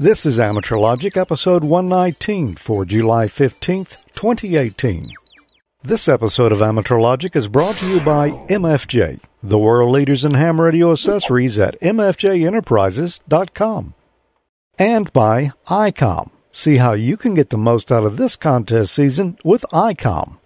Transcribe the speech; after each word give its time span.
This 0.00 0.24
is 0.24 0.40
Amateur 0.40 0.78
Logic, 0.78 1.14
episode 1.14 1.62
119 1.62 2.54
for 2.54 2.86
July 2.86 3.26
15th, 3.26 4.10
2018. 4.12 5.10
This 5.82 6.08
episode 6.08 6.52
of 6.52 6.62
Amateur 6.62 6.98
Logic 6.98 7.36
is 7.36 7.48
brought 7.48 7.76
to 7.76 7.86
you 7.86 8.00
by 8.00 8.30
MFJ, 8.30 9.20
the 9.42 9.58
world 9.58 9.92
leaders 9.92 10.24
in 10.24 10.32
ham 10.32 10.58
radio 10.58 10.92
accessories 10.92 11.58
at 11.58 11.78
MFJEnterprises.com. 11.80 13.92
And 14.78 15.12
by 15.12 15.52
ICOM. 15.66 16.30
See 16.50 16.78
how 16.78 16.94
you 16.94 17.18
can 17.18 17.34
get 17.34 17.50
the 17.50 17.58
most 17.58 17.92
out 17.92 18.06
of 18.06 18.16
this 18.16 18.36
contest 18.36 18.94
season 18.94 19.36
with 19.44 19.66
ICOM. 19.70 20.38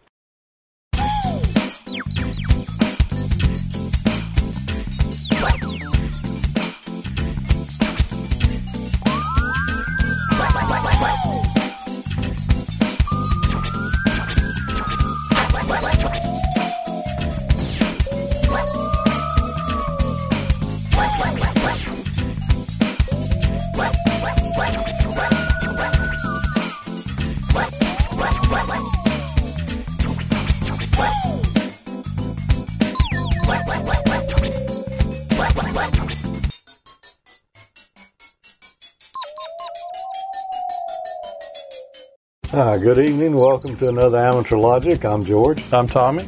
Good 42.85 42.99
evening. 42.99 43.35
Welcome 43.35 43.75
to 43.79 43.89
another 43.89 44.19
Amateur 44.19 44.59
Logic. 44.59 45.03
I'm 45.07 45.25
George. 45.25 45.73
I'm 45.73 45.87
Tommy. 45.87 46.27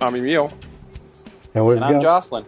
I'm 0.00 0.14
Emil. 0.14 0.52
And 1.52 1.66
we've 1.66 1.78
And 1.78 1.84
I'm 1.84 1.92
got 1.94 2.02
Jocelyn. 2.02 2.46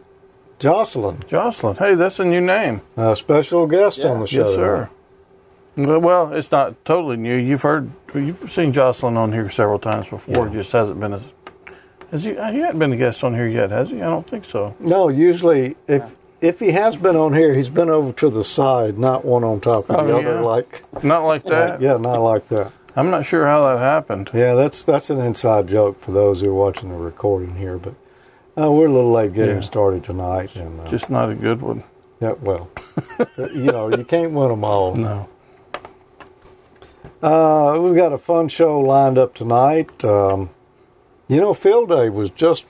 Jocelyn, 0.61 1.19
Jocelyn. 1.27 1.75
Hey, 1.75 1.97
that's 1.97 2.21
a 2.21 2.25
new 2.25 2.41
name. 2.41 2.83
a 2.97 3.17
special 3.17 3.67
guest 3.67 3.99
Yeah. 3.99 4.11
on 4.11 4.21
the 4.21 4.29
show. 4.29 4.45
Yes, 4.47 4.55
sir. 4.55 4.91
Well, 5.77 5.99
well, 5.99 6.33
it's 6.33 6.53
not 6.53 6.85
totally 6.85 7.17
new. 7.17 7.35
You've 7.37 7.63
heard, 7.63 7.91
you've 8.15 8.53
seen 8.53 8.73
Jocelyn 8.73 9.17
on 9.17 9.33
here 9.33 9.51
several 9.51 9.81
times 9.81 10.09
before. 10.09 10.47
Yeah. 10.47 10.53
Just 10.53 10.71
hasn't 10.71 11.01
been 11.01 11.15
as. 11.15 11.23
Has 12.13 12.23
he? 12.23 12.31
He 12.31 12.37
hasn't 12.61 12.79
been 12.79 12.93
a 12.93 12.97
guest 12.97 13.25
on 13.25 13.35
here 13.35 13.49
yet, 13.49 13.73
has 13.73 13.91
he? 13.91 13.97
I 13.97 14.05
don't 14.09 14.25
think 14.27 14.45
so. 14.45 14.77
No, 14.79 15.09
usually 15.09 15.75
if 15.89 16.15
if 16.41 16.59
he 16.61 16.73
has 16.73 16.97
been 16.97 17.17
on 17.17 17.35
here, 17.35 17.55
he's 17.55 17.69
been 17.69 17.91
over 17.91 18.13
to 18.13 18.31
the 18.31 18.45
side, 18.45 18.99
not 18.99 19.25
one 19.25 19.45
on 19.45 19.61
top 19.61 19.91
of 19.91 20.07
the 20.07 20.13
Oh, 20.13 20.19
other. 20.19 20.35
yeah. 20.35 20.41
Like, 20.41 21.03
Not 21.05 21.25
like 21.25 21.45
that. 21.45 21.81
yeah, 21.81 21.97
not 21.97 22.19
like 22.21 22.49
that. 22.49 22.73
I'm 22.97 23.11
not 23.11 23.25
sure 23.27 23.47
how 23.47 23.67
that 23.69 23.79
happened. 23.79 24.31
Yeah, 24.35 24.55
that's 24.55 24.83
that's 24.83 25.11
an 25.11 25.21
inside 25.21 25.69
joke 25.69 26.01
for 26.03 26.11
those 26.13 26.41
who 26.41 26.51
are 26.51 26.55
watching 26.55 26.89
the 26.91 26.97
recording 26.97 27.55
here. 27.57 27.79
But 27.79 27.95
uh, 28.61 28.71
we're 28.71 28.87
a 28.89 28.93
little 28.93 29.13
late 29.13 29.33
getting 29.33 29.57
Yeah. 29.57 29.61
started 29.63 30.03
tonight, 30.03 30.57
and 30.57 30.81
uh, 30.81 30.89
Just 30.89 31.09
not 31.09 31.31
a 31.31 31.35
good 31.35 31.63
one. 31.63 31.85
yeah, 32.21 32.33
well, 32.43 32.69
you 33.39 33.71
know, 33.71 33.89
you 33.97 34.05
can't 34.05 34.33
win 34.33 34.49
them 34.49 34.65
all. 34.65 34.95
No. 34.97 35.29
Uh, 37.23 37.79
we've 37.81 37.95
got 37.97 38.13
a 38.13 38.19
fun 38.19 38.49
show 38.49 38.81
lined 38.81 39.19
up 39.19 39.35
tonight. 39.35 40.05
Um, 40.05 40.51
you 41.29 41.39
know, 41.41 41.55
Field 41.55 41.91
Day 41.91 42.09
was 42.09 42.31
just 42.31 42.65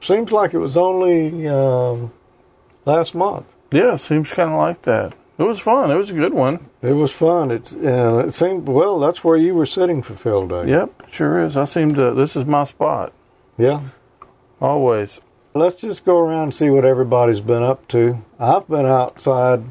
seems 0.00 0.32
like 0.32 0.54
it 0.54 0.58
was 0.58 0.76
only 0.76 1.46
um, 1.46 2.12
last 2.90 3.14
month. 3.14 3.46
Yeah, 3.72 3.96
seems 3.96 4.32
kind 4.32 4.50
of 4.50 4.58
like 4.58 4.82
that. 4.82 5.14
It 5.38 5.44
was 5.44 5.60
fun. 5.60 5.90
It 5.90 5.96
was 5.96 6.10
a 6.10 6.14
good 6.14 6.34
one. 6.34 6.68
It 6.82 6.92
was 6.92 7.12
fun. 7.12 7.50
It 7.50 7.72
uh, 7.72 8.26
it 8.26 8.32
seemed 8.32 8.68
well. 8.68 8.98
That's 8.98 9.24
where 9.24 9.36
you 9.36 9.54
were 9.54 9.66
sitting 9.66 10.02
for 10.02 10.14
Field 10.14 10.50
Day. 10.50 10.68
Yep, 10.68 11.10
sure 11.10 11.42
is. 11.44 11.56
I 11.56 11.64
seem 11.64 11.94
to. 11.94 12.12
This 12.12 12.36
is 12.36 12.44
my 12.44 12.64
spot. 12.64 13.12
Yeah. 13.56 13.80
Always. 14.60 15.20
Let's 15.54 15.80
just 15.80 16.04
go 16.04 16.18
around 16.18 16.42
and 16.42 16.54
see 16.54 16.70
what 16.70 16.84
everybody's 16.84 17.40
been 17.40 17.62
up 17.62 17.88
to. 17.88 18.22
I've 18.38 18.68
been 18.68 18.86
outside 18.86 19.64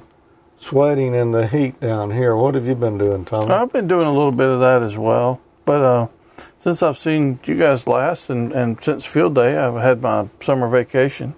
sweating 0.58 1.14
in 1.14 1.32
the 1.32 1.48
heat 1.48 1.80
down 1.80 2.12
here. 2.12 2.36
What 2.36 2.56
have 2.56 2.68
you 2.68 2.76
been 2.76 2.98
doing, 2.98 3.24
Tommy? 3.24 3.52
I've 3.52 3.72
been 3.72 3.88
doing 3.88 4.08
a 4.08 4.14
little 4.14 4.32
bit 4.32 4.50
of 4.50 4.60
that 4.60 4.82
as 4.82 4.98
well. 4.98 5.40
But 5.66 5.82
uh, 5.82 6.08
since 6.60 6.84
I've 6.84 6.98
seen 6.98 7.40
you 7.46 7.56
guys 7.56 7.88
last 7.88 8.30
and, 8.30 8.52
and 8.52 8.84
since 8.84 9.06
field 9.06 9.36
day, 9.36 9.58
I've 9.58 9.82
had 9.82 10.02
my 10.02 10.28
summer 10.42 10.68
vacation. 10.68 11.36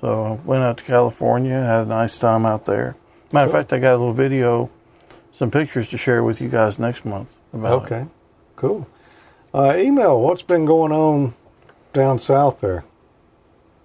So 0.00 0.24
I 0.24 0.46
went 0.46 0.62
out 0.62 0.78
to 0.78 0.84
California, 0.84 1.52
had 1.60 1.82
a 1.82 1.86
nice 1.86 2.16
time 2.18 2.46
out 2.46 2.64
there. 2.64 2.96
Matter 3.32 3.46
of 3.46 3.52
Cool. 3.52 3.60
fact, 3.60 3.72
I 3.72 3.78
got 3.78 3.90
a 3.92 3.98
little 3.98 4.12
video, 4.12 4.70
some 5.32 5.50
pictures 5.50 5.88
to 5.90 5.96
share 5.98 6.22
with 6.24 6.40
you 6.40 6.48
guys 6.48 6.78
next 6.78 7.04
month 7.04 7.28
about 7.52 7.82
it. 7.82 7.84
okay, 7.92 8.06
cool. 8.56 8.86
Uh, 9.54 9.74
Emil. 9.76 10.20
What's 10.20 10.42
been 10.42 10.64
going 10.64 10.92
on 10.92 11.34
down 11.92 12.18
south 12.18 12.60
there? 12.60 12.84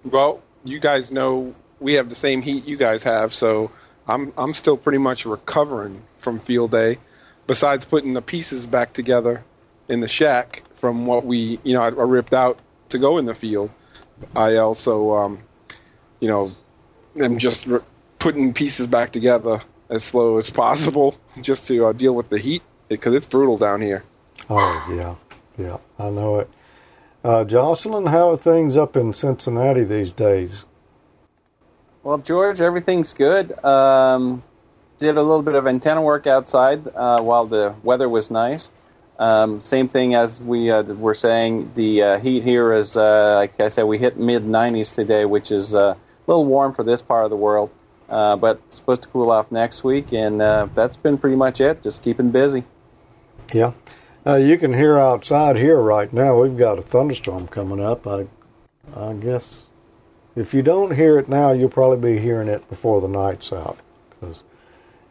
Well, 0.04 0.40
you 0.64 0.78
guys 0.78 1.10
know 1.10 1.54
we 1.80 1.94
have 1.94 2.08
the 2.08 2.14
same 2.14 2.40
heat 2.42 2.64
you 2.66 2.76
guys 2.76 3.02
have, 3.02 3.34
so 3.34 3.70
I'm 4.08 4.32
I'm 4.38 4.54
still 4.54 4.76
pretty 4.76 4.98
much 4.98 5.26
recovering 5.26 6.02
from 6.20 6.38
field 6.38 6.70
day. 6.70 6.98
Besides 7.46 7.84
putting 7.84 8.12
the 8.12 8.22
pieces 8.22 8.66
back 8.66 8.92
together 8.92 9.44
in 9.88 10.00
the 10.00 10.08
shack 10.08 10.62
from 10.74 11.06
what 11.06 11.24
we, 11.24 11.60
you 11.62 11.74
know, 11.74 11.82
I, 11.82 11.86
I 11.86 11.90
ripped 11.90 12.34
out 12.34 12.58
to 12.88 12.98
go 12.98 13.18
in 13.18 13.24
the 13.26 13.34
field. 13.34 13.70
I 14.34 14.56
also, 14.56 15.12
um, 15.14 15.38
you 16.20 16.28
know, 16.28 16.54
I'm 17.20 17.38
just 17.38 17.66
re- 17.66 17.80
putting 18.18 18.52
pieces 18.54 18.86
back 18.86 19.12
together 19.12 19.62
as 19.88 20.04
slow 20.04 20.38
as 20.38 20.50
possible, 20.50 21.16
just 21.40 21.66
to 21.68 21.86
uh, 21.86 21.92
deal 21.92 22.14
with 22.14 22.28
the 22.28 22.38
heat 22.38 22.62
because 22.88 23.14
it's 23.14 23.26
brutal 23.26 23.58
down 23.58 23.80
here. 23.80 24.02
Oh 24.50 24.86
yeah, 24.90 25.14
yeah, 25.62 25.78
I 25.98 26.10
know 26.10 26.40
it. 26.40 26.50
Uh, 27.24 27.44
Jocelyn, 27.44 28.06
how 28.06 28.30
are 28.30 28.36
things 28.36 28.76
up 28.76 28.96
in 28.96 29.12
Cincinnati 29.12 29.84
these 29.84 30.10
days? 30.10 30.64
Well, 32.02 32.18
George, 32.18 32.60
everything's 32.60 33.14
good. 33.14 33.52
Um, 33.64 34.44
did 34.98 35.16
a 35.16 35.22
little 35.22 35.42
bit 35.42 35.56
of 35.56 35.66
antenna 35.66 36.02
work 36.02 36.26
outside 36.26 36.86
uh, 36.86 37.20
while 37.20 37.46
the 37.46 37.74
weather 37.82 38.08
was 38.08 38.30
nice. 38.30 38.70
Um, 39.18 39.60
same 39.62 39.88
thing 39.88 40.14
as 40.14 40.42
we 40.42 40.70
uh, 40.70 40.82
were 40.82 41.14
saying. 41.14 41.72
The 41.74 42.02
uh, 42.02 42.18
heat 42.20 42.44
here 42.44 42.72
is, 42.72 42.96
uh, 42.96 43.34
like 43.36 43.58
I 43.60 43.70
said, 43.70 43.84
we 43.84 43.98
hit 43.98 44.18
mid 44.18 44.44
90s 44.44 44.94
today, 44.94 45.24
which 45.24 45.50
is 45.50 45.74
uh, 45.74 45.94
a 45.94 45.96
little 46.26 46.44
warm 46.44 46.74
for 46.74 46.82
this 46.82 47.02
part 47.02 47.24
of 47.24 47.30
the 47.30 47.36
world. 47.36 47.70
Uh, 48.08 48.36
but 48.36 48.60
it's 48.66 48.76
supposed 48.76 49.02
to 49.02 49.08
cool 49.08 49.30
off 49.30 49.50
next 49.50 49.82
week, 49.82 50.12
and 50.12 50.40
uh, 50.40 50.68
that's 50.74 50.96
been 50.96 51.18
pretty 51.18 51.36
much 51.36 51.60
it. 51.60 51.82
Just 51.82 52.04
keeping 52.04 52.30
busy. 52.30 52.62
Yeah. 53.52 53.72
Uh, 54.24 54.36
you 54.36 54.58
can 54.58 54.72
hear 54.72 54.96
outside 54.96 55.56
here 55.56 55.80
right 55.80 56.12
now. 56.12 56.40
We've 56.40 56.56
got 56.56 56.78
a 56.78 56.82
thunderstorm 56.82 57.48
coming 57.48 57.80
up. 57.80 58.06
I, 58.06 58.26
I 58.94 59.14
guess 59.14 59.62
if 60.36 60.52
you 60.54 60.62
don't 60.62 60.94
hear 60.94 61.18
it 61.18 61.28
now, 61.28 61.52
you'll 61.52 61.68
probably 61.68 62.14
be 62.14 62.20
hearing 62.20 62.48
it 62.48 62.68
before 62.68 63.00
the 63.00 63.08
night's 63.08 63.52
out 63.52 63.78
because 64.10 64.42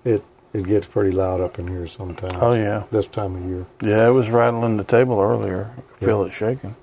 it 0.04 0.24
it 0.54 0.66
gets 0.66 0.88
pretty 0.88 1.12
loud 1.12 1.42
up 1.42 1.60
in 1.60 1.68
here 1.68 1.88
sometimes. 1.88 2.38
Oh, 2.40 2.54
yeah. 2.54 2.84
This 2.90 3.08
time 3.08 3.36
of 3.36 3.46
year. 3.46 3.66
Yeah, 3.82 4.08
it 4.08 4.12
was 4.12 4.30
rattling 4.30 4.78
the 4.78 4.86
table 4.86 5.20
earlier. 5.20 5.72
I 5.78 5.82
could 5.82 6.08
feel 6.08 6.24
it 6.24 6.32
shaking. 6.32 6.78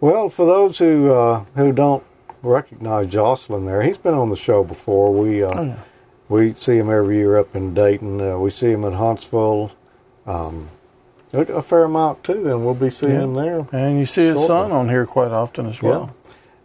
Well, 0.00 0.28
for 0.28 0.44
those 0.44 0.76
who 0.76 1.12
uh, 1.12 1.44
who 1.54 1.72
don't 1.72 2.04
recognize 2.46 3.08
Jocelyn, 3.08 3.66
there, 3.66 3.82
he's 3.82 3.98
been 3.98 4.14
on 4.14 4.30
the 4.30 4.36
show 4.36 4.64
before. 4.64 5.12
We 5.12 5.42
uh, 5.42 5.50
Oh, 5.54 5.62
yeah. 5.64 5.76
we 6.28 6.52
see 6.54 6.76
him 6.76 6.90
every 6.90 7.16
year 7.16 7.38
up 7.38 7.54
in 7.54 7.74
Dayton. 7.74 8.20
Uh, 8.20 8.38
we 8.38 8.50
see 8.50 8.70
him 8.70 8.84
at 8.84 8.94
Huntsville. 8.94 9.72
Um, 10.26 10.68
a, 11.32 11.40
a 11.40 11.62
fair 11.62 11.84
amount 11.84 12.24
too, 12.24 12.48
and 12.50 12.64
we'll 12.64 12.74
be 12.74 12.90
seeing 12.90 13.12
Yeah. 13.12 13.22
him 13.24 13.34
there. 13.34 13.66
And 13.72 13.98
you 13.98 14.06
see 14.06 14.26
his 14.26 14.46
son 14.46 14.72
on 14.72 14.88
here 14.88 15.06
quite 15.06 15.30
often 15.32 15.66
as 15.66 15.82
well. 15.82 16.14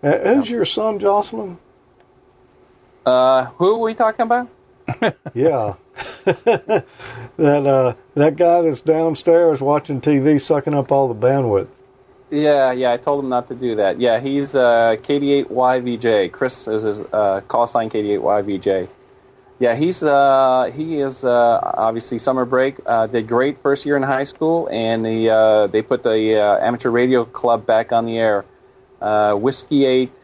Uh, 0.04 0.18
who's 0.20 0.50
your 0.50 0.66
son, 0.66 0.98
Jocelyn? 1.00 1.58
Uh, 3.06 3.46
who 3.58 3.76
are 3.76 3.80
we 3.80 3.94
talking 3.94 4.24
about? 4.24 4.48
Yeah, 5.34 5.76
that 6.26 6.86
uh, 7.38 7.94
that 8.16 8.36
guy 8.36 8.62
that's 8.62 8.82
downstairs 8.82 9.62
watching 9.62 10.02
TV, 10.02 10.40
sucking 10.42 10.74
up 10.74 10.92
all 10.92 11.08
the 11.08 11.16
bandwidth. 11.16 11.68
Yeah, 12.32 12.72
yeah, 12.72 12.94
I 12.94 12.98
told 12.98 13.24
him 13.24 13.30
not 13.30 13.50
to 13.50 13.56
do 13.56 13.76
that. 13.76 14.00
Yeah, 14.00 14.22
he's 14.22 14.56
uh, 14.56 14.96
KD8YVJ. 15.02 16.32
Chris 16.32 16.68
is 16.68 16.84
his 16.84 17.02
uh, 17.02 17.42
call 17.42 17.68
sign 17.68 17.90
KD8YVJ. 17.90 18.88
Yeah, 19.60 19.76
he's 19.76 20.02
uh, 20.02 20.72
he 20.74 21.02
is 21.02 21.24
uh, 21.24 21.60
obviously 21.62 22.18
summer 22.18 22.46
break. 22.46 22.78
Uh, 22.84 23.06
did 23.08 23.28
great 23.28 23.60
first 23.60 23.86
year 23.86 23.96
in 23.96 24.02
high 24.02 24.24
school, 24.24 24.68
and 24.72 25.06
the 25.06 25.30
uh, 25.30 25.68
they 25.68 25.84
put 25.84 26.02
the 26.02 26.40
uh, 26.42 26.66
amateur 26.66 26.90
radio 26.90 27.26
club 27.26 27.66
back 27.68 27.92
on 27.92 28.06
the 28.06 28.18
air. 28.18 28.46
Uh, 29.00 29.36
Whiskey 29.36 29.86
Eight 29.86 30.16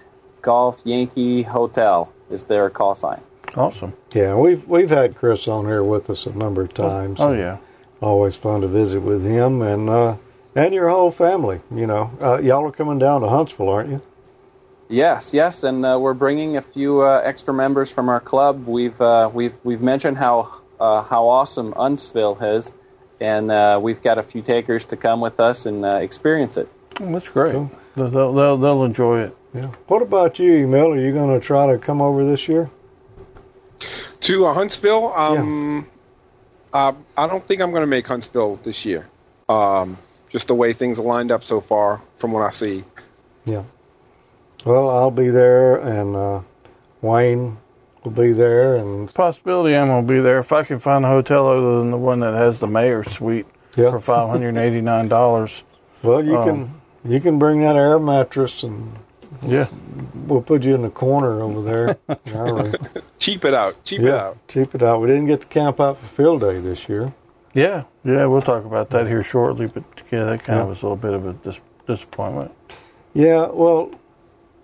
Golf 0.42 0.82
Yankee 0.86 1.44
Hotel 1.44 2.12
is 2.32 2.46
their 2.46 2.70
call 2.72 2.96
sign. 2.96 3.22
Awesome. 3.56 3.94
Yeah, 4.14 4.36
we've 4.36 4.68
we've 4.68 4.90
had 4.90 5.16
Chris 5.16 5.48
on 5.48 5.66
here 5.66 5.84
with 5.84 6.10
us 6.10 6.26
a 6.26 6.32
number 6.32 6.62
of 6.62 6.74
times. 6.74 7.20
Oh, 7.20 7.34
yeah. 7.34 7.58
always 8.02 8.36
fun 8.36 8.62
to 8.62 8.68
visit 8.68 9.02
with 9.02 9.24
him 9.24 9.62
and 9.62 9.90
uh, 9.90 10.16
and 10.58 10.74
your 10.74 10.90
whole 10.90 11.12
family. 11.12 11.62
You 11.74 11.86
know, 11.86 12.12
uh, 12.20 12.40
y'all 12.40 12.66
are 12.68 12.72
coming 12.72 12.98
down 12.98 13.22
to 13.22 13.30
Huntsville, 13.30 13.70
aren't 13.70 13.92
you? 13.92 14.02
Yes, 14.90 15.34
yes, 15.34 15.64
and 15.64 15.86
uh, 15.86 15.98
we're 16.02 16.14
bringing 16.14 16.58
a 16.58 16.62
few 16.62 17.02
uh, 17.02 17.22
extra 17.24 17.54
members 17.54 17.92
from 17.92 18.10
our 18.10 18.20
club. 18.20 18.68
We've 18.68 19.00
uh, 19.00 19.30
we've 19.34 19.56
we've 19.64 19.82
mentioned 19.82 20.18
how 20.18 20.62
uh, 20.80 21.04
how 21.04 21.28
awesome 21.28 21.74
Huntsville 21.74 22.38
is, 22.42 22.74
and 23.20 23.52
uh, 23.52 23.80
we've 23.82 24.02
got 24.02 24.18
a 24.18 24.24
few 24.24 24.42
takers 24.42 24.86
to 24.88 24.98
come 24.98 25.22
with 25.22 25.40
us 25.40 25.66
and 25.66 25.86
uh, 25.86 25.98
experience 25.98 26.58
it. 26.58 26.68
Oh, 27.00 27.12
that's 27.12 27.30
great. 27.30 27.54
Cool. 27.54 27.72
They'll, 27.96 28.08
they'll, 28.08 28.34
they'll, 28.34 28.58
they'll 28.58 28.84
enjoy 28.84 29.22
it. 29.22 29.38
Yeah. 29.54 29.72
What 29.88 30.02
about 30.02 30.40
you, 30.40 30.54
Emil? 30.54 30.94
Are 30.94 31.00
you 31.00 31.12
going 31.14 31.40
to 31.40 31.46
try 31.46 31.68
to 31.68 31.78
come 31.78 32.02
over 32.02 32.26
this 32.26 32.48
year? 32.48 32.70
To 34.22 34.48
uh, 34.48 34.54
Huntsville, 34.54 35.14
um, 35.14 35.88
uh, 36.74 36.94
I 37.16 37.28
don't 37.28 37.46
think 37.48 37.62
I'm 37.62 37.72
going 37.72 37.82
to 37.82 37.88
make 37.88 38.08
Huntsville 38.08 38.56
this 38.64 38.86
year. 38.86 39.08
Um, 39.50 39.98
just 40.30 40.48
the 40.48 40.56
way 40.56 40.74
things 40.74 41.00
are 41.00 41.04
lined 41.04 41.32
up 41.32 41.44
so 41.44 41.62
far, 41.62 42.02
from 42.18 42.32
what 42.32 42.42
I 42.44 42.52
see. 42.52 42.84
Yeah. 43.46 43.64
Well, 44.66 44.90
I'll 44.90 45.12
be 45.12 45.30
there, 45.30 45.78
and 45.78 46.16
uh, 46.16 46.42
Wayne 47.02 47.58
will 48.04 48.12
be 48.12 48.34
there, 48.34 48.76
and 48.76 49.14
Possibility 49.14 49.76
I'm 49.76 49.88
going 49.88 50.06
to 50.08 50.14
be 50.14 50.20
there 50.20 50.40
if 50.40 50.52
I 50.52 50.64
can 50.64 50.80
find 50.80 51.06
a 51.06 51.08
hotel 51.08 51.48
other 51.48 51.80
than 51.80 51.92
the 51.92 51.98
one 51.98 52.20
that 52.22 52.34
has 52.34 52.60
the 52.60 52.68
mayor's 52.68 53.12
suite 53.12 53.46
yeah. 53.76 53.92
for 53.92 54.00
five 54.00 54.28
hundred 54.30 54.50
and 54.50 54.58
eighty 54.58 54.82
nine 54.82 55.08
dollars. 55.08 55.64
Well, 56.04 56.24
you 56.24 56.38
Um, 56.38 56.46
can 57.04 57.12
you 57.14 57.20
can 57.22 57.40
bring 57.40 57.62
that 57.62 57.76
air 57.76 58.00
mattress, 58.00 58.64
and 58.64 58.92
Yeah, 59.46 59.68
we'll 60.26 60.42
put 60.42 60.64
you 60.64 60.76
in 60.76 60.82
the 60.82 60.90
corner 60.90 61.42
over 61.42 61.62
there. 61.62 61.98
Cheap 63.20 63.46
it 63.46 63.54
out. 63.54 63.84
Cheap 63.86 64.02
it 64.02 64.10
out. 64.14 64.38
cheap 64.48 64.76
it 64.76 64.84
out. 64.84 65.02
We 65.02 65.08
didn't 65.08 65.28
get 65.28 65.42
to 65.42 65.48
camp 65.48 65.80
out 65.80 66.00
for 66.00 66.08
field 66.08 66.42
day 66.42 66.60
this 66.60 66.90
year. 66.90 67.14
Yeah, 67.58 67.84
yeah. 68.04 68.26
We'll 68.28 68.42
talk 68.44 68.66
about 68.66 68.92
that 68.92 69.08
here 69.08 69.24
shortly. 69.24 69.66
But 69.68 69.84
yeah, 70.12 70.26
that 70.26 70.44
kind 70.44 70.58
Yeah. 70.58 70.64
of 70.64 70.70
was 70.70 70.82
a 70.84 70.86
little 70.86 70.98
bit 70.98 71.14
of 71.14 71.26
a 71.28 71.34
dis- 71.34 71.60
disappointment. 71.88 72.52
Yeah, 73.14 73.48
well, 73.52 73.90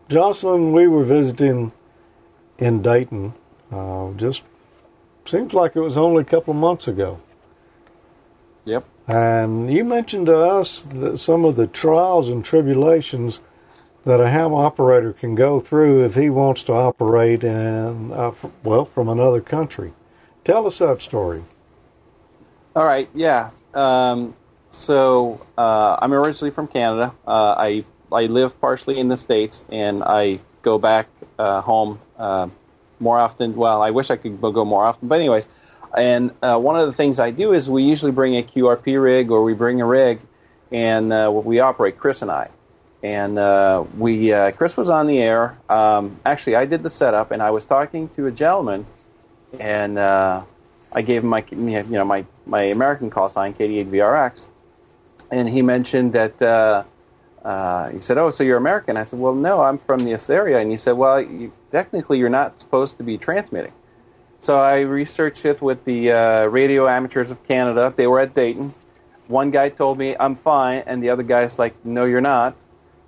Jocelyn, 0.10 0.72
we 0.74 0.88
were 0.88 1.04
visiting 1.04 1.72
in 2.60 2.82
Dayton. 2.84 3.34
Uh, 3.72 4.12
just 4.12 4.44
seems 5.26 5.54
like 5.54 5.76
it 5.76 5.82
was 5.82 5.98
only 5.98 6.22
a 6.22 6.26
couple 6.26 6.54
of 6.54 6.60
months 6.60 6.88
ago. 6.88 7.20
Yep. 8.66 8.86
And 9.08 9.74
you 9.74 9.84
mentioned 9.84 10.28
to 10.28 10.38
us 10.38 10.82
that 10.82 11.18
some 11.18 11.44
of 11.46 11.56
the 11.56 11.68
trials 11.68 12.30
and 12.30 12.46
tribulations 12.46 13.40
that 14.06 14.22
a 14.22 14.30
ham 14.30 14.54
operator 14.54 15.14
can 15.14 15.34
go 15.34 15.60
through 15.60 16.06
if 16.06 16.16
he 16.16 16.30
wants 16.30 16.62
to 16.64 16.74
operate 16.74 17.44
in, 17.44 18.12
uh, 18.14 18.28
f- 18.28 18.52
well, 18.64 18.86
from 18.86 19.10
another 19.10 19.42
country. 19.42 19.94
Tell 20.44 20.68
us 20.68 20.78
that 20.80 21.02
story. 21.02 21.44
All 22.76 22.84
right, 22.84 23.08
yeah. 23.14 23.52
Um, 23.76 24.34
so 24.72 25.46
uh, 25.56 25.98
I'm 26.02 26.12
originally 26.12 26.50
from 26.50 26.68
Canada. 26.68 27.14
Uh, 27.26 27.56
I 27.56 27.84
I 28.12 28.26
live 28.26 28.60
partially 28.60 28.98
in 28.98 29.10
the 29.10 29.18
states, 29.18 29.64
and 29.72 30.04
I 30.04 30.40
go 30.64 30.80
back 30.80 31.08
uh, 31.38 31.62
home 31.62 32.00
uh, 32.18 32.48
more 33.00 33.20
often. 33.20 33.56
Well, 33.56 33.82
I 33.82 33.92
wish 33.92 34.10
I 34.10 34.16
could 34.16 34.42
go 34.42 34.66
more 34.66 34.84
often, 34.84 35.08
but 35.08 35.20
anyways. 35.20 35.48
And 35.96 36.32
uh, 36.42 36.58
one 36.58 36.80
of 36.80 36.88
the 36.88 36.94
things 36.94 37.20
I 37.20 37.30
do 37.30 37.54
is 37.54 37.70
we 37.70 37.84
usually 37.84 38.12
bring 38.12 38.36
a 38.38 38.42
QRP 38.42 39.02
rig, 39.02 39.30
or 39.30 39.44
we 39.44 39.54
bring 39.54 39.80
a 39.80 39.86
rig, 39.86 40.20
and 40.72 41.14
uh, 41.14 41.32
we 41.32 41.60
operate 41.60 42.00
Chris 42.00 42.24
and 42.24 42.32
I. 42.32 42.50
And 43.04 43.36
we 44.00 44.32
Chris 44.54 44.76
was 44.76 44.90
on 44.90 45.06
the 45.06 45.22
air. 45.22 45.56
Um, 45.70 46.18
actually, 46.26 46.56
I 46.56 46.66
did 46.66 46.82
the 46.82 46.90
setup, 46.90 47.30
and 47.30 47.44
I 47.44 47.52
was 47.52 47.66
talking 47.66 48.10
to 48.16 48.26
a 48.26 48.32
gentleman, 48.32 48.88
and 49.60 50.00
I 50.94 51.02
gave 51.02 51.24
him 51.24 51.30
my 51.30 51.44
you 51.52 51.84
know 51.84 52.06
my 52.06 52.26
my 52.46 52.64
American 52.64 53.10
call 53.10 53.30
sign 53.30 53.54
KD8VRX, 53.54 54.48
and 55.32 55.50
he 55.50 55.62
mentioned 55.62 56.14
that 56.14 56.42
uh, 56.42 56.84
uh, 57.44 57.90
he 57.90 58.00
said, 58.00 58.18
"Oh, 58.18 58.30
so 58.30 58.44
you're 58.44 58.58
American?" 58.58 58.98
I 58.98 59.04
said, 59.04 59.20
"Well, 59.20 59.36
no, 59.36 59.62
I'm 59.62 59.78
from 59.78 60.00
this 60.00 60.30
area." 60.30 60.60
And 60.60 60.70
he 60.72 60.78
said, 60.78 60.94
"Well, 60.94 61.22
you, 61.22 61.52
technically, 61.72 62.20
you're 62.20 62.30
not 62.30 62.60
supposed 62.60 62.98
to 62.98 63.04
be 63.04 63.18
transmitting." 63.18 63.74
So 64.40 64.60
I 64.60 64.82
researched 64.82 65.46
it 65.46 65.62
with 65.62 65.86
the 65.86 66.12
uh, 66.12 66.46
Radio 66.46 66.88
Amateurs 66.88 67.32
of 67.32 67.44
Canada. 67.44 67.94
They 67.96 68.08
were 68.08 68.20
at 68.20 68.34
Dayton. 68.34 68.74
One 69.28 69.52
guy 69.52 69.70
told 69.70 69.98
me 69.98 70.16
I'm 70.20 70.36
fine, 70.36 70.84
and 70.86 71.02
the 71.02 71.10
other 71.10 71.24
guy's 71.24 71.58
like, 71.58 71.74
"No, 71.86 72.06
you're 72.06 72.22
not." 72.22 72.56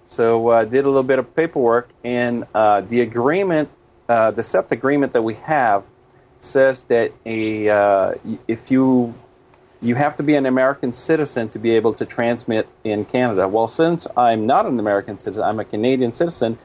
So 0.06 0.48
uh, 0.50 0.66
did 0.66 0.86
a 0.86 0.88
little 0.88 1.04
bit 1.04 1.20
of 1.20 1.36
paperwork, 1.36 1.90
and 2.04 2.46
uh, 2.54 2.82
the 2.82 3.02
agreement, 3.02 3.70
uh, 4.08 4.32
the 4.32 4.44
CEPT 4.44 4.72
agreement 4.72 5.14
that 5.14 5.24
we 5.24 5.34
have, 5.36 5.84
says 6.46 6.84
that 6.84 7.12
a 7.26 7.70
uh, 7.70 8.14
if 8.48 8.72
you 8.72 9.14
you 9.82 9.96
have 9.96 10.16
to 10.16 10.24
be 10.24 10.36
an 10.36 10.46
American 10.46 10.94
citizen 10.94 11.50
to 11.50 11.60
be 11.60 11.72
able 11.72 11.94
to 11.96 12.06
transmit 12.06 12.68
in 12.84 13.06
Canada. 13.06 13.48
Well, 13.48 13.68
since 13.68 14.08
I'm 14.16 14.46
not 14.46 14.66
an 14.66 14.80
American 14.80 15.18
citizen, 15.18 15.44
I'm 15.44 15.60
a 15.60 15.66
Canadian 15.66 16.14
citizen. 16.14 16.58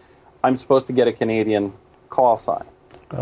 I'm 0.43 0.57
supposed 0.57 0.87
to 0.87 0.93
get 0.93 1.09
a 1.09 1.13
Canadian 1.13 1.73
call 2.09 2.37
sign. 2.37 2.65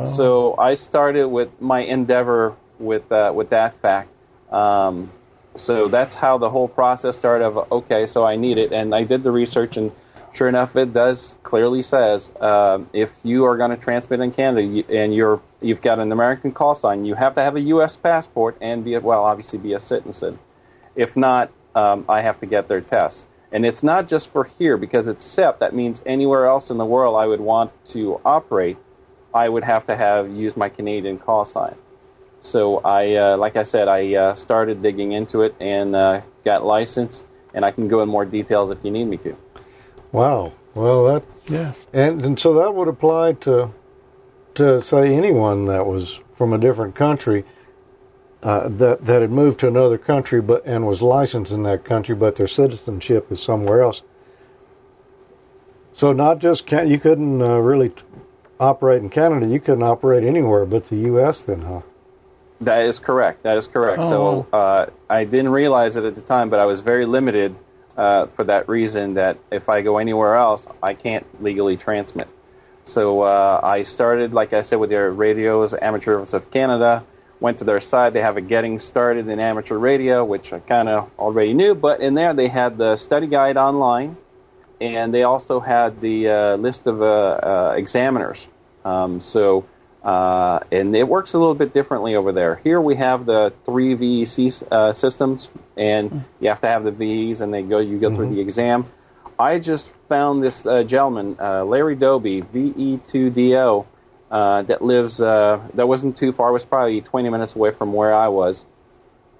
So 0.04 0.54
I 0.58 0.74
started 0.74 1.28
with 1.28 1.48
my 1.60 1.80
endeavor 1.80 2.54
with 2.78 3.10
uh, 3.10 3.32
with 3.34 3.50
that 3.50 3.74
fact. 3.74 4.10
Um, 4.52 5.10
so 5.54 5.88
that's 5.88 6.14
how 6.14 6.38
the 6.38 6.50
whole 6.50 6.68
process 6.68 7.16
started. 7.16 7.46
Of 7.46 7.72
okay, 7.72 8.06
so 8.06 8.24
I 8.24 8.36
need 8.36 8.58
it, 8.58 8.72
and 8.72 8.94
I 8.94 9.04
did 9.04 9.22
the 9.22 9.30
research, 9.30 9.76
and 9.76 9.90
sure 10.38 10.48
enough, 10.48 10.76
it 10.76 10.92
does 10.92 11.36
clearly 11.42 11.82
says 11.82 12.32
um, 12.40 12.88
if 12.92 13.24
you 13.24 13.44
are 13.44 13.56
going 13.56 13.72
to 13.72 13.76
transmit 13.76 14.20
in 14.20 14.30
Canada 14.30 14.84
and 14.88 15.12
you're 15.12 15.42
you've 15.60 15.82
got 15.82 15.98
an 15.98 16.12
American 16.12 16.52
call 16.52 16.76
sign, 16.76 17.04
you 17.04 17.14
have 17.14 17.34
to 17.34 17.42
have 17.42 17.56
a 17.56 17.60
U.S. 17.74 17.96
passport 17.96 18.56
and 18.60 18.84
be 18.84 18.96
well, 18.98 19.24
obviously 19.24 19.58
be 19.58 19.72
a 19.72 19.80
citizen. 19.80 20.38
If 20.94 21.16
not, 21.16 21.50
um, 21.74 22.04
I 22.08 22.20
have 22.20 22.38
to 22.38 22.46
get 22.46 22.68
their 22.68 22.80
test. 22.80 23.26
And 23.50 23.66
it's 23.66 23.82
not 23.82 24.08
just 24.08 24.28
for 24.28 24.44
here 24.44 24.76
because 24.76 25.08
it's 25.08 25.26
CEPT. 25.26 25.58
That 25.58 25.74
means 25.74 26.02
anywhere 26.06 26.46
else 26.46 26.70
in 26.70 26.78
the 26.78 26.86
world 26.86 27.16
I 27.16 27.26
would 27.26 27.40
want 27.40 27.72
to 27.86 28.20
operate, 28.24 28.76
I 29.34 29.48
would 29.48 29.64
have 29.64 29.86
to 29.86 29.96
have 29.96 30.30
use 30.30 30.56
my 30.56 30.68
Canadian 30.68 31.18
call 31.18 31.46
sign. 31.46 31.74
So 32.42 32.78
I, 32.78 33.14
uh, 33.14 33.36
like 33.38 33.56
I 33.56 33.64
said, 33.64 33.88
I 33.88 34.14
uh, 34.14 34.34
started 34.36 34.82
digging 34.82 35.10
into 35.10 35.42
it 35.42 35.56
and 35.58 35.96
uh, 35.96 36.20
got 36.44 36.64
licensed, 36.64 37.26
and 37.52 37.64
I 37.64 37.72
can 37.72 37.88
go 37.88 38.02
in 38.02 38.08
more 38.08 38.24
details 38.24 38.70
if 38.70 38.78
you 38.84 38.92
need 38.92 39.06
me 39.06 39.16
to. 39.18 39.36
Wow. 40.12 40.52
Well, 40.74 41.04
that 41.06 41.24
Yeah, 41.48 41.72
and 41.92 42.24
and 42.24 42.38
so 42.38 42.54
that 42.54 42.74
would 42.74 42.88
apply 42.88 43.32
to 43.32 43.72
to 44.54 44.80
say 44.80 45.14
anyone 45.14 45.66
that 45.66 45.86
was 45.86 46.20
from 46.34 46.52
a 46.52 46.58
different 46.58 46.94
country 46.94 47.44
uh, 48.42 48.68
that 48.68 49.04
that 49.04 49.22
had 49.22 49.30
moved 49.30 49.60
to 49.60 49.68
another 49.68 49.98
country 49.98 50.40
but 50.40 50.64
and 50.64 50.86
was 50.86 51.02
licensed 51.02 51.52
in 51.52 51.62
that 51.64 51.84
country, 51.84 52.14
but 52.14 52.36
their 52.36 52.48
citizenship 52.48 53.30
is 53.32 53.42
somewhere 53.42 53.82
else. 53.82 54.02
So 55.92 56.12
not 56.12 56.38
just 56.38 56.66
can 56.66 56.88
you 56.88 56.98
couldn't 56.98 57.42
uh, 57.42 57.58
really 57.58 57.90
t- 57.90 58.02
operate 58.60 59.02
in 59.02 59.10
Canada, 59.10 59.46
you 59.46 59.60
couldn't 59.60 59.82
operate 59.82 60.24
anywhere 60.24 60.64
but 60.64 60.84
the 60.86 60.96
U.S. 60.96 61.42
Then, 61.42 61.62
huh? 61.62 61.82
That 62.60 62.86
is 62.86 62.98
correct. 62.98 63.44
That 63.44 63.56
is 63.56 63.68
correct. 63.68 64.02
So 64.02 64.46
uh, 64.52 64.86
I 65.08 65.24
didn't 65.24 65.50
realize 65.50 65.96
it 65.96 66.04
at 66.04 66.14
the 66.16 66.20
time, 66.20 66.50
but 66.50 66.58
I 66.58 66.66
was 66.66 66.80
very 66.80 67.04
limited 67.04 67.56
uh, 67.98 68.26
for 68.26 68.44
that 68.44 68.68
reason. 68.68 69.14
That 69.14 69.36
if 69.50 69.68
I 69.68 69.82
go 69.82 69.98
anywhere 69.98 70.36
else, 70.36 70.66
I 70.82 70.94
can't 70.94 71.26
legally 71.42 71.76
transmit. 71.76 72.28
So 72.84 73.20
uh, 73.20 73.60
I 73.62 73.82
started, 73.82 74.32
like 74.32 74.54
I 74.54 74.62
said, 74.62 74.76
with 74.76 74.88
their 74.88 75.10
radios, 75.10 75.74
Amateurs 75.74 76.32
of 76.32 76.50
Canada. 76.50 77.04
Went 77.40 77.58
to 77.58 77.64
their 77.64 77.78
site. 77.78 78.14
They 78.14 78.22
have 78.22 78.36
a 78.36 78.40
getting 78.40 78.80
started 78.80 79.28
in 79.28 79.38
amateur 79.38 79.76
radio, 79.76 80.24
which 80.24 80.52
I 80.52 80.58
kind 80.58 80.88
of 80.88 81.08
already 81.18 81.54
knew. 81.54 81.74
But 81.76 82.00
in 82.00 82.14
there, 82.14 82.34
they 82.34 82.48
had 82.48 82.78
the 82.78 82.96
study 82.96 83.28
guide 83.28 83.56
online, 83.56 84.16
and 84.80 85.14
they 85.14 85.22
also 85.22 85.60
had 85.60 86.00
the 86.00 86.28
uh, 86.28 86.56
list 86.56 86.88
of 86.88 87.00
uh, 87.00 87.04
uh, 87.04 87.74
examiners. 87.76 88.48
Um, 88.84 89.20
so, 89.20 89.66
uh, 90.02 90.60
and 90.70 90.94
it 90.94 91.08
works 91.08 91.34
a 91.34 91.38
little 91.38 91.54
bit 91.54 91.72
differently 91.72 92.14
over 92.14 92.32
there. 92.32 92.56
Here 92.56 92.80
we 92.80 92.96
have 92.96 93.26
the 93.26 93.52
three 93.64 93.96
VEC 93.96 94.66
uh, 94.70 94.92
systems, 94.92 95.48
and 95.76 96.24
you 96.40 96.48
have 96.48 96.60
to 96.60 96.68
have 96.68 96.84
the 96.84 96.92
VEs, 96.92 97.40
and 97.40 97.52
they 97.52 97.62
go. 97.62 97.78
You 97.78 97.98
go 97.98 98.14
through 98.14 98.34
the 98.34 98.40
exam. 98.40 98.86
I 99.38 99.58
just 99.58 99.94
found 100.08 100.42
this 100.42 100.66
uh, 100.66 100.82
gentleman, 100.84 101.36
uh, 101.40 101.64
Larry 101.64 101.94
Doby, 101.94 102.42
VE2DO, 102.42 103.86
uh, 104.30 104.62
that 104.62 104.82
lives. 104.82 105.20
Uh, 105.20 105.60
that 105.74 105.88
wasn't 105.88 106.16
too 106.16 106.32
far. 106.32 106.50
It 106.50 106.52
was 106.52 106.64
probably 106.64 107.00
20 107.00 107.28
minutes 107.30 107.56
away 107.56 107.72
from 107.72 107.92
where 107.92 108.14
I 108.14 108.28
was 108.28 108.64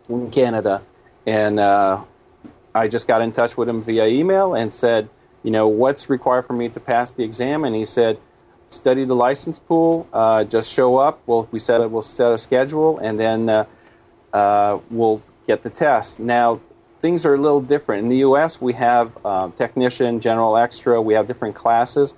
in 0.09 0.31
Canada, 0.31 0.83
and 1.27 1.61
uh, 1.61 2.03
I 2.75 2.88
just 2.88 3.07
got 3.07 3.23
in 3.23 3.33
touch 3.33 3.57
with 3.57 3.69
him 3.69 3.83
via 3.83 4.07
email 4.07 4.55
and 4.55 4.75
said, 4.75 5.09
you 5.43 5.50
know, 5.50 5.69
what's 5.69 6.11
required 6.11 6.47
for 6.47 6.53
me 6.53 6.69
to 6.69 6.81
pass 6.81 7.12
the 7.12 7.25
exam? 7.25 7.65
And 7.65 7.75
he 7.75 7.85
said, 7.85 8.19
study 8.69 9.05
the 9.05 9.17
license 9.17 9.59
pool, 9.59 10.07
uh, 10.13 10.45
just 10.45 10.73
show 10.73 10.97
up. 10.97 11.21
We'll, 11.27 11.49
we 11.51 11.59
said 11.59 11.85
we'll 11.91 12.03
set 12.03 12.33
a 12.33 12.39
schedule, 12.39 12.99
and 12.99 13.19
then 13.19 13.49
uh, 13.49 13.65
uh, 14.33 14.79
we'll 14.91 15.23
get 15.47 15.63
the 15.63 15.71
test. 15.71 16.21
Now, 16.21 16.61
things 17.01 17.25
are 17.25 17.35
a 17.35 17.39
little 17.39 17.61
different. 17.61 18.05
In 18.05 18.09
the 18.09 18.19
U.S., 18.19 18.61
we 18.61 18.73
have 18.75 19.17
uh, 19.25 19.51
technician, 19.57 20.21
general, 20.21 20.57
extra. 20.57 21.01
We 21.01 21.15
have 21.15 21.27
different 21.27 21.55
classes. 21.55 22.15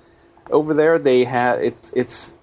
Over 0.49 0.73
there, 0.73 0.99
they 0.99 1.23
have 1.23 1.61
it's 1.61 1.93
it's 1.95 2.33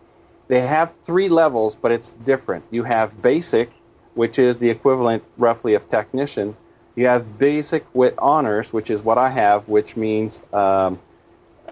they 0.49 0.61
have 0.61 0.95
three 1.03 1.29
levels, 1.29 1.77
but 1.77 1.93
it's 1.93 2.11
different. 2.11 2.65
You 2.71 2.85
have 2.85 3.21
basic, 3.21 3.71
which 4.15 4.39
is 4.39 4.59
the 4.59 4.71
equivalent 4.71 5.23
roughly 5.37 5.75
of 5.75 5.87
technician. 5.87 6.57
You 6.97 7.07
have 7.07 7.39
basic 7.39 7.85
with 7.95 8.15
honors, 8.19 8.73
which 8.73 8.91
is 8.91 9.03
what 9.03 9.19
I 9.19 9.29
have, 9.31 9.69
which 9.69 9.97
means 9.97 10.43
um, 10.53 10.99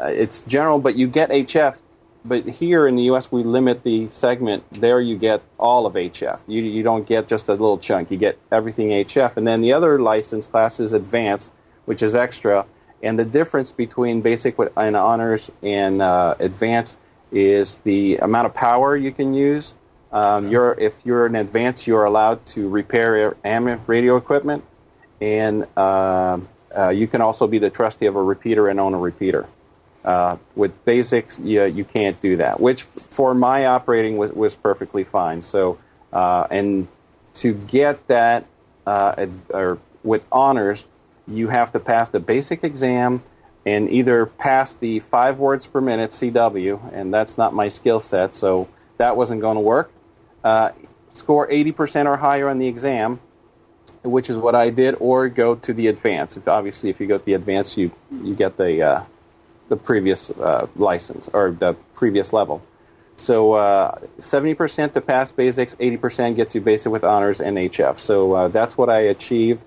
uh, 0.00 0.06
it's 0.06 0.42
general, 0.42 0.78
but 0.78 0.94
you 0.96 1.08
get 1.08 1.30
HF. 1.30 1.78
But 2.26 2.46
here 2.46 2.88
in 2.88 2.96
the 2.96 3.04
U.S., 3.04 3.30
we 3.30 3.44
limit 3.44 3.82
the 3.82 4.10
segment. 4.10 4.64
There, 4.72 5.00
you 5.00 5.16
get 5.16 5.42
all 5.58 5.86
of 5.86 5.94
HF. 5.94 6.40
You 6.48 6.62
you 6.62 6.82
don't 6.82 7.06
get 7.06 7.28
just 7.28 7.48
a 7.48 7.52
little 7.52 7.78
chunk. 7.78 8.10
You 8.10 8.16
get 8.16 8.38
everything 8.50 8.88
HF. 8.88 9.36
And 9.36 9.46
then 9.46 9.60
the 9.60 9.74
other 9.74 9.98
license 10.00 10.46
class 10.46 10.80
is 10.80 10.92
advanced, 10.92 11.52
which 11.84 12.02
is 12.02 12.14
extra. 12.14 12.66
And 13.02 13.18
the 13.18 13.24
difference 13.24 13.72
between 13.72 14.22
basic 14.22 14.56
and 14.76 14.96
honors 14.96 15.50
and 15.62 16.02
uh, 16.02 16.34
advanced 16.38 16.96
is 17.30 17.76
the 17.78 18.16
amount 18.18 18.46
of 18.46 18.54
power 18.54 18.96
you 18.96 19.12
can 19.12 19.34
use. 19.34 19.74
Um, 20.12 20.48
you're, 20.48 20.72
if 20.72 21.04
you're 21.04 21.26
in 21.26 21.34
advance, 21.34 21.86
you're 21.86 22.04
allowed 22.04 22.44
to 22.46 22.68
repair 22.68 23.36
AM 23.44 23.80
radio 23.86 24.16
equipment, 24.16 24.64
and 25.20 25.66
uh, 25.76 26.38
uh, 26.76 26.88
you 26.90 27.06
can 27.06 27.20
also 27.20 27.46
be 27.46 27.58
the 27.58 27.70
trustee 27.70 28.06
of 28.06 28.16
a 28.16 28.22
repeater 28.22 28.68
and 28.68 28.80
own 28.80 28.94
a 28.94 28.98
repeater. 28.98 29.46
Uh, 30.06 30.36
with 30.54 30.84
basics, 30.84 31.40
you, 31.40 31.64
you 31.64 31.84
can't 31.84 32.20
do 32.20 32.36
that, 32.36 32.60
which 32.60 32.84
for 32.84 33.34
my 33.34 33.66
operating 33.66 34.16
was, 34.16 34.30
was 34.30 34.54
perfectly 34.54 35.02
fine. 35.02 35.42
So, 35.42 35.78
uh, 36.12 36.46
and 36.48 36.86
to 37.34 37.52
get 37.52 38.06
that 38.06 38.46
uh, 38.86 39.26
or 39.52 39.80
with 40.04 40.24
honors, 40.30 40.84
you 41.26 41.48
have 41.48 41.72
to 41.72 41.80
pass 41.80 42.10
the 42.10 42.20
basic 42.20 42.62
exam 42.62 43.20
and 43.66 43.90
either 43.90 44.26
pass 44.26 44.76
the 44.76 45.00
five 45.00 45.40
words 45.40 45.66
per 45.66 45.80
minute 45.80 46.10
CW, 46.10 46.92
and 46.92 47.12
that's 47.12 47.36
not 47.36 47.52
my 47.52 47.66
skill 47.66 47.98
set, 47.98 48.32
so 48.32 48.68
that 48.98 49.16
wasn't 49.16 49.40
going 49.40 49.56
to 49.56 49.60
work. 49.60 49.90
Uh, 50.44 50.70
score 51.08 51.48
80% 51.48 52.06
or 52.06 52.16
higher 52.16 52.48
on 52.48 52.58
the 52.58 52.68
exam, 52.68 53.18
which 54.04 54.30
is 54.30 54.38
what 54.38 54.54
I 54.54 54.70
did, 54.70 54.94
or 55.00 55.28
go 55.28 55.56
to 55.56 55.72
the 55.72 55.88
advanced. 55.88 56.36
If, 56.36 56.46
obviously, 56.46 56.90
if 56.90 57.00
you 57.00 57.08
go 57.08 57.18
to 57.18 57.24
the 57.24 57.34
advanced, 57.34 57.76
you 57.76 57.90
you 58.22 58.36
get 58.36 58.56
the 58.56 58.82
uh, 58.82 59.02
the 59.68 59.76
previous 59.76 60.30
uh, 60.30 60.66
license 60.76 61.28
or 61.32 61.50
the 61.50 61.74
previous 61.94 62.32
level. 62.32 62.62
So 63.16 63.54
uh, 63.54 63.98
70% 64.18 64.92
to 64.92 65.00
pass 65.00 65.32
basics, 65.32 65.74
80% 65.74 66.36
gets 66.36 66.54
you 66.54 66.60
basic 66.60 66.92
with 66.92 67.02
honors 67.02 67.40
and 67.40 67.56
HF. 67.56 67.98
So 67.98 68.32
uh, 68.32 68.48
that's 68.48 68.76
what 68.76 68.90
I 68.90 69.00
achieved, 69.00 69.64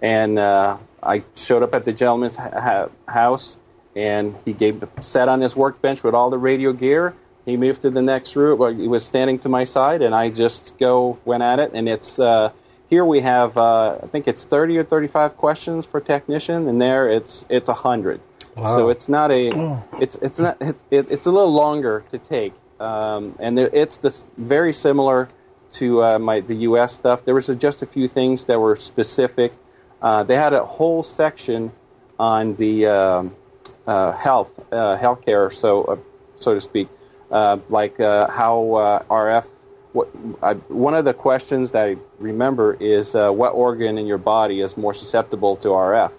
and 0.00 0.38
uh, 0.38 0.78
I 1.02 1.24
showed 1.34 1.64
up 1.64 1.74
at 1.74 1.84
the 1.84 1.92
gentleman's 1.92 2.36
ha- 2.36 2.88
house, 3.08 3.56
and 3.96 4.36
he 4.44 4.52
gave 4.52 4.84
sat 5.00 5.28
on 5.28 5.40
his 5.40 5.56
workbench 5.56 6.02
with 6.04 6.14
all 6.14 6.30
the 6.30 6.38
radio 6.38 6.72
gear. 6.72 7.14
He 7.44 7.56
moved 7.56 7.82
to 7.82 7.90
the 7.90 8.02
next 8.02 8.36
room. 8.36 8.58
Well, 8.58 8.72
he 8.72 8.86
was 8.86 9.04
standing 9.04 9.40
to 9.40 9.48
my 9.48 9.64
side, 9.64 10.00
and 10.00 10.14
I 10.14 10.30
just 10.30 10.78
go 10.78 11.18
went 11.24 11.42
at 11.42 11.58
it. 11.58 11.72
And 11.74 11.88
it's 11.88 12.20
uh, 12.20 12.52
here 12.88 13.04
we 13.04 13.20
have 13.20 13.56
uh, 13.56 13.98
I 14.00 14.06
think 14.06 14.28
it's 14.28 14.44
thirty 14.44 14.78
or 14.78 14.84
thirty 14.84 15.08
five 15.08 15.36
questions 15.36 15.84
for 15.84 16.00
technician, 16.00 16.68
and 16.68 16.80
there 16.80 17.08
it's 17.08 17.44
it's 17.48 17.68
a 17.68 17.74
hundred. 17.74 18.20
Wow. 18.56 18.76
So 18.76 18.88
it's 18.90 19.08
not 19.08 19.30
a 19.30 19.52
oh. 19.54 19.84
it's 20.00 20.16
it's 20.16 20.38
not 20.38 20.58
it's, 20.60 20.84
it's 20.90 21.26
a 21.26 21.30
little 21.30 21.52
longer 21.52 22.04
to 22.10 22.18
take, 22.18 22.52
um, 22.80 23.34
and 23.38 23.56
there, 23.56 23.70
it's 23.72 23.96
this 23.98 24.26
very 24.36 24.72
similar 24.72 25.28
to 25.72 26.02
uh, 26.02 26.18
my 26.18 26.40
the 26.40 26.54
U.S. 26.68 26.94
stuff. 26.94 27.24
There 27.24 27.34
was 27.34 27.46
just 27.46 27.82
a 27.82 27.86
few 27.86 28.08
things 28.08 28.44
that 28.46 28.60
were 28.60 28.76
specific 28.76 29.52
uh, 30.02 30.24
they 30.24 30.34
had 30.34 30.52
a 30.52 30.64
whole 30.64 31.04
section 31.04 31.70
on 32.18 32.56
the 32.56 32.86
um, 32.86 33.36
uh, 33.86 34.12
health, 34.12 34.60
uh, 34.72 34.98
healthcare, 34.98 35.52
so 35.52 35.84
uh, 35.84 35.96
so 36.34 36.54
to 36.54 36.60
speak, 36.60 36.88
uh, 37.30 37.58
like 37.68 38.00
uh, 38.00 38.28
how 38.28 39.04
RF. 39.08 39.46
What, 39.92 40.08
I, 40.42 40.54
one 40.54 40.94
of 40.94 41.04
the 41.04 41.12
questions 41.12 41.72
that 41.72 41.86
I 41.86 41.96
remember 42.18 42.74
is 42.80 43.14
what 43.14 43.50
organ 43.50 43.98
in 43.98 44.06
your 44.06 44.18
body 44.18 44.60
is 44.60 44.76
more 44.76 44.94
susceptible 44.94 45.56
to 45.56 45.68
RF, 45.68 46.12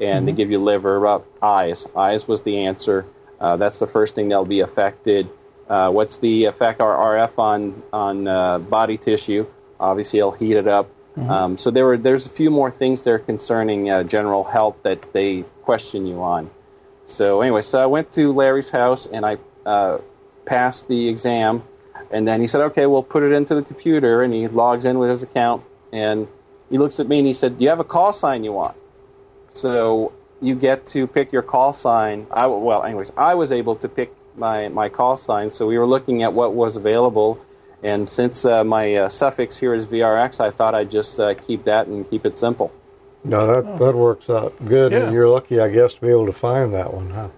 and 0.00 0.18
mm-hmm. 0.18 0.26
they 0.26 0.32
give 0.32 0.50
you 0.50 0.58
liver, 0.58 1.22
eyes. 1.42 1.86
Eyes 1.94 2.26
was 2.26 2.42
the 2.42 2.66
answer. 2.66 3.06
that's 3.38 3.78
the 3.78 3.86
first 3.86 4.14
thing 4.14 4.28
that'll 4.28 4.44
be 4.44 4.60
affected. 4.60 5.28
what's 5.68 6.18
the 6.18 6.46
effect 6.46 6.80
RF 6.80 7.38
on 7.38 7.82
on 7.92 8.64
body 8.68 8.96
tissue? 8.96 9.46
Obviously, 9.78 10.18
it'll 10.18 10.32
heat 10.32 10.56
it 10.56 10.68
up. 10.68 10.90
Mm-hmm. 11.16 11.30
Um, 11.30 11.58
so 11.58 11.70
there 11.70 11.86
were 11.86 11.96
there's 11.96 12.26
a 12.26 12.30
few 12.30 12.50
more 12.50 12.70
things 12.70 13.02
there 13.02 13.18
concerning 13.18 13.90
uh, 13.90 14.04
general 14.04 14.44
health 14.44 14.76
that 14.84 15.12
they 15.12 15.42
question 15.62 16.06
you 16.06 16.22
on. 16.22 16.50
So 17.06 17.40
anyway, 17.40 17.62
so 17.62 17.80
I 17.80 17.86
went 17.86 18.12
to 18.12 18.32
Larry's 18.32 18.68
house 18.68 19.06
and 19.06 19.26
I 19.26 19.38
uh, 19.66 19.98
passed 20.46 20.86
the 20.86 21.08
exam, 21.08 21.64
and 22.12 22.28
then 22.28 22.40
he 22.40 22.46
said, 22.46 22.60
"Okay, 22.62 22.86
we'll 22.86 23.02
put 23.02 23.24
it 23.24 23.32
into 23.32 23.54
the 23.54 23.62
computer." 23.62 24.22
And 24.22 24.32
he 24.32 24.46
logs 24.46 24.84
in 24.84 24.98
with 24.98 25.10
his 25.10 25.22
account, 25.22 25.64
and 25.92 26.28
he 26.70 26.78
looks 26.78 27.00
at 27.00 27.08
me 27.08 27.18
and 27.18 27.26
he 27.26 27.32
said, 27.32 27.58
"Do 27.58 27.64
you 27.64 27.70
have 27.70 27.80
a 27.80 27.84
call 27.84 28.12
sign 28.12 28.44
you 28.44 28.52
want?" 28.52 28.76
So 29.50 30.12
you 30.40 30.54
get 30.54 30.86
to 30.86 31.06
pick 31.06 31.32
your 31.32 31.42
call 31.42 31.72
sign. 31.72 32.26
I, 32.30 32.46
well, 32.46 32.82
anyways, 32.82 33.12
I 33.16 33.34
was 33.34 33.52
able 33.52 33.76
to 33.76 33.88
pick 33.88 34.12
my 34.36 34.68
my 34.68 34.88
call 34.88 35.16
sign. 35.16 35.50
So 35.50 35.66
we 35.66 35.78
were 35.78 35.86
looking 35.86 36.22
at 36.22 36.32
what 36.32 36.54
was 36.54 36.76
available 36.76 37.40
and 37.82 38.10
since 38.10 38.44
uh, 38.44 38.62
my 38.64 38.94
uh, 38.94 39.08
suffix 39.08 39.56
here 39.56 39.74
is 39.74 39.86
VRX, 39.86 40.40
I 40.40 40.50
thought 40.50 40.74
I'd 40.74 40.90
just 40.90 41.18
uh, 41.18 41.34
keep 41.34 41.64
that 41.64 41.86
and 41.86 42.08
keep 42.08 42.26
it 42.26 42.36
simple. 42.36 42.72
No, 43.24 43.46
that 43.46 43.64
oh. 43.66 43.78
that 43.78 43.96
works 43.96 44.28
out 44.30 44.54
good. 44.64 44.92
Yeah. 44.92 45.04
And 45.04 45.14
you're 45.14 45.28
lucky, 45.28 45.60
I 45.60 45.68
guess, 45.68 45.94
to 45.94 46.00
be 46.00 46.08
able 46.08 46.26
to 46.26 46.32
find 46.32 46.74
that 46.74 46.92
one, 46.92 47.10
huh? 47.10 47.28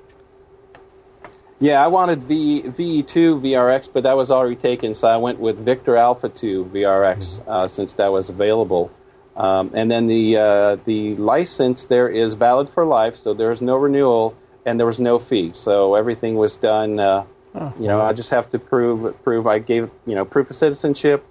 Yeah, 1.59 1.85
I 1.85 1.89
wanted 1.89 2.25
V 2.25 2.63
VE2 2.63 3.41
VRX, 3.41 3.89
but 3.93 4.03
that 4.03 4.17
was 4.17 4.33
already 4.33 4.57
taken, 4.57 4.95
so 4.95 5.07
I 5.07 5.17
went 5.19 5.39
with 5.39 5.59
Victor 5.59 5.97
Alpha 5.97 6.29
2 6.29 6.71
VRX 6.73 7.17
mm-hmm. 7.19 7.51
uh, 7.51 7.69
since 7.69 7.95
that 7.95 8.11
was 8.11 8.29
available. 8.29 8.91
Um, 9.37 9.71
and 9.75 9.91
then 9.91 10.07
the 10.07 10.37
uh, 10.37 10.77
the 10.85 11.17
license 11.17 11.87
there 11.87 12.09
is 12.09 12.35
valid 12.35 12.69
for 12.69 12.85
life, 12.85 13.17
so 13.17 13.33
there 13.33 13.51
is 13.53 13.63
no 13.63 13.77
renewal 13.77 14.37
and 14.67 14.79
there 14.79 14.87
was 14.87 15.01
no 15.01 15.19
fee. 15.19 15.53
So 15.55 15.95
everything 15.95 16.37
was 16.37 16.57
done 16.57 17.01
uh, 17.01 17.25
Oh, 17.55 17.73
you 17.79 17.87
know, 17.87 18.01
I 18.01 18.13
just 18.13 18.31
have 18.31 18.49
to 18.51 18.59
prove 18.59 19.23
prove 19.23 19.47
I 19.47 19.59
gave 19.59 19.91
you 20.07 20.15
know 20.15 20.25
proof 20.25 20.49
of 20.49 20.57
citizenship, 20.57 21.25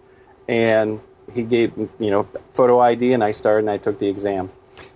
and 0.48 1.00
he 1.34 1.42
gave 1.42 1.76
you 1.78 2.12
know 2.12 2.24
photo 2.24 2.80
ID, 2.80 3.14
and 3.14 3.24
I 3.24 3.32
started 3.32 3.60
and 3.60 3.70
I 3.72 3.78
took 3.78 3.98
the 3.98 4.08
exam. 4.08 4.52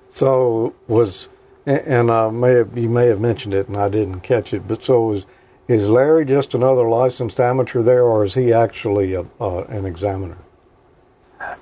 So 0.09 0.75
was 0.87 1.27
and 1.65 2.11
I 2.11 2.29
may 2.29 2.51
have 2.51 2.77
you 2.77 2.89
may 2.89 3.07
have 3.07 3.19
mentioned 3.19 3.55
it 3.55 3.67
and 3.67 3.75
I 3.75 3.89
didn't 3.89 4.21
catch 4.21 4.53
it, 4.53 4.67
but 4.67 4.83
so 4.83 5.03
was 5.03 5.25
is 5.67 5.89
Larry 5.89 6.25
just 6.25 6.53
another 6.53 6.87
licensed 6.87 7.39
amateur 7.39 7.81
there, 7.81 8.03
or 8.03 8.23
is 8.23 8.35
he 8.35 8.53
actually 8.53 9.15
a, 9.15 9.25
uh, 9.41 9.63
an 9.63 9.85
examiner? 9.85 10.37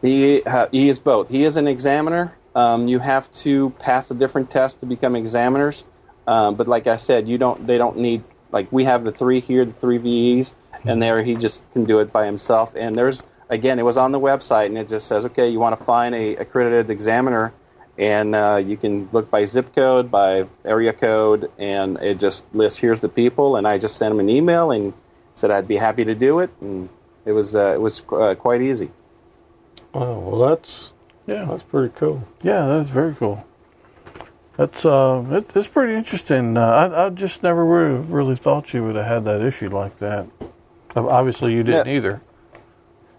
He 0.01 0.43
he 0.71 0.89
is 0.89 0.99
both. 0.99 1.29
He 1.29 1.43
is 1.43 1.57
an 1.57 1.67
examiner. 1.67 2.33
Um, 2.55 2.87
you 2.87 2.99
have 2.99 3.31
to 3.43 3.71
pass 3.79 4.11
a 4.11 4.13
different 4.13 4.51
test 4.51 4.81
to 4.81 4.85
become 4.85 5.15
examiners. 5.15 5.83
Um, 6.27 6.55
but 6.55 6.67
like 6.67 6.87
I 6.87 6.97
said, 6.97 7.27
you 7.27 7.37
don't. 7.37 7.65
They 7.65 7.77
don't 7.77 7.97
need 7.97 8.23
like 8.51 8.71
we 8.71 8.85
have 8.85 9.03
the 9.03 9.11
three 9.11 9.41
here, 9.41 9.65
the 9.65 9.73
three 9.73 9.97
VEs, 9.97 10.53
and 10.85 11.01
there 11.01 11.23
he 11.23 11.35
just 11.35 11.69
can 11.73 11.85
do 11.85 11.99
it 11.99 12.11
by 12.11 12.25
himself. 12.25 12.75
And 12.75 12.95
there's 12.95 13.23
again, 13.49 13.79
it 13.79 13.83
was 13.83 13.97
on 13.97 14.11
the 14.11 14.19
website, 14.19 14.67
and 14.67 14.77
it 14.77 14.89
just 14.89 15.07
says, 15.07 15.25
okay, 15.25 15.49
you 15.49 15.59
want 15.59 15.77
to 15.77 15.83
find 15.83 16.15
a 16.15 16.35
accredited 16.35 16.89
examiner, 16.89 17.53
and 17.97 18.35
uh, 18.35 18.61
you 18.63 18.77
can 18.77 19.09
look 19.11 19.29
by 19.29 19.45
zip 19.45 19.73
code, 19.75 20.11
by 20.11 20.45
area 20.65 20.93
code, 20.93 21.51
and 21.57 21.97
it 22.01 22.19
just 22.19 22.45
lists 22.53 22.79
here's 22.79 23.01
the 23.01 23.09
people. 23.09 23.55
And 23.55 23.67
I 23.67 23.77
just 23.77 23.97
sent 23.97 24.13
him 24.13 24.19
an 24.19 24.29
email 24.29 24.71
and 24.71 24.93
said 25.35 25.51
I'd 25.51 25.67
be 25.67 25.77
happy 25.77 26.05
to 26.05 26.15
do 26.15 26.39
it, 26.39 26.51
and 26.61 26.89
it 27.25 27.31
was 27.31 27.55
uh, 27.55 27.73
it 27.73 27.81
was 27.81 28.01
uh, 28.11 28.35
quite 28.35 28.61
easy. 28.61 28.91
Oh 29.93 30.19
well, 30.19 30.49
that's 30.49 30.93
yeah, 31.27 31.45
that's 31.45 31.63
pretty 31.63 31.93
cool. 31.95 32.27
Yeah, 32.41 32.65
that's 32.65 32.89
very 32.89 33.15
cool. 33.15 33.45
That's 34.57 34.85
uh, 34.85 35.23
it, 35.31 35.55
it's 35.55 35.67
pretty 35.67 35.93
interesting. 35.93 36.57
Uh, 36.57 36.61
I, 36.61 37.05
I 37.05 37.09
just 37.09 37.43
never 37.43 37.65
really, 37.65 37.99
really 38.05 38.35
thought 38.35 38.73
you 38.73 38.83
would 38.83 38.95
have 38.95 39.05
had 39.05 39.25
that 39.25 39.41
issue 39.41 39.69
like 39.69 39.97
that. 39.97 40.27
Obviously, 40.95 41.53
you 41.53 41.63
didn't 41.63 41.87
yeah. 41.87 41.93
either. 41.93 42.21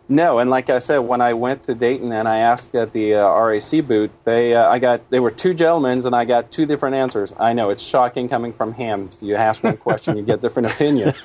No, 0.07 0.39
and 0.39 0.51
like 0.51 0.69
I 0.69 0.81
said, 0.81 0.99
when 0.99 1.23
I 1.23 1.33
went 1.33 1.65
to 1.65 1.75
Dayton 1.75 2.13
and 2.13 2.29
I 2.29 2.41
asked 2.41 2.75
at 2.75 2.93
the 2.93 3.15
uh, 3.15 3.41
RAC 3.41 3.87
booth, 3.87 4.11
they 4.25 4.55
uh, 4.55 4.69
I 4.69 4.79
got 4.79 5.09
they 5.09 5.19
were 5.19 5.31
two 5.31 5.55
gentlemen 5.55 6.05
and 6.05 6.15
I 6.15 6.27
got 6.27 6.53
two 6.53 6.67
different 6.67 6.97
answers. 6.97 7.33
I 7.39 7.55
know 7.55 7.71
it's 7.71 7.83
shocking 7.83 8.29
coming 8.29 8.53
from 8.53 8.75
him. 8.75 9.13
So 9.13 9.25
you 9.25 9.37
ask 9.37 9.65
one 9.65 9.79
question, 9.79 10.19
you 10.19 10.23
get 10.23 10.43
different 10.43 10.71
opinions, 10.73 11.19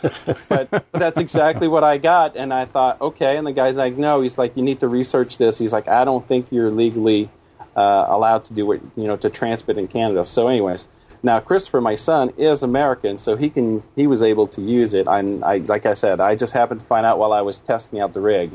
but 0.48 0.86
that's 0.94 1.20
exactly 1.20 1.68
what 1.68 1.84
I 1.84 1.98
got. 1.98 2.38
And 2.38 2.54
I 2.54 2.64
thought, 2.64 3.02
okay. 3.02 3.36
And 3.36 3.46
the 3.46 3.52
guy's 3.52 3.76
like, 3.76 3.98
no. 3.98 4.22
He's 4.22 4.38
like, 4.38 4.56
you 4.56 4.64
need 4.64 4.80
to 4.80 4.88
research 4.88 5.38
this. 5.38 5.58
He's 5.58 5.74
like, 5.74 5.90
I 5.90 6.06
don't 6.06 6.26
think 6.26 6.48
you're 6.50 6.72
legally 6.72 7.30
uh, 7.76 8.06
allowed 8.08 8.46
to 8.46 8.54
do 8.54 8.72
it, 8.72 8.82
you 8.96 9.08
know, 9.08 9.18
to 9.18 9.30
transmit 9.30 9.78
in 9.78 9.90
Canada. 9.90 10.24
So, 10.24 10.48
anyways, 10.48 10.86
now 11.22 11.42
Christopher, 11.42 11.82
my 11.82 11.96
son, 11.96 12.32
is 12.38 12.64
American, 12.64 13.18
so 13.18 13.36
he 13.36 13.50
can 13.50 13.84
he 13.98 14.08
was 14.08 14.22
able 14.22 14.48
to 14.48 14.62
use 14.62 14.94
it. 14.94 15.06
I'm, 15.06 15.44
I 15.44 15.58
like 15.58 15.86
I 15.86 15.96
said, 15.96 16.22
I 16.22 16.36
just 16.36 16.54
happened 16.54 16.80
to 16.80 16.86
find 16.86 17.06
out 17.06 17.20
while 17.20 17.34
I 17.34 17.42
was 17.42 17.60
testing 17.60 18.00
out 18.00 18.14
the 18.14 18.22
rig. 18.22 18.52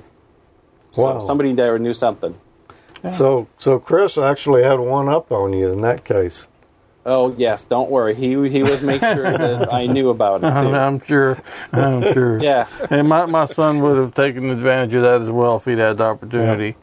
So 0.94 1.02
wow. 1.02 1.20
somebody 1.20 1.52
there 1.52 1.78
knew 1.78 1.94
something. 1.94 2.34
Yeah. 3.02 3.10
So, 3.10 3.48
so 3.58 3.78
Chris 3.78 4.16
actually 4.16 4.62
had 4.62 4.78
one 4.78 5.08
up 5.08 5.30
on 5.32 5.52
you 5.52 5.72
in 5.72 5.80
that 5.82 6.04
case. 6.04 6.46
Oh 7.06 7.34
yes, 7.36 7.64
don't 7.64 7.90
worry. 7.90 8.14
He 8.14 8.30
he 8.48 8.62
was 8.62 8.82
making 8.82 9.14
sure 9.14 9.36
that 9.36 9.72
I 9.72 9.86
knew 9.94 10.08
about 10.08 10.42
it 10.42 10.48
too. 10.48 10.74
I'm 10.74 11.00
sure. 11.00 11.38
I'm 11.70 12.02
sure. 12.14 12.42
yeah. 12.42 12.66
And 12.88 13.08
my 13.08 13.26
my 13.26 13.44
son 13.44 13.80
would 13.80 13.98
have 13.98 14.14
taken 14.14 14.48
advantage 14.48 14.94
of 14.94 15.02
that 15.02 15.20
as 15.20 15.30
well 15.30 15.56
if 15.56 15.66
he'd 15.66 15.78
had 15.78 15.98
the 15.98 16.04
opportunity 16.04 16.76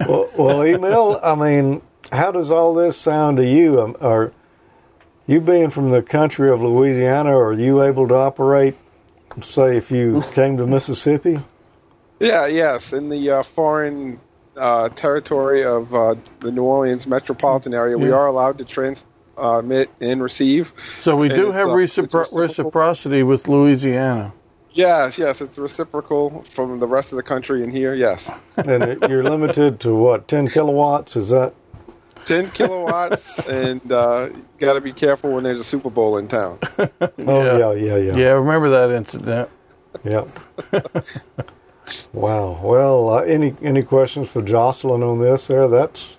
well, 0.00 0.28
well, 0.36 0.62
Emil, 0.62 1.20
I 1.22 1.34
mean, 1.34 1.82
how 2.12 2.30
does 2.32 2.50
all 2.50 2.74
this 2.74 2.96
sound 2.96 3.36
to 3.38 3.46
you? 3.46 3.80
Um, 3.80 3.96
or 4.00 4.32
You 5.26 5.40
being 5.40 5.70
from 5.70 5.90
the 5.90 6.02
country 6.02 6.50
of 6.50 6.62
Louisiana, 6.62 7.36
are 7.36 7.52
you 7.52 7.82
able 7.82 8.08
to 8.08 8.14
operate, 8.14 8.74
say, 9.42 9.76
if 9.76 9.90
you 9.90 10.22
came 10.32 10.56
to 10.58 10.66
Mississippi? 10.66 11.40
Yeah, 12.20 12.46
yes, 12.46 12.92
in 12.92 13.08
the 13.08 13.30
uh, 13.30 13.42
foreign 13.42 14.20
uh, 14.56 14.88
territory 14.90 15.64
of 15.64 15.94
uh, 15.94 16.14
the 16.40 16.50
New 16.52 16.62
Orleans 16.62 17.06
metropolitan 17.06 17.74
area, 17.74 17.98
we 17.98 18.10
are 18.12 18.26
allowed 18.26 18.58
to 18.58 18.64
transmit 18.64 19.90
and 20.00 20.22
receive. 20.22 20.72
So 20.98 21.16
we 21.16 21.28
do 21.28 21.50
have 21.50 21.68
uh, 21.68 21.72
recipro- 21.72 22.38
reciprocity 22.38 23.22
with 23.22 23.48
Louisiana. 23.48 24.32
Yes, 24.72 25.18
yes, 25.18 25.40
it's 25.40 25.56
reciprocal 25.58 26.44
from 26.54 26.80
the 26.80 26.86
rest 26.86 27.12
of 27.12 27.16
the 27.16 27.22
country 27.22 27.62
in 27.62 27.70
here. 27.70 27.94
Yes, 27.94 28.30
and 28.56 28.82
it- 28.82 29.10
you're 29.10 29.24
limited 29.24 29.80
to 29.80 29.94
what, 29.94 30.28
10 30.28 30.48
kilowatts? 30.48 31.16
Is 31.16 31.30
that? 31.30 31.54
ten 32.24 32.50
kilowatts, 32.52 33.38
and 33.48 33.92
uh, 33.92 34.30
got 34.58 34.72
to 34.74 34.80
be 34.80 34.94
careful 34.94 35.32
when 35.32 35.44
there's 35.44 35.60
a 35.60 35.64
Super 35.64 35.90
Bowl 35.90 36.16
in 36.16 36.26
town. 36.26 36.58
Oh, 36.78 36.88
yeah, 37.18 37.72
yeah, 37.74 37.96
yeah. 37.96 38.16
Yeah, 38.16 38.28
remember 38.30 38.70
that 38.70 38.90
incident? 38.92 39.50
Yep. 40.04 40.28
wow. 42.12 42.58
Well, 42.62 43.08
uh, 43.10 43.22
any 43.22 43.54
any 43.62 43.82
questions 43.82 44.28
for 44.28 44.42
Jocelyn 44.42 45.02
on 45.02 45.20
this? 45.20 45.46
There, 45.48 45.68
that's 45.68 46.16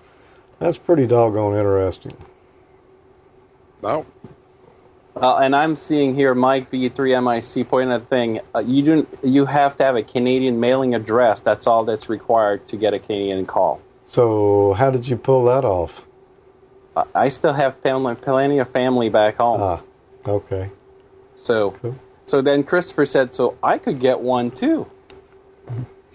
that's 0.58 0.78
pretty 0.78 1.06
doggone 1.06 1.54
interesting. 1.56 2.16
No, 3.82 4.06
Uh, 5.14 5.36
and 5.38 5.54
I'm 5.56 5.76
seeing 5.76 6.14
here 6.14 6.34
Mike 6.34 6.70
V3MIC 6.70 7.68
pointing 7.68 7.92
at 7.94 8.00
the 8.02 8.06
thing. 8.06 8.40
Uh, 8.54 8.58
you 8.60 8.82
do 8.82 9.06
you 9.22 9.46
have 9.46 9.76
to 9.78 9.84
have 9.84 9.96
a 9.96 10.02
Canadian 10.02 10.60
mailing 10.60 10.94
address. 10.94 11.40
That's 11.40 11.66
all 11.66 11.84
that's 11.84 12.08
required 12.08 12.66
to 12.68 12.76
get 12.76 12.94
a 12.94 12.98
Canadian 12.98 13.46
call. 13.46 13.80
So, 14.06 14.72
how 14.74 14.90
did 14.90 15.06
you 15.08 15.16
pull 15.16 15.44
that 15.46 15.64
off? 15.64 16.02
I 17.14 17.28
still 17.28 17.52
have 17.52 17.76
family, 17.76 18.14
plenty 18.14 18.58
of 18.58 18.70
family 18.70 19.10
back 19.10 19.36
home. 19.36 19.60
Ah, 19.60 19.80
okay. 20.26 20.70
So, 21.34 21.72
Cool. 21.72 21.94
so 22.24 22.40
then 22.40 22.62
Christopher 22.64 23.04
said, 23.04 23.34
"So 23.34 23.56
I 23.62 23.76
could 23.78 24.00
get 24.00 24.20
one 24.20 24.50
too." 24.50 24.86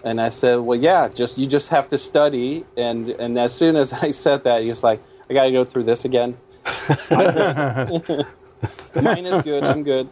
And 0.04 0.20
I 0.20 0.30
said, 0.30 0.56
"Well, 0.56 0.78
yeah, 0.78 1.08
just 1.08 1.38
you 1.38 1.46
just 1.46 1.68
have 1.70 1.88
to 1.90 1.98
study." 1.98 2.64
And 2.76 3.08
and 3.10 3.38
as 3.38 3.54
soon 3.54 3.76
as 3.76 3.92
I 3.92 4.10
said 4.10 4.44
that, 4.44 4.62
he 4.62 4.68
was 4.68 4.82
like, 4.82 5.00
"I 5.30 5.34
got 5.34 5.44
to 5.44 5.52
go 5.52 5.64
through 5.64 5.84
this 5.84 6.04
again." 6.04 6.36
Mine 7.10 8.04
is 9.26 9.42
good. 9.42 9.64
I'm 9.64 9.82
good. 9.82 10.08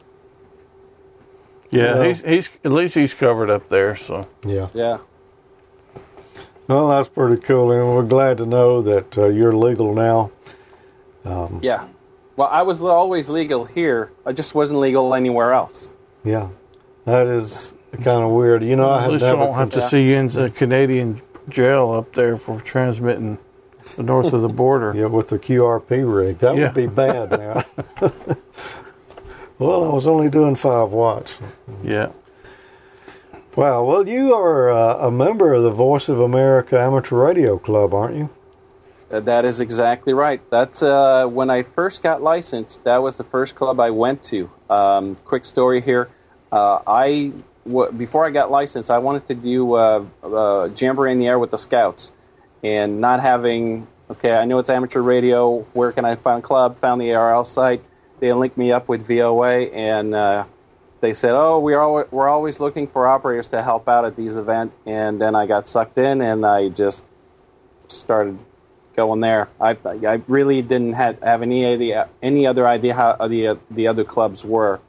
Yeah, 1.71 1.95
Well- 1.95 2.03
he's 2.05 2.21
he's 2.23 2.51
at 2.65 2.73
least 2.73 2.95
he's 2.95 3.15
covered 3.15 3.51
up 3.51 3.69
there. 3.69 3.97
So 3.97 4.27
Yeah. 4.45 4.69
Yeah. 4.75 4.99
Well, 6.67 6.89
that's 6.89 7.09
pretty 7.09 7.41
cool, 7.43 7.73
and 7.73 7.95
we're 7.97 8.05
glad 8.05 8.39
to 8.39 8.47
know 8.47 8.81
that 8.83 9.19
uh, 9.19 9.27
you're 9.27 9.53
legal 9.53 9.93
now. 9.93 10.31
Yeah. 11.63 11.89
Well, 12.37 12.49
I 12.49 12.63
was 12.63 12.81
always 12.81 13.29
legal 13.29 13.65
here. 13.65 14.13
I 14.25 14.33
just 14.33 14.55
wasn't 14.55 14.79
legal 14.79 15.15
anywhere 15.15 15.53
else. 15.53 15.91
Yeah, 16.25 16.49
that 17.07 17.27
is 17.27 17.75
kind 17.93 18.25
of 18.25 18.31
weird. 18.31 18.63
You 18.63 18.77
know, 18.77 18.89
I 18.91 19.05
at 19.05 19.13
least 19.13 19.25
I 19.25 19.29
never. 19.31 19.45
don't 19.45 19.55
have 19.55 19.71
to 19.71 19.81
Yeah. 19.81 19.89
see 19.89 20.09
you 20.11 20.17
in 20.17 20.29
the 20.29 20.51
Canadian 20.51 21.21
jail 21.49 21.91
up 21.93 22.13
there 22.15 22.37
for 22.37 22.61
transmitting 22.61 23.39
the 23.97 24.03
north 24.03 24.33
of 24.33 24.43
the 24.43 24.49
border. 24.49 24.93
Yeah, 24.97 25.07
with 25.07 25.29
the 25.29 25.39
QRP 25.39 26.03
rig, 26.05 26.39
that 26.39 26.57
Yeah. 26.57 26.67
would 26.67 26.75
be 26.75 26.87
bad 26.87 27.31
now. 27.31 27.65
well, 29.59 29.85
I 29.85 29.89
was 29.93 30.07
only 30.07 30.29
doing 30.31 30.55
five 30.55 30.91
watts. 30.91 31.39
Yeah. 31.83 32.11
Wow. 33.57 33.85
Well, 33.85 34.09
you 34.09 34.33
are 34.35 34.71
uh, 34.71 35.09
a 35.09 35.11
member 35.11 35.53
of 35.55 35.63
the 35.65 35.71
Voice 35.73 36.09
of 36.09 36.21
America 36.21 36.79
Amateur 36.81 37.17
Radio 37.17 37.59
Club, 37.59 37.93
aren't 37.93 38.17
you? 38.17 38.31
Uh, 39.11 39.19
that 39.21 39.45
is 39.45 39.59
exactly 39.59 40.15
right. 40.15 40.41
That's 40.51 40.83
uh, 40.85 41.27
when 41.27 41.51
I 41.51 41.65
first 41.65 42.01
got 42.03 42.23
licensed. 42.23 42.85
That 42.85 43.03
was 43.03 43.17
the 43.17 43.25
first 43.25 43.57
club 43.57 43.81
I 43.81 43.91
went 43.91 44.23
to. 44.25 44.49
Um, 44.71 45.17
quick 45.25 45.45
story 45.45 45.81
here. 45.81 46.09
Uh, 46.53 46.79
I 46.87 47.33
w- 47.67 47.93
before 47.93 48.27
I 48.27 48.31
got 48.31 48.51
licensed, 48.51 48.91
I 48.91 48.99
wanted 48.99 49.27
to 49.29 49.35
do 49.35 49.75
uh, 49.75 50.05
uh, 50.23 50.69
Jamboree 50.77 51.13
in 51.13 51.19
the 51.19 51.29
Air 51.29 51.39
with 51.39 51.51
the 51.51 51.59
Scouts, 51.59 52.13
and 52.63 53.01
not 53.01 53.21
having 53.21 53.87
okay. 54.11 54.33
I 54.33 54.45
know 54.45 54.59
it's 54.59 54.71
amateur 54.71 55.01
radio. 55.01 55.61
Where 55.73 55.93
can 55.93 56.05
I 56.05 56.15
find 56.17 56.43
club? 56.43 56.79
Found 56.79 57.01
the 57.01 57.11
ARRL 57.11 57.47
site. 57.47 57.83
They 58.19 58.33
linked 58.33 58.57
me 58.57 58.73
up 58.73 58.89
with 58.89 59.07
VOA, 59.07 59.63
and 59.73 60.15
uh, 60.15 60.45
they 61.01 61.15
said, 61.15 61.35
"Oh, 61.35 61.61
we're 61.61 61.81
al- 61.81 62.09
we're 62.11 62.29
always 62.29 62.61
looking 62.61 62.87
for 62.87 63.07
operators 63.07 63.49
to 63.49 63.63
help 63.63 63.89
out 63.89 64.05
at 64.05 64.17
these 64.17 64.37
events." 64.37 64.75
And 64.87 65.21
then 65.21 65.35
I 65.35 65.47
got 65.47 65.69
sucked 65.69 65.99
in, 65.99 66.21
and 66.21 66.45
I 66.45 66.69
just 66.69 67.05
started 67.89 68.39
going 68.97 69.21
there. 69.21 69.49
I 69.61 69.77
I 69.85 70.21
really 70.29 70.63
didn't 70.63 70.95
have, 70.95 71.23
have 71.23 71.43
any 71.43 71.65
idea 71.65 72.09
any 72.23 72.47
other 72.47 72.67
idea 72.67 72.95
how 72.95 73.17
the 73.29 73.59
the 73.71 73.89
other 73.89 74.05
clubs 74.05 74.45
were. 74.45 74.81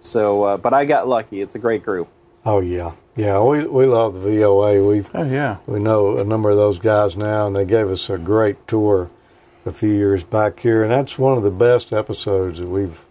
So, 0.00 0.42
uh, 0.42 0.56
but 0.56 0.72
I 0.72 0.84
got 0.84 1.08
lucky. 1.08 1.40
It's 1.40 1.54
a 1.54 1.58
great 1.58 1.84
group. 1.84 2.08
Oh 2.44 2.60
yeah, 2.60 2.92
yeah. 3.16 3.40
We 3.40 3.66
we 3.66 3.86
love 3.86 4.14
the 4.14 4.20
VOA. 4.20 4.82
We 4.82 5.02
Oh 5.14 5.24
yeah. 5.24 5.58
we 5.66 5.78
know 5.78 6.16
a 6.16 6.24
number 6.24 6.50
of 6.50 6.56
those 6.56 6.78
guys 6.78 7.16
now, 7.16 7.46
and 7.46 7.54
they 7.54 7.64
gave 7.64 7.90
us 7.90 8.08
a 8.08 8.16
great 8.16 8.66
tour 8.66 9.10
a 9.66 9.72
few 9.72 9.90
years 9.90 10.24
back 10.24 10.60
here, 10.60 10.82
and 10.82 10.90
that's 10.90 11.18
one 11.18 11.36
of 11.36 11.42
the 11.42 11.50
best 11.50 11.92
episodes 11.92 12.58
that 12.58 12.68
we've. 12.68 13.04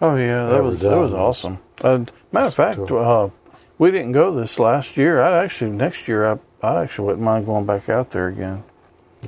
Oh 0.00 0.14
yeah. 0.14 0.46
That 0.46 0.54
Ever 0.54 0.62
was 0.62 0.80
that 0.80 0.96
was 0.96 1.12
awesome. 1.12 1.58
Uh, 1.82 2.04
matter 2.30 2.46
of 2.46 2.54
fact, 2.54 2.90
uh, 2.90 3.30
we 3.78 3.90
didn't 3.90 4.12
go 4.12 4.32
this 4.32 4.60
last 4.60 4.96
year. 4.96 5.20
I 5.20 5.42
actually 5.42 5.72
next 5.72 6.06
year 6.06 6.30
I 6.30 6.38
I 6.62 6.82
actually 6.82 7.06
wouldn't 7.06 7.24
mind 7.24 7.46
going 7.46 7.66
back 7.66 7.88
out 7.88 8.10
there 8.10 8.28
again. 8.28 8.62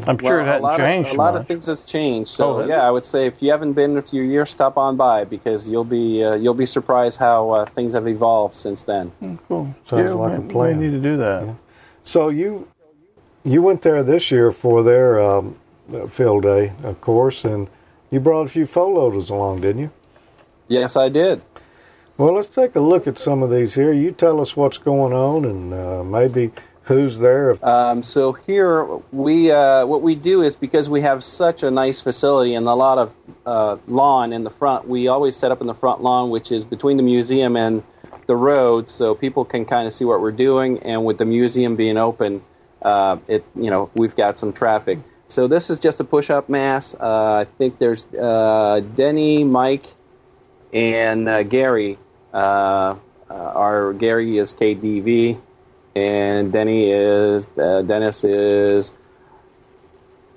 I'm 0.07 0.18
sure 0.18 0.40
it 0.40 0.44
Well, 0.44 0.46
hadn't 0.46 0.62
a 0.62 0.66
lot 0.66 0.76
changed 0.79 1.11
Of, 1.11 1.14
a 1.16 1.18
lot 1.18 1.35
much. 1.35 1.40
of 1.42 1.48
things 1.48 1.66
has 1.66 1.85
changed. 1.85 2.31
Oh, 2.40 2.55
So 2.55 2.59
has 2.61 2.68
yeah, 2.68 2.85
it? 2.85 2.88
I 2.88 2.90
would 2.90 3.05
say 3.05 3.26
if 3.26 3.42
you 3.42 3.50
haven't 3.50 3.74
been 3.74 3.92
in 3.92 3.96
a 3.98 4.03
few 4.03 4.22
years, 4.22 4.50
stop 4.50 4.76
on 4.79 4.96
by 4.96 5.24
because 5.24 5.68
you'll 5.68 5.85
be 5.85 6.22
uh, 6.24 6.35
you'll 6.35 6.55
be 6.55 6.66
surprised 6.66 7.18
how 7.18 7.50
uh, 7.50 7.64
things 7.66 7.94
have 7.94 8.07
evolved 8.09 8.55
since 8.55 8.83
then. 8.85 9.12
cool. 9.48 9.74
Sounds 9.87 10.05
yeah, 10.05 10.12
like 10.12 10.38
a 10.38 10.40
we, 10.40 10.48
plan. 10.48 10.79
We 10.79 10.87
need 10.87 10.92
to 10.92 11.00
do 11.00 11.16
that. 11.18 11.46
Yeah. 11.46 11.55
So 12.05 12.29
you 12.29 12.68
you 13.44 13.62
went 13.62 13.83
there 13.83 14.03
this 14.03 14.31
year 14.31 14.53
for 14.53 14.83
their 14.83 15.20
um, 15.20 15.57
field 16.11 16.42
day, 16.44 16.72
of 16.83 17.00
course, 17.00 17.44
and 17.44 17.68
you 18.11 18.20
brought 18.20 18.46
a 18.46 18.48
few 18.48 18.66
loaders 18.74 19.31
along, 19.31 19.62
didn't 19.62 19.83
you? 19.83 19.90
Yes, 20.68 20.96
I 20.96 21.09
did. 21.09 21.42
Well, 22.16 22.35
let's 22.35 22.48
take 22.48 22.76
a 22.76 22.81
look 22.81 23.07
at 23.07 23.18
some 23.18 23.42
of 23.42 23.50
these 23.50 23.74
here. 23.74 23.92
You 23.92 24.12
tell 24.12 24.40
us 24.40 24.57
what's 24.57 24.79
going 24.79 25.12
on 25.14 25.44
and 25.44 25.72
uh, 25.72 26.05
maybe 26.05 26.53
who's 26.90 27.20
there. 27.20 27.57
Um, 27.64 28.03
so 28.03 28.33
here 28.33 28.85
we 29.12 29.53
uh, 29.53 29.87
what 29.87 30.03
we 30.03 30.16
do 30.16 30.42
is 30.42 30.57
because 30.57 30.88
we 30.88 31.03
have 31.03 31.22
such 31.22 31.62
a 31.62 31.70
nice 31.70 32.00
facility 32.00 32.55
and 32.55 32.66
a 32.66 32.74
lot 32.74 32.98
of 32.98 33.14
uh, 33.46 33.76
lawn 33.87 34.33
in 34.33 34.42
the 34.42 34.50
front, 34.50 34.88
we 34.88 35.07
always 35.07 35.37
set 35.37 35.53
up 35.53 35.61
in 35.61 35.68
the 35.68 35.74
front 35.74 36.03
lawn, 36.03 36.31
which 36.31 36.50
is 36.50 36.64
between 36.64 36.96
the 36.96 37.05
museum 37.05 37.57
and 37.57 37.85
the 38.26 38.35
road, 38.35 38.88
so 38.88 39.14
people 39.14 39.44
can 39.44 39.64
kind 39.64 39.87
of 39.87 39.92
see 39.92 40.05
what 40.05 40.20
we're 40.20 40.33
doing. 40.33 40.81
And 40.81 41.05
with 41.05 41.18
the 41.18 41.24
museum 41.24 41.76
being 41.76 41.96
open, 41.96 42.42
uh, 42.83 43.18
it 43.29 43.44
you 43.55 43.70
know 43.70 43.90
we've 43.94 44.16
got 44.16 44.38
some 44.38 44.53
traffic. 44.53 44.98
So 45.29 45.46
this 45.46 45.70
is 45.70 45.79
just 45.79 46.00
a 46.00 46.05
push-up 46.05 46.48
mast. 46.48 46.96
Uh, 46.98 47.35
I 47.35 47.44
think 47.44 47.79
there's 47.79 48.05
uh, 48.14 48.81
Denny, 48.96 49.44
Mike, 49.44 49.87
and 50.72 51.29
uh, 51.29 51.44
Gary. 51.44 51.98
Our 52.33 53.92
Gary 53.92 54.38
is 54.38 54.53
KDV, 54.55 55.40
and 55.94 56.53
Denny 56.53 56.90
is 56.90 57.48
uh, 57.59 57.83
Dennis 57.83 58.24
is 58.24 58.92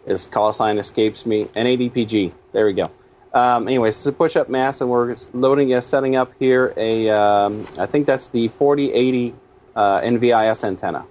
his 0.05 0.25
call 0.25 0.53
sign 0.53 0.77
escapes 0.77 1.25
me. 1.25 1.45
NADPG. 1.45 2.31
There 2.51 2.65
we 2.65 2.73
go. 2.73 2.91
Um, 3.33 3.67
anyways, 3.67 3.95
it's 3.95 4.05
a 4.05 4.11
push-up 4.11 4.47
mast, 4.47 4.81
and 4.81 4.89
we're 4.89 5.15
loading, 5.33 5.73
uh, 5.73 5.81
setting 5.81 6.15
up 6.15 6.33
here 6.37 6.73
a. 6.77 7.09
Um, 7.09 7.65
I 7.79 7.85
think 7.87 8.05
that's 8.05 8.29
the 8.29 8.49
4080 8.49 9.33
uh, 9.75 10.01
NVIS 10.01 10.63
antenna. 10.63 11.05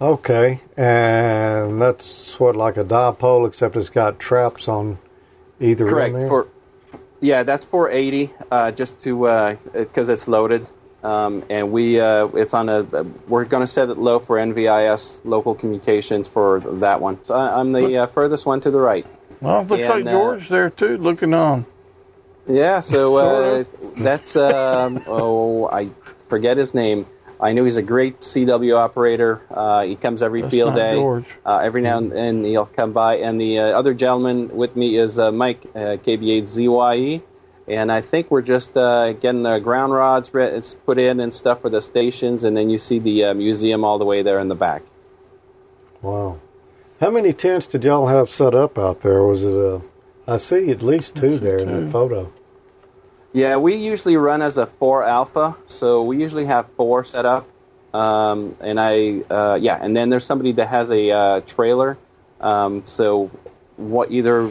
okay, 0.00 0.60
and 0.76 1.80
that's 1.80 2.40
what 2.40 2.56
like 2.56 2.76
a 2.76 2.84
dipole, 2.84 3.46
except 3.46 3.76
it's 3.76 3.88
got 3.88 4.18
traps 4.18 4.66
on 4.66 4.98
either 5.60 5.86
Correct. 5.88 6.14
end 6.14 6.22
there. 6.22 6.28
For 6.28 6.48
yeah, 7.20 7.44
that's 7.44 7.64
480. 7.64 8.32
Uh, 8.50 8.72
just 8.72 8.98
to 9.00 9.56
because 9.72 10.08
it's 10.08 10.26
loaded, 10.26 10.68
um, 11.06 11.44
and 11.48 11.70
we 11.70 12.00
uh, 12.00 12.26
it's 12.34 12.52
on 12.54 12.68
a. 12.68 12.82
We're 13.28 13.44
going 13.44 13.62
to 13.62 13.66
set 13.66 13.90
it 13.90 13.96
low 13.98 14.18
for 14.18 14.36
NVIS 14.36 15.20
local 15.24 15.54
communications 15.54 16.26
for 16.28 16.60
that 16.60 17.00
one. 17.00 17.22
So 17.22 17.34
I- 17.34 17.60
I'm 17.60 17.72
the 17.72 17.98
uh, 17.98 18.06
furthest 18.06 18.44
one 18.44 18.60
to 18.62 18.70
the 18.70 18.80
right. 18.80 19.06
Well, 19.40 19.60
it 19.60 19.68
looks 19.68 19.82
And, 19.82 20.04
like 20.04 20.06
uh, 20.06 20.10
George 20.10 20.48
there 20.48 20.70
too, 20.70 20.98
looking 20.98 21.32
on. 21.32 21.66
Yeah, 22.48 22.80
so 22.80 23.16
uh, 23.16 23.64
that's 23.96 24.34
um, 24.36 25.02
oh 25.06 25.68
I 25.68 25.90
forget 26.28 26.56
his 26.56 26.74
name. 26.74 27.06
I 27.38 27.52
know 27.52 27.64
he's 27.64 27.76
a 27.76 27.82
great 27.82 28.20
CW 28.20 28.76
operator. 28.76 29.42
Uh, 29.50 29.84
he 29.84 29.94
comes 29.94 30.22
every 30.22 30.40
That's 30.40 30.50
field 30.50 30.74
day. 30.74 30.94
George. 30.94 31.26
Uh, 31.44 31.58
every 31.58 31.82
now 31.82 31.98
and 31.98 32.10
then 32.10 32.44
he'll 32.44 32.64
come 32.66 32.92
by. 32.92 33.18
And 33.18 33.38
the 33.40 33.58
uh, 33.60 33.78
other 33.78 33.92
gentleman 33.92 34.48
with 34.48 34.74
me 34.74 34.96
is 34.96 35.18
uh, 35.18 35.32
Mike 35.32 35.66
uh, 35.74 35.98
KB8ZYE. 36.02 37.20
And 37.68 37.90
I 37.90 38.00
think 38.00 38.30
we're 38.30 38.42
just 38.42 38.76
uh, 38.76 39.12
getting 39.14 39.42
the 39.42 39.58
ground 39.58 39.92
rods 39.92 40.32
re- 40.32 40.60
put 40.84 40.98
in 40.98 41.20
and 41.20 41.34
stuff 41.34 41.62
for 41.62 41.68
the 41.68 41.80
stations. 41.80 42.44
And 42.44 42.56
then 42.56 42.70
you 42.70 42.78
see 42.78 42.98
the 42.98 43.24
uh, 43.24 43.34
museum 43.34 43.84
all 43.84 43.98
the 43.98 44.04
way 44.04 44.22
there 44.22 44.38
in 44.38 44.48
the 44.48 44.54
back. 44.54 44.82
Wow. 46.00 46.38
How 47.00 47.10
many 47.10 47.32
tents 47.32 47.66
did 47.66 47.84
y'all 47.84 48.06
have 48.06 48.28
set 48.28 48.54
up 48.54 48.78
out 48.78 49.00
there? 49.02 49.22
Was 49.22 49.42
it 49.44 49.52
a 49.52 49.82
I 50.28 50.38
see 50.38 50.70
at 50.70 50.82
least 50.82 51.14
two 51.14 51.34
see 51.34 51.38
there 51.38 51.58
in 51.58 51.84
that 51.84 51.92
photo. 51.92 52.32
Yeah, 53.32 53.56
we 53.58 53.76
usually 53.76 54.16
run 54.16 54.42
as 54.42 54.58
a 54.58 54.66
four 54.66 55.04
alpha, 55.04 55.56
so 55.66 56.02
we 56.02 56.20
usually 56.20 56.46
have 56.46 56.66
four 56.76 57.04
set 57.04 57.26
up. 57.26 57.46
Um, 57.94 58.56
and 58.60 58.80
I, 58.80 59.22
uh, 59.30 59.58
yeah, 59.60 59.78
and 59.80 59.96
then 59.96 60.10
there's 60.10 60.24
somebody 60.24 60.52
that 60.52 60.66
has 60.68 60.90
a 60.90 61.10
uh, 61.10 61.40
trailer. 61.42 61.96
Um, 62.40 62.84
so 62.86 63.30
what 63.76 64.10
either 64.10 64.50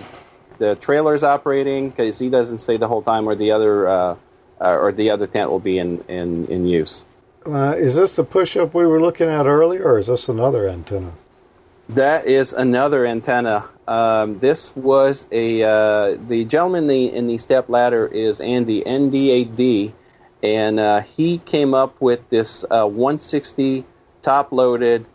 the 0.58 0.76
trailer 0.76 1.14
is 1.14 1.24
operating 1.24 1.90
because 1.90 2.20
he 2.20 2.30
doesn't 2.30 2.60
stay 2.60 2.78
the 2.78 2.88
whole 2.88 3.02
time, 3.02 3.28
or 3.28 3.36
the 3.36 3.52
other, 3.52 3.88
uh, 3.88 4.16
uh, 4.62 4.78
or 4.78 4.92
the 4.92 5.12
other 5.12 5.28
tent 5.28 5.50
will 5.50 5.60
be 5.60 5.78
in 5.78 6.04
in 6.08 6.48
in 6.48 6.66
use. 6.66 7.06
Uh, 7.46 7.76
is 7.78 7.96
this 7.96 8.16
the 8.16 8.24
push-up 8.24 8.74
we 8.74 8.88
were 8.88 9.00
looking 9.00 9.30
at 9.30 9.46
earlier, 9.46 9.84
or 9.84 10.00
is 10.00 10.08
this 10.08 10.28
another 10.28 10.68
antenna? 10.68 11.12
That 11.90 12.26
is 12.26 12.54
another 12.54 13.06
antenna. 13.06 13.70
Um, 13.88 14.40
this 14.40 14.76
was 14.76 15.28
a 15.32 15.62
uh, 15.62 16.18
the 16.28 16.46
gentleman 16.46 16.84
in 16.84 16.88
the, 16.88 17.14
in 17.14 17.28
the 17.28 17.38
step 17.38 17.70
ladder 17.70 18.08
is 18.08 18.42
Andy 18.42 18.82
NDAD, 18.82 19.94
and 20.42 20.80
uh, 20.80 21.02
he 21.02 21.38
came 21.38 21.76
up 21.76 22.02
with 22.02 22.28
this 22.30 22.64
uh, 22.64 22.88
160 22.88 23.86
top-loaded 24.24 25.06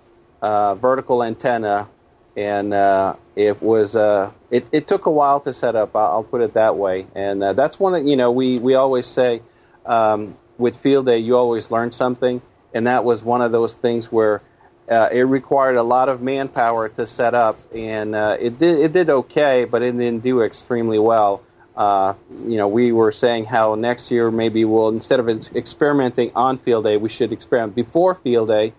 uh, 0.40 0.76
vertical 0.76 1.24
antenna, 1.24 1.88
and 2.36 2.72
uh, 2.72 3.16
it 3.34 3.60
was 3.60 3.96
uh, 3.96 4.30
it, 4.50 4.68
it 4.72 4.88
took 4.88 5.06
a 5.06 5.10
while 5.10 5.40
to 5.40 5.52
set 5.52 5.76
up. 5.76 5.94
I'll, 5.94 6.24
put 6.24 6.42
it 6.42 6.54
that 6.54 6.76
way, 6.76 7.06
and 7.14 7.42
uh, 7.42 7.52
that's 7.52 7.78
one 7.78 7.94
of 7.94 8.06
you 8.06 8.16
know 8.16 8.32
we 8.32 8.58
we 8.58 8.74
always 8.74 9.06
say 9.06 9.42
um, 9.86 10.36
with 10.58 10.76
field 10.76 11.06
day 11.06 11.18
you 11.18 11.36
always 11.36 11.70
learn 11.70 11.92
something, 11.92 12.42
and 12.74 12.86
that 12.86 13.04
was 13.04 13.24
one 13.24 13.42
of 13.42 13.52
those 13.52 13.74
things 13.74 14.10
where 14.10 14.42
uh, 14.88 15.08
it 15.12 15.22
required 15.22 15.76
a 15.76 15.82
lot 15.82 16.08
of 16.08 16.20
manpower 16.20 16.88
to 16.88 17.06
set 17.06 17.34
up, 17.34 17.58
and 17.74 18.14
uh, 18.14 18.36
it 18.40 18.58
did 18.58 18.78
it 18.80 18.92
did 18.92 19.10
okay, 19.10 19.64
but 19.64 19.82
it 19.82 19.92
didn't 19.92 20.22
do 20.22 20.42
extremely 20.42 20.98
well. 20.98 21.42
Uh, 21.76 22.14
you 22.46 22.56
know, 22.56 22.68
we 22.68 22.90
were 22.92 23.12
saying 23.12 23.44
how 23.44 23.76
next 23.76 24.10
year 24.10 24.30
maybe 24.30 24.64
we'll 24.64 24.88
instead 24.88 25.20
of 25.20 25.28
ex- 25.28 25.54
experimenting 25.54 26.32
on 26.34 26.58
field 26.58 26.84
day, 26.84 26.96
we 26.96 27.08
should 27.08 27.32
experiment 27.32 27.76
before 27.76 28.16
field 28.16 28.48
day, 28.48 28.72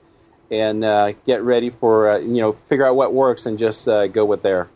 and 0.51 0.83
uh, 0.83 1.13
get 1.25 1.41
ready 1.43 1.69
for 1.69 2.09
uh, 2.09 2.17
you 2.17 2.41
know 2.41 2.51
figure 2.51 2.85
out 2.85 2.97
what 2.97 3.13
works 3.13 3.45
and 3.45 3.57
just 3.57 3.87
uh, 3.87 4.07
go 4.07 4.25
with 4.25 4.43
there 4.43 4.67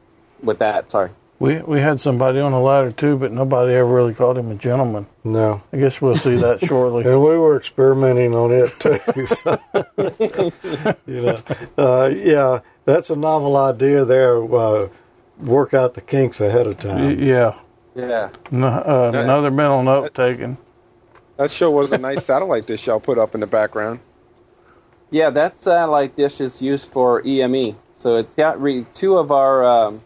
with 0.43 0.59
that. 0.59 0.91
Sorry. 0.91 1.09
We 1.37 1.59
we 1.61 1.81
had 1.81 1.99
somebody 1.99 2.39
on 2.39 2.53
the 2.53 2.59
ladder 2.59 2.91
too, 2.91 3.17
but 3.17 3.31
nobody 3.33 3.73
ever 3.73 3.85
really 3.93 4.13
called 4.13 4.37
him 4.37 4.51
a 4.51 4.55
gentleman. 4.55 5.05
No. 5.25 5.61
I 5.73 5.77
guess 5.77 6.01
we'll 6.01 6.13
see 6.15 6.35
that 6.37 6.59
shortly. 6.65 7.03
And 7.03 7.21
we 7.21 7.37
were 7.37 7.57
experimenting 7.57 8.33
on 8.33 8.51
it 8.51 8.79
too. 8.79 9.25
so, 9.27 9.59
you 11.05 11.21
know, 11.21 11.35
uh, 11.77 12.09
yeah, 12.13 12.59
that's 12.85 13.09
a 13.09 13.15
novel 13.15 13.57
idea 13.57 14.05
there. 14.05 14.43
Uh, 14.55 14.87
work 15.39 15.73
out 15.73 15.93
the 15.95 16.01
kinks 16.01 16.39
ahead 16.39 16.67
of 16.67 16.77
Y- 16.83 16.89
time. 16.91 17.19
yeah, 17.21 17.59
Yeah. 17.95 18.29
no, 18.51 18.67
uh, 18.67 19.11
That- 19.11 19.23
another 19.25 19.51
mental 19.51 19.83
note 19.83 20.13
taken. 20.15 20.57
That 21.37 21.51
sure 21.51 21.69
was 21.69 21.91
a 21.91 21.97
nice 21.97 22.23
satellite 22.23 22.65
dish 22.65 22.87
y'all 22.87 23.01
put 23.01 23.17
up 23.17 23.35
in 23.35 23.41
the 23.41 23.47
background. 23.47 23.99
Yeah, 25.11 25.31
that 25.31 25.57
satellite 25.57 26.15
dish 26.15 26.39
is 26.39 26.61
used 26.61 26.89
for 26.93 27.21
EME. 27.27 27.75
So 27.91 28.15
it's 28.15 28.37
got 28.37 28.61
re- 28.61 28.85
two 28.93 29.17
of 29.17 29.31
our 29.31 29.65
um, 29.65 30.01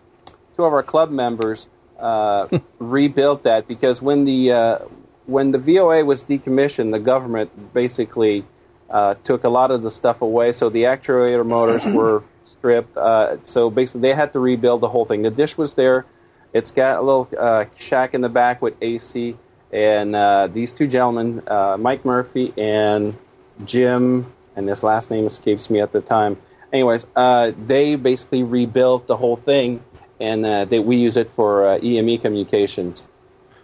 two 0.59 0.65
of 0.65 0.73
our 0.73 0.83
club 0.83 1.09
members 1.09 1.69
uh, 1.99 2.47
rebuilt 2.79 3.43
that 3.43 3.65
because 3.65 4.01
when 4.01 4.25
the 4.25 4.51
uh, 4.51 4.79
when 5.25 5.51
the 5.51 5.57
VOA 5.57 6.03
was 6.03 6.25
decommissioned, 6.25 6.91
the 6.91 6.99
government 6.99 7.73
basically 7.73 8.43
uh, 8.89 9.13
took 9.23 9.45
a 9.45 9.49
lot 9.49 9.71
of 9.71 9.83
the 9.83 9.91
stuff 9.91 10.21
away. 10.21 10.51
So 10.51 10.67
the 10.69 10.83
actuator 10.83 11.45
motors 11.45 11.85
were 11.99 12.23
stripped. 12.43 12.97
Uh, 12.97 13.37
so 13.43 13.69
basically, 13.69 14.01
they 14.01 14.13
had 14.13 14.33
to 14.33 14.39
rebuild 14.39 14.81
the 14.81 14.89
whole 14.89 15.05
thing. 15.05 15.21
The 15.21 15.31
dish 15.31 15.57
was 15.57 15.75
there. 15.75 16.05
It's 16.51 16.71
got 16.71 16.97
a 16.97 17.01
little 17.01 17.29
uh, 17.37 17.65
shack 17.77 18.13
in 18.13 18.19
the 18.19 18.29
back 18.29 18.61
with 18.61 18.75
AC. 18.81 19.37
And 19.71 20.13
uh, 20.13 20.47
these 20.47 20.73
two 20.73 20.87
gentlemen, 20.87 21.43
uh, 21.47 21.77
Mike 21.79 22.03
Murphy 22.03 22.53
and 22.57 23.15
Jim, 23.63 24.25
and 24.57 24.67
his 24.67 24.83
last 24.83 25.09
name 25.09 25.25
escapes 25.25 25.69
me 25.69 25.79
at 25.79 25.93
the 25.93 26.01
time. 26.01 26.37
Anyways, 26.73 27.07
uh, 27.15 27.51
they 27.65 27.95
basically 27.95 28.43
rebuilt 28.43 29.07
the 29.07 29.15
whole 29.15 29.35
thing, 29.35 29.81
and 30.19 30.45
uh, 30.45 30.65
they, 30.65 30.79
we 30.79 30.97
use 30.97 31.17
it 31.17 31.31
for 31.35 31.65
uh, 31.65 31.79
EME 31.79 32.19
communications. 32.19 33.03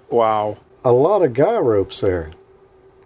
Wow. 0.10 0.58
A 0.84 0.92
lot 0.92 1.24
of 1.24 1.34
guy 1.34 1.58
ropes 1.58 2.02
there. 2.02 2.32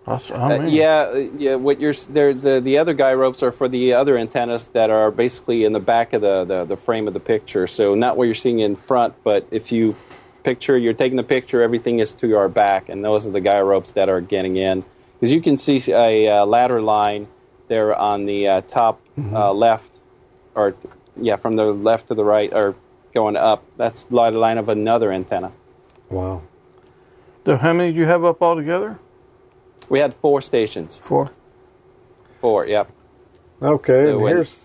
Uh, 0.09 0.65
yeah, 0.67 1.11
uh, 1.13 1.27
yeah. 1.37 1.55
What 1.55 1.79
you're 1.79 1.93
there, 1.93 2.33
the 2.33 2.59
the 2.61 2.79
other 2.79 2.95
guy 2.95 3.13
ropes 3.13 3.43
are 3.43 3.51
for 3.51 3.67
the 3.67 3.93
other 3.93 4.17
antennas 4.17 4.67
that 4.69 4.89
are 4.89 5.11
basically 5.11 5.65
in 5.65 5.73
the 5.73 5.79
back 5.79 6.13
of 6.13 6.21
the, 6.21 6.45
the, 6.45 6.65
the 6.65 6.77
frame 6.77 7.07
of 7.07 7.13
the 7.13 7.19
picture. 7.19 7.67
So 7.67 7.93
not 7.93 8.17
what 8.17 8.23
you're 8.23 8.33
seeing 8.33 8.59
in 8.59 8.75
front, 8.75 9.13
but 9.23 9.47
if 9.51 9.71
you 9.71 9.95
picture, 10.43 10.75
you're 10.75 10.93
taking 10.93 11.17
the 11.17 11.23
picture, 11.23 11.61
everything 11.61 11.99
is 11.99 12.15
to 12.15 12.37
our 12.37 12.49
back, 12.49 12.89
and 12.89 13.05
those 13.05 13.27
are 13.27 13.29
the 13.29 13.41
guy 13.41 13.61
ropes 13.61 13.91
that 13.91 14.09
are 14.09 14.19
getting 14.19 14.55
in. 14.55 14.83
Because 15.13 15.31
you 15.31 15.41
can 15.41 15.57
see 15.57 15.83
a 15.89 16.27
uh, 16.27 16.45
ladder 16.45 16.81
line 16.81 17.27
there 17.67 17.93
on 17.93 18.25
the 18.25 18.47
uh, 18.47 18.61
top 18.61 19.01
uh, 19.31 19.53
left, 19.53 19.99
or 20.55 20.75
yeah, 21.17 21.35
from 21.35 21.55
the 21.55 21.65
left 21.65 22.07
to 22.07 22.15
the 22.15 22.23
right, 22.23 22.51
or 22.51 22.75
going 23.19 23.35
up. 23.35 23.63
That's 23.77 24.03
the 24.03 24.15
ladder 24.15 24.37
line 24.37 24.57
of 24.57 24.69
another 24.69 25.11
antenna. 25.11 25.51
Wow. 26.09 26.41
So 27.45 27.57
how 27.57 27.73
many 27.73 27.91
do 27.91 27.99
you 27.99 28.05
have 28.05 28.23
up 28.23 28.41
altogether? 28.41 28.97
We 29.89 29.99
had 29.99 30.13
four 30.13 30.41
stations. 30.41 30.95
Four. 30.97 31.31
Four, 32.41 32.65
yep. 32.65 32.89
Okay, 33.61 33.93
So 34.03 34.09
and 34.13 34.21
when- 34.21 34.35
here's 34.35 34.55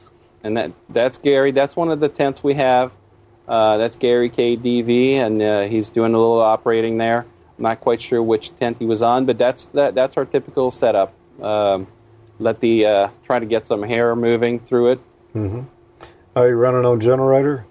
and 0.44 0.56
that 0.58 0.72
that's 0.90 1.18
Gary. 1.18 1.50
That's 1.52 1.74
one 1.74 1.90
of 1.90 1.98
the 2.00 2.08
tents 2.08 2.44
we 2.44 2.54
have. 2.54 2.92
Uh, 3.48 3.76
that's 3.78 3.96
Gary 3.96 4.30
KDV, 4.30 5.14
and 5.14 5.42
uh, 5.42 5.62
he's 5.62 5.90
doing 5.90 6.14
a 6.14 6.18
little 6.18 6.40
operating 6.40 6.98
there. 6.98 7.20
I'm 7.58 7.62
not 7.62 7.80
quite 7.80 8.00
sure 8.02 8.22
which 8.22 8.54
tent 8.58 8.76
he 8.78 8.84
was 8.86 9.00
on, 9.02 9.24
but 9.26 9.38
that's 9.38 9.66
that 9.78 9.94
that's 9.94 10.16
our 10.18 10.24
typical 10.26 10.70
setup. 10.70 11.12
Um, 11.40 11.86
let 12.38 12.60
the 12.60 12.86
uh, 12.86 13.08
try 13.24 13.38
to 13.38 13.46
get 13.46 13.66
some 13.66 13.82
hair 13.82 14.14
moving 14.14 14.60
through 14.60 14.92
it. 14.92 15.00
are 16.36 16.48
you 16.48 16.54
running 16.54 16.84
on 16.84 17.00
generator? 17.00 17.64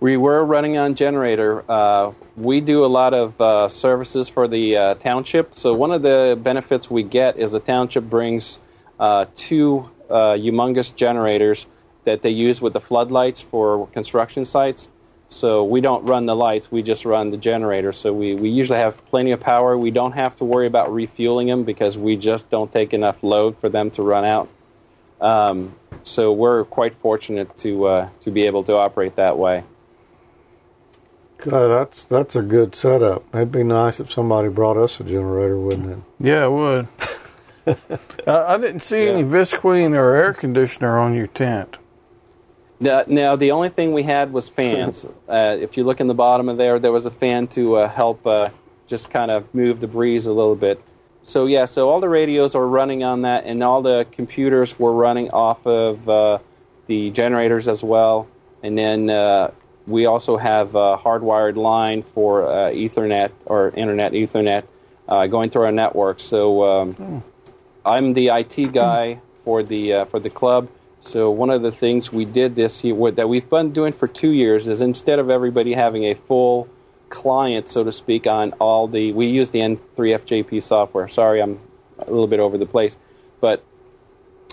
We 0.00 0.16
were 0.16 0.42
running 0.42 0.78
on 0.78 0.94
generator. 0.94 1.62
Uh, 1.70 2.12
we 2.34 2.62
do 2.62 2.86
a 2.86 2.88
lot 2.88 3.12
of 3.12 3.38
uh, 3.38 3.68
services 3.68 4.30
for 4.30 4.48
the 4.48 4.76
uh, 4.76 4.94
township. 4.94 5.54
So 5.54 5.74
one 5.74 5.92
of 5.92 6.00
the 6.00 6.38
benefits 6.42 6.90
we 6.90 7.02
get 7.02 7.36
is 7.36 7.52
the 7.52 7.60
township 7.60 8.04
brings 8.04 8.60
uh, 8.98 9.26
two 9.36 9.90
uh, 10.08 10.32
humongous 10.32 10.96
generators 10.96 11.66
that 12.04 12.22
they 12.22 12.30
use 12.30 12.62
with 12.62 12.72
the 12.72 12.80
floodlights 12.80 13.42
for 13.42 13.88
construction 13.88 14.46
sites. 14.46 14.88
So 15.28 15.64
we 15.64 15.82
don't 15.82 16.06
run 16.06 16.24
the 16.24 16.34
lights; 16.34 16.72
we 16.72 16.82
just 16.82 17.04
run 17.04 17.30
the 17.30 17.36
generator. 17.36 17.92
So 17.92 18.12
we, 18.14 18.34
we 18.34 18.48
usually 18.48 18.78
have 18.78 19.04
plenty 19.06 19.32
of 19.32 19.40
power. 19.40 19.76
We 19.76 19.90
don't 19.90 20.12
have 20.12 20.34
to 20.36 20.44
worry 20.44 20.66
about 20.66 20.92
refueling 20.92 21.46
them 21.46 21.64
because 21.64 21.98
we 21.98 22.16
just 22.16 22.48
don't 22.48 22.72
take 22.72 22.94
enough 22.94 23.22
load 23.22 23.58
for 23.58 23.68
them 23.68 23.90
to 23.92 24.02
run 24.02 24.24
out. 24.24 24.48
Um, 25.20 25.74
so 26.04 26.32
we're 26.32 26.64
quite 26.64 26.94
fortunate 26.94 27.54
to 27.58 27.86
uh, 27.86 28.08
to 28.22 28.30
be 28.30 28.46
able 28.46 28.64
to 28.64 28.76
operate 28.76 29.16
that 29.16 29.36
way. 29.36 29.62
Uh, 31.46 31.68
that's 31.68 32.04
that's 32.04 32.36
a 32.36 32.42
good 32.42 32.74
setup. 32.74 33.24
It'd 33.34 33.52
be 33.52 33.64
nice 33.64 34.00
if 34.00 34.12
somebody 34.12 34.48
brought 34.48 34.76
us 34.76 35.00
a 35.00 35.04
generator, 35.04 35.58
wouldn't 35.58 35.90
it? 35.90 35.98
Yeah, 36.18 36.46
it 36.46 36.52
would. 36.52 36.88
I, 38.26 38.54
I 38.54 38.58
didn't 38.58 38.80
see 38.80 39.08
any 39.08 39.22
visqueen 39.22 39.94
or 39.94 40.14
air 40.14 40.32
conditioner 40.32 40.98
on 40.98 41.14
your 41.14 41.26
tent. 41.26 41.78
Now, 42.80 43.04
now 43.06 43.36
the 43.36 43.50
only 43.50 43.68
thing 43.68 43.92
we 43.92 44.02
had 44.02 44.32
was 44.32 44.48
fans. 44.48 45.04
uh, 45.28 45.56
if 45.60 45.76
you 45.76 45.84
look 45.84 46.00
in 46.00 46.06
the 46.06 46.14
bottom 46.14 46.48
of 46.48 46.56
there, 46.56 46.78
there 46.78 46.92
was 46.92 47.06
a 47.06 47.10
fan 47.10 47.46
to 47.48 47.76
uh, 47.76 47.88
help 47.88 48.26
uh, 48.26 48.48
just 48.86 49.10
kind 49.10 49.30
of 49.30 49.54
move 49.54 49.80
the 49.80 49.86
breeze 49.86 50.26
a 50.26 50.32
little 50.32 50.56
bit. 50.56 50.82
So 51.22 51.46
yeah, 51.46 51.66
so 51.66 51.90
all 51.90 52.00
the 52.00 52.08
radios 52.08 52.54
are 52.54 52.66
running 52.66 53.04
on 53.04 53.22
that, 53.22 53.44
and 53.44 53.62
all 53.62 53.82
the 53.82 54.06
computers 54.10 54.78
were 54.78 54.92
running 54.92 55.30
off 55.30 55.66
of 55.66 56.08
uh, 56.08 56.38
the 56.86 57.10
generators 57.10 57.68
as 57.68 57.82
well. 57.82 58.26
And 58.62 58.76
then 58.76 59.10
uh, 59.10 59.50
we 59.90 60.06
also 60.06 60.36
have 60.36 60.74
a 60.74 60.96
hardwired 60.96 61.56
line 61.56 62.02
for 62.02 62.46
uh, 62.46 62.70
Ethernet 62.70 63.30
or 63.46 63.70
Internet 63.70 64.12
Ethernet 64.12 64.64
uh, 65.08 65.26
going 65.26 65.50
through 65.50 65.64
our 65.64 65.72
network. 65.72 66.20
So 66.20 66.64
um, 66.64 67.22
I'm 67.84 68.12
the 68.12 68.28
IT 68.28 68.72
guy 68.72 69.20
for 69.44 69.62
the 69.62 69.94
uh, 69.94 70.04
for 70.06 70.20
the 70.20 70.30
club. 70.30 70.68
So 71.00 71.30
one 71.30 71.50
of 71.50 71.62
the 71.62 71.72
things 71.72 72.12
we 72.12 72.24
did 72.24 72.54
this 72.54 72.84
year 72.84 73.10
that 73.12 73.28
we've 73.28 73.48
been 73.48 73.72
doing 73.72 73.92
for 73.92 74.06
two 74.06 74.30
years 74.30 74.68
is 74.68 74.82
instead 74.82 75.18
of 75.18 75.30
everybody 75.30 75.72
having 75.72 76.04
a 76.04 76.14
full 76.14 76.68
client, 77.08 77.68
so 77.68 77.82
to 77.82 77.92
speak, 77.92 78.26
on 78.26 78.52
all 78.60 78.86
the 78.86 79.12
we 79.12 79.26
use 79.26 79.50
the 79.50 79.60
N3FJP 79.60 80.62
software. 80.62 81.08
Sorry, 81.08 81.42
I'm 81.42 81.58
a 81.98 82.10
little 82.10 82.26
bit 82.26 82.40
over 82.40 82.58
the 82.58 82.66
place, 82.66 82.96
but 83.40 83.64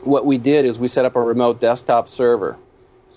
what 0.03 0.25
we 0.25 0.37
did 0.37 0.65
is 0.65 0.79
we 0.79 0.87
set 0.87 1.05
up 1.05 1.15
a 1.15 1.21
remote 1.21 1.59
desktop 1.59 2.09
server. 2.09 2.57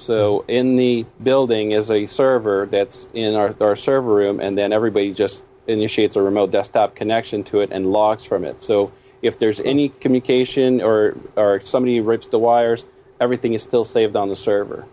So 0.00 0.46
in 0.48 0.76
the 0.76 1.04
building 1.22 1.72
is 1.72 1.90
a 1.90 2.06
server 2.06 2.66
that's 2.66 3.08
in 3.12 3.34
our, 3.34 3.54
our 3.60 3.76
server 3.76 4.14
room, 4.14 4.40
and 4.40 4.56
then 4.56 4.72
everybody 4.72 5.12
just 5.12 5.44
initiates 5.66 6.16
a 6.16 6.22
remote 6.22 6.50
desktop 6.50 6.94
connection 6.94 7.44
to 7.44 7.60
it 7.60 7.70
and 7.70 7.86
logs 7.86 8.24
from 8.24 8.44
it. 8.44 8.60
So 8.60 8.92
if 9.20 9.38
there's 9.38 9.60
any 9.60 9.90
communication 9.90 10.80
or 10.80 11.16
or 11.36 11.60
somebody 11.60 12.00
rips 12.00 12.28
the 12.28 12.38
wires, 12.38 12.84
everything 13.20 13.52
is 13.52 13.62
still 13.62 13.84
saved 13.84 14.16
on 14.16 14.30
the 14.30 14.36
server. 14.36 14.86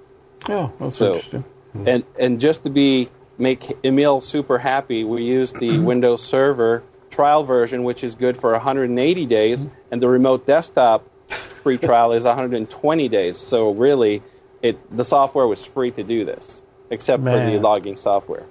Yeah, 0.50 0.70
that's 0.80 0.98
So- 0.98 1.16
interesting. 1.16 1.46
Hmm. 1.74 1.88
And 1.88 2.04
and 2.20 2.40
just 2.40 2.64
to 2.64 2.70
be 2.70 3.10
make 3.38 3.78
Emil 3.86 4.20
super 4.20 4.58
happy, 4.58 5.04
we 5.06 5.24
use 5.24 5.54
the 5.54 5.80
Windows 5.92 6.24
Server 6.24 6.84
trial 7.10 7.44
version, 7.44 7.84
which 7.84 8.04
is 8.04 8.16
good 8.16 8.36
for 8.38 8.52
180 8.52 9.26
days, 9.26 9.64
hmm. 9.64 9.70
and 9.92 10.02
the 10.02 10.10
remote 10.10 10.46
desktop 10.46 11.08
free 11.30 11.78
trial 11.78 12.12
is 12.12 12.26
120 12.26 13.08
days. 13.10 13.38
So 13.38 13.72
really, 13.72 14.22
it 14.62 14.96
the 14.96 15.06
software 15.06 15.48
was 15.48 15.66
free 15.66 15.92
to 15.92 16.04
do 16.04 16.26
this, 16.26 16.64
except 16.90 17.24
for 17.24 17.32
the 17.32 17.60
logging 17.60 17.96
software. 17.96 18.46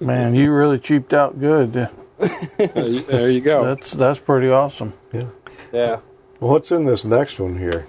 Man, 0.00 0.34
you 0.34 0.52
really 0.52 0.78
cheaped 0.78 1.12
out 1.12 1.38
good. 1.38 1.88
There 2.56 3.28
you, 3.28 3.42
go. 3.42 3.62
That's 3.62 3.90
that's 3.92 4.18
pretty 4.18 4.48
awesome. 4.48 4.94
Yeah. 5.12 5.28
Yeah. 5.70 6.00
What's 6.38 6.70
in 6.70 6.86
this 6.86 7.04
next 7.04 7.38
one 7.38 7.58
here? 7.58 7.86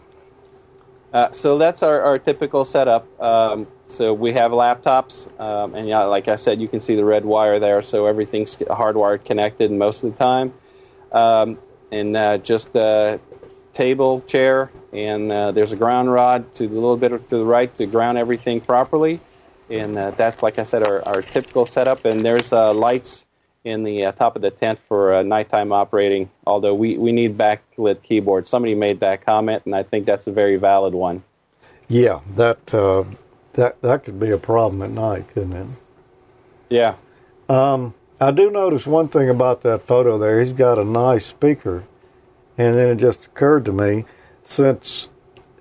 Uh, 1.14 1.32
so 1.32 1.58
that's 1.58 1.82
our, 1.82 2.02
our 2.02 2.20
typical 2.20 2.66
setup. 2.66 3.08
Um, 3.22 3.68
so 3.86 4.14
we 4.14 4.34
have 4.34 4.52
laptops, 4.52 5.28
um, 5.40 5.74
and 5.76 5.88
yeah, 5.88 6.04
like 6.04 6.28
I 6.28 6.36
said, 6.36 6.60
you 6.60 6.68
can 6.68 6.82
see 6.82 6.96
the 6.96 7.06
red 7.06 7.24
wire 7.24 7.60
there. 7.60 7.82
So 7.82 8.06
everything's 8.06 8.58
hardwired 8.58 9.24
connected 9.24 9.72
most 9.72 10.04
of 10.04 10.12
the 10.12 10.18
time. 10.18 10.54
Um, 11.14 11.58
and 11.92 12.16
uh, 12.16 12.38
just 12.38 12.76
a 12.76 13.20
table, 13.74 14.22
chair, 14.28 14.70
and 14.98 15.32
uh, 15.32 15.52
there's 15.52 15.72
a 15.72 15.76
ground 15.76 16.12
rod 16.12 16.52
to 16.56 16.68
the 16.68 16.74
little 16.74 16.98
bit 16.98 17.10
to 17.30 17.38
the 17.38 17.46
right 17.46 17.74
to 17.76 17.86
ground 17.86 18.18
everything 18.18 18.60
properly. 18.60 19.20
And 19.70 19.98
uh, 19.98 20.12
that's, 20.12 20.42
like 20.42 20.58
I 20.60 20.64
said, 20.64 20.88
our, 20.88 21.08
our 21.08 21.22
typical 21.22 21.66
setup. 21.66 22.06
And 22.06 22.26
there's 22.26 22.52
uh, 22.52 22.74
lights 22.74 23.26
in 23.64 23.84
the 23.84 24.06
uh, 24.06 24.12
top 24.14 24.36
of 24.36 24.42
the 24.42 24.50
tent 24.50 24.80
for 24.88 25.14
uh, 25.14 25.24
nighttime 25.24 25.72
operating. 25.72 26.30
Although 26.48 26.74
we, 26.74 26.98
we 26.98 27.12
need 27.12 27.38
backlit 27.38 28.02
keyboards. 28.02 28.50
Somebody 28.50 28.74
made 28.74 29.02
that 29.02 29.24
comment, 29.24 29.64
and 29.66 29.76
I 29.76 29.84
think 29.84 30.08
that's 30.08 30.26
a 30.26 30.32
very 30.32 30.56
valid 30.56 30.94
one. 30.94 31.24
Yeah, 31.88 32.22
that 32.36 32.74
uh, 32.74 33.04
that 33.54 33.82
that 33.82 34.04
could 34.04 34.20
be 34.20 34.32
a 34.32 34.38
problem 34.38 34.82
at 34.82 34.90
night, 34.90 35.28
couldn't 35.34 35.54
it? 35.54 35.68
Yeah. 36.70 36.96
I 38.20 38.32
do 38.32 38.50
notice 38.50 38.88
one 38.88 39.10
thing 39.10 39.30
about 39.30 39.62
that 39.62 39.84
photo 39.84 40.18
there. 40.18 40.40
He's 40.40 40.54
got 40.54 40.80
a 40.80 40.84
nice 40.84 41.26
speaker, 41.26 41.84
and 42.58 42.76
then 42.76 42.90
it 42.90 42.96
just 42.96 43.28
occurred 43.28 43.66
to 43.66 43.72
me, 43.72 44.06
since 44.48 45.10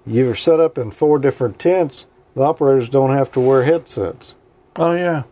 you're 0.06 0.34
set 0.34 0.60
up 0.60 0.78
in 0.78 0.90
four 0.90 1.18
different 1.18 1.58
tents, 1.58 2.06
the 2.34 2.42
operators 2.42 2.88
don't 2.88 3.10
have 3.10 3.30
to 3.32 3.40
wear 3.40 3.64
headsets. 3.64 4.34
Oh 4.76 4.92
yeah, 4.92 5.24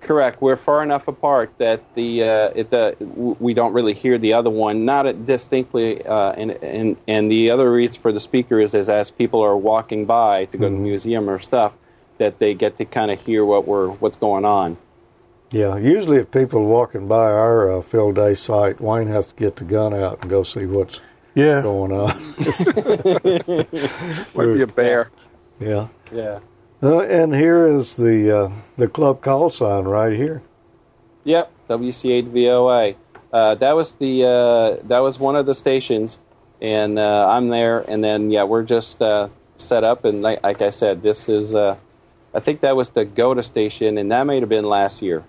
Correct. 0.00 0.40
We're 0.40 0.56
far 0.56 0.82
enough 0.82 1.08
apart 1.08 1.52
that 1.58 1.94
the 1.94 2.24
uh, 2.24 2.50
it 2.54 2.70
the 2.70 2.96
we 3.38 3.52
don't 3.52 3.74
really 3.74 3.92
hear 3.92 4.16
the 4.16 4.32
other 4.32 4.48
one, 4.48 4.84
not 4.84 5.26
distinctly. 5.26 6.04
Uh, 6.04 6.32
and 6.32 6.50
and 6.62 6.96
and 7.06 7.30
the 7.30 7.50
other 7.50 7.70
reason 7.70 8.00
for 8.00 8.10
the 8.10 8.20
speaker 8.20 8.58
is, 8.58 8.74
is 8.74 8.88
as 8.88 9.10
people 9.10 9.42
are 9.42 9.56
walking 9.56 10.06
by 10.06 10.46
to 10.46 10.58
go 10.58 10.68
to 10.68 10.74
the 10.74 10.80
museum 10.80 11.28
or 11.28 11.38
stuff, 11.38 11.74
that 12.18 12.38
they 12.38 12.54
get 12.54 12.76
to 12.76 12.86
kind 12.86 13.10
of 13.10 13.20
hear 13.20 13.44
what 13.44 13.66
we're 13.66 13.88
what's 13.88 14.16
going 14.16 14.46
on. 14.46 14.78
Yeah, 15.50 15.76
usually 15.76 16.16
if 16.16 16.30
people 16.30 16.60
are 16.60 16.64
walking 16.64 17.06
by 17.06 17.30
our 17.30 17.78
uh, 17.78 17.82
field 17.82 18.14
day 18.14 18.34
site, 18.34 18.80
Wayne 18.80 19.08
has 19.08 19.26
to 19.26 19.34
get 19.34 19.56
the 19.56 19.64
gun 19.64 19.92
out 19.92 20.20
and 20.22 20.30
go 20.30 20.44
see 20.44 20.64
what's 20.64 21.00
yeah. 21.34 21.62
going 21.62 21.92
on. 21.92 22.34
Might 24.34 24.54
be 24.54 24.62
a 24.62 24.66
bear. 24.66 25.10
yeah. 25.58 25.88
Yeah. 26.12 26.40
Uh, 26.82 27.00
and 27.00 27.34
here 27.34 27.66
is 27.68 27.96
the 27.96 28.36
uh, 28.36 28.50
the 28.78 28.88
club 28.88 29.20
call 29.20 29.50
sign 29.50 29.84
right 29.84 30.16
here. 30.16 30.42
Yep. 31.24 31.52
WC8VOA. 31.68 32.96
Uh, 33.32 33.54
that 33.56 33.76
was 33.76 33.92
the 33.94 34.24
uh, 34.24 34.76
that 34.88 35.00
was 35.00 35.18
one 35.18 35.36
of 35.36 35.46
the 35.46 35.54
stations, 35.54 36.18
and 36.60 36.98
uh, 36.98 37.28
I'm 37.28 37.48
there. 37.48 37.80
And 37.80 38.02
then 38.02 38.30
yeah, 38.30 38.44
we're 38.44 38.64
just 38.64 39.00
uh, 39.02 39.28
set 39.56 39.84
up. 39.84 40.04
And 40.04 40.22
like, 40.22 40.42
like 40.42 40.62
I 40.62 40.70
said, 40.70 41.02
this 41.02 41.28
is 41.28 41.54
uh, 41.54 41.76
I 42.34 42.40
think 42.40 42.60
that 42.60 42.76
was 42.76 42.90
the 42.90 43.04
GOTA 43.04 43.42
station, 43.42 43.98
and 43.98 44.10
that 44.10 44.24
may 44.24 44.40
have 44.40 44.48
been 44.48 44.64
last 44.64 45.02
year. 45.02 45.22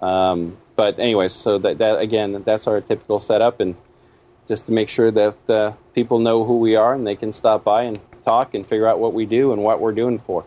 Um, 0.00 0.56
but 0.76 0.98
anyways, 0.98 1.32
so 1.32 1.58
that, 1.58 1.78
that 1.78 2.00
again, 2.00 2.42
that's 2.44 2.66
our 2.66 2.80
typical 2.80 3.20
setup, 3.20 3.60
and 3.60 3.74
just 4.52 4.66
to 4.66 4.72
make 4.72 4.90
sure 4.90 5.10
that 5.10 5.48
uh, 5.48 5.72
people 5.94 6.18
know 6.18 6.44
who 6.44 6.58
we 6.58 6.76
are 6.76 6.92
and 6.92 7.06
they 7.06 7.16
can 7.16 7.32
stop 7.32 7.64
by 7.64 7.84
and 7.84 7.98
talk 8.22 8.52
and 8.52 8.66
figure 8.66 8.86
out 8.86 8.98
what 8.98 9.14
we 9.14 9.24
do 9.24 9.50
and 9.54 9.64
what 9.64 9.80
we're 9.80 9.94
doing 9.94 10.18
for. 10.18 10.44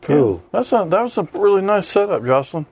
Cool. 0.00 0.42
That's 0.50 0.72
a, 0.72 0.84
that 0.88 1.02
was 1.02 1.16
a 1.18 1.28
really 1.32 1.62
nice 1.62 1.86
setup, 1.86 2.24
Jocelyn. 2.24 2.66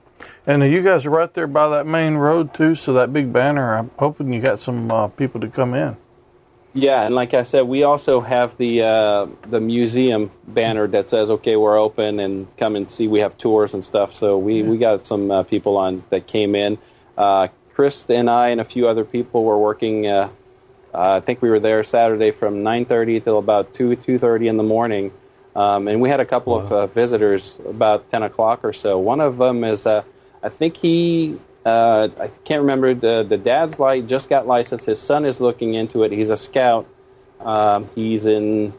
And 0.45 0.61
uh, 0.61 0.65
you 0.65 0.81
guys 0.81 1.05
are 1.05 1.09
right 1.09 1.33
there 1.33 1.47
by 1.47 1.69
that 1.69 1.87
main 1.87 2.15
road 2.15 2.53
too, 2.53 2.75
so 2.75 2.91
that 2.95 3.13
big 3.13 3.31
banner. 3.31 3.77
I'm 3.77 3.91
hoping 3.97 4.33
you 4.33 4.41
got 4.41 4.59
some 4.59 4.91
uh, 4.91 5.07
people 5.07 5.39
to 5.39 5.47
come 5.47 5.73
in. 5.73 5.95
Yeah, 6.73 7.05
and 7.05 7.15
like 7.15 7.33
I 7.33 7.43
said, 7.43 7.61
we 7.61 7.83
also 7.83 8.19
have 8.19 8.57
the 8.57 8.83
uh, 8.83 9.27
the 9.43 9.61
museum 9.61 10.31
banner 10.47 10.85
that 10.87 11.07
says 11.07 11.29
"Okay, 11.29 11.55
we're 11.55 11.79
open" 11.79 12.19
and 12.19 12.45
come 12.57 12.75
and 12.75 12.91
see. 12.91 13.07
We 13.07 13.19
have 13.19 13.37
tours 13.37 13.73
and 13.73 13.83
stuff. 13.83 14.13
So 14.13 14.37
we, 14.37 14.63
we 14.63 14.77
got 14.77 15.05
some 15.05 15.31
uh, 15.31 15.43
people 15.43 15.77
on 15.77 16.03
that 16.09 16.27
came 16.27 16.55
in. 16.55 16.77
Uh, 17.17 17.47
Chris 17.73 18.05
and 18.09 18.29
I 18.29 18.49
and 18.49 18.59
a 18.59 18.65
few 18.65 18.89
other 18.89 19.05
people 19.05 19.45
were 19.45 19.57
working. 19.57 20.05
Uh, 20.93 21.13
I 21.13 21.19
think 21.21 21.41
we 21.41 21.49
were 21.49 21.59
there 21.59 21.83
Saturday 21.83 22.31
from 22.31 22.63
9:30 22.63 23.23
till 23.23 23.37
about 23.37 23.73
two 23.73 23.95
2:30 23.95 24.47
in 24.47 24.57
the 24.57 24.63
morning, 24.63 25.11
um, 25.55 25.87
and 25.87 26.01
we 26.01 26.09
had 26.09 26.19
a 26.19 26.25
couple 26.25 26.57
of 26.57 26.71
uh, 26.71 26.87
visitors 26.87 27.57
about 27.67 28.09
10 28.09 28.23
o'clock 28.23 28.61
or 28.63 28.73
so. 28.73 28.97
One 28.99 29.21
of 29.21 29.37
them 29.37 29.63
is, 29.63 29.85
uh, 29.85 30.03
I 30.43 30.49
think 30.49 30.75
he 30.77 31.39
uh, 31.65 32.09
I 32.19 32.27
can't 32.43 32.61
remember 32.61 32.93
the 32.93 33.25
the 33.27 33.37
dad's 33.37 33.79
light 33.79 34.07
just 34.07 34.29
got 34.29 34.47
licensed. 34.47 34.85
His 34.85 34.99
son 34.99 35.25
is 35.25 35.39
looking 35.39 35.75
into 35.75 36.03
it. 36.03 36.11
He's 36.11 36.29
a 36.29 36.37
scout. 36.37 36.87
Um, 37.39 37.89
he's 37.95 38.25
in. 38.25 38.73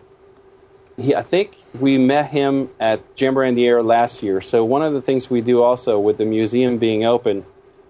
He, 0.99 1.15
I 1.15 1.23
think 1.23 1.57
we 1.79 1.97
met 1.97 2.31
him 2.31 2.69
at 2.79 3.01
Jamboree 3.17 3.49
in 3.49 3.55
the 3.55 3.67
Air 3.67 3.83
last 3.83 4.23
year. 4.23 4.41
So 4.41 4.65
one 4.65 4.83
of 4.83 4.93
the 4.93 5.01
things 5.01 5.31
we 5.31 5.41
do 5.41 5.63
also 5.63 5.99
with 5.99 6.19
the 6.19 6.27
museum 6.27 6.79
being 6.79 7.05
open 7.05 7.47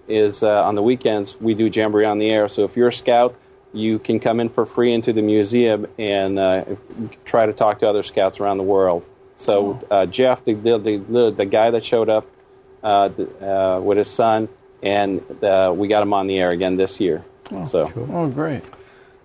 is 0.06 0.42
uh, 0.42 0.64
on 0.64 0.74
the 0.74 0.82
weekends 0.82 1.40
we 1.40 1.54
do 1.54 1.66
Jamboree 1.66 2.04
on 2.04 2.18
the 2.18 2.30
Air. 2.30 2.48
So 2.48 2.64
if 2.64 2.76
you're 2.76 2.88
a 2.88 2.92
scout, 2.92 3.34
you 3.72 3.98
can 3.98 4.20
come 4.20 4.40
in 4.40 4.48
for 4.48 4.66
free 4.66 4.92
into 4.92 5.12
the 5.12 5.22
museum 5.22 5.86
and 5.98 6.38
uh, 6.38 6.64
try 7.24 7.46
to 7.46 7.52
talk 7.52 7.80
to 7.80 7.88
other 7.88 8.02
scouts 8.02 8.40
around 8.40 8.58
the 8.58 8.64
world. 8.64 9.04
So 9.36 9.80
uh, 9.90 10.06
Jeff, 10.06 10.44
the, 10.44 10.54
the 10.54 10.78
the 10.78 11.30
the 11.30 11.46
guy 11.46 11.70
that 11.70 11.84
showed 11.84 12.08
up 12.08 12.26
uh, 12.82 13.08
the, 13.08 13.24
uh, 13.46 13.80
with 13.80 13.98
his 13.98 14.10
son, 14.10 14.48
and 14.82 15.20
uh, 15.42 15.72
we 15.74 15.88
got 15.88 16.02
him 16.02 16.12
on 16.12 16.26
the 16.26 16.38
air 16.38 16.50
again 16.50 16.76
this 16.76 17.00
year. 17.00 17.24
so 17.64 17.90
Oh, 18.12 18.28
great. 18.28 18.62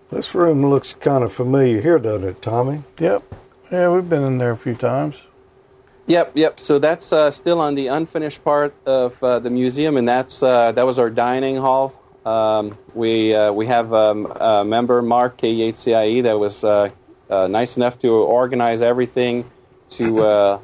This 0.09 0.33
room 0.33 0.65
looks 0.65 0.93
kind 0.93 1.23
of 1.23 1.33
familiar 1.33 1.81
here, 1.81 1.99
doesn't 1.99 2.27
it, 2.27 2.41
Tommy? 2.41 2.83
Yep. 2.99 3.23
Yeah, 3.71 3.89
we've 3.89 4.07
been 4.07 4.23
in 4.23 4.37
there 4.37 4.51
a 4.51 4.57
few 4.57 4.73
times. 4.73 5.21
Yep, 6.05 6.31
yep. 6.35 6.59
So 6.59 6.79
that's 6.79 7.11
uh, 7.11 7.31
still 7.31 7.59
on 7.59 7.75
the 7.75 7.87
unfinished 7.87 8.43
part 8.43 8.73
of 8.85 9.21
uh, 9.21 9.39
the 9.39 9.49
museum, 9.49 9.97
and 9.97 10.07
that's 10.07 10.41
uh, 10.41 10.71
that 10.71 10.85
was 10.85 10.99
our 10.99 11.09
dining 11.09 11.57
hall. 11.57 11.96
Um, 12.27 12.77
we 12.93 13.33
uh, 13.33 13.53
we 13.53 13.67
have 13.67 13.93
um, 13.93 14.25
a 14.25 14.65
member 14.65 15.01
Mark 15.01 15.37
K8CIE 15.37 16.07
E, 16.09 16.21
that 16.21 16.37
was 16.37 16.61
uh, 16.63 16.89
uh, 17.29 17.47
nice 17.47 17.77
enough 17.77 17.99
to 17.99 18.09
organize 18.11 18.81
everything 18.81 19.49
to 19.91 20.19
uh, 20.31 20.59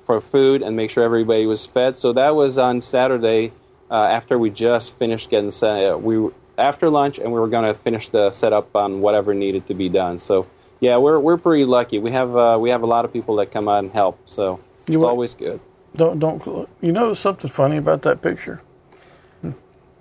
for 0.00 0.20
food 0.20 0.62
and 0.62 0.76
make 0.76 0.90
sure 0.90 1.04
everybody 1.04 1.46
was 1.46 1.64
fed. 1.64 1.96
So 1.96 2.12
that 2.12 2.36
was 2.36 2.58
on 2.58 2.82
Saturday 2.82 3.52
uh, 3.90 3.94
after 3.94 4.38
we 4.38 4.50
just 4.50 4.92
finished 4.94 5.30
getting 5.30 5.50
set. 5.52 5.90
uh, 5.90 5.96
We 5.96 6.28
after 6.58 6.90
lunch, 6.90 7.18
and 7.18 7.32
we 7.32 7.40
were 7.40 7.48
going 7.48 7.64
to 7.64 7.78
finish 7.80 8.10
the 8.10 8.30
setup 8.30 8.76
on 8.76 9.00
whatever 9.00 9.32
needed 9.32 9.66
to 9.68 9.74
be 9.74 9.88
done. 9.88 10.18
So 10.18 10.46
yeah, 10.80 10.98
we're 10.98 11.18
we're 11.18 11.38
pretty 11.38 11.64
lucky. 11.64 11.98
We 11.98 12.10
have 12.10 12.36
uh, 12.36 12.58
we 12.60 12.68
have 12.68 12.82
a 12.82 12.86
lot 12.86 13.06
of 13.06 13.12
people 13.12 13.36
that 13.36 13.50
come 13.52 13.68
out 13.68 13.78
and 13.84 13.90
help. 13.90 14.18
So 14.26 14.60
You 14.86 14.96
it's 14.96 15.02
wa- 15.02 15.08
always 15.08 15.32
good. 15.32 15.60
Don't 15.96 16.18
don't. 16.18 16.68
You 16.82 16.92
know 16.92 17.14
something 17.14 17.48
funny 17.48 17.78
about 17.78 18.02
that 18.02 18.20
picture? 18.20 18.60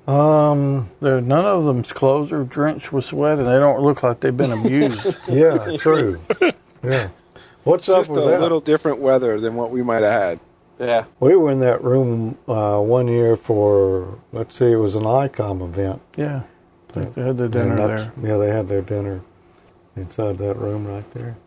Um, 0.08 0.90
There, 1.02 1.20
none 1.22 1.46
of 1.46 1.66
them's 1.66 1.92
clothes 1.92 2.32
are 2.32 2.44
drenched 2.44 2.94
with 2.94 3.06
sweat, 3.06 3.38
and 3.40 3.48
they 3.48 3.58
don't 3.60 3.82
look 3.82 4.04
like 4.04 4.20
they've 4.20 4.36
been 4.36 4.52
abused. 4.52 5.08
yeah, 5.28 5.78
true. 5.78 6.20
Yeah. 6.84 7.10
What's 7.64 7.90
up 7.90 8.02
Just 8.06 8.12
a 8.12 8.16
that? 8.22 8.42
little 8.42 8.60
different 8.60 9.00
weather 9.00 9.40
than 9.40 9.56
what 9.56 9.72
we 9.72 9.82
might 9.82 10.04
have 10.04 10.12
had. 10.22 10.40
Yeah. 10.80 11.06
We 11.20 11.36
were 11.36 11.50
in 11.52 11.60
that 11.62 11.84
room 11.84 12.38
uh, 12.48 12.80
one 12.80 13.08
year 13.08 13.36
for, 13.38 14.20
let's 14.32 14.56
see, 14.60 14.72
it 14.72 14.76
was 14.76 14.96
an 14.96 15.04
ICOM 15.04 15.64
event. 15.64 16.02
yeah, 16.16 16.42
I 16.90 16.94
think 16.94 17.14
they 17.16 17.24
had 17.24 17.38
their 17.38 17.48
dinner 17.48 17.76
that's- 17.76 18.10
there. 18.16 18.30
Yeah, 18.32 18.38
they 18.38 18.50
had 18.52 18.68
their 18.68 18.82
dinner 18.82 19.22
inside 19.96 20.38
that 20.38 20.56
room 20.58 20.86
right 20.86 21.10
there. 21.14 21.38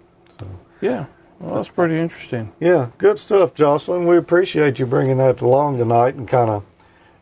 So, 0.41 0.47
Yeah, 0.81 1.05
well, 1.39 1.57
that's 1.57 1.69
pretty 1.69 1.97
interesting. 1.99 2.51
yeah, 2.59 2.89
good 2.99 3.19
stuff, 3.21 3.55
Jocelyn. 3.55 4.07
We 4.09 4.17
appreciate 4.17 4.79
you 4.81 4.87
bringing 4.87 5.19
that 5.19 5.41
along 5.43 5.79
tonight 5.79 6.15
and 6.17 6.27
kind 6.27 6.51
of 6.51 6.65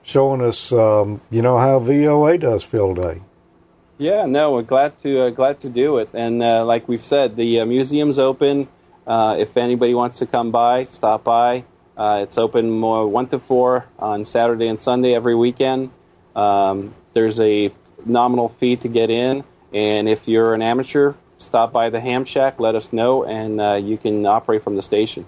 showing 0.06 0.40
us, 0.40 0.72
um, 0.72 1.20
you 1.30 1.42
know, 1.42 1.58
how 1.58 1.78
VOA 1.80 2.38
does 2.38 2.62
field 2.62 3.02
day. 3.02 3.20
Yeah, 3.98 4.26
no, 4.26 4.52
we're 4.52 4.62
glad 4.62 4.98
to 4.98 5.22
uh, 5.22 5.30
glad 5.30 5.60
to 5.60 5.70
do 5.70 5.98
it. 5.98 6.10
And 6.14 6.42
uh, 6.42 6.64
like 6.64 6.88
we've 6.88 7.04
said, 7.04 7.36
the 7.36 7.60
uh, 7.60 7.66
museum's 7.66 8.18
open. 8.18 8.68
Uh, 9.06 9.36
if 9.38 9.56
anybody 9.56 9.94
wants 9.94 10.18
to 10.18 10.26
come 10.26 10.50
by, 10.50 10.84
stop 10.86 11.24
by. 11.24 11.64
Uh, 11.96 12.20
it's 12.22 12.36
open 12.38 12.70
more 12.70 13.08
one 13.08 13.26
to 13.28 13.38
four 13.38 13.86
on 13.98 14.24
Saturday 14.24 14.68
and 14.68 14.78
Sunday 14.78 15.14
every 15.14 15.34
weekend. 15.34 15.90
Um, 16.34 16.94
there's 17.14 17.40
a 17.40 17.72
nominal 18.04 18.48
fee 18.48 18.76
to 18.76 18.88
get 18.88 19.10
in, 19.10 19.44
and 19.72 20.08
if 20.08 20.28
you're 20.28 20.52
an 20.52 20.60
amateur, 20.60 21.14
stop 21.38 21.72
by 21.72 21.88
the 21.88 22.00
Ham 22.00 22.26
Shack. 22.26 22.60
Let 22.60 22.74
us 22.74 22.92
know, 22.92 23.24
and 23.24 23.60
uh, 23.60 23.74
you 23.74 23.96
can 23.96 24.26
operate 24.26 24.62
from 24.62 24.76
the 24.76 24.82
station. 24.82 25.24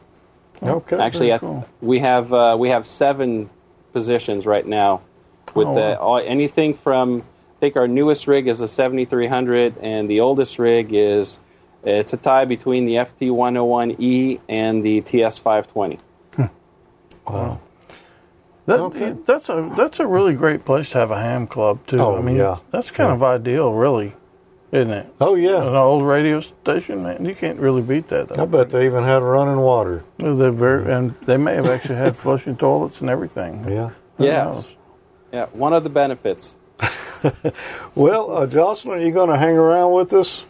Okay. 0.62 0.98
Actually, 0.98 1.30
very 1.30 1.54
I, 1.54 1.64
we 1.80 1.98
have 2.00 2.32
uh, 2.32 2.56
we 2.58 2.68
have 2.68 2.86
seven 2.86 3.48
positions 4.02 4.46
right 4.46 4.64
now. 4.66 5.00
With 5.54 5.66
Oh, 5.68 5.74
the 5.74 5.98
all, 5.98 6.18
anything 6.18 6.72
from, 6.74 7.22
I 7.56 7.58
think 7.60 7.76
our 7.76 7.88
newest 7.88 8.28
rig 8.28 8.46
is 8.46 8.60
a 8.60 8.68
7300, 8.68 9.74
and 9.80 10.08
the 10.08 10.20
oldest 10.20 10.58
rig 10.60 10.92
is 10.92 11.38
it's 11.82 12.12
a 12.12 12.16
tie 12.16 12.44
between 12.44 12.86
the 12.86 12.94
FT101E 12.96 13.96
E 13.98 14.40
and 14.48 14.82
the 14.84 15.00
TS520. 15.02 15.98
Hmm. 16.36 16.42
Wow. 17.26 17.58
That, 18.66 18.80
Okay. 18.80 19.14
That's 19.24 19.48
a 19.48 19.72
that's 19.76 19.98
a 19.98 20.06
really 20.06 20.34
great 20.34 20.64
place 20.66 20.90
to 20.90 20.98
have 20.98 21.10
a 21.10 21.18
ham 21.18 21.46
club 21.46 21.78
too. 21.86 21.98
Oh, 22.00 22.16
I 22.18 22.20
mean, 22.20 22.36
yeah. 22.36 22.58
that's 22.70 22.90
kind 22.90 23.08
Yeah. 23.08 23.14
of 23.14 23.22
ideal, 23.22 23.72
really, 23.72 24.12
isn't 24.72 24.90
it? 24.90 25.06
Oh 25.20 25.34
yeah, 25.34 25.62
An 25.62 25.74
old 25.74 26.02
radio 26.04 26.40
station, 26.40 27.02
man, 27.02 27.24
you 27.24 27.34
can't 27.34 27.58
really 27.58 27.82
beat 27.82 28.08
that. 28.08 28.38
I 28.38 28.44
bet 28.44 28.70
they 28.70 28.86
even 28.86 29.04
had 29.04 29.22
running 29.22 29.58
water. 29.58 30.04
They're 30.18 30.50
very, 30.52 30.92
and 30.92 31.14
they 31.22 31.36
may 31.36 31.54
have 31.54 31.66
actually 31.66 31.96
had 31.96 32.16
flushing 32.16 32.56
toilets 32.56 33.00
and 33.00 33.10
everything. 33.10 33.64
Yeah. 33.68 33.90
Who 34.18 34.24
Yes. 34.24 34.54
knows? 34.54 34.76
Yeah, 35.32 35.46
one 35.52 35.72
of 35.72 35.84
the 35.84 35.90
benefits. 35.90 36.56
Well, 37.94 38.36
uh, 38.36 38.46
Jocelyn, 38.46 39.00
are 39.00 39.04
you 39.04 39.10
going 39.12 39.28
to 39.30 39.36
hang 39.36 39.56
around 39.56 39.92
with 39.92 40.12
us 40.12 40.44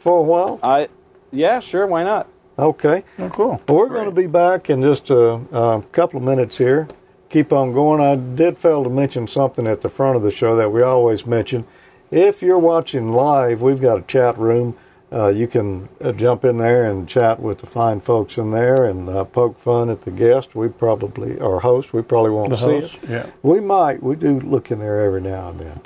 for 0.00 0.18
a 0.18 0.22
while? 0.22 0.60
I, 0.62 0.88
yeah, 1.32 1.60
sure, 1.60 1.86
why 1.86 2.02
not? 2.02 2.28
Okay. 2.58 3.04
Oh, 3.18 3.30
cool. 3.30 3.62
Well, 3.66 3.78
we're 3.78 3.88
going 3.88 4.04
to 4.04 4.10
be 4.10 4.26
back 4.26 4.68
in 4.68 4.82
just 4.82 5.08
a, 5.10 5.16
a 5.52 5.82
couple 5.92 6.18
of 6.18 6.24
minutes 6.24 6.58
here. 6.58 6.88
Keep 7.30 7.52
on 7.54 7.72
going. 7.72 8.00
I 8.00 8.16
did 8.16 8.58
fail 8.58 8.84
to 8.84 8.90
mention 8.90 9.28
something 9.28 9.66
at 9.66 9.80
the 9.80 9.88
front 9.88 10.16
of 10.16 10.22
the 10.22 10.30
show 10.30 10.56
that 10.56 10.70
we 10.70 10.82
always 10.82 11.24
mention. 11.26 11.64
If 12.10 12.42
you're 12.42 12.58
watching 12.58 13.12
live, 13.12 13.62
we've 13.62 13.80
got 13.80 13.98
a 13.98 14.02
chat 14.02 14.36
room. 14.38 14.76
Uh, 15.12 15.28
you 15.28 15.46
can 15.48 15.88
uh, 16.00 16.12
jump 16.12 16.44
in 16.44 16.58
there 16.58 16.84
and 16.84 17.08
chat 17.08 17.40
with 17.40 17.58
the 17.60 17.66
fine 17.66 18.00
folks 18.00 18.38
in 18.38 18.52
there 18.52 18.84
and 18.84 19.08
uh, 19.08 19.24
poke 19.24 19.58
fun 19.58 19.90
at 19.90 20.02
the 20.02 20.10
guest. 20.10 20.54
We 20.54 20.68
probably, 20.68 21.36
or 21.38 21.60
host, 21.60 21.92
we 21.92 22.02
probably 22.02 22.30
won't 22.30 22.50
The 22.50 22.56
see 22.56 22.64
host, 22.64 22.98
it. 23.02 23.10
yeah. 23.10 23.26
We 23.42 23.58
might. 23.60 24.02
We 24.02 24.14
do 24.16 24.38
look 24.40 24.70
in 24.70 24.78
there 24.78 25.00
every 25.00 25.20
now 25.20 25.48
and 25.50 25.60
then. 25.60 25.80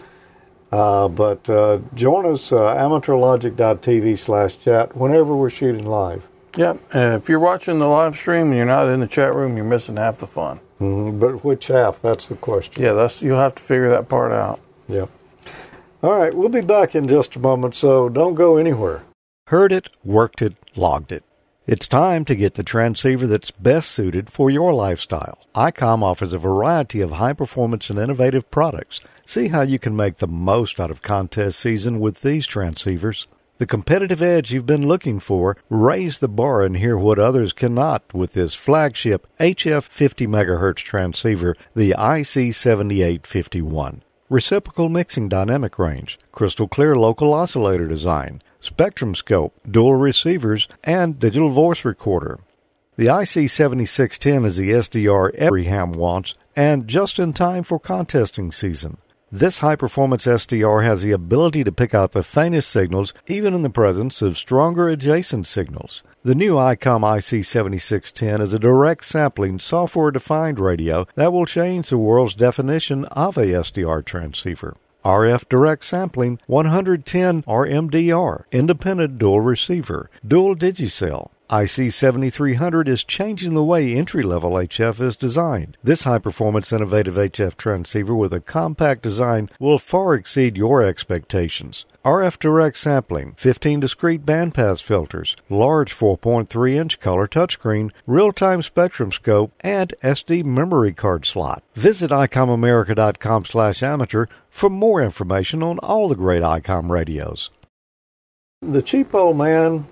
Uh, 0.71 1.09
but 1.09 1.49
uh, 1.49 1.79
join 1.95 2.27
us, 2.27 2.53
uh, 2.53 2.75
amateurlogic.tv 2.75 4.19
slash 4.19 4.59
chat, 4.59 4.95
whenever 4.97 5.35
we're 5.35 5.49
shooting 5.51 5.87
live. 5.87 6.29
Yeah. 6.57 6.75
Uh, 6.95 7.17
if 7.17 7.29
you're 7.29 7.39
watching 7.41 7.79
the 7.79 7.87
live 7.87 8.17
stream 8.17 8.49
and 8.49 8.57
you're 8.57 8.67
not 8.67 8.89
in 8.89 9.01
the 9.01 9.07
chat 9.07 9.35
room, 9.35 9.57
you're 9.57 9.65
missing 9.65 9.97
half 9.97 10.19
the 10.19 10.27
fun. 10.27 10.61
Mhm, 10.81 11.19
But 11.19 11.45
which 11.45 11.69
half? 11.69 12.03
That's 12.03 12.29
the 12.29 12.35
question. 12.37 12.83
Yeah, 12.83 12.93
that's 12.93 13.23
you'll 13.23 13.39
have 13.39 13.55
to 13.55 13.63
figure 13.63 13.89
that 13.91 14.09
part 14.09 14.33
out. 14.33 14.61
Yep. 14.89 15.09
All 16.05 16.13
right, 16.13 16.35
we'll 16.35 16.51
be 16.51 16.61
back 16.61 16.95
in 16.95 17.09
just 17.09 17.35
a 17.35 17.39
moment, 17.39 17.75
so 17.75 18.11
don't 18.11 18.35
go 18.35 18.59
anywhere. 18.59 19.05
Heard 19.47 19.73
it, 19.73 19.89
worked 20.05 20.43
it, 20.43 20.55
logged 20.77 21.13
it. 21.13 21.25
It's 21.67 21.89
time 21.89 22.27
to 22.27 22.35
get 22.35 22.53
the 22.53 22.63
transceiver 22.63 23.27
that's 23.27 23.51
best 23.51 23.91
suited 23.91 24.29
for 24.29 24.51
your 24.51 24.75
lifestyle. 24.75 25.39
ICOM 25.55 26.03
offers 26.03 26.35
a 26.35 26.39
variety 26.39 27.01
of 27.01 27.13
high 27.13 27.33
performance 27.33 27.89
and 27.89 27.99
innovative 27.99 28.51
products. 28.51 29.01
See 29.25 29.49
how 29.49 29.63
you 29.63 29.79
can 29.79 29.97
make 29.97 30.19
the 30.19 30.27
most 30.27 30.79
out 30.79 30.91
of 30.91 31.01
contest 31.01 31.59
season 31.59 32.01
with 32.01 32.21
these 32.21 32.47
transceivers. 32.47 33.27
The 33.57 33.65
competitive 33.65 34.21
edge 34.21 34.53
you've 34.53 34.67
been 34.67 34.87
looking 34.87 35.21
for, 35.21 35.57
raise 35.71 36.19
the 36.19 36.29
bar 36.29 36.61
and 36.61 36.77
hear 36.77 36.99
what 36.99 37.19
others 37.19 37.55
cannot 37.55 38.13
with 38.13 38.35
this 38.35 38.55
flagship 38.55 39.27
HF 39.41 39.85
50 39.85 40.27
MHz 40.27 40.77
transceiver, 40.77 41.57
the 41.75 41.95
IC7851. 41.97 44.03
Reciprocal 44.35 44.89
mixing 44.89 45.29
dynamic 45.29 45.79
range, 45.79 46.19
crystal 46.33 46.67
clear 46.67 46.97
local 46.97 47.33
oscillator 47.33 47.87
design, 47.87 48.43
spectrum 48.61 49.15
scope, 49.15 49.55
dual 49.65 49.95
receivers, 49.95 50.67
and 50.83 51.21
digital 51.21 51.51
voice 51.51 51.85
recorder. 51.85 52.41
The 52.97 53.07
IC7610 53.07 54.45
is 54.45 54.57
the 54.57 54.71
SDR 54.71 55.33
every 55.37 55.67
ham 55.67 55.93
wants 55.93 56.35
and 56.57 56.89
just 56.89 57.21
in 57.21 57.33
time 57.33 57.63
for 57.63 57.79
contesting 57.79 58.51
season. 58.51 58.97
This 59.35 59.59
high 59.59 59.75
performance 59.75 60.27
SDR 60.27 60.85
has 60.85 61.03
the 61.03 61.11
ability 61.11 61.65
to 61.65 61.73
pick 61.73 61.93
out 61.93 62.13
the 62.13 62.23
faintest 62.23 62.71
signals 62.71 63.13
even 63.27 63.53
in 63.53 63.63
the 63.63 63.69
presence 63.69 64.23
of 64.23 64.39
stronger 64.39 64.89
adjacent 64.89 65.49
signals. 65.49 66.05
The 66.23 66.37
new 66.37 66.55
ICOM 66.55 67.01
IC7610 67.01 68.41
is 68.41 68.53
a 68.53 68.61
direct 68.61 69.05
sampling 69.05 69.59
software 69.59 70.13
defined 70.13 70.61
radio 70.61 71.09
that 71.17 71.33
will 71.33 71.47
change 71.47 71.89
the 71.89 71.99
world's 71.99 72.37
definition 72.37 73.07
of 73.07 73.37
a 73.37 73.47
SDR 73.47 74.05
transceiver. 74.05 74.77
RF 75.05 75.49
direct 75.49 75.85
sampling 75.85 76.39
110 76.47 77.43
RMDR, 77.43 78.45
independent 78.53 79.19
dual 79.19 79.41
receiver, 79.41 80.11
dual 80.25 80.55
DIGI-SEL. 80.55 81.33
IC7300 81.51 82.89
is 82.89 83.05
changing 83.05 83.55
the 83.55 83.63
way 83.63 83.95
entry 83.95 84.23
level 84.23 84.53
HF 84.53 85.01
is 85.01 85.17
designed. 85.17 85.77
This 85.83 86.05
high 86.05 86.19
performance 86.19 86.73
innovative 86.73 87.15
HF 87.15 87.57
transceiver 87.57 88.15
with 88.15 88.33
a 88.33 88.41
compact 88.41 89.03
design 89.03 89.51
will 89.59 89.79
far 89.79 90.15
exceed 90.15 90.57
your 90.57 90.83
expectations. 90.83 91.85
RF 92.05 92.39
direct 92.39 92.77
sampling, 92.77 93.33
15 93.33 93.81
discrete 93.81 94.25
bandpass 94.27 94.83
filters, 94.83 95.37
large 95.49 95.95
4.3 95.95 96.75
inch 96.75 97.01
color 97.01 97.27
touchscreen, 97.27 97.91
real 98.07 98.33
time 98.33 98.63
spectrum 98.63 99.13
scope, 99.13 99.53
and 99.61 99.95
SD 100.03 100.45
memory 100.45 100.93
card 100.93 101.27
slot. 101.27 101.63
Visit 101.75 102.11
ICOMAmerica.com 102.11 103.45
slash 103.45 103.83
amateur 103.83 104.27
for 104.51 104.71
more 104.71 105.03
information 105.03 105.63
on 105.63 105.79
all 105.81 106.09
the 106.09 106.15
great 106.15 106.43
ICOM 106.43 106.91
radios. 106.91 107.51
The 108.63 108.83
cheap 108.83 109.15
old 109.15 109.37
man 109.37 109.87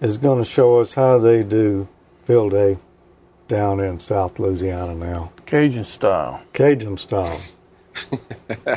is 0.00 0.18
going 0.18 0.38
to 0.42 0.48
show 0.48 0.80
us 0.80 0.94
how 0.94 1.18
they 1.18 1.42
do 1.42 1.88
field 2.24 2.52
day 2.52 2.78
down 3.48 3.80
in 3.80 3.98
South 3.98 4.38
Louisiana 4.38 4.94
now. 4.94 5.32
Cajun 5.46 5.84
style. 5.84 6.42
Cajun 6.52 6.98
style. 6.98 7.40
I 8.68 8.76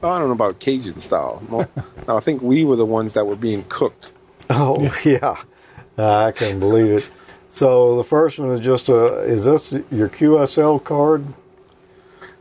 don't 0.00 0.28
know 0.28 0.32
about 0.32 0.58
Cajun 0.58 1.00
style. 1.00 1.42
No, 1.50 1.66
no, 2.06 2.16
I 2.16 2.20
think 2.20 2.42
we 2.42 2.64
were 2.64 2.76
the 2.76 2.86
ones 2.86 3.14
that 3.14 3.26
were 3.26 3.36
being 3.36 3.64
cooked. 3.68 4.12
Oh, 4.50 4.92
yeah. 5.04 5.42
I 5.98 6.32
can 6.32 6.58
believe 6.58 6.92
it. 6.98 7.08
So 7.50 7.96
the 7.96 8.04
first 8.04 8.38
one 8.38 8.50
is 8.50 8.60
just 8.60 8.88
a, 8.88 9.18
is 9.22 9.44
this 9.44 9.72
your 9.90 10.08
QSL 10.08 10.82
card? 10.82 11.24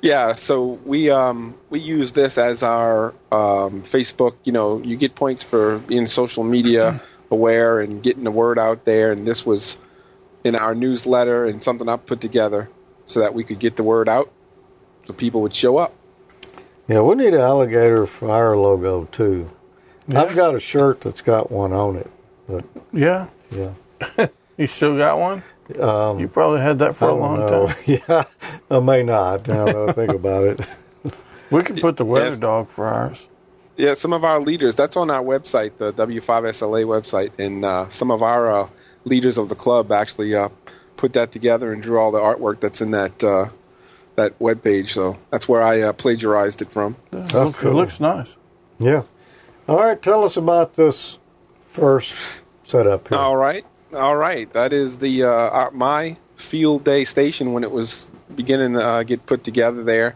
Yeah, 0.01 0.33
so 0.33 0.79
we 0.85 1.11
um, 1.11 1.53
we 1.69 1.79
use 1.79 2.13
this 2.13 2.39
as 2.39 2.63
our 2.63 3.09
um, 3.31 3.83
Facebook. 3.83 4.33
You 4.43 4.51
know, 4.51 4.81
you 4.81 4.97
get 4.97 5.13
points 5.13 5.43
for 5.43 5.77
being 5.79 6.07
social 6.07 6.43
media 6.43 6.99
aware 7.31 7.79
and 7.79 8.03
getting 8.03 8.23
the 8.23 8.31
word 8.31 8.59
out 8.59 8.85
there. 8.85 9.11
And 9.11 9.25
this 9.25 9.45
was 9.45 9.77
in 10.43 10.55
our 10.55 10.75
newsletter 10.75 11.45
and 11.45 11.63
something 11.63 11.87
I 11.89 11.97
put 11.97 12.21
together 12.21 12.69
so 13.07 13.21
that 13.21 13.33
we 13.33 13.43
could 13.43 13.59
get 13.59 13.75
the 13.75 13.83
word 13.83 14.07
out, 14.07 14.31
so 15.05 15.13
people 15.13 15.41
would 15.41 15.55
show 15.55 15.77
up. 15.77 15.93
Yeah, 16.87 17.01
we 17.01 17.15
need 17.15 17.33
an 17.33 17.41
alligator 17.41 18.05
fire 18.05 18.55
logo 18.57 19.05
too. 19.11 19.49
I've 20.13 20.35
got 20.35 20.55
a 20.55 20.59
shirt 20.59 21.01
that's 21.01 21.21
got 21.21 21.51
one 21.51 21.73
on 21.73 21.95
it, 21.97 22.09
but 22.47 22.65
Yeah. 22.93 23.27
yeah. 23.51 23.73
You 24.57 24.67
still 24.67 24.97
got 24.97 25.17
one? 25.19 25.43
Um, 25.79 26.19
You 26.19 26.27
probably 26.27 26.59
had 26.61 26.79
that 26.79 26.95
for 26.95 27.05
I 27.05 27.07
a 27.07 27.11
don't 27.11 27.19
long 27.21 27.39
know. 27.39 27.67
time. 27.67 27.75
Yeah, 27.85 28.23
I 28.69 28.79
may 28.79 29.03
not. 29.03 29.47
Now 29.47 29.65
that 29.65 29.89
I 29.89 29.93
think 29.93 30.13
about 30.13 30.43
it. 30.45 30.59
We 31.49 31.63
could 31.63 31.81
put 31.81 31.97
the 31.97 32.05
weather 32.05 32.27
Yes. 32.27 32.39
dog 32.39 32.69
for 32.69 32.87
ours. 32.87 33.27
Yeah, 33.81 33.95
some 33.95 34.13
of 34.13 34.23
our 34.23 34.39
leaders. 34.39 34.75
That's 34.75 34.95
on 34.95 35.09
our 35.09 35.23
website, 35.23 35.77
the 35.79 35.91
W5SLA 35.93 36.85
website, 36.85 37.31
and 37.39 37.65
uh, 37.65 37.89
some 37.89 38.11
of 38.11 38.21
our 38.21 38.51
uh, 38.61 38.69
leaders 39.05 39.39
of 39.39 39.49
the 39.49 39.55
club 39.55 39.91
actually 39.91 40.35
uh, 40.35 40.49
put 40.97 41.13
that 41.13 41.31
together 41.31 41.73
and 41.73 41.81
drew 41.81 41.99
all 41.99 42.11
the 42.11 42.19
artwork 42.19 42.59
that's 42.59 42.81
in 42.81 42.91
that 42.91 43.23
uh, 43.23 43.45
that 44.17 44.39
web 44.39 44.61
page. 44.63 44.93
So 44.93 45.17
that's 45.31 45.47
where 45.47 45.63
I 45.63 45.81
uh, 45.81 45.93
plagiarized 45.93 46.61
it 46.61 46.69
from. 46.71 46.95
It, 47.11 47.33
Oh, 47.33 47.45
looks, 47.45 47.59
cool. 47.59 47.71
it 47.71 47.73
looks 47.73 47.99
nice. 47.99 48.35
Yeah. 48.77 49.01
All 49.67 49.79
right, 49.79 49.99
tell 49.99 50.23
us 50.25 50.37
about 50.37 50.75
this 50.75 51.17
first 51.65 52.13
setup 52.63 53.07
here. 53.07 53.17
All 53.17 53.35
right, 53.35 53.65
all 53.95 54.15
right. 54.15 54.51
That 54.53 54.73
is 54.73 54.99
the 54.99 55.23
uh, 55.23 55.27
our, 55.29 55.71
my 55.71 56.17
field 56.35 56.83
day 56.83 57.03
station 57.05 57.53
when 57.53 57.63
it 57.63 57.71
was 57.71 58.07
beginning 58.35 58.73
to 58.73 58.83
uh, 58.85 59.01
get 59.03 59.25
put 59.25 59.43
together. 59.43 59.83
There, 59.83 60.15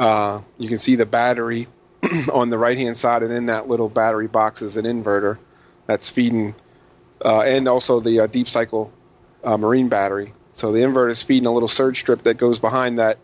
uh, 0.00 0.40
you 0.58 0.68
can 0.68 0.80
see 0.80 0.96
the 0.96 1.06
battery 1.06 1.68
on 2.32 2.50
the 2.50 2.58
right 2.58 2.78
hand 2.78 2.96
side, 2.96 3.22
and 3.22 3.32
in 3.32 3.46
that 3.46 3.68
little 3.68 3.88
battery 3.88 4.26
box 4.26 4.62
is 4.62 4.76
an 4.76 4.84
inverter 4.84 5.38
that's 5.86 6.10
feeding, 6.10 6.54
uh, 7.24 7.40
and 7.40 7.68
also 7.68 8.00
the 8.00 8.20
uh, 8.20 8.26
deep 8.26 8.48
cycle 8.48 8.92
uh, 9.44 9.56
marine 9.56 9.88
battery. 9.88 10.32
So 10.52 10.72
the 10.72 10.80
inverter 10.80 11.10
is 11.10 11.22
feeding 11.22 11.46
a 11.46 11.52
little 11.52 11.68
surge 11.68 12.00
strip 12.00 12.22
that 12.22 12.38
goes 12.38 12.58
behind 12.58 12.98
that 12.98 13.18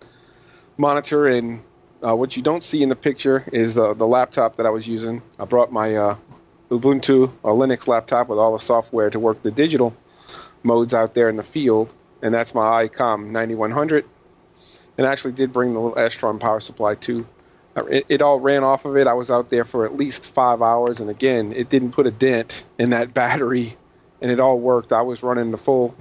monitor. 0.77 1.27
And 1.27 1.63
uh, 2.05 2.15
what 2.15 2.37
you 2.37 2.43
don't 2.43 2.63
see 2.63 2.83
in 2.83 2.89
the 2.89 2.97
picture 2.97 3.45
is 3.53 3.79
uh, 3.79 3.95
the 3.95 4.07
laptop 4.07 4.57
that 4.57 4.67
I 4.67 4.71
was 4.71 4.87
using. 4.87 5.23
I 5.39 5.47
brought 5.47 5.73
my 5.73 5.97
uh, 5.97 6.17
Ubuntu 6.71 7.33
or 7.43 7.55
Linux 7.55 7.87
laptop 7.87 8.29
with 8.29 8.39
all 8.39 8.53
the 8.53 8.63
software 8.63 9.11
to 9.11 9.19
work 9.19 9.43
the 9.43 9.51
digital 9.51 9.97
modes 10.63 10.95
out 10.95 11.15
there 11.15 11.29
in 11.29 11.37
the 11.37 11.43
field, 11.43 11.93
and 12.21 12.35
that's 12.35 12.55
my 12.55 12.87
ICOM 12.87 13.31
9100. 13.31 14.05
And 14.99 15.07
I 15.07 15.11
actually 15.11 15.33
did 15.33 15.53
bring 15.53 15.75
the 15.75 15.81
little 15.81 15.97
Astron 15.97 16.39
power 16.39 16.61
supply 16.61 16.95
too. 16.95 17.27
It, 17.77 18.07
it 18.09 18.23
all 18.23 18.39
ran 18.39 18.65
off 18.65 18.85
of 18.85 18.97
it. 18.97 19.07
I 19.07 19.15
was 19.15 19.31
out 19.31 19.49
there 19.51 19.65
for 19.65 19.87
at 19.87 19.97
least 19.97 20.27
five 20.31 20.61
hours, 20.61 21.01
and 21.01 21.09
again, 21.09 21.53
it 21.53 21.71
didn't 21.71 21.93
put 21.93 22.07
a 22.07 22.11
dent 22.11 22.65
in 22.79 22.91
that 22.91 23.15
battery, 23.15 23.77
and 24.21 24.31
it 24.31 24.41
all 24.41 24.59
worked. 24.59 24.93
I 24.93 25.03
was 25.03 25.23
running 25.23 25.51
the 25.51 25.59
full 25.59 25.95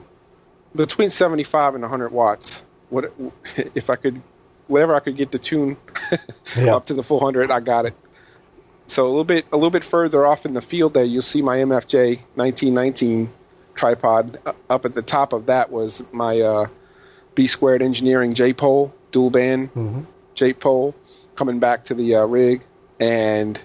between 0.75 1.09
75 1.09 1.75
and 1.75 1.81
100 1.81 2.11
watts. 2.11 2.61
What 2.89 3.13
if 3.75 3.89
I 3.89 3.95
could 3.95 4.21
whatever 4.67 4.95
I 4.95 4.99
could 4.99 5.17
get 5.17 5.31
to 5.33 5.39
tune 5.39 5.77
Yeah. 6.57 6.75
up 6.75 6.87
to 6.87 6.93
the 6.93 7.03
full 7.03 7.19
hundred, 7.19 7.51
I 7.51 7.59
got 7.61 7.85
it. 7.85 7.93
So 8.87 9.05
a 9.05 9.09
little 9.09 9.23
bit 9.23 9.45
a 9.53 9.55
little 9.55 9.69
bit 9.71 9.85
further 9.85 10.25
off 10.25 10.45
in 10.45 10.53
the 10.53 10.61
field 10.61 10.93
there, 10.93 11.05
you'll 11.05 11.21
see 11.21 11.41
my 11.41 11.57
MFJ 11.59 12.17
1919 12.35 13.29
tripod. 13.75 14.39
Uh, 14.45 14.51
Up 14.69 14.83
at 14.85 14.91
the 14.93 15.01
top 15.01 15.31
of 15.31 15.45
that 15.45 15.71
was 15.71 16.03
my 16.11 16.41
uh, 16.41 16.67
B 17.33 17.47
squared 17.47 17.81
engineering 17.81 18.33
J 18.33 18.51
pole 18.51 18.93
dual 19.13 19.29
band 19.29 19.73
Mhm. 19.73 20.05
J 20.35 20.51
pole 20.53 20.93
coming 21.41 21.57
back 21.57 21.85
to 21.85 21.95
the 21.95 22.17
uh, 22.17 22.23
rig, 22.23 22.61
and 22.99 23.59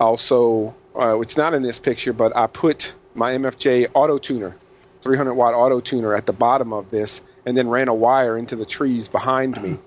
also 0.00 0.74
uh, 0.98 1.20
it's 1.20 1.36
not 1.36 1.54
in 1.54 1.62
this 1.62 1.78
picture, 1.78 2.12
but 2.12 2.36
I 2.36 2.48
put 2.48 2.92
my 3.14 3.30
MFJ 3.30 3.90
auto 3.94 4.18
tuner, 4.18 4.56
300 5.02 5.32
watt 5.34 5.54
auto 5.54 5.78
tuner 5.80 6.16
at 6.16 6.26
the 6.26 6.32
bottom 6.32 6.72
of 6.72 6.90
this, 6.90 7.20
and 7.46 7.56
then 7.56 7.68
ran 7.68 7.86
a 7.86 7.94
wire 7.94 8.36
into 8.36 8.56
the 8.56 8.66
trees 8.66 9.06
behind 9.06 9.62
me 9.62 9.78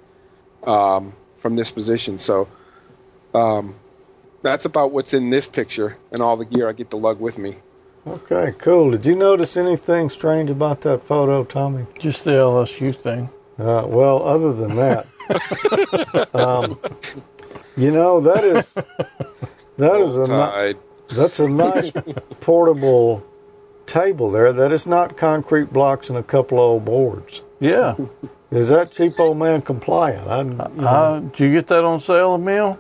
um, 0.64 1.14
from 1.40 1.58
this 1.58 1.72
position. 1.72 2.20
So 2.20 2.48
um, 3.34 3.76
that's 4.42 4.64
about 4.64 4.94
what's 4.94 5.14
in 5.14 5.30
this 5.30 5.46
picture 5.46 5.98
and 6.10 6.22
all 6.22 6.38
the 6.38 6.46
gear 6.46 6.70
I 6.70 6.72
get 6.72 6.90
to 6.92 6.96
lug 6.96 7.20
with 7.20 7.38
me. 7.38 7.58
Okay, 8.08 8.54
cool. 8.60 8.92
Did 8.92 9.06
you 9.06 9.16
notice 9.18 9.58
anything 9.58 10.10
strange 10.10 10.50
about 10.50 10.80
that 10.84 11.04
photo, 11.04 11.44
Tommy? 11.44 11.86
Just 12.00 12.24
the 12.24 12.32
LSU 12.32 12.96
thing. 12.96 13.30
Uh, 13.60 13.84
well, 13.88 14.24
other 14.24 14.54
than 14.54 14.78
that, 14.78 15.06
um, 16.34 16.80
you 17.78 17.92
know 17.92 18.20
that 18.22 18.44
is 18.44 18.74
that 19.78 20.02
is 20.02 20.16
a 20.16 20.28
ni- 20.28 20.34
Uh, 20.34 20.74
that's 21.10 21.40
a 21.40 21.48
nice 21.48 21.92
portable 22.42 23.24
table 23.86 24.30
there. 24.32 24.54
That 24.54 24.72
is 24.72 24.86
not 24.88 25.18
concrete 25.18 25.72
blocks 25.74 26.10
and 26.10 26.18
a 26.18 26.24
couple 26.24 26.58
of 26.58 26.64
old 26.64 26.86
boards. 26.86 27.42
Yeah. 27.60 27.96
Is 28.52 28.70
that 28.70 28.92
cheap 28.92 29.20
old 29.20 29.38
man 29.38 29.62
compliant? 29.62 30.28
I, 30.28 30.42
you 30.42 30.46
know, 30.82 30.88
Uh, 30.88 31.20
did 31.20 31.40
you 31.40 31.52
get 31.54 31.68
that 31.68 31.84
on 31.84 32.00
sale, 32.00 32.36
Emil? 32.36 32.78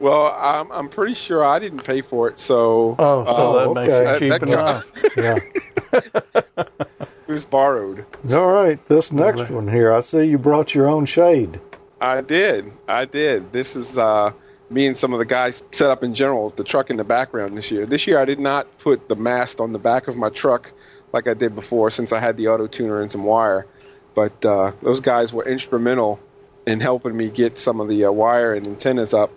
well, 0.00 0.34
I'm, 0.38 0.70
I'm 0.70 0.88
pretty 0.88 1.14
sure 1.14 1.44
I 1.44 1.58
didn't 1.58 1.82
pay 1.82 2.02
for 2.02 2.28
it, 2.28 2.38
so 2.38 2.94
Oh, 2.98 3.24
so 3.24 3.56
uh, 3.56 3.64
that 3.66 3.74
makes 3.80 3.92
okay. 3.92 4.14
it 4.14 4.18
cheap 4.18 4.30
That- 4.30 4.40
that- 4.40 4.48
enough. 4.48 4.92
yeah. 5.16 6.98
it 7.26 7.32
was 7.32 7.44
borrowed. 7.44 8.04
All 8.32 8.52
right, 8.52 8.84
this 8.86 9.10
next 9.10 9.50
one 9.50 9.68
here. 9.68 9.92
I 9.92 10.00
see 10.00 10.24
you 10.24 10.38
brought 10.38 10.74
your 10.74 10.88
own 10.88 11.04
shade. 11.06 11.60
I 12.00 12.20
did. 12.20 12.72
I 12.86 13.04
did. 13.04 13.52
This 13.52 13.74
is 13.76 13.98
uh, 13.98 14.32
me 14.70 14.86
and 14.86 14.96
some 14.96 15.12
of 15.12 15.18
the 15.18 15.24
guys 15.24 15.62
set 15.72 15.90
up 15.90 16.04
in 16.04 16.14
general 16.14 16.50
the 16.50 16.64
truck 16.64 16.90
in 16.90 16.96
the 16.96 17.04
background 17.04 17.56
this 17.56 17.70
year. 17.70 17.86
This 17.86 18.06
year 18.06 18.18
I 18.18 18.24
did 18.24 18.38
not 18.38 18.78
put 18.78 19.08
the 19.08 19.16
mast 19.16 19.60
on 19.60 19.72
the 19.72 19.78
back 19.78 20.08
of 20.08 20.16
my 20.16 20.28
truck 20.28 20.70
like 21.12 21.26
I 21.26 21.34
did 21.34 21.54
before 21.54 21.90
since 21.90 22.12
I 22.12 22.20
had 22.20 22.36
the 22.36 22.48
auto 22.48 22.66
tuner 22.66 23.00
and 23.00 23.10
some 23.10 23.24
wire. 23.24 23.66
But 24.14 24.44
uh, 24.44 24.72
those 24.82 25.00
guys 25.00 25.32
were 25.32 25.44
instrumental 25.44 26.20
in 26.66 26.80
helping 26.80 27.16
me 27.16 27.28
get 27.30 27.56
some 27.58 27.80
of 27.80 27.88
the 27.88 28.04
uh, 28.06 28.12
wire 28.12 28.54
and 28.54 28.66
antennas 28.66 29.14
up. 29.14 29.30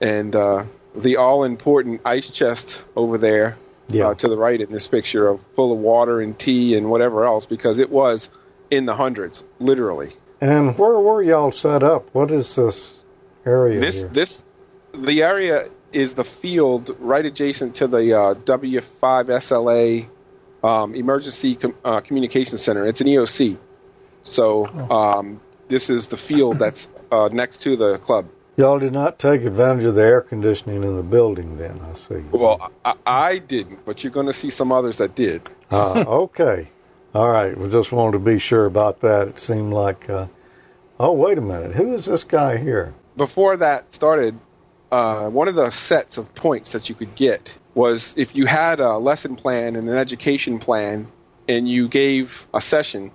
And 0.00 0.34
uh, 0.34 0.64
the 0.94 1.16
all 1.16 1.44
important 1.44 2.00
ice 2.04 2.28
chest 2.30 2.84
over 2.96 3.18
there 3.18 3.56
Yeah. 3.88 4.08
uh, 4.08 4.14
to 4.14 4.28
the 4.28 4.36
right 4.36 4.60
in 4.60 4.70
this 4.72 4.88
picture 4.88 5.28
of 5.28 5.40
full 5.54 5.72
of 5.72 5.78
water 5.78 6.20
and 6.20 6.38
tea 6.38 6.76
and 6.76 6.88
whatever 6.90 7.24
else 7.24 7.46
because 7.46 7.78
it 7.78 7.90
was 7.90 8.30
in 8.70 8.86
the 8.86 8.94
hundreds, 8.94 9.44
literally. 9.58 10.10
And 10.40 10.76
where 10.78 10.98
were 10.98 11.22
y'all 11.22 11.52
set 11.52 11.82
up? 11.82 12.08
What 12.12 12.30
is 12.30 12.54
this 12.54 12.94
area 13.44 13.80
This 13.80 14.02
here? 14.02 14.08
this 14.10 14.44
the 14.92 15.22
area 15.22 15.68
is 15.92 16.14
the 16.14 16.24
field 16.24 16.94
right 17.00 17.24
adjacent 17.24 17.76
to 17.76 17.86
the 17.86 18.12
uh, 18.18 18.34
W5 18.34 18.82
SLA 19.00 20.08
um, 20.62 20.94
Emergency 20.94 21.54
Com- 21.56 21.74
uh, 21.84 22.00
Communication 22.00 22.58
Center. 22.58 22.86
It's 22.86 23.00
an 23.00 23.06
EOC, 23.06 23.56
so 24.22 24.66
um, 24.90 25.40
this 25.68 25.88
is 25.90 26.08
the 26.08 26.16
field 26.16 26.58
that's 26.58 26.88
uh, 27.10 27.28
next 27.32 27.58
to 27.62 27.76
the 27.76 27.98
club. 27.98 28.26
Y'all 28.56 28.78
did 28.80 28.92
not 28.92 29.18
take 29.20 29.42
advantage 29.44 29.84
of 29.84 29.94
the 29.94 30.02
air 30.02 30.20
conditioning 30.20 30.82
in 30.82 30.96
the 30.96 31.02
building, 31.02 31.58
then 31.58 31.80
I 31.80 31.94
see. 31.94 32.24
Well, 32.32 32.72
I, 32.84 32.94
I 33.06 33.38
didn't, 33.38 33.84
but 33.84 34.02
you're 34.02 34.12
going 34.12 34.26
to 34.26 34.32
see 34.32 34.50
some 34.50 34.72
others 34.72 34.98
that 34.98 35.14
did. 35.14 35.42
Ah, 35.70 36.04
okay. 36.04 36.68
All 37.14 37.28
right. 37.28 37.56
We 37.56 37.70
just 37.70 37.92
wanted 37.92 38.12
to 38.12 38.18
be 38.18 38.38
sure 38.38 38.66
about 38.66 39.00
that. 39.00 39.28
It 39.28 39.38
seemed 39.38 39.72
like, 39.72 40.08
uh, 40.10 40.26
oh, 41.00 41.12
wait 41.12 41.38
a 41.38 41.40
minute. 41.40 41.72
Who 41.74 41.94
is 41.94 42.04
this 42.04 42.24
guy 42.24 42.58
here? 42.58 42.94
before 43.18 43.58
that 43.58 43.92
started, 43.92 44.38
uh, 44.90 45.28
one 45.28 45.48
of 45.48 45.54
the 45.54 45.68
sets 45.70 46.16
of 46.16 46.34
points 46.34 46.72
that 46.72 46.88
you 46.88 46.94
could 46.94 47.14
get 47.14 47.58
was 47.74 48.14
if 48.16 48.34
you 48.34 48.46
had 48.46 48.80
a 48.80 48.96
lesson 48.96 49.36
plan 49.36 49.76
and 49.76 49.86
an 49.88 49.96
education 49.96 50.58
plan, 50.58 51.08
and 51.46 51.68
you 51.68 51.88
gave 51.88 52.46
a 52.54 52.60
session, 52.60 53.10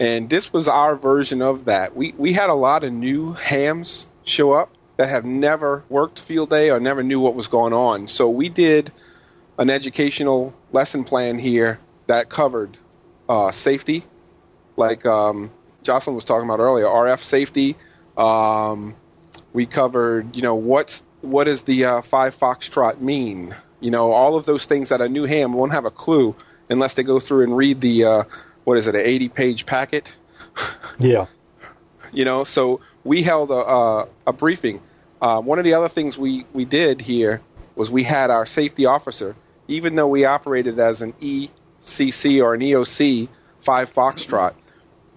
and 0.00 0.28
this 0.28 0.52
was 0.52 0.66
our 0.66 0.96
version 0.96 1.42
of 1.42 1.66
that. 1.66 1.94
We 1.94 2.14
we 2.16 2.32
had 2.32 2.50
a 2.50 2.54
lot 2.54 2.82
of 2.82 2.92
new 2.92 3.32
hams 3.34 4.08
show 4.24 4.52
up 4.52 4.70
that 4.96 5.08
have 5.08 5.24
never 5.24 5.84
worked 5.88 6.18
field 6.18 6.50
day 6.50 6.70
or 6.70 6.80
never 6.80 7.02
knew 7.02 7.20
what 7.20 7.34
was 7.34 7.48
going 7.48 7.72
on. 7.72 8.08
So 8.08 8.28
we 8.28 8.48
did 8.48 8.92
an 9.58 9.70
educational 9.70 10.54
lesson 10.72 11.04
plan 11.04 11.38
here 11.38 11.78
that 12.06 12.28
covered 12.28 12.76
uh, 13.28 13.50
safety, 13.52 14.04
like 14.76 15.04
um, 15.06 15.50
Jocelyn 15.82 16.16
was 16.16 16.24
talking 16.24 16.48
about 16.48 16.60
earlier, 16.60 16.86
RF 16.86 17.20
safety. 17.20 17.76
Um, 18.16 18.94
we 19.52 19.66
covered, 19.66 20.34
you 20.34 20.42
know, 20.42 20.54
what's 20.54 21.02
what 21.20 21.44
does 21.44 21.62
the 21.62 21.84
uh, 21.86 22.02
five 22.02 22.38
foxtrot 22.38 23.00
mean? 23.00 23.54
You 23.80 23.90
know, 23.90 24.12
all 24.12 24.36
of 24.36 24.46
those 24.46 24.64
things 24.64 24.90
that 24.90 25.00
a 25.00 25.08
new 25.08 25.24
ham 25.24 25.52
won't 25.52 25.72
have 25.72 25.84
a 25.84 25.90
clue 25.90 26.34
unless 26.68 26.94
they 26.94 27.02
go 27.02 27.20
through 27.20 27.44
and 27.44 27.56
read 27.56 27.80
the 27.80 28.04
uh, 28.04 28.24
what 28.64 28.78
is 28.78 28.86
it, 28.86 28.94
an 28.94 29.02
eighty-page 29.02 29.66
packet. 29.66 30.14
Yeah. 30.98 31.26
You 32.12 32.24
know, 32.24 32.44
so 32.44 32.80
we 33.02 33.24
held 33.24 33.50
a, 33.50 33.54
a, 33.54 34.08
a 34.28 34.32
briefing. 34.32 34.80
Uh, 35.20 35.40
one 35.40 35.58
of 35.58 35.64
the 35.64 35.74
other 35.74 35.88
things 35.88 36.16
we, 36.16 36.46
we 36.52 36.64
did 36.64 37.00
here 37.00 37.40
was 37.74 37.90
we 37.90 38.04
had 38.04 38.30
our 38.30 38.46
safety 38.46 38.86
officer, 38.86 39.34
even 39.66 39.96
though 39.96 40.06
we 40.06 40.24
operated 40.24 40.78
as 40.78 41.02
an 41.02 41.14
ECC 41.84 42.42
or 42.42 42.54
an 42.54 42.60
EOC 42.60 43.28
five 43.60 43.92
foxtrot, 43.92 44.54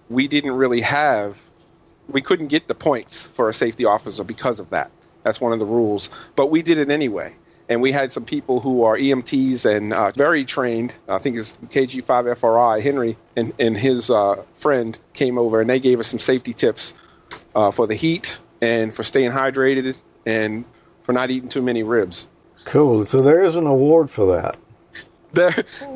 we 0.08 0.28
didn't 0.28 0.52
really 0.52 0.80
have, 0.80 1.36
we 2.08 2.22
couldn't 2.22 2.48
get 2.48 2.68
the 2.68 2.74
points 2.74 3.26
for 3.34 3.48
a 3.48 3.54
safety 3.54 3.84
officer 3.84 4.24
because 4.24 4.60
of 4.60 4.70
that. 4.70 4.90
That's 5.22 5.40
one 5.40 5.52
of 5.52 5.58
the 5.58 5.66
rules. 5.66 6.10
But 6.36 6.46
we 6.46 6.62
did 6.62 6.78
it 6.78 6.90
anyway. 6.90 7.34
And 7.70 7.82
we 7.82 7.92
had 7.92 8.10
some 8.10 8.24
people 8.24 8.60
who 8.60 8.84
are 8.84 8.96
EMTs 8.96 9.66
and 9.66 9.92
uh, 9.92 10.10
very 10.12 10.46
trained. 10.46 10.94
I 11.06 11.18
think 11.18 11.36
it's 11.36 11.54
KG5FRI. 11.66 12.80
Henry 12.80 13.18
and, 13.36 13.52
and 13.58 13.76
his 13.76 14.08
uh, 14.08 14.42
friend 14.56 14.98
came 15.12 15.36
over 15.36 15.60
and 15.60 15.68
they 15.68 15.78
gave 15.78 16.00
us 16.00 16.08
some 16.08 16.18
safety 16.18 16.54
tips 16.54 16.94
uh, 17.54 17.70
for 17.70 17.86
the 17.86 17.94
heat 17.94 18.38
and 18.62 18.94
for 18.94 19.02
staying 19.02 19.32
hydrated 19.32 19.96
and 20.24 20.64
for 21.02 21.12
not 21.12 21.30
eating 21.30 21.50
too 21.50 21.60
many 21.60 21.82
ribs. 21.82 22.26
Cool. 22.64 23.04
So 23.04 23.20
there 23.20 23.42
is 23.42 23.54
an 23.54 23.66
award 23.66 24.10
for 24.10 24.36
that. 24.36 24.56
There, 25.32 25.50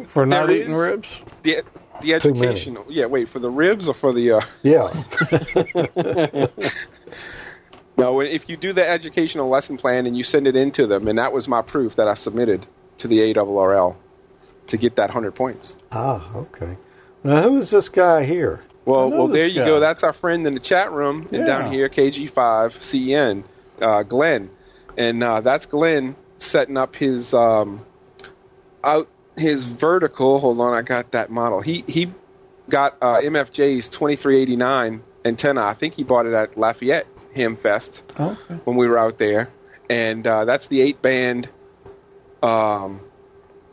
For 0.09 0.27
not 0.27 0.49
There 0.49 0.57
eating 0.57 0.73
is- 0.73 0.79
ribs? 0.79 1.21
the 1.43 1.63
the 2.01 2.19
Too 2.19 2.35
many. 2.35 2.47
educational. 2.49 2.85
Yeah, 2.89 3.07
wait 3.07 3.29
for 3.29 3.39
the 3.39 3.51
ribs 3.51 3.89
or 3.89 3.95
for 3.95 4.13
the. 4.13 4.33
Uh, 4.33 4.41
Yeah. 4.63 4.89
no, 7.97 8.21
if 8.21 8.49
you 8.49 8.57
do 8.57 8.73
the 8.73 8.89
educational 8.89 9.49
lesson 9.49 9.77
plan 9.77 10.07
and 10.07 10.17
you 10.17 10.25
send 10.25 10.47
it 10.47 10.57
in 10.57 10.71
to 10.73 10.87
them, 10.87 11.07
and 11.09 11.19
that 11.19 11.33
was 11.33 11.47
my 11.49 11.63
proof 11.63 11.97
that 11.97 12.09
I 12.09 12.15
submitted 12.15 12.67
to 12.99 13.09
the 13.09 13.21
ARRL 13.35 13.97
to 14.69 14.77
get 14.77 14.97
that 14.97 15.11
hundred 15.11 15.33
points. 15.35 15.77
ah, 15.93 16.29
okay. 16.35 16.77
Now, 17.25 17.43
who 17.43 17.59
is 17.59 17.71
this 17.71 17.89
guy 17.89 18.25
here? 18.25 18.63
Well, 18.85 19.11
well, 19.11 19.29
there 19.29 19.47
you 19.47 19.61
guy. 19.61 19.67
go. 19.67 19.79
That's 19.79 20.03
our 20.03 20.13
friend 20.13 20.45
in 20.47 20.55
the 20.55 20.61
chat 20.61 20.91
room 20.91 21.29
and 21.31 21.47
down 21.47 21.71
here, 21.71 21.89
KG5CN, 21.89 23.45
uh, 23.81 24.03
Glenn, 24.03 24.51
and 24.97 25.23
uh, 25.23 25.41
that's 25.41 25.67
Glenn 25.67 26.17
setting 26.39 26.77
up 26.77 26.97
his 26.97 27.33
um, 27.33 27.85
out 28.83 29.07
his 29.37 29.65
vertical. 29.65 30.39
Hold 30.39 30.61
on, 30.61 30.73
I 30.75 30.83
got 30.83 31.13
that 31.13 31.31
model. 31.31 31.61
He 31.61 31.85
he 31.87 32.11
got 32.69 32.97
uh, 33.03 33.17
MFJ's 33.21 33.89
2389 33.89 35.03
antenna. 35.25 35.63
I 35.65 35.75
think 35.75 35.95
he 35.95 36.05
bought 36.05 36.27
it 36.27 36.33
at 36.33 36.57
Lafayette 36.57 37.07
Ham 37.35 37.57
Fest 37.57 38.03
Okay. 38.19 38.55
when 38.65 38.77
we 38.77 38.87
were 38.89 38.99
out 38.99 39.19
there, 39.19 39.51
and 39.91 40.27
uh, 40.27 40.45
that's 40.45 40.69
the 40.69 40.81
eight 40.81 41.01
band 41.03 41.49
um, 42.43 43.01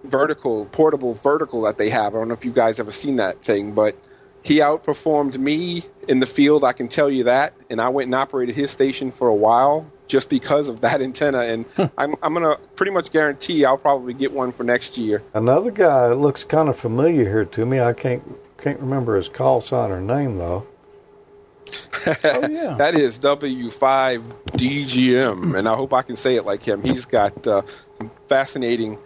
vertical 0.03 0.65
portable 0.65 1.13
vertical 1.13 1.63
that 1.63 1.77
they 1.77 1.89
have. 1.89 2.15
I 2.15 2.19
don't 2.19 2.27
know 2.27 2.33
if 2.33 2.45
you 2.45 2.51
guys 2.51 2.79
ever 2.79 2.91
seen 2.91 3.17
that 3.17 3.41
thing, 3.43 3.73
but 3.73 3.95
he 4.43 4.57
outperformed 4.59 5.37
me 5.37 5.83
in 6.07 6.19
the 6.19 6.25
field. 6.25 6.63
I 6.63 6.73
can 6.73 6.87
tell 6.87 7.09
you 7.09 7.25
that, 7.25 7.53
and 7.69 7.81
I 7.81 7.89
went 7.89 8.07
and 8.07 8.15
operated 8.15 8.55
his 8.55 8.71
station 8.71 9.11
for 9.11 9.27
a 9.27 9.35
while 9.35 9.85
just 10.09 10.27
because 10.27 10.67
of 10.67 10.81
that 10.81 11.01
antenna. 11.01 11.39
And 11.39 11.63
I'm 11.97 12.15
I'm 12.21 12.33
gonna 12.33 12.57
pretty 12.75 12.91
much 12.91 13.11
guarantee 13.11 13.63
I'll 13.63 13.77
probably 13.77 14.13
get 14.13 14.33
one 14.33 14.51
for 14.51 14.65
next 14.65 14.97
year. 14.97 15.23
Another 15.33 15.71
guy 15.71 16.11
looks 16.11 16.43
kind 16.43 16.67
of 16.67 16.77
familiar 16.77 17.23
here 17.23 17.45
to 17.45 17.65
me. 17.65 17.79
I 17.79 17.93
can't 17.93 18.21
can't 18.57 18.81
remember 18.81 19.15
his 19.15 19.29
call 19.29 19.61
sign 19.61 19.91
or 19.91 20.01
name 20.01 20.37
though. 20.37 20.67
Oh, 22.23 22.47
yeah. 22.47 22.75
That 22.77 22.95
is 22.95 23.19
W5DGM, 23.19 25.55
and 25.57 25.67
I 25.69 25.75
hope 25.75 25.93
I 25.93 26.01
can 26.01 26.15
say 26.15 26.35
it 26.35 26.43
like 26.45 26.63
him. 26.63 26.81
He's 26.81 27.05
got 27.05 27.45
uh, 27.45 27.61
fascinating 28.27 28.97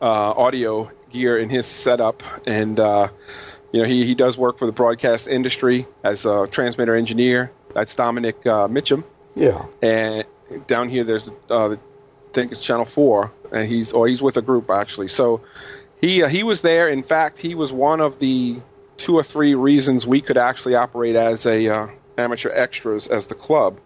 uh, 0.00 0.30
audio 0.32 0.90
gear 1.10 1.36
in 1.38 1.50
his 1.50 1.66
setup, 1.66 2.22
and 2.46 2.80
uh, 2.80 3.08
you 3.72 3.82
know 3.82 3.86
he, 3.88 4.06
he 4.06 4.14
does 4.14 4.38
work 4.38 4.56
for 4.58 4.64
the 4.64 4.72
broadcast 4.72 5.28
industry 5.28 5.86
as 6.04 6.24
a 6.24 6.46
transmitter 6.50 6.94
engineer. 6.94 7.50
That's 7.74 7.94
Dominic 7.94 8.46
uh, 8.46 8.66
Mitchum. 8.68 9.04
Yeah. 9.34 9.66
and 9.82 10.24
down 10.66 10.88
here 10.88 11.04
there's 11.04 11.28
uh, 11.50 11.72
I 11.72 11.78
think 12.32 12.52
it's 12.52 12.60
Channel 12.60 12.84
Four, 12.84 13.32
and 13.52 13.68
he's 13.68 13.92
or 13.92 14.06
he's 14.08 14.22
with 14.22 14.36
a 14.36 14.42
group 14.42 14.70
actually. 14.70 15.08
So 15.08 15.40
he 16.00 16.22
uh, 16.22 16.28
he 16.28 16.42
was 16.42 16.62
there. 16.62 16.88
In 16.88 17.02
fact, 17.02 17.38
he 17.38 17.54
was 17.54 17.72
one 17.72 18.00
of 18.00 18.18
the 18.18 18.60
two 18.96 19.14
or 19.14 19.22
three 19.22 19.54
reasons 19.54 20.06
we 20.06 20.20
could 20.20 20.36
actually 20.36 20.74
operate 20.74 21.16
as 21.16 21.46
a 21.46 21.68
uh, 21.68 21.88
amateur 22.18 22.50
extras 22.50 23.08
as 23.08 23.26
the 23.26 23.34
club. 23.34 23.78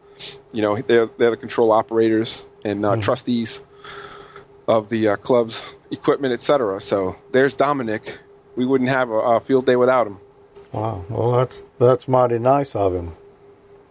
You 0.52 0.62
know, 0.62 0.76
they're 0.80 1.06
they're 1.06 1.30
the 1.30 1.36
control 1.36 1.72
operators 1.72 2.46
and 2.64 2.84
uh, 2.84 2.96
trustees 2.96 3.60
of 4.68 4.88
the 4.88 5.08
uh, 5.08 5.16
club's 5.16 5.64
equipment, 5.90 6.32
etc. 6.32 6.80
So 6.80 7.16
there's 7.32 7.56
Dominic. 7.56 8.18
We 8.56 8.66
wouldn't 8.66 8.90
have 8.90 9.10
a, 9.10 9.14
a 9.14 9.40
field 9.40 9.66
day 9.66 9.76
without 9.76 10.06
him. 10.06 10.18
Wow. 10.72 11.04
Well, 11.08 11.32
that's 11.32 11.62
that's 11.78 12.06
mighty 12.06 12.38
nice 12.38 12.76
of 12.76 12.94
him. 12.94 13.16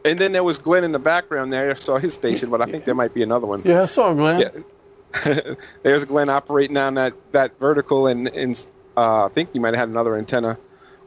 And 0.06 0.20
then 0.20 0.32
there 0.32 0.44
was 0.44 0.60
Glenn 0.60 0.84
in 0.84 0.92
the 0.92 1.00
background 1.00 1.52
there. 1.52 1.72
I 1.72 1.74
saw 1.74 1.98
his 1.98 2.14
station, 2.14 2.50
but 2.50 2.62
I 2.62 2.66
think 2.66 2.86
there 2.86 2.96
might 2.96 3.14
be 3.14 3.24
another 3.24 3.48
one. 3.48 3.62
Yeah, 3.66 3.84
I 3.84 3.86
saw 3.86 4.14
Glenn. 4.14 4.40
Yeah. 4.40 5.54
There's 5.84 6.06
Glenn 6.06 6.30
operating 6.30 6.78
on 6.78 6.94
that, 6.94 7.14
that 7.32 7.60
vertical, 7.60 8.08
and, 8.08 8.28
and 8.28 8.66
uh, 8.96 9.26
I 9.26 9.30
think 9.30 9.52
he 9.52 9.60
might 9.60 9.74
have 9.74 9.80
had 9.80 9.90
another 9.90 10.16
antenna 10.16 10.58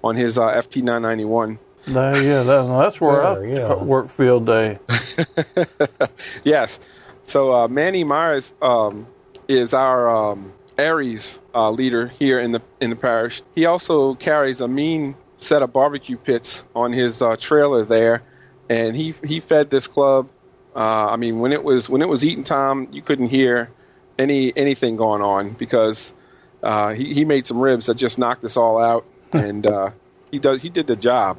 on 0.03 0.17
his 0.17 0.37
uh, 0.37 0.49
FT991. 0.49 1.59
No, 1.89 2.15
yeah, 2.15 2.43
that, 2.43 2.67
that's 2.67 3.01
where 3.01 3.25
I 3.25 3.45
yeah. 3.47 3.75
work 3.75 4.11
field 4.11 4.47
day. 4.47 4.79
Yes. 6.45 6.81
So 7.23 7.55
uh, 7.55 7.69
Manny 7.69 8.05
Myers 8.05 8.53
um, 8.63 9.07
is 9.49 9.75
our 9.75 10.09
um, 10.09 10.53
ARES 10.79 11.41
uh, 11.55 11.71
leader 11.71 12.09
here 12.09 12.41
in 12.41 12.53
the 12.53 12.61
in 12.81 12.91
the 12.91 12.97
parish. 12.97 13.43
He 13.55 13.67
also 13.67 14.15
carries 14.15 14.61
a 14.61 14.69
mean 14.69 15.15
set 15.37 15.63
of 15.63 15.73
barbecue 15.73 16.17
pits 16.17 16.65
on 16.75 16.93
his 16.93 17.23
uh, 17.23 17.37
trailer 17.37 17.85
there, 17.85 18.23
and 18.73 18.97
he 18.97 19.15
he 19.25 19.41
fed 19.41 19.71
this 19.71 19.87
club. 19.87 20.29
Uh, 20.75 20.79
I 21.11 21.17
mean, 21.17 21.41
when 21.41 21.53
it 21.53 21.63
was 21.63 21.89
when 21.91 22.01
it 22.01 22.09
was 22.09 22.25
eating 22.25 22.45
time, 22.45 22.89
you 22.91 23.03
couldn't 23.03 23.29
hear 23.29 23.71
any 24.19 24.53
anything 24.57 24.97
going 24.97 25.21
on 25.23 25.53
because 25.53 26.15
uh, 26.63 26.95
he 26.95 27.13
he 27.13 27.25
made 27.25 27.47
some 27.47 27.61
ribs 27.61 27.87
that 27.87 27.97
just 27.97 28.19
knocked 28.19 28.45
us 28.45 28.57
all 28.57 28.79
out, 28.79 29.05
and 29.33 29.67
uh, 29.67 29.91
he 30.31 30.39
does 30.39 30.63
he 30.63 30.71
did 30.71 30.87
the 30.87 30.97
job. 30.97 31.39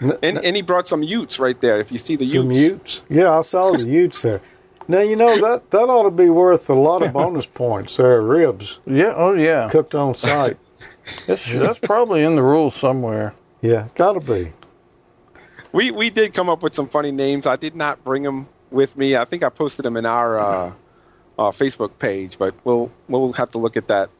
And, 0.00 0.38
and 0.38 0.56
he 0.56 0.62
brought 0.62 0.88
some 0.88 1.04
Utes 1.04 1.38
right 1.38 1.60
there. 1.60 1.78
If 1.78 1.92
you 1.92 1.98
see 1.98 2.16
the 2.16 2.28
Some 2.28 2.50
Utes, 2.50 2.60
Utes. 2.60 3.04
Yeah, 3.08 3.38
I 3.38 3.42
saw 3.42 3.70
the 3.70 3.84
Utes 3.84 4.20
there. 4.22 4.40
Now 4.88 4.98
you 4.98 5.14
know 5.14 5.40
that 5.40 5.70
that 5.70 5.84
ought 5.88 6.02
to 6.02 6.10
be 6.10 6.28
worth 6.28 6.68
a 6.68 6.74
lot 6.74 7.02
of 7.02 7.12
bonus 7.20 7.46
points. 7.46 7.98
There, 7.98 8.20
ribs 8.20 8.80
Yeah, 8.84 9.14
oh 9.14 9.34
yeah. 9.34 9.68
cooked 9.70 9.94
on 9.94 10.16
site. 10.16 10.58
That's, 11.26 11.54
that's 11.54 11.78
probably 11.78 12.24
in 12.24 12.34
the 12.34 12.42
rules 12.42 12.74
somewhere. 12.74 13.34
Yeah, 13.60 13.86
got 13.94 14.14
to 14.14 14.20
be. 14.20 14.52
We 15.72 15.90
we 15.90 16.10
did 16.10 16.34
come 16.34 16.48
up 16.48 16.62
with 16.62 16.74
some 16.74 16.88
funny 16.88 17.12
names. 17.12 17.46
I 17.46 17.56
did 17.56 17.74
not 17.74 18.04
bring 18.04 18.22
them 18.22 18.48
with 18.70 18.96
me. 18.96 19.16
I 19.16 19.24
think 19.24 19.42
I 19.42 19.48
posted 19.48 19.84
them 19.84 19.96
in 19.96 20.06
our 20.06 20.38
uh, 20.38 20.72
uh, 21.38 21.42
Facebook 21.52 21.98
page, 21.98 22.38
but 22.38 22.54
we'll 22.64 22.90
we'll 23.08 23.32
have 23.34 23.52
to 23.52 23.58
look 23.58 23.76
at 23.76 23.88
that. 23.88 24.10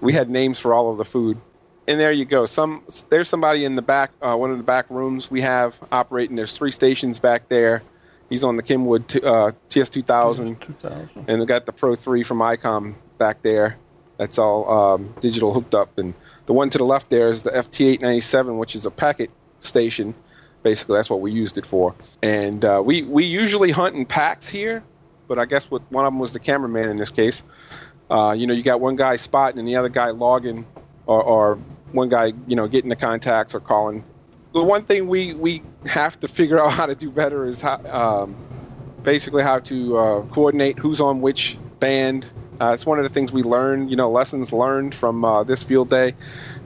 We 0.00 0.12
had 0.12 0.28
names 0.28 0.58
for 0.58 0.74
all 0.74 0.90
of 0.90 0.98
the 0.98 1.04
food, 1.04 1.38
and 1.86 1.98
there 2.00 2.12
you 2.12 2.24
go. 2.24 2.46
Some 2.46 2.82
there's 3.08 3.28
somebody 3.28 3.64
in 3.64 3.76
the 3.76 3.82
back, 3.82 4.10
uh, 4.20 4.36
one 4.36 4.50
of 4.50 4.58
the 4.58 4.64
back 4.64 4.90
rooms 4.90 5.30
we 5.30 5.42
have 5.42 5.74
operating. 5.92 6.36
There's 6.36 6.56
three 6.56 6.72
stations 6.72 7.18
back 7.18 7.48
there. 7.48 7.82
He's 8.28 8.42
on 8.42 8.56
the 8.56 8.62
Kenwood 8.62 9.06
t- 9.08 9.20
uh, 9.20 9.52
TS2000, 9.70 10.58
2000. 10.60 11.24
and 11.28 11.38
we 11.38 11.46
got 11.46 11.64
the 11.64 11.72
Pro 11.72 11.94
3 11.94 12.24
from 12.24 12.38
ICOM 12.38 12.96
back 13.18 13.40
there. 13.42 13.76
That's 14.16 14.36
all 14.38 14.68
um, 14.68 15.14
digital 15.20 15.54
hooked 15.54 15.76
up, 15.76 15.96
and 15.98 16.12
the 16.46 16.52
one 16.52 16.70
to 16.70 16.78
the 16.78 16.84
left 16.84 17.08
there 17.08 17.30
is 17.30 17.44
the 17.44 17.50
FT897, 17.50 18.58
which 18.58 18.74
is 18.74 18.84
a 18.84 18.90
packet 18.90 19.30
station. 19.62 20.14
Basically, 20.66 20.96
that's 20.96 21.08
what 21.08 21.20
we 21.20 21.30
used 21.30 21.58
it 21.58 21.64
for. 21.64 21.94
And 22.24 22.64
uh, 22.64 22.82
we 22.84 23.04
we 23.04 23.24
usually 23.24 23.70
hunt 23.70 23.94
in 23.94 24.04
packs 24.04 24.48
here, 24.48 24.82
but 25.28 25.38
I 25.38 25.44
guess 25.44 25.70
what 25.70 25.80
one 25.92 26.04
of 26.04 26.12
them 26.12 26.18
was 26.18 26.32
the 26.32 26.40
cameraman 26.40 26.88
in 26.90 26.96
this 26.96 27.10
case. 27.10 27.40
Uh, 28.10 28.32
you 28.36 28.48
know, 28.48 28.52
you 28.52 28.64
got 28.64 28.80
one 28.80 28.96
guy 28.96 29.14
spotting 29.14 29.60
and 29.60 29.68
the 29.68 29.76
other 29.76 29.88
guy 29.88 30.10
logging, 30.10 30.66
or, 31.06 31.22
or 31.22 31.58
one 31.92 32.08
guy 32.08 32.32
you 32.48 32.56
know 32.56 32.66
getting 32.66 32.90
the 32.90 32.96
contacts 32.96 33.54
or 33.54 33.60
calling. 33.60 34.02
The 34.54 34.60
one 34.60 34.82
thing 34.82 35.06
we 35.06 35.34
we 35.34 35.62
have 35.84 36.18
to 36.18 36.26
figure 36.26 36.60
out 36.64 36.72
how 36.72 36.86
to 36.86 36.96
do 36.96 37.12
better 37.12 37.46
is 37.46 37.60
how 37.60 37.76
um, 37.84 38.34
basically 39.04 39.44
how 39.44 39.60
to 39.60 39.96
uh, 39.96 40.22
coordinate 40.32 40.80
who's 40.80 41.00
on 41.00 41.20
which 41.20 41.56
band. 41.78 42.26
Uh, 42.60 42.72
it's 42.72 42.84
one 42.84 42.98
of 42.98 43.04
the 43.04 43.10
things 43.10 43.30
we 43.30 43.44
learned, 43.44 43.88
you 43.88 43.96
know, 43.96 44.10
lessons 44.10 44.52
learned 44.52 44.96
from 44.96 45.24
uh, 45.24 45.44
this 45.44 45.62
field 45.62 45.90
day, 45.90 46.16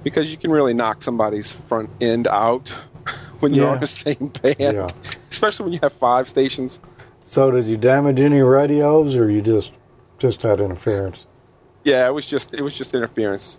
because 0.02 0.30
you 0.30 0.38
can 0.38 0.50
really 0.50 0.72
knock 0.72 1.02
somebody's 1.02 1.52
front 1.52 1.90
end 2.00 2.26
out 2.28 2.74
when 3.40 3.54
you're 3.54 3.66
Yeah. 3.66 3.72
on 3.72 3.80
the 3.80 3.86
same 3.86 4.32
band, 4.42 4.56
Yeah. 4.58 4.86
especially 5.30 5.64
when 5.64 5.72
you 5.72 5.80
have 5.82 5.92
five 5.92 6.28
stations. 6.28 6.78
So, 7.26 7.50
did 7.50 7.66
you 7.66 7.76
damage 7.76 8.20
any 8.20 8.40
radios, 8.42 9.16
or 9.16 9.30
you 9.30 9.40
just 9.42 9.72
just 10.18 10.42
had 10.42 10.60
interference? 10.60 11.26
Yeah, 11.84 12.06
it 12.06 12.12
was 12.12 12.26
just 12.26 12.52
it 12.54 12.62
was 12.62 12.76
just 12.76 12.94
interference. 12.94 13.58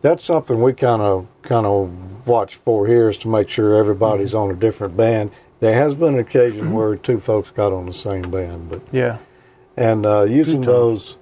That's 0.00 0.24
something 0.24 0.60
we 0.60 0.72
kind 0.72 1.00
of 1.02 1.26
kind 1.42 1.66
of 1.66 1.90
watch 2.26 2.56
for 2.56 2.86
here 2.86 3.08
is 3.08 3.16
to 3.18 3.28
make 3.28 3.48
sure 3.48 3.76
everybody's 3.76 4.34
on 4.34 4.50
a 4.50 4.54
different 4.54 4.96
band. 4.96 5.30
There 5.60 5.74
has 5.74 5.94
been 5.94 6.14
an 6.14 6.20
occasion 6.20 6.72
where 6.74 6.96
two 6.96 7.20
folks 7.20 7.50
got 7.50 7.72
on 7.72 7.86
the 7.86 7.92
same 7.94 8.22
band, 8.22 8.68
but 8.70 8.80
Yeah. 8.90 9.18
and 9.76 10.04
uh, 10.04 10.22
using 10.22 10.62
those 10.62 11.16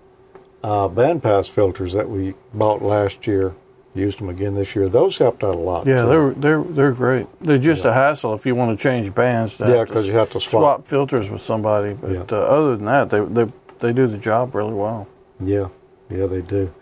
uh, 0.62 0.88
bandpass 0.88 1.48
filters 1.50 1.92
that 1.94 2.08
we 2.08 2.34
bought 2.54 2.80
last 2.82 3.26
year, 3.26 3.54
used 3.94 4.18
them 4.18 4.28
again 4.28 4.54
this 4.54 4.74
year. 4.76 4.88
Those 4.88 5.18
helped 5.18 5.42
out 5.42 5.54
a 5.54 5.58
lot. 5.58 5.86
Yeah, 5.86 6.02
too. 6.02 6.08
they're 6.08 6.30
they're 6.30 6.62
they're 6.62 6.92
great. 6.92 7.26
They're 7.40 7.58
just 7.58 7.84
a 7.84 7.92
hassle 7.92 8.34
if 8.34 8.46
you 8.46 8.54
want 8.54 8.78
to 8.78 8.82
change 8.82 9.12
bands. 9.14 9.56
to 9.56 9.68
yeah 9.68 9.84
because 9.84 10.06
you 10.06 10.12
have 10.12 10.30
to 10.30 10.40
swap. 10.40 10.60
swap 10.62 10.86
filters 10.88 11.28
with 11.28 11.42
somebody. 11.42 11.94
But 11.94 12.10
Yeah. 12.10 12.24
uh, 12.30 12.36
other 12.36 12.76
than 12.76 12.86
that, 12.86 13.10
they 13.10 13.20
they 13.20 13.52
they 13.80 13.92
do 13.92 14.06
the 14.06 14.18
job 14.18 14.54
really 14.54 14.74
well. 14.74 15.08
Yeah, 15.40 15.68
yeah, 16.08 16.26
they 16.26 16.42
do. 16.42 16.72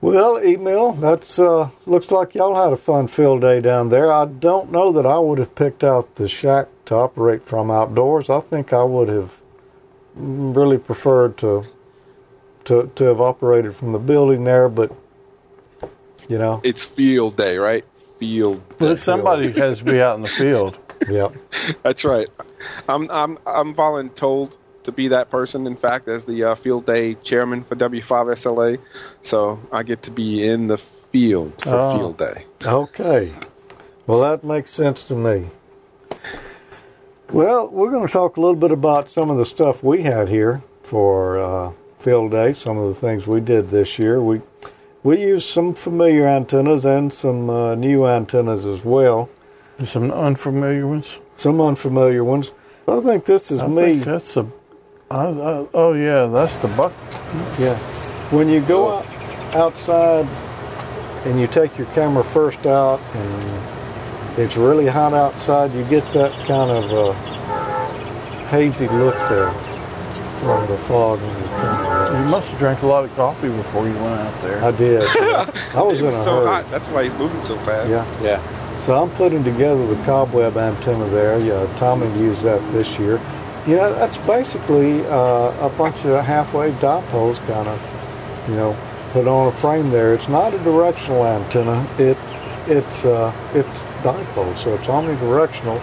Well, 0.00 0.36
Emil. 0.36 0.92
That's 0.92 1.38
uh, 1.38 1.70
looks 1.86 2.10
like 2.10 2.34
y'all 2.34 2.62
had 2.62 2.72
a 2.72 2.76
fun 2.76 3.06
field 3.06 3.40
day 3.40 3.60
down 3.60 3.88
there. 3.88 4.12
I 4.12 4.26
don't 4.26 4.70
know 4.70 4.92
that 4.92 5.06
I 5.06 5.18
would 5.18 5.38
have 5.38 5.54
picked 5.54 5.82
out 5.82 6.16
the 6.16 6.28
shack 6.28 6.68
to 6.86 6.94
operate 6.94 7.46
from 7.46 7.70
outdoors. 7.70 8.28
I 8.28 8.40
think 8.40 8.72
I 8.72 8.84
would 8.84 9.08
have 9.08 9.40
really 10.14 10.78
preferred 10.78 11.38
to 11.38 11.64
to 12.66 12.90
to 12.94 13.04
have 13.04 13.20
operated 13.20 13.74
from 13.74 13.92
the 13.92 13.98
building 13.98 14.44
there, 14.44 14.68
but 14.68 14.92
you 16.28 16.38
know, 16.38 16.60
It's 16.64 16.84
field 16.84 17.36
day, 17.36 17.58
right? 17.58 17.84
Field. 18.18 18.62
But 18.78 18.88
Day. 18.90 18.96
somebody 18.96 19.52
has 19.52 19.78
to 19.78 19.84
be 19.84 20.00
out 20.00 20.16
in 20.16 20.22
the 20.22 20.28
field. 20.28 20.78
yeah, 21.10 21.28
That's 21.82 22.04
right. 22.04 22.28
I'm 22.88 23.10
I'm 23.10 23.38
I'm 23.46 23.74
voluntold 23.74 24.56
to 24.84 24.92
be 24.92 25.08
that 25.08 25.30
person. 25.30 25.66
In 25.66 25.76
fact, 25.76 26.08
as 26.08 26.24
the 26.24 26.44
uh, 26.44 26.54
field 26.54 26.86
day 26.86 27.14
chairman 27.14 27.62
for 27.64 27.76
W5SLA, 27.76 28.78
so 29.22 29.60
I 29.72 29.82
get 29.82 30.02
to 30.04 30.10
be 30.10 30.46
in 30.46 30.68
the 30.68 30.78
field 30.78 31.52
for 31.62 31.70
Oh. 31.74 31.98
field 31.98 32.16
day. 32.18 32.44
okay. 32.64 33.32
Well, 34.06 34.20
that 34.20 34.44
makes 34.44 34.70
sense 34.70 35.02
to 35.04 35.14
me. 35.14 35.46
Well, 37.30 37.66
we're 37.68 37.90
going 37.90 38.06
to 38.06 38.12
talk 38.12 38.36
a 38.36 38.40
little 38.40 38.54
bit 38.56 38.70
about 38.70 39.10
some 39.10 39.30
of 39.30 39.36
the 39.36 39.44
stuff 39.44 39.82
we 39.82 40.02
had 40.02 40.28
here 40.28 40.62
for 40.82 41.38
uh, 41.40 41.72
field 41.98 42.30
day. 42.30 42.52
Some 42.52 42.78
of 42.78 42.88
the 42.94 43.00
things 43.00 43.26
we 43.26 43.40
did 43.40 43.70
this 43.70 43.98
year. 43.98 44.22
We 44.22 44.42
we 45.06 45.20
used 45.20 45.48
some 45.48 45.72
familiar 45.72 46.26
antennas 46.26 46.84
and 46.84 47.12
some 47.12 47.48
uh, 47.48 47.76
new 47.76 48.04
antennas 48.08 48.66
as 48.66 48.84
well. 48.84 49.28
There's 49.76 49.92
some 49.92 50.10
unfamiliar 50.10 50.84
ones. 50.84 51.18
Some 51.36 51.60
unfamiliar 51.60 52.24
ones. 52.24 52.50
I 52.88 52.98
think 53.00 53.24
this 53.24 53.52
is 53.52 53.60
I 53.60 53.68
me. 53.68 53.82
think 53.82 54.04
that's 54.04 54.36
I, 54.36 54.46
oh 55.72 55.92
yeah, 55.92 56.26
that's 56.26 56.56
the 56.56 56.66
buck. 56.66 56.92
Yeah. 57.56 57.78
When 58.32 58.48
you 58.48 58.60
go 58.62 58.96
out, 58.96 59.06
outside 59.54 60.26
and 61.24 61.38
you 61.38 61.46
take 61.46 61.78
your 61.78 61.86
camera 61.94 62.24
first 62.24 62.66
out 62.66 63.00
and 63.14 64.40
it's 64.40 64.56
really 64.56 64.88
hot 64.88 65.14
outside, 65.14 65.72
you 65.72 65.84
get 65.84 66.02
that 66.14 66.32
kind 66.48 66.72
of 66.72 66.92
uh, 66.92 68.48
hazy 68.48 68.88
look 68.88 69.14
there 69.28 69.54
from 70.40 70.66
the 70.68 70.76
fog 70.88 71.18
in 71.20 71.28
your 71.28 71.48
camera. 71.48 72.20
You 72.22 72.26
must 72.28 72.50
have 72.50 72.58
drank 72.58 72.82
a 72.82 72.86
lot 72.86 73.04
of 73.04 73.14
coffee 73.16 73.48
before 73.48 73.86
you 73.86 73.94
went 73.94 74.20
out 74.20 74.42
there. 74.42 74.62
I 74.64 74.70
did. 74.72 75.02
I 75.74 75.82
was 75.82 76.00
It 76.00 76.04
in 76.04 76.06
was 76.06 76.14
a 76.16 76.24
so 76.24 76.36
hurry. 76.36 76.46
hot. 76.46 76.70
That's 76.70 76.88
why 76.88 77.04
he's 77.04 77.14
moving 77.14 77.42
so 77.44 77.56
fast. 77.58 77.88
Yeah. 77.90 78.04
Yeah. 78.22 78.78
So 78.80 79.02
I'm 79.02 79.10
putting 79.16 79.42
together 79.42 79.84
the 79.86 79.96
cobweb 80.04 80.56
antenna 80.56 81.06
there. 81.06 81.38
Yeah, 81.40 81.66
Tommy 81.78 82.06
used 82.20 82.42
that 82.42 82.60
this 82.72 82.98
year. 82.98 83.20
Yeah, 83.66 83.88
that's 83.88 84.16
basically 84.18 85.04
uh, 85.06 85.66
a 85.66 85.72
bunch 85.76 85.96
of 86.04 86.24
half-wave 86.24 86.74
dipoles 86.74 87.36
kind 87.48 87.66
of, 87.66 88.46
you 88.48 88.54
know, 88.54 88.76
put 89.12 89.26
on 89.26 89.48
a 89.52 89.58
frame 89.58 89.90
there. 89.90 90.14
It's 90.14 90.28
not 90.28 90.54
a 90.54 90.58
directional 90.58 91.26
antenna. 91.26 91.84
It 91.98 92.16
it's 92.68 93.04
uh, 93.04 93.32
it's 93.54 93.68
dipole, 94.04 94.56
so 94.56 94.74
it's 94.74 94.86
omnidirectional. 94.86 95.80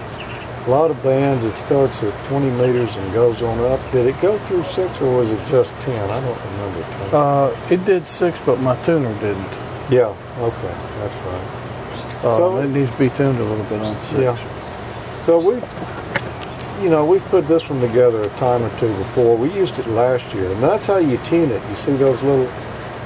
A 0.66 0.70
lot 0.70 0.90
of 0.92 1.02
bands. 1.04 1.44
It 1.46 1.56
starts 1.66 2.02
at 2.04 2.28
20 2.30 2.50
meters 2.52 2.96
and 2.96 3.14
goes 3.14 3.42
on 3.42 3.60
up. 3.72 3.80
Did 3.92 4.08
it 4.08 4.20
go 4.22 4.38
through 4.40 4.64
six 4.64 5.02
or 5.02 5.18
was 5.18 5.30
it 5.30 5.40
just 5.50 5.72
10? 5.82 6.10
I 6.10 6.22
don't 6.22 6.40
remember. 6.52 7.16
Uh, 7.18 7.58
it 7.70 7.84
did 7.86 8.08
six, 8.08 8.40
but 8.46 8.60
my 8.62 8.76
tuner 8.86 9.14
didn't. 9.20 9.44
yeah. 9.90 10.14
Okay, 10.40 10.76
that's 11.00 11.16
right. 11.26 12.26
Uh, 12.26 12.38
So- 12.38 12.58
it 12.60 12.68
needs 12.70 12.92
to 12.92 12.98
be 12.98 13.10
tuned 13.10 13.40
a 13.40 13.44
little 13.44 13.66
bit 13.66 13.82
on 13.82 13.96
six. 13.98 14.20
Yeah. 14.22 14.38
So 15.26 15.40
we 15.40 15.60
you 16.82 16.90
know, 16.90 17.06
we've 17.06 17.24
put 17.26 17.48
this 17.48 17.70
one 17.70 17.80
together 17.80 18.22
a 18.24 18.28
time 18.30 18.62
or 18.64 18.70
two 18.80 18.88
before. 18.98 19.38
We 19.38 19.50
used 19.54 19.78
it 19.80 19.88
last 19.88 20.34
year, 20.34 20.50
and 20.52 20.62
that's 20.62 20.86
how 20.86 20.98
you 20.98 21.18
tune 21.20 21.50
it. 21.52 21.62
You 21.70 21.76
see 21.76 21.92
those 21.94 22.22
little 22.24 22.48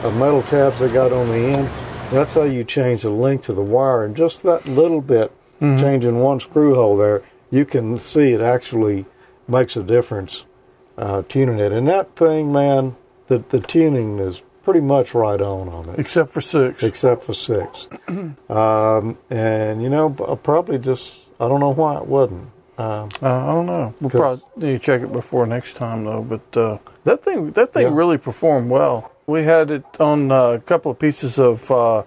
uh, 0.04 0.10
metal 0.12 0.42
tabs 0.42 0.80
they 0.80 0.88
got 0.92 1.12
on 1.12 1.28
the 1.28 1.36
end? 1.36 1.70
That's 2.12 2.34
how 2.34 2.44
you 2.44 2.64
change 2.64 3.04
the 3.04 3.10
length 3.12 3.50
of 3.50 3.56
the 3.56 3.62
wire, 3.62 4.04
and 4.04 4.16
just 4.16 4.42
that 4.44 4.66
little 4.68 5.02
bit, 5.02 5.32
changing 5.60 6.20
one 6.22 6.40
screw 6.40 6.74
hole 6.76 6.96
there, 6.98 7.22
you 7.50 7.66
can 7.66 8.00
see 8.00 8.32
it 8.34 8.42
actually 8.42 9.06
makes 9.48 9.76
a 9.76 9.84
difference 9.84 10.46
uh, 10.98 11.24
tuning 11.30 11.60
it. 11.60 11.72
And 11.72 11.88
that 11.88 12.16
thing, 12.16 12.52
man, 12.52 12.96
the 13.28 13.44
the 13.50 13.60
tuning 13.60 14.20
is 14.20 14.42
pretty 14.64 14.82
much 14.82 15.14
right 15.14 15.40
on 15.42 15.70
on 15.70 15.90
it 15.90 16.00
Except 16.00 16.32
for 16.32 16.42
six. 16.42 16.84
except 16.84 17.24
for 17.24 17.34
six. 17.34 17.88
um, 18.50 19.18
and 19.30 19.82
you 19.82 19.90
know, 19.90 20.10
probably 20.44 20.78
just 20.78 21.30
I 21.40 21.48
don't 21.48 21.60
know 21.60 21.70
why 21.74 21.98
it 21.98 22.06
wasn't. 22.08 22.50
Um, 22.78 23.10
Uh, 23.24 23.28
I 23.28 23.46
don't 23.48 23.66
know. 23.66 23.94
We'll 24.02 24.10
probably 24.12 24.44
need 24.58 24.74
to 24.74 24.80
check 24.80 25.02
it 25.02 25.12
before 25.12 25.46
next 25.48 25.76
time, 25.78 26.04
though. 26.04 26.22
But 26.22 26.58
uh, 26.58 26.78
that 27.06 27.24
thing, 27.24 27.52
that 27.52 27.74
thing 27.74 27.88
Yeah. 27.88 27.94
really 27.96 28.18
performed 28.18 28.70
well. 28.70 29.12
We 29.26 29.44
had 29.44 29.72
it 29.72 29.84
on 30.00 30.32
uh, 30.32 30.50
a 30.52 30.60
couple 30.60 30.92
of 30.92 31.00
pieces 31.00 31.40
of 31.40 31.70
uh, 31.72 32.04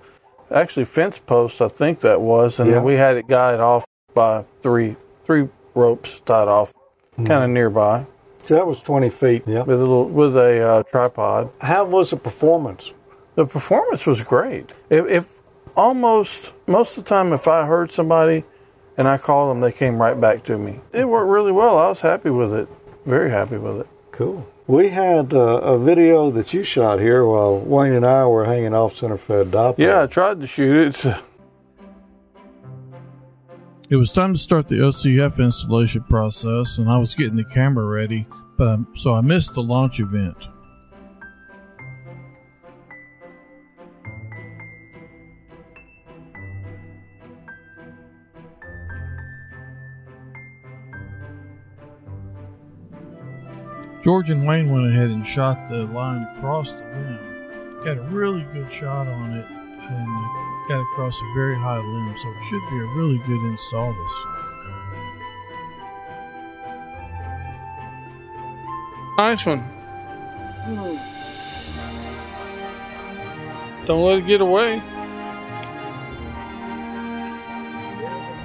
actually 0.50 0.84
fence 0.86 1.18
posts, 1.18 1.60
I 1.60 1.68
think 1.68 2.00
that 2.00 2.20
was, 2.20 2.60
and 2.60 2.70
Yeah. 2.70 2.82
we 2.82 2.94
had 2.94 3.16
it 3.16 3.26
guided 3.26 3.60
off 3.60 3.84
by 4.14 4.44
three 4.62 4.96
three 5.30 5.48
ropes 5.76 6.20
tied 6.26 6.48
off, 6.48 6.74
Hmm. 7.14 7.24
kind 7.24 7.44
of 7.44 7.50
nearby, 7.50 8.04
so 8.44 8.54
that 8.56 8.66
was 8.66 8.80
twenty 8.80 9.10
feet. 9.10 9.44
Yeah. 9.46 9.62
with 9.62 9.76
a 9.78 9.84
little 9.84 10.06
with 10.08 10.36
a 10.36 10.60
uh, 10.60 10.82
tripod. 10.82 11.50
How 11.60 11.84
was 11.84 12.10
the 12.10 12.16
performance? 12.16 12.92
The 13.36 13.46
performance 13.46 14.06
was 14.06 14.22
great. 14.22 14.72
If, 14.90 15.06
if 15.06 15.28
almost 15.76 16.52
most 16.66 16.98
of 16.98 17.04
the 17.04 17.08
time, 17.08 17.32
if 17.32 17.46
I 17.46 17.64
heard 17.64 17.92
somebody 17.92 18.42
and 18.96 19.06
I 19.06 19.18
called 19.18 19.50
them, 19.52 19.60
they 19.60 19.70
came 19.70 20.02
right 20.02 20.20
back 20.20 20.42
to 20.44 20.58
me. 20.58 20.80
It 20.92 21.08
worked 21.08 21.28
really 21.30 21.52
well. 21.52 21.78
I 21.78 21.88
was 21.88 22.00
happy 22.00 22.30
with 22.30 22.52
it. 22.52 22.68
Very 23.06 23.30
happy 23.30 23.56
with 23.56 23.78
it. 23.82 23.86
Cool. 24.10 24.44
We 24.66 24.88
had 24.90 25.32
uh, 25.32 25.60
a 25.74 25.78
video 25.78 26.30
that 26.32 26.52
you 26.52 26.64
shot 26.64 26.98
here 26.98 27.24
while 27.24 27.56
Wayne 27.58 27.92
and 27.92 28.04
I 28.04 28.26
were 28.26 28.44
hanging 28.46 28.74
off 28.74 28.96
center 28.96 29.16
fed 29.16 29.52
dipole. 29.52 29.78
Yeah, 29.78 30.02
I 30.02 30.06
tried 30.06 30.40
to 30.40 30.46
shoot 30.48 31.04
it. 31.04 31.14
It 33.90 33.96
was 33.96 34.12
time 34.12 34.32
to 34.32 34.38
start 34.38 34.68
the 34.68 34.76
OCF 34.76 35.40
installation 35.40 36.04
process, 36.04 36.78
and 36.78 36.88
I 36.88 36.96
was 36.96 37.12
getting 37.12 37.34
the 37.34 37.42
camera 37.42 37.84
ready, 37.84 38.24
but 38.56 38.68
I, 38.68 38.76
so 38.94 39.14
I 39.14 39.20
missed 39.20 39.54
the 39.54 39.64
launch 39.64 39.98
event. 39.98 40.36
George 54.04 54.30
and 54.30 54.46
Wayne 54.46 54.72
went 54.72 54.86
ahead 54.86 55.10
and 55.10 55.26
shot 55.26 55.68
the 55.68 55.78
line 55.86 56.22
across 56.36 56.70
the 56.70 56.78
limb. 56.78 57.82
Got 57.84 57.98
a 57.98 58.02
really 58.02 58.46
good 58.52 58.72
shot 58.72 59.08
on 59.08 59.32
it, 59.32 59.46
and 59.50 60.39
got 60.70 60.80
across 60.82 61.20
a 61.20 61.24
very 61.34 61.58
high 61.58 61.78
limb, 61.78 62.16
so 62.16 62.30
it 62.30 62.44
should 62.44 62.62
be 62.70 62.78
a 62.78 62.84
really 62.94 63.18
good 63.26 63.42
install 63.42 63.92
this 63.92 64.12
Nice 69.18 69.44
one. 69.46 69.64
Don't 73.84 74.04
let 74.04 74.18
it 74.18 74.26
get 74.26 74.40
away. 74.40 74.76
It's 74.76 74.84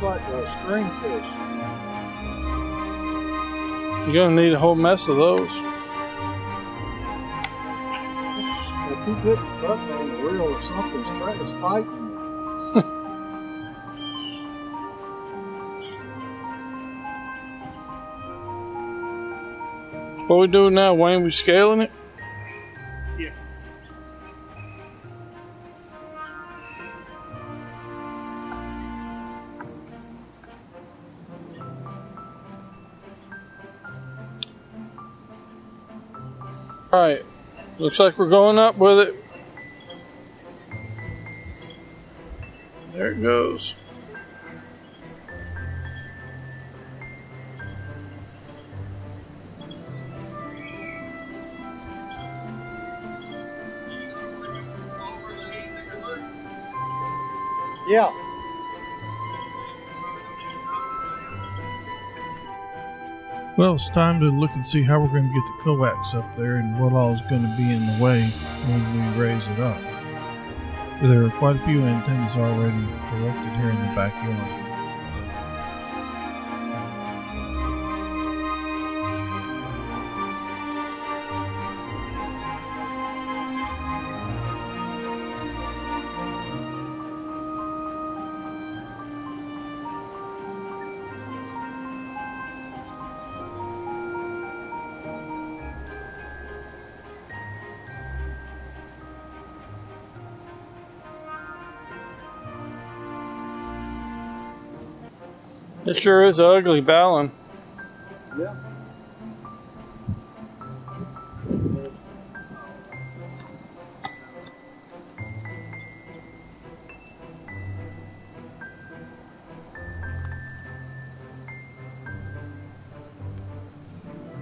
like 0.02 0.22
a 0.22 0.60
string 0.62 0.90
fish. 1.02 1.26
You're 4.08 4.16
gonna 4.16 4.42
need 4.42 4.54
a 4.54 4.58
whole 4.58 4.74
mess 4.74 5.08
of 5.08 5.18
those. 5.18 5.52
If 8.92 9.08
you 9.08 9.14
get 9.24 9.38
the 9.38 9.46
button 9.62 9.92
on 9.92 10.08
the 10.08 10.16
reel 10.24 10.42
or 10.42 10.60
something's 10.64 11.06
trying 11.20 11.38
to 11.38 11.46
fighting 11.62 12.05
What 20.28 20.40
we 20.40 20.48
doing 20.48 20.74
now, 20.74 20.96
Wayne? 20.96 21.24
We 21.24 21.30
scaling 21.30 21.82
it? 21.82 21.92
Yeah. 23.16 23.30
All 36.92 37.00
right. 37.00 37.24
Looks 37.78 38.00
like 38.00 38.18
we're 38.18 38.28
going 38.28 38.58
up 38.58 38.80
with 38.80 39.00
it. 39.08 39.25
It 43.16 43.22
goes. 43.22 43.74
Yeah. 57.88 58.12
Well, 63.58 63.76
it's 63.76 63.90
time 63.90 64.20
to 64.20 64.26
look 64.26 64.52
and 64.52 64.68
see 64.68 64.82
how 64.82 65.00
we're 65.00 65.08
going 65.08 65.30
to 65.30 65.34
get 65.34 65.46
the 65.46 65.64
coax 65.64 66.14
up 66.14 66.36
there 66.36 66.58
and 66.58 66.78
what 66.78 66.92
all 66.92 67.14
is 67.14 67.22
going 67.30 67.44
to 67.44 67.56
be 67.56 67.72
in 67.72 67.86
the 67.86 68.04
way 68.04 68.24
when 68.24 69.16
we 69.16 69.22
raise 69.22 69.48
it 69.48 69.60
up. 69.60 69.95
There 71.02 71.26
are 71.26 71.30
quite 71.30 71.58
a 71.58 71.60
few 71.60 71.84
antennas 71.84 72.38
already 72.38 72.88
erected 73.18 73.54
here 73.58 73.70
in 73.70 73.80
the 73.82 73.96
backyard. 73.96 74.65
It 105.96 106.02
sure 106.02 106.26
is 106.26 106.40
a 106.40 106.46
ugly 106.46 106.82
balun. 106.82 107.32
Yeah. 108.38 108.54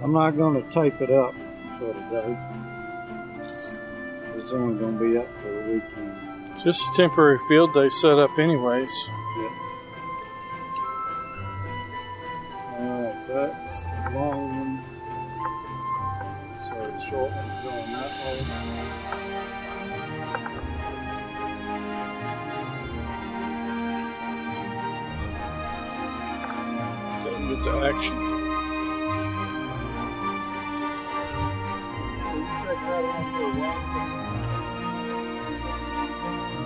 I'm 0.02 0.12
not 0.12 0.32
going 0.32 0.60
to 0.60 0.68
tape 0.70 1.00
it 1.00 1.12
up 1.12 1.34
for 1.78 1.92
today. 1.92 2.36
It's 4.34 4.50
only 4.50 4.76
going 4.80 4.98
to 4.98 5.04
be 5.08 5.18
up 5.18 5.28
for 5.40 5.52
the 5.52 5.72
weekend. 5.72 6.60
Just 6.64 6.82
a 6.88 6.96
temporary 6.96 7.38
field 7.48 7.72
day 7.74 7.90
set 7.90 8.18
up, 8.18 8.36
anyways. 8.40 8.90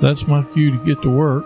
That's 0.00 0.26
my 0.26 0.42
cue 0.44 0.70
to 0.70 0.84
get 0.84 1.02
to 1.02 1.10
work. 1.10 1.44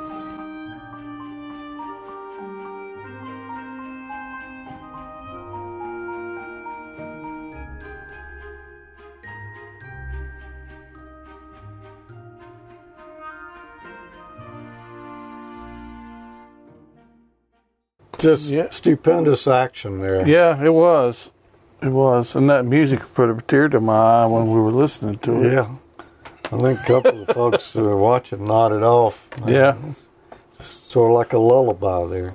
Just 18.18 18.44
Yeah. 18.44 18.68
stupendous 18.70 19.48
action 19.48 20.00
there. 20.00 20.28
Yeah, 20.28 20.62
it 20.62 20.72
was. 20.72 21.30
It 21.82 21.88
was. 21.88 22.36
And 22.36 22.48
that 22.50 22.64
music 22.64 23.00
put 23.14 23.28
a 23.30 23.34
tear 23.48 23.68
to 23.68 23.80
my 23.80 24.22
eye 24.22 24.26
when 24.26 24.46
we 24.52 24.60
were 24.60 24.70
listening 24.70 25.18
to 25.18 25.42
it. 25.42 25.52
Yeah. 25.52 25.66
I 26.52 26.58
think 26.58 26.80
a 26.80 26.84
couple 26.84 27.22
of 27.22 27.28
folks 27.28 27.72
who 27.72 27.82
were 27.82 27.96
watching 27.96 28.44
nodded 28.44 28.82
off. 28.82 29.26
Yeah. 29.46 29.76
Sort 30.60 31.10
of 31.10 31.14
like 31.14 31.32
a 31.32 31.38
lullaby 31.38 32.06
there. 32.06 32.34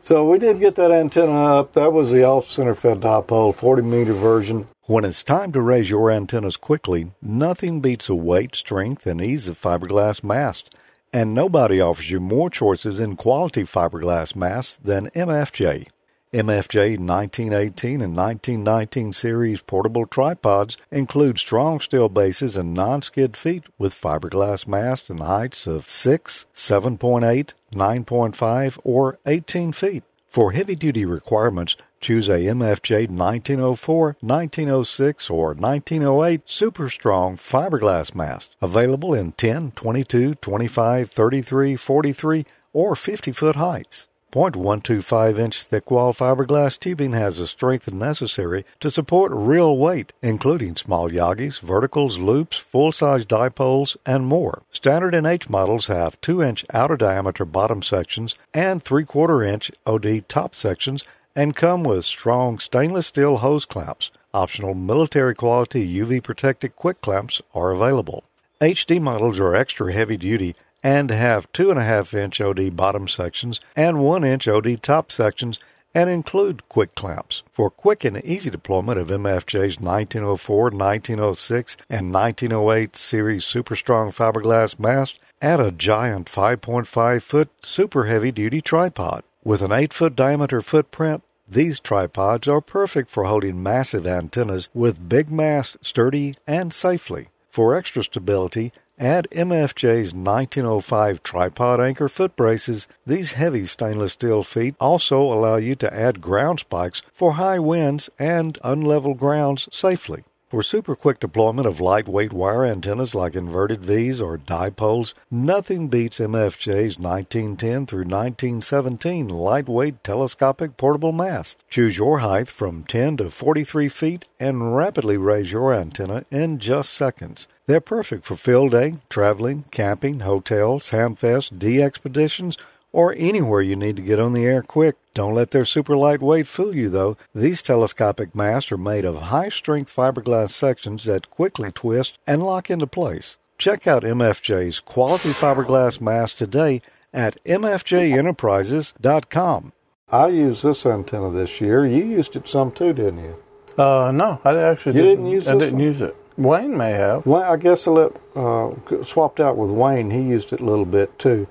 So 0.00 0.24
we 0.28 0.38
did 0.38 0.58
get 0.58 0.74
that 0.74 0.90
antenna 0.90 1.60
up. 1.60 1.74
That 1.74 1.92
was 1.92 2.10
the 2.10 2.24
off 2.24 2.50
center 2.50 2.74
fed 2.74 3.00
dipole, 3.00 3.54
40 3.54 3.82
meter 3.82 4.12
version. 4.12 4.66
When 4.82 5.04
it's 5.04 5.22
time 5.22 5.52
to 5.52 5.62
raise 5.62 5.88
your 5.88 6.10
antennas 6.10 6.56
quickly, 6.56 7.12
nothing 7.22 7.80
beats 7.80 8.08
a 8.08 8.16
weight, 8.16 8.56
strength, 8.56 9.06
and 9.06 9.22
ease 9.22 9.46
of 9.46 9.58
fiberglass 9.58 10.24
mast. 10.24 10.76
And 11.12 11.32
nobody 11.32 11.80
offers 11.80 12.10
you 12.10 12.18
more 12.18 12.50
choices 12.50 12.98
in 12.98 13.14
quality 13.14 13.62
fiberglass 13.62 14.34
masts 14.34 14.76
than 14.76 15.08
MFJ. 15.10 15.86
MFJ 16.34 16.98
1918 16.98 18.02
and 18.02 18.16
1919 18.16 19.12
series 19.12 19.60
portable 19.60 20.04
tripods 20.04 20.76
include 20.90 21.38
strong 21.38 21.78
steel 21.78 22.08
bases 22.08 22.56
and 22.56 22.74
non-skid 22.74 23.36
feet 23.36 23.66
with 23.78 23.94
fiberglass 23.94 24.66
masts 24.66 25.08
and 25.08 25.20
heights 25.20 25.68
of 25.68 25.88
6, 25.88 26.46
7.8, 26.52 27.52
9.5, 27.72 28.80
or 28.82 29.20
18 29.24 29.70
feet. 29.70 30.02
For 30.26 30.50
heavy-duty 30.50 31.04
requirements, 31.04 31.76
choose 32.00 32.28
a 32.28 32.40
MFJ 32.40 33.10
1904, 33.10 34.16
1906, 34.18 35.30
or 35.30 35.54
1908 35.54 36.40
super 36.46 36.88
strong 36.88 37.36
fiberglass 37.36 38.12
mast, 38.12 38.56
available 38.60 39.14
in 39.14 39.30
10, 39.30 39.70
22, 39.76 40.34
25, 40.34 41.10
33, 41.12 41.76
43, 41.76 42.44
or 42.72 42.96
50 42.96 43.30
foot 43.30 43.54
heights. 43.54 44.08
0.125 44.34 45.38
inch 45.38 45.62
thick 45.62 45.92
wall 45.92 46.12
fiberglass 46.12 46.76
tubing 46.76 47.12
has 47.12 47.38
the 47.38 47.46
strength 47.46 47.94
necessary 47.94 48.64
to 48.80 48.90
support 48.90 49.30
real 49.32 49.78
weight, 49.78 50.12
including 50.22 50.74
small 50.74 51.08
Yagis, 51.08 51.60
verticals, 51.60 52.18
loops, 52.18 52.58
full 52.58 52.90
size 52.90 53.24
dipoles, 53.24 53.96
and 54.04 54.26
more. 54.26 54.62
Standard 54.72 55.14
and 55.14 55.24
H 55.24 55.48
models 55.48 55.86
have 55.86 56.20
2 56.20 56.42
inch 56.42 56.64
outer 56.74 56.96
diameter 56.96 57.44
bottom 57.44 57.80
sections 57.80 58.34
and 58.52 58.82
3 58.82 59.04
quarter 59.04 59.40
inch 59.40 59.70
OD 59.86 60.28
top 60.28 60.56
sections 60.56 61.04
and 61.36 61.54
come 61.54 61.84
with 61.84 62.04
strong 62.04 62.58
stainless 62.58 63.06
steel 63.06 63.36
hose 63.36 63.64
clamps. 63.64 64.10
Optional 64.32 64.74
military 64.74 65.36
quality 65.36 65.86
UV 66.00 66.20
protected 66.24 66.74
quick 66.74 67.00
clamps 67.00 67.40
are 67.54 67.70
available. 67.70 68.24
HD 68.60 69.00
models 69.00 69.38
are 69.38 69.54
extra 69.54 69.92
heavy 69.92 70.16
duty 70.16 70.56
and 70.84 71.10
have 71.10 71.50
2.5 71.52 72.14
inch 72.14 72.40
OD 72.40 72.76
bottom 72.76 73.08
sections 73.08 73.58
and 73.74 74.04
1 74.04 74.22
inch 74.22 74.46
OD 74.46 74.80
top 74.82 75.10
sections 75.10 75.58
and 75.94 76.10
include 76.10 76.68
quick 76.68 76.94
clamps. 76.94 77.42
For 77.52 77.70
quick 77.70 78.04
and 78.04 78.22
easy 78.24 78.50
deployment 78.50 78.98
of 78.98 79.08
MFJ's 79.08 79.80
1904, 79.80 80.70
1906, 80.70 81.76
and 81.88 82.12
1908 82.12 82.96
series 82.96 83.44
super 83.44 83.76
strong 83.76 84.10
fiberglass 84.10 84.78
mast, 84.78 85.18
add 85.40 85.60
a 85.60 85.70
giant 85.70 86.26
5.5 86.30 87.22
foot 87.22 87.48
super 87.62 88.04
heavy 88.04 88.32
duty 88.32 88.60
tripod. 88.60 89.22
With 89.44 89.62
an 89.62 89.72
8 89.72 89.92
foot 89.92 90.16
diameter 90.16 90.60
footprint, 90.60 91.22
these 91.46 91.78
tripods 91.78 92.48
are 92.48 92.60
perfect 92.60 93.10
for 93.10 93.24
holding 93.24 93.62
massive 93.62 94.06
antennas 94.06 94.68
with 94.74 95.08
big 95.08 95.30
mast 95.30 95.76
sturdy 95.82 96.34
and 96.46 96.72
safely. 96.72 97.28
For 97.50 97.76
extra 97.76 98.02
stability, 98.02 98.72
add 98.98 99.28
MFJ's 99.30 100.14
1905 100.14 101.22
tripod 101.22 101.80
anchor 101.80 102.08
foot 102.08 102.36
braces. 102.36 102.86
These 103.06 103.32
heavy 103.32 103.64
stainless 103.64 104.12
steel 104.12 104.42
feet 104.42 104.74
also 104.80 105.20
allow 105.20 105.56
you 105.56 105.74
to 105.76 105.94
add 105.94 106.20
ground 106.20 106.60
spikes 106.60 107.02
for 107.12 107.32
high 107.32 107.58
winds 107.58 108.10
and 108.18 108.58
unlevel 108.62 109.16
grounds 109.16 109.68
safely. 109.72 110.24
For 110.54 110.62
super 110.62 110.94
quick 110.94 111.18
deployment 111.18 111.66
of 111.66 111.80
lightweight 111.80 112.32
wire 112.32 112.64
antennas 112.64 113.12
like 113.12 113.34
inverted 113.34 113.80
V's 113.84 114.20
or 114.20 114.38
dipoles, 114.38 115.12
nothing 115.28 115.88
beats 115.88 116.20
MFJ's 116.20 116.96
1910 116.96 117.86
through 117.86 118.04
1917 118.04 119.26
lightweight 119.26 120.04
telescopic 120.04 120.76
portable 120.76 121.10
mast. 121.10 121.58
Choose 121.68 121.98
your 121.98 122.18
height 122.18 122.46
from 122.46 122.84
10 122.84 123.16
to 123.16 123.30
43 123.30 123.88
feet 123.88 124.28
and 124.38 124.76
rapidly 124.76 125.16
raise 125.16 125.50
your 125.50 125.74
antenna 125.74 126.24
in 126.30 126.60
just 126.60 126.94
seconds. 126.94 127.48
They're 127.66 127.80
perfect 127.80 128.24
for 128.24 128.36
field 128.36 128.72
day, 128.72 128.94
traveling, 129.08 129.64
camping, 129.70 130.20
hotels, 130.20 130.90
hamfest, 130.90 131.56
DXpeditions, 131.58 132.58
or 132.92 133.14
anywhere 133.16 133.62
you 133.62 133.74
need 133.74 133.96
to 133.96 134.02
get 134.02 134.20
on 134.20 134.34
the 134.34 134.44
air 134.44 134.60
quick. 134.62 134.96
Don't 135.14 135.34
let 135.34 135.50
their 135.50 135.64
super 135.64 135.96
lightweight 135.96 136.46
fool 136.46 136.74
you, 136.76 136.90
though. 136.90 137.16
These 137.34 137.62
telescopic 137.62 138.34
masts 138.34 138.70
are 138.70 138.76
made 138.76 139.04
of 139.06 139.16
high 139.16 139.48
strength 139.48 139.94
fiberglass 139.94 140.50
sections 140.50 141.04
that 141.04 141.30
quickly 141.30 141.72
twist 141.72 142.18
and 142.26 142.42
lock 142.42 142.70
into 142.70 142.86
place. 142.86 143.38
Check 143.56 143.86
out 143.86 144.02
MFJ's 144.02 144.80
quality 144.80 145.30
fiberglass 145.30 146.00
mast 146.00 146.36
today 146.38 146.82
at 147.12 147.42
mfjenterprises.com. 147.44 149.72
I 150.10 150.26
used 150.28 150.62
this 150.62 150.84
antenna 150.84 151.30
this 151.30 151.60
year. 151.60 151.86
You 151.86 152.04
used 152.04 152.36
it 152.36 152.46
some 152.46 152.72
too, 152.72 152.92
didn't 152.92 153.24
you? 153.24 153.36
Uh, 153.82 154.12
no, 154.12 154.40
I 154.44 154.56
actually 154.58 154.96
You 154.96 155.02
didn't, 155.02 155.24
didn't 155.24 155.32
use 155.32 155.48
I 155.48 155.54
this 155.54 155.60
didn't 155.64 155.78
one? 155.78 155.84
use 155.84 156.00
it. 156.02 156.14
Wayne 156.36 156.76
may 156.76 156.92
have. 156.92 157.26
Well, 157.26 157.42
I 157.42 157.56
guess 157.56 157.86
I 157.86 157.90
let, 157.92 158.12
uh, 158.34 158.72
swapped 159.02 159.40
out 159.40 159.56
with 159.56 159.70
Wayne. 159.70 160.10
He 160.10 160.20
used 160.20 160.52
it 160.52 160.60
a 160.60 160.64
little 160.64 160.84
bit 160.84 161.18
too. 161.18 161.46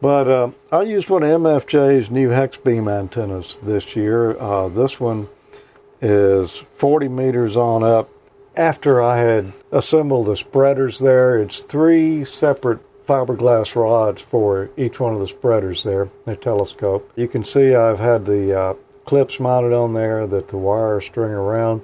But 0.00 0.28
uh, 0.28 0.50
I 0.72 0.82
used 0.82 1.10
one 1.10 1.22
of 1.22 1.40
MFJ's 1.40 2.10
new 2.10 2.30
hex 2.30 2.56
beam 2.56 2.88
antennas 2.88 3.58
this 3.62 3.94
year. 3.94 4.38
Uh, 4.38 4.68
this 4.68 4.98
one 4.98 5.28
is 6.00 6.50
40 6.76 7.08
meters 7.08 7.56
on 7.56 7.84
up. 7.84 8.08
After 8.56 9.00
I 9.00 9.18
had 9.18 9.52
assembled 9.70 10.26
the 10.26 10.36
spreaders 10.36 10.98
there, 10.98 11.38
it's 11.38 11.60
three 11.60 12.24
separate 12.24 12.80
fiberglass 13.06 13.76
rods 13.76 14.22
for 14.22 14.70
each 14.76 14.98
one 14.98 15.14
of 15.14 15.20
the 15.20 15.28
spreaders 15.28 15.84
there, 15.84 16.08
the 16.24 16.36
telescope. 16.36 17.10
You 17.16 17.28
can 17.28 17.44
see 17.44 17.74
I've 17.74 18.00
had 18.00 18.24
the 18.24 18.58
uh, 18.58 18.74
clips 19.04 19.38
mounted 19.38 19.72
on 19.72 19.94
there 19.94 20.26
that 20.26 20.48
the 20.48 20.56
wires 20.56 21.06
string 21.06 21.32
around. 21.32 21.82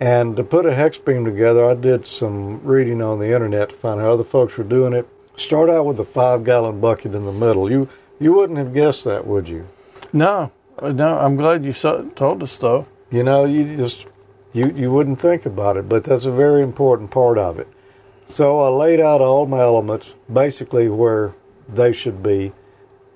And 0.00 0.34
to 0.36 0.42
put 0.42 0.64
a 0.64 0.74
hex 0.74 0.98
beam 0.98 1.26
together, 1.26 1.68
I 1.68 1.74
did 1.74 2.06
some 2.06 2.64
reading 2.64 3.02
on 3.02 3.18
the 3.18 3.34
internet 3.34 3.68
to 3.68 3.74
find 3.74 4.00
how 4.00 4.12
other 4.12 4.24
folks 4.24 4.56
were 4.56 4.64
doing 4.64 4.94
it. 4.94 5.06
Start 5.36 5.68
out 5.68 5.84
with 5.84 6.00
a 6.00 6.04
five 6.04 6.42
gallon 6.42 6.80
bucket 6.80 7.14
in 7.14 7.26
the 7.26 7.32
middle. 7.32 7.70
You 7.70 7.88
you 8.18 8.32
wouldn't 8.32 8.58
have 8.58 8.72
guessed 8.74 9.04
that, 9.04 9.26
would 9.26 9.46
you? 9.48 9.68
No, 10.12 10.52
no. 10.82 11.18
I'm 11.18 11.36
glad 11.36 11.64
you 11.64 11.74
saw, 11.74 12.02
told 12.10 12.42
us 12.42 12.56
though. 12.56 12.86
You 13.10 13.22
know, 13.22 13.44
you 13.44 13.76
just 13.76 14.06
you 14.54 14.72
you 14.74 14.90
wouldn't 14.90 15.20
think 15.20 15.44
about 15.44 15.76
it, 15.76 15.88
but 15.88 16.04
that's 16.04 16.24
a 16.24 16.32
very 16.32 16.62
important 16.62 17.10
part 17.10 17.36
of 17.36 17.58
it. 17.58 17.68
So 18.26 18.60
I 18.60 18.68
laid 18.68 19.00
out 19.00 19.20
all 19.20 19.44
my 19.44 19.60
elements 19.60 20.14
basically 20.32 20.88
where 20.88 21.34
they 21.68 21.92
should 21.92 22.22
be. 22.22 22.52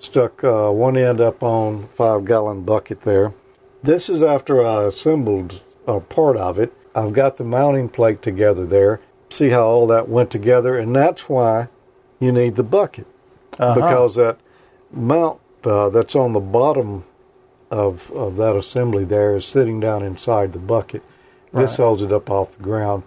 Stuck 0.01 0.45
uh, 0.45 0.71
one 0.71 0.99
end 0.99 1.21
up 1.21 1.43
on 1.43 1.87
five 1.95 2.27
gallon 2.27 2.63
bucket 2.63 3.03
there. 3.03 3.33
This 3.83 4.11
is 4.11 4.23
after 4.23 4.63
I 4.63 4.85
assembled 4.85 5.63
a 5.87 6.01
part 6.01 6.37
of 6.37 6.59
it. 6.59 6.73
I've 6.95 7.13
got 7.13 7.37
the 7.37 7.45
mounting 7.45 7.89
plate 7.89 8.23
together 8.23 8.65
there. 8.67 9.01
See 9.31 9.49
how 9.51 9.67
all 9.67 9.87
that 9.89 10.09
went 10.09 10.31
together, 10.31 10.79
and 10.79 10.95
that's 10.95 11.29
why 11.29 11.69
you 12.21 12.31
need 12.33 12.55
the 12.57 12.63
bucket 12.63 13.07
Uh-huh. 13.59 13.75
because 13.75 14.15
that 14.17 14.39
mount 14.93 15.41
uh, 15.65 15.89
that's 15.89 16.15
on 16.15 16.33
the 16.33 16.41
bottom 16.41 17.05
of 17.71 18.11
of 18.13 18.37
that 18.37 18.55
assembly 18.55 19.05
there 19.05 19.35
is 19.35 19.45
sitting 19.45 19.81
down 19.81 20.03
inside 20.03 20.53
the 20.53 20.59
bucket. 20.59 21.03
This 21.53 21.79
Right. 21.79 21.85
holds 21.85 22.03
it 22.03 22.13
up 22.13 22.31
off 22.31 22.57
the 22.57 22.63
ground. 22.63 23.03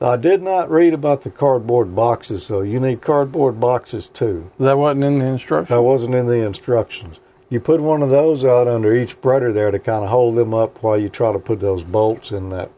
I 0.00 0.16
did 0.16 0.42
not 0.42 0.70
read 0.70 0.92
about 0.94 1.22
the 1.22 1.30
cardboard 1.30 1.94
boxes, 1.96 2.44
so 2.44 2.60
you 2.60 2.78
need 2.78 3.00
cardboard 3.00 3.58
boxes 3.60 4.08
too. 4.08 4.50
that 4.60 4.78
wasn't 4.78 5.04
in 5.04 5.18
the 5.18 5.24
instructions. 5.26 5.68
That 5.68 5.82
wasn't 5.82 6.14
in 6.14 6.26
the 6.26 6.44
instructions. 6.46 7.18
You 7.48 7.60
put 7.60 7.80
one 7.80 8.02
of 8.02 8.10
those 8.10 8.44
out 8.44 8.66
under 8.66 8.94
each 8.94 9.10
spreader 9.10 9.52
there 9.52 9.70
to 9.70 9.78
kind 9.78 10.04
of 10.04 10.10
hold 10.10 10.34
them 10.34 10.52
up 10.52 10.82
while 10.82 10.98
you 10.98 11.08
try 11.08 11.32
to 11.32 11.38
put 11.38 11.60
those 11.60 11.84
bolts 11.84 12.32
in 12.32 12.50
that 12.50 12.70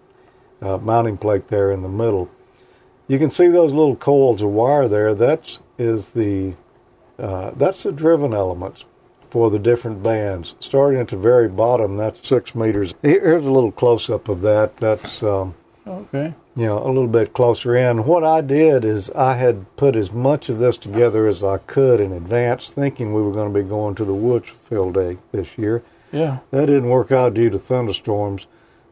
uh, 0.61 0.77
mounting 0.79 1.17
plate 1.17 1.49
there 1.49 1.73
in 1.73 1.83
the 1.83 1.89
middle. 1.89 2.31
You 3.07 3.19
can 3.19 3.31
see 3.31 3.49
those 3.49 3.73
little 3.73 3.97
coils 3.97 4.43
of 4.43 4.51
wire 4.51 4.87
there. 4.87 5.15
That's 5.15 5.61
is 5.79 6.11
the 6.11 6.55
uh, 7.19 7.53
that's 7.57 7.83
the 7.83 7.93
driven 7.93 8.35
elements 8.35 8.85
for 9.31 9.51
the 9.51 9.59
different 9.59 10.03
bands. 10.03 10.55
Starting 10.61 11.01
at 11.01 11.09
the 11.09 11.17
very 11.17 11.49
bottom, 11.49 11.97
that's 11.97 12.27
six 12.27 12.55
meters. 12.55 12.95
Here's 13.03 13.47
a 13.47 13.51
little 13.51 13.73
close 13.73 14.11
up 14.11 14.29
of 14.29 14.43
that. 14.43 14.77
That's 14.77 15.23
um, 15.23 15.55
Okay. 15.89 16.35
You 16.59 16.67
know, 16.67 16.85
a 16.85 16.89
little 16.89 17.07
bit 17.07 17.33
closer 17.33 17.77
in. 17.77 18.05
What 18.05 18.25
I 18.25 18.41
did 18.41 18.85
is 18.85 19.13
I 19.13 19.35
had 19.35 19.77
put 19.77 19.95
as 19.95 20.11
much 20.11 20.49
of 20.49 20.59
this 20.59 20.77
together 20.77 21.29
as 21.29 21.45
I 21.45 21.59
could 21.59 22.01
in 22.01 22.13
advance, 22.13 22.69
thinking 22.69 23.15
we 23.15 23.23
were 23.23 23.31
going 23.31 23.55
to 23.55 23.63
be 23.63 23.67
going 23.67 23.95
to 23.95 24.05
the 24.05 24.13
woods 24.13 24.49
field 24.69 24.95
day 24.95 25.19
this 25.31 25.57
year. 25.57 25.85
Yeah. 26.11 26.39
That 26.51 26.67
didn't 26.67 26.89
work 26.89 27.13
out 27.13 27.35
due 27.35 27.49
to 27.51 27.61
thunderstorms, 27.61 28.49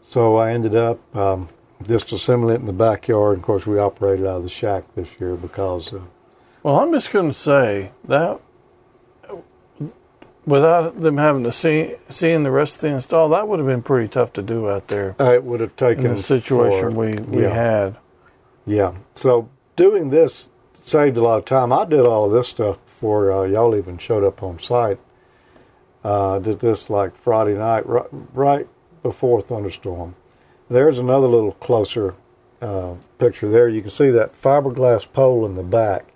so 0.06 0.36
I 0.36 0.52
ended 0.52 0.76
up 0.76 1.00
um, 1.16 1.48
just 1.84 2.12
assembling 2.12 2.54
it 2.54 2.60
in 2.60 2.66
the 2.66 2.72
backyard. 2.72 3.38
Of 3.38 3.42
course, 3.42 3.66
we 3.66 3.80
operated 3.80 4.26
out 4.26 4.36
of 4.36 4.42
the 4.44 4.48
shack 4.48 4.84
this 4.94 5.08
year 5.18 5.34
because 5.34 5.92
uh, 5.92 6.02
Well, 6.62 6.78
I'm 6.78 6.92
just 6.92 7.10
going 7.10 7.28
to 7.28 7.34
say 7.34 7.90
that 8.04 8.40
without 10.46 11.00
them 11.00 11.16
having 11.18 11.42
to 11.42 11.52
see 11.52 11.96
seeing 12.08 12.42
the 12.44 12.50
rest 12.50 12.76
of 12.76 12.80
the 12.82 12.88
install, 12.88 13.28
that 13.30 13.46
would 13.48 13.58
have 13.58 13.68
been 13.68 13.82
pretty 13.82 14.08
tough 14.08 14.32
to 14.34 14.42
do 14.42 14.70
out 14.70 14.88
there 14.88 15.14
Uh, 15.20 15.32
it 15.34 15.44
would 15.44 15.60
have 15.60 15.76
taken 15.76 16.16
the 16.16 16.22
situation 16.22 16.90
for- 16.92 16.96
we, 16.96 17.14
we 17.16 17.42
yeah. 17.42 17.48
had. 17.50 17.96
Yeah. 18.64 18.94
So 19.14 19.48
doing 19.76 20.10
this 20.10 20.48
saved 20.82 21.16
a 21.16 21.22
lot 21.22 21.38
of 21.38 21.44
time. 21.44 21.72
I 21.72 21.84
did 21.84 22.00
all 22.06 22.24
of 22.26 22.32
this 22.32 22.48
stuff 22.48 22.78
before 22.86 23.30
uh, 23.32 23.42
y'all 23.44 23.74
even 23.76 23.98
showed 23.98 24.24
up 24.24 24.42
on 24.42 24.58
site. 24.58 24.98
Uh, 26.04 26.38
did 26.38 26.60
this 26.60 26.88
like 26.88 27.16
Friday 27.16 27.54
night, 27.54 27.84
right, 27.86 28.06
right 28.32 28.68
before 29.02 29.42
thunderstorm. 29.42 30.14
There's 30.70 30.98
another 31.00 31.26
little 31.26 31.52
closer 31.52 32.14
uh, 32.62 32.94
picture 33.18 33.50
there. 33.50 33.68
You 33.68 33.82
can 33.82 33.90
see 33.90 34.10
that 34.10 34.40
fiberglass 34.40 35.10
pole 35.12 35.44
in 35.44 35.56
the 35.56 35.62
back, 35.64 36.06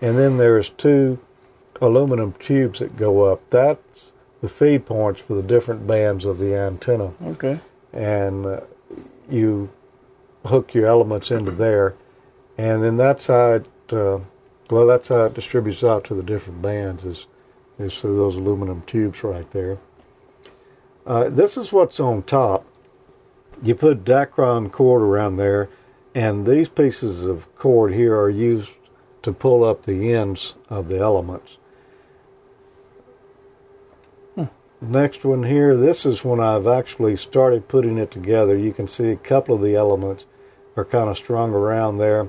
and 0.00 0.16
then 0.16 0.36
there's 0.36 0.70
two 0.70 1.18
aluminum 1.84 2.32
tubes 2.38 2.78
that 2.80 2.96
go 2.96 3.22
up. 3.24 3.48
That's 3.50 4.12
the 4.40 4.48
feed 4.48 4.86
points 4.86 5.20
for 5.20 5.34
the 5.34 5.42
different 5.42 5.86
bands 5.86 6.24
of 6.24 6.38
the 6.38 6.54
antenna 6.54 7.12
Okay. 7.26 7.60
and 7.92 8.44
uh, 8.44 8.60
you 9.30 9.70
hook 10.44 10.74
your 10.74 10.86
elements 10.86 11.30
into 11.30 11.50
there, 11.50 11.94
and 12.58 12.82
then 12.84 12.96
that 12.98 13.20
side, 13.20 13.66
uh, 13.90 14.18
well, 14.70 14.86
that's 14.86 15.08
how 15.08 15.24
it 15.24 15.34
distributes 15.34 15.82
out 15.82 16.04
to 16.04 16.14
the 16.14 16.22
different 16.22 16.60
bands 16.62 17.04
is 17.04 17.26
is 17.78 17.98
through 17.98 18.16
those 18.16 18.36
aluminum 18.36 18.82
tubes 18.86 19.24
right 19.24 19.50
there. 19.52 19.78
Uh, 21.06 21.28
this 21.28 21.56
is 21.56 21.72
what's 21.72 21.98
on 21.98 22.22
top. 22.22 22.64
You 23.62 23.74
put 23.74 24.04
Dacron 24.04 24.70
cord 24.70 25.02
around 25.02 25.36
there, 25.38 25.68
and 26.14 26.46
these 26.46 26.68
pieces 26.68 27.26
of 27.26 27.52
cord 27.56 27.92
here 27.92 28.16
are 28.16 28.30
used 28.30 28.70
to 29.22 29.32
pull 29.32 29.64
up 29.64 29.82
the 29.84 30.12
ends 30.12 30.54
of 30.68 30.88
the 30.88 30.98
elements. 30.98 31.56
Next 34.80 35.24
one 35.24 35.44
here, 35.44 35.76
this 35.76 36.04
is 36.04 36.24
when 36.24 36.40
I've 36.40 36.66
actually 36.66 37.16
started 37.16 37.68
putting 37.68 37.96
it 37.96 38.10
together. 38.10 38.56
You 38.56 38.72
can 38.72 38.88
see 38.88 39.10
a 39.10 39.16
couple 39.16 39.54
of 39.54 39.62
the 39.62 39.74
elements 39.74 40.26
are 40.76 40.84
kind 40.84 41.08
of 41.08 41.16
strung 41.16 41.54
around 41.54 41.98
there. 41.98 42.28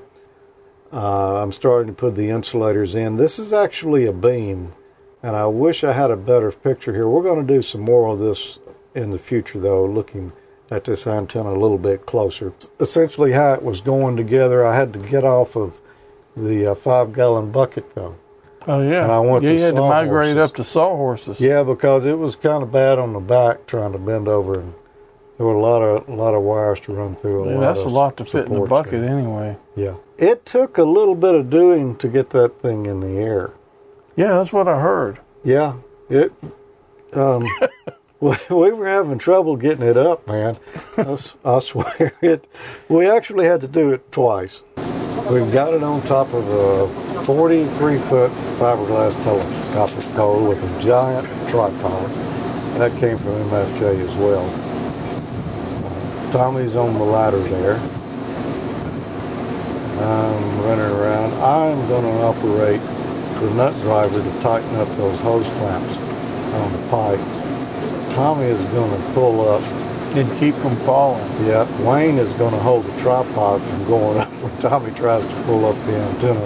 Uh, 0.94 1.42
I'm 1.42 1.52
starting 1.52 1.88
to 1.88 2.00
put 2.00 2.16
the 2.16 2.30
insulators 2.30 2.96
in. 2.96 3.18
This 3.18 3.40
is 3.40 3.52
actually 3.52 4.06
a 4.06 4.14
beam, 4.14 4.74
and 5.22 5.36
I 5.36 5.48
wish 5.48 5.84
I 5.84 5.94
had 5.94 6.12
a 6.12 6.16
better 6.16 6.52
picture 6.52 6.94
here. 6.94 7.10
We're 7.10 7.24
going 7.24 7.46
to 7.46 7.54
do 7.54 7.62
some 7.62 7.82
more 7.82 8.08
of 8.14 8.20
this 8.20 8.60
in 8.94 9.12
the 9.12 9.20
future, 9.20 9.60
though, 9.60 9.86
looking 9.86 10.32
at 10.72 10.86
this 10.86 11.06
antenna 11.06 11.50
a 11.50 11.60
little 11.60 11.78
bit 11.78 12.06
closer. 12.06 12.54
Essentially, 12.80 13.34
how 13.34 13.54
it 13.54 13.64
was 13.64 13.82
going 13.82 14.16
together, 14.16 14.66
I 14.66 14.76
had 14.76 14.94
to 14.94 15.00
get 15.00 15.24
off 15.24 15.58
of 15.58 15.74
the 16.38 16.72
uh, 16.72 16.76
five 16.76 17.12
gallon 17.12 17.52
bucket, 17.52 17.94
though. 17.96 18.16
Oh 18.68 18.82
yeah. 18.82 19.04
And 19.04 19.12
I 19.12 19.20
want 19.20 19.44
yeah, 19.44 19.52
you 19.52 19.60
had 19.60 19.76
to 19.76 19.82
migrate 19.82 20.36
horses. 20.38 20.52
up 20.52 20.56
to 20.58 20.64
sawhorses. 20.64 21.40
Yeah, 21.40 21.64
because 21.64 22.06
it 22.06 22.18
was 22.18 22.36
kind 22.36 22.64
of 22.64 22.72
bad 22.72 23.00
on 23.00 23.14
the 23.14 23.20
back 23.20 23.68
trying 23.68 23.92
to 23.92 23.98
bend 24.00 24.28
over, 24.28 24.60
and 24.60 24.74
there 25.38 25.46
were 25.46 25.54
a 25.54 25.62
lot 25.62 25.82
of 25.82 26.08
a 26.10 26.14
lot 26.14 26.34
of 26.34 26.42
wires 26.44 26.80
to 26.82 26.94
run 26.94 27.16
through. 27.18 27.50
A 27.50 27.54
Yeah, 27.54 27.60
that's 27.60 27.82
a 27.82 27.90
lot 27.90 28.18
to 28.18 28.26
fit 28.26 28.48
in 28.48 28.54
the 28.54 28.62
bucket 28.68 29.02
there. 29.02 29.10
anyway. 29.18 29.58
Yeah, 29.76 29.96
it 30.18 30.46
took 30.46 30.78
a 30.78 30.84
little 30.84 31.16
bit 31.16 31.36
of 31.36 31.50
doing 31.50 31.96
to 31.98 32.08
get 32.08 32.32
that 32.32 32.62
thing 32.62 32.86
in 32.86 33.02
the 33.02 33.22
air. 33.22 33.52
Yeah, 34.16 34.30
that's 34.34 34.54
what 34.54 34.68
I 34.68 34.80
heard. 34.80 35.20
Yeah, 35.44 35.76
it. 36.10 36.32
Um, 37.14 37.48
we, 38.20 38.36
we 38.50 38.72
were 38.72 38.88
having 38.88 39.18
trouble 39.20 39.58
getting 39.58 39.86
it 39.86 39.98
up, 39.98 40.28
man. 40.28 40.58
I 40.98 41.60
swear 41.60 42.14
it. 42.22 42.48
We 42.90 43.08
actually 43.08 43.46
had 43.46 43.62
to 43.62 43.68
do 43.68 43.92
it 43.92 44.12
twice. 44.12 44.62
We've 45.30 45.52
got 45.52 45.74
it 45.74 45.82
on 45.82 46.04
top 46.04 46.32
of 46.36 46.48
a 46.48 46.88
43 47.26 47.98
foot 47.98 48.30
fiberglass 48.60 49.12
telescopic 49.24 50.16
pole 50.16 50.48
with 50.48 50.64
a 50.64 50.84
giant 50.84 51.28
tripod. 51.50 52.12
That 52.78 52.92
came 53.00 53.18
from 53.18 53.32
MFJ 53.50 54.02
as 54.02 54.16
well. 54.18 54.46
Tommy's 56.32 56.76
on 56.76 56.94
the 56.94 57.04
ladder 57.04 57.40
there. 57.40 57.78
I'm 60.06 60.62
running 60.62 60.96
around. 60.96 61.34
I'm 61.42 61.88
going 61.88 62.04
to 62.04 62.22
operate 62.22 62.82
the 63.42 63.52
nut 63.56 63.74
driver 63.82 64.22
to 64.22 64.40
tighten 64.42 64.76
up 64.76 64.88
those 64.90 65.20
hose 65.22 65.48
clamps 65.58 65.98
on 66.54 66.72
the 66.72 66.88
pipe. 66.90 68.14
Tommy 68.14 68.46
is 68.46 68.64
going 68.66 68.92
to 68.92 69.14
pull 69.14 69.50
up. 69.50 69.64
And 70.16 70.32
keep 70.40 70.56
from 70.56 70.78
falling. 70.88 71.22
Yeah, 71.46 71.68
Wayne 71.86 72.18
is 72.18 72.32
going 72.36 72.54
to 72.54 72.60
hold 72.60 72.86
the 72.86 73.02
tripod 73.02 73.62
from 73.62 73.86
going 73.86 74.18
up 74.18 74.30
when 74.30 74.62
Tommy 74.62 74.94
tries 74.94 75.28
to 75.28 75.44
pull 75.44 75.66
up 75.66 75.76
the 75.86 75.98
antenna. 75.98 76.40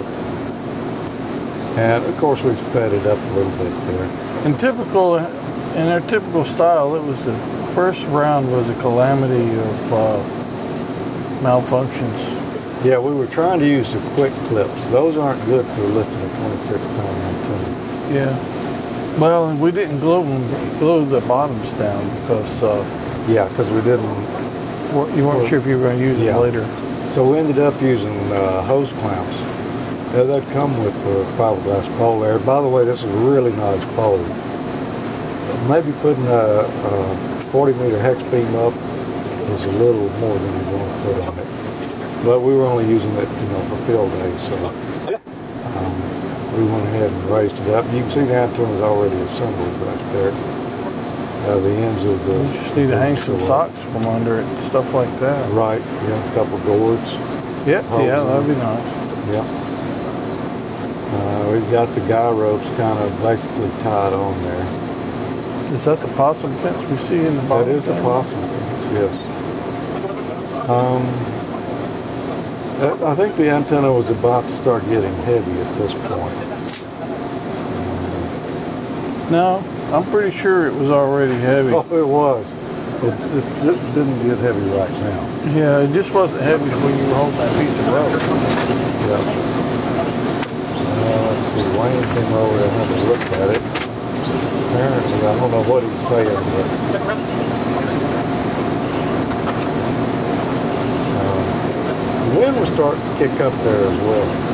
And 1.78 2.04
of 2.04 2.16
course, 2.18 2.42
we've 2.42 2.58
sped 2.58 2.92
it 2.92 3.06
up 3.06 3.16
a 3.16 3.32
little 3.32 3.52
bit 3.62 3.70
there. 3.86 4.44
In 4.44 4.58
typical, 4.58 5.18
in 5.18 5.86
their 5.86 6.00
typical 6.00 6.44
style, 6.44 6.96
it 6.96 7.02
was 7.04 7.24
the 7.24 7.32
first 7.72 8.04
round 8.08 8.50
was 8.50 8.68
a 8.68 8.74
calamity 8.80 9.48
of 9.48 9.92
uh, 9.92 10.18
malfunctions. 11.46 12.84
Yeah, 12.84 12.98
we 12.98 13.14
were 13.14 13.28
trying 13.28 13.60
to 13.60 13.66
use 13.68 13.92
the 13.92 14.00
quick 14.16 14.32
clips. 14.50 14.84
Those 14.90 15.16
aren't 15.16 15.44
good 15.44 15.64
for 15.64 15.82
lifting 15.82 16.18
a 16.18 16.28
26 16.66 16.80
pound 16.80 17.16
antenna. 17.22 18.14
Yeah. 18.14 19.18
Well, 19.20 19.54
we 19.58 19.70
didn't 19.70 20.00
glue 20.00 20.24
them, 20.24 20.78
glue 20.80 21.06
the 21.06 21.20
bottoms 21.28 21.72
down 21.74 22.02
because 22.22 22.62
uh, 22.64 23.09
Yeah, 23.30 23.46
because 23.48 23.70
we 23.70 23.80
didn't. 23.82 24.02
weren't- 24.92 25.14
you 25.16 25.24
weren't 25.24 25.48
sure 25.48 25.58
if 25.58 25.66
you 25.66 25.76
were 25.76 25.84
going 25.84 25.98
to 25.98 26.04
use 26.04 26.18
Yeah. 26.18 26.32
them 26.32 26.42
later. 26.42 26.66
So 27.14 27.24
we 27.30 27.38
ended 27.38 27.58
up 27.60 27.80
using 27.80 28.16
uh, 28.32 28.62
hose 28.62 28.90
clamps. 29.00 29.36
That 30.12 30.42
come 30.52 30.76
with 30.82 30.94
the 31.04 31.22
fiberglass 31.38 31.86
pole 31.96 32.18
there. 32.18 32.40
By 32.40 32.60
the 32.60 32.66
way, 32.68 32.84
this 32.84 32.98
is 33.04 33.04
a 33.14 33.18
really 33.30 33.52
nice 33.52 33.84
pole. 33.94 34.18
Maybe 35.68 35.92
putting 36.02 36.26
a, 36.26 36.66
a 36.66 37.14
40 37.54 37.74
meter 37.78 37.98
hex 38.00 38.18
beam 38.34 38.50
up 38.56 38.74
is 38.74 39.64
a 39.64 39.72
little 39.78 40.08
more 40.18 40.34
than 40.34 40.50
you 40.50 40.76
want 40.76 40.90
to 40.90 40.98
put 41.06 41.16
on 41.28 41.38
it. 41.38 41.46
But 42.24 42.40
we 42.40 42.54
were 42.56 42.66
only 42.66 42.86
using 42.88 43.10
it, 43.14 43.28
you 43.28 43.48
know, 43.54 43.60
for 43.70 43.76
field 43.86 44.10
days, 44.18 44.40
so 44.50 44.56
um, 45.78 45.94
we 46.58 46.64
went 46.66 46.84
ahead 46.90 47.10
and 47.10 47.24
raised 47.30 47.54
it 47.66 47.74
up. 47.74 47.84
You 47.94 48.00
can 48.02 48.10
see 48.10 48.24
the 48.24 48.34
antenna 48.34 48.68
is 48.74 48.82
already 48.82 49.14
assembled 49.16 49.74
right 49.86 50.12
there. 50.12 50.32
Uh, 51.46 51.58
the 51.58 51.70
ends 51.70 52.04
of 52.04 52.24
the. 52.26 52.34
You 52.34 52.52
just 52.60 52.76
need 52.76 52.88
to 52.88 52.96
hang 52.98 53.16
some 53.16 53.40
socks 53.40 53.82
from 53.84 54.06
under 54.06 54.40
it, 54.40 54.46
stuff 54.68 54.92
like 54.94 55.08
that. 55.20 55.50
Right, 55.52 55.80
yeah, 55.80 56.30
a 56.30 56.34
couple 56.34 56.58
gourds. 56.60 57.02
Yep, 57.66 57.84
Oh, 57.90 58.04
yeah, 58.04 58.20
that'd 58.22 58.46
be 58.46 58.54
nice. 58.60 58.86
Yeah. 59.32 59.44
Uh, 61.12 61.50
we've 61.52 61.70
got 61.72 61.88
the 61.94 62.00
guy 62.08 62.30
ropes 62.30 62.64
kind 62.76 62.98
of 62.98 63.10
basically 63.22 63.70
tied 63.82 64.12
on 64.12 64.34
there. 64.44 65.74
Is 65.74 65.84
that 65.86 65.98
the 66.00 66.08
possum 66.14 66.52
fence 66.58 66.84
we 66.90 66.96
see 66.98 67.18
in 67.18 67.34
the 67.34 67.40
That 67.42 67.48
bottom? 67.48 67.70
is 67.70 67.84
the 67.84 67.94
possum 68.02 68.40
fence, 68.40 68.92
yes. 68.92 69.12
Um, 70.68 71.02
I- 72.80 73.10
I 73.12 73.14
think 73.14 73.36
the 73.36 73.50
antenna 73.50 73.92
was 73.92 74.08
about 74.10 74.44
to 74.44 74.52
start 74.62 74.82
getting 74.88 75.12
heavy 75.24 75.60
at 75.60 75.78
this 75.78 75.92
point. 75.94 76.34
No, 79.30 79.62
I'm 79.92 80.04
pretty 80.04 80.30
sure 80.30 80.68
it 80.68 80.74
was 80.74 80.90
already 80.90 81.34
heavy. 81.34 81.72
Oh, 81.74 81.82
it 81.90 82.06
was. 82.06 82.46
It 83.02 83.10
just 83.34 83.48
it 83.66 83.74
didn't 83.94 84.22
get 84.22 84.38
heavy 84.38 84.62
right 84.70 84.90
now. 85.02 85.20
Yeah, 85.50 85.80
it 85.82 85.90
just 85.92 86.14
wasn't 86.14 86.42
heavy 86.42 86.62
when 86.70 86.94
you 86.94 87.06
were 87.10 87.14
holding 87.18 87.38
that 87.42 87.50
piece 87.58 87.74
of 87.74 87.90
rope. 87.90 88.14
Yeah. 89.10 89.18
Uh, 90.94 91.26
let's 91.26 91.42
see, 91.58 91.66
Wayne 91.74 92.06
came 92.14 92.30
over 92.38 92.54
and 92.62 92.70
had 92.70 92.86
a 92.86 93.02
look 93.10 93.18
at 93.34 93.50
it. 93.50 93.62
Apparently, 94.70 95.26
I 95.26 95.34
don't 95.42 95.50
know 95.50 95.64
what 95.66 95.82
he's 95.82 96.06
saying, 96.06 96.38
but 96.38 96.66
um, 101.18 101.42
the 102.30 102.38
wind 102.38 102.54
was 102.60 102.70
starting 102.74 103.02
to 103.02 103.10
kick 103.18 103.34
up 103.40 103.52
there 103.64 103.84
as 103.90 103.98
well. 104.06 104.49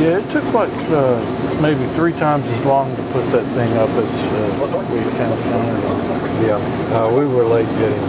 Yeah, 0.00 0.16
it 0.16 0.24
took 0.32 0.48
like 0.56 0.72
uh, 0.96 1.20
maybe 1.60 1.84
three 1.92 2.16
times 2.16 2.48
as 2.56 2.64
long 2.64 2.88
to 2.96 3.02
put 3.12 3.20
that 3.36 3.44
thing 3.52 3.68
up 3.76 3.92
as 4.00 4.08
uh, 4.32 4.48
we 4.88 4.96
kind 5.20 5.28
of 5.28 5.40
counted 5.44 5.76
on. 5.92 6.00
Yeah, 6.40 6.56
uh, 6.96 7.12
we 7.12 7.28
were 7.28 7.44
late 7.44 7.68
getting 7.76 8.00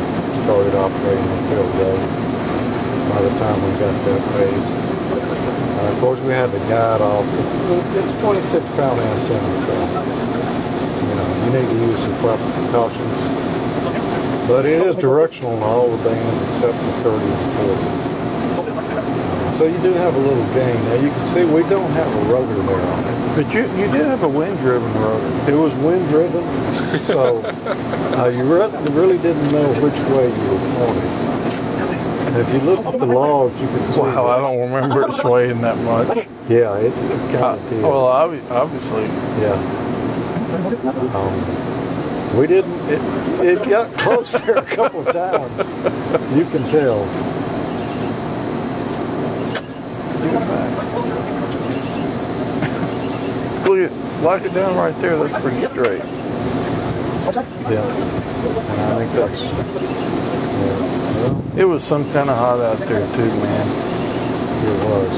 started 0.47 0.71
operating 0.71 1.19
the 1.19 1.41
field 1.51 1.67
day 1.83 1.99
by 3.11 3.19
the 3.27 3.33
time 3.43 3.59
we 3.59 3.75
got 3.75 3.91
that 4.07 4.23
raised. 4.39 4.71
Uh, 4.71 5.91
of 5.91 5.99
course, 5.99 6.19
we 6.23 6.31
had 6.31 6.47
the 6.55 6.63
guide 6.71 7.03
off. 7.03 7.27
It's 7.99 8.15
26 8.23 8.63
pound 8.79 8.95
antenna, 8.95 9.51
so 9.67 9.75
you 10.95 11.15
know 11.19 11.27
you 11.43 11.49
need 11.59 11.67
to 11.67 11.77
use 11.91 11.99
some 12.07 12.15
proper 12.23 12.47
precautions. 12.55 13.19
But 14.47 14.63
it 14.63 14.79
is 14.87 14.95
directional 14.95 15.59
on 15.59 15.63
all 15.63 15.91
the 15.91 15.99
bands 16.07 16.39
except 16.55 16.79
the 16.79 16.91
30 17.03 17.19
and 17.19 17.99
40. 17.99 18.10
So 19.61 19.67
you 19.67 19.77
do 19.77 19.93
have 19.93 20.15
a 20.15 20.17
little 20.17 20.43
gain. 20.55 20.73
Now 20.85 20.95
you 20.95 21.09
can 21.11 21.27
see 21.35 21.45
we 21.45 21.61
don't 21.69 21.91
have 21.91 22.07
a 22.07 22.33
rotor 22.33 22.55
there 22.65 22.81
on 22.81 22.99
it. 23.05 23.35
But 23.35 23.53
you 23.53 23.61
you 23.77 23.91
did 23.91 24.07
have 24.07 24.23
a 24.23 24.27
wind-driven 24.27 24.91
rotor. 24.95 25.51
It 25.51 25.55
was 25.55 25.71
wind 25.75 26.03
driven, 26.09 26.41
so 26.97 27.37
uh, 28.17 28.25
you 28.33 28.41
re- 28.41 28.73
really 28.89 29.19
didn't 29.19 29.51
know 29.51 29.67
which 29.83 29.93
way 30.09 30.25
you 30.33 30.45
were 30.49 30.65
pointing. 30.81 32.41
If 32.41 32.51
you 32.55 32.59
look 32.61 32.85
at 32.87 32.97
the 32.97 33.05
logs, 33.05 33.53
you 33.61 33.67
can 33.67 33.79
see. 33.93 33.99
Wow, 33.99 34.25
I 34.25 34.39
don't 34.39 34.59
remember 34.71 35.07
it 35.07 35.13
swaying 35.13 35.61
that 35.61 35.77
much. 35.83 36.25
Yeah, 36.49 36.75
it, 36.79 36.85
it 36.87 37.19
kind 37.31 37.43
Uh, 37.43 37.53
of 37.53 37.69
did. 37.69 37.83
well, 37.83 38.05
obvi- 38.07 38.49
obviously, 38.49 39.05
Yeah. 39.43 39.61
Um, 41.13 42.39
we 42.39 42.47
didn't. 42.47 42.73
It, 42.89 43.01
it 43.45 43.69
got 43.69 43.93
close 43.99 44.31
there 44.31 44.57
a 44.57 44.63
couple 44.65 45.07
of 45.07 45.13
times. 45.13 45.55
You 46.35 46.45
can 46.45 46.67
tell. 46.71 47.05
look 53.67 53.79
at 53.79 53.91
lock 54.21 54.41
it 54.43 54.53
down 54.53 54.75
right 54.75 54.95
there. 55.01 55.17
That's 55.17 55.41
pretty 55.41 55.65
straight. 55.67 56.03
Yeah. 57.71 57.85
And 58.71 58.81
I 58.81 58.83
think 58.99 59.11
that's. 59.13 59.41
Yeah, 61.55 61.61
It 61.61 61.65
was 61.65 61.83
some 61.83 62.03
kind 62.13 62.29
of 62.29 62.37
hot 62.37 62.59
out 62.59 62.77
there 62.77 63.05
too, 63.15 63.29
man. 63.41 63.67
it 64.67 64.77
was. 64.85 65.11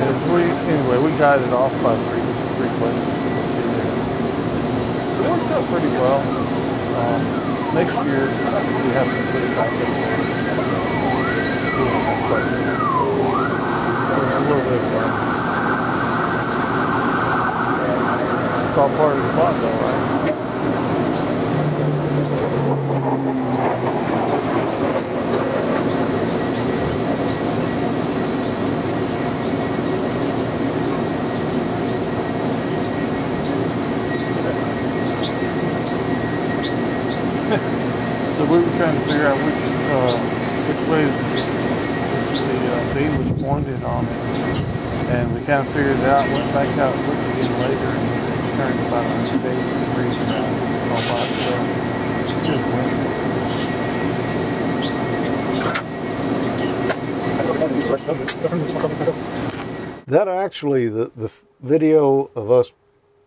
Yeah, 0.00 0.32
we, 0.32 0.42
anyway, 0.42 0.98
we 1.02 1.10
got 1.18 1.40
it 1.40 1.52
off 1.52 1.72
by 1.82 1.94
three 2.08 2.22
three 2.56 2.70
places. 2.78 3.08
You 3.10 3.32
can 3.36 3.46
see 3.52 3.66
there. 3.76 3.96
It 5.18 5.24
worked 5.28 5.50
out 5.52 5.64
pretty 5.68 5.90
well. 5.98 6.20
Um, 6.96 7.20
next 7.74 7.92
year 8.06 8.24
we 8.24 8.90
have 8.96 9.04
to 9.04 9.22
put 9.28 9.42
it 9.44 9.52
back 9.60 9.72
in 9.76 9.90
there. 9.92 10.16
But 12.30 12.44
there's 14.08 14.30
a 14.30 14.40
little 14.48 14.64
bit 14.64 14.80
of 14.80 14.94
work. 14.94 15.14
It's 18.70 18.78
all 18.78 18.88
part 18.96 19.16
of 19.16 19.20
the 19.20 19.28
fun, 19.36 19.54
though, 19.60 19.78
right? 19.84 20.00
So 37.50 38.46
we 38.46 38.62
were 38.62 38.70
trying 38.78 38.94
to 38.96 39.02
figure 39.04 39.26
out 39.26 39.36
which 39.44 39.60
uh, 39.92 40.14
which 40.64 40.80
way 40.88 41.04
the 42.40 42.56
uh, 42.70 42.94
beam 42.94 43.12
was 43.18 43.30
pointed 43.42 43.82
on 43.84 44.04
it, 44.06 44.20
and 45.10 45.26
we 45.34 45.40
kind 45.44 45.66
of 45.66 45.72
figured 45.74 45.98
it 45.98 46.04
out. 46.08 46.24
Went 46.30 46.46
back 46.54 46.68
out, 46.78 46.94
and 46.94 47.06
looked 47.06 47.26
again 47.36 47.52
later, 47.60 47.90
and 47.90 48.08
it 48.08 48.56
turned 48.56 48.80
about 48.88 49.04
180 49.04 49.84
degrees 49.84 50.16
around 50.30 50.56
all 50.88 51.02
by 51.04 51.20
itself. 51.20 51.66
It's 52.30 52.46
just 52.46 52.64
weird. 52.70 52.90
That 60.06 60.26
actually, 60.60 60.88
the, 60.88 61.10
the 61.16 61.30
video 61.62 62.30
of 62.36 62.50
us 62.50 62.72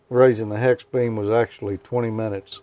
raising 0.10 0.50
the 0.50 0.60
hex 0.60 0.84
beam 0.84 1.16
was 1.16 1.32
actually 1.32 1.80
20 1.80 2.12
minutes 2.12 2.62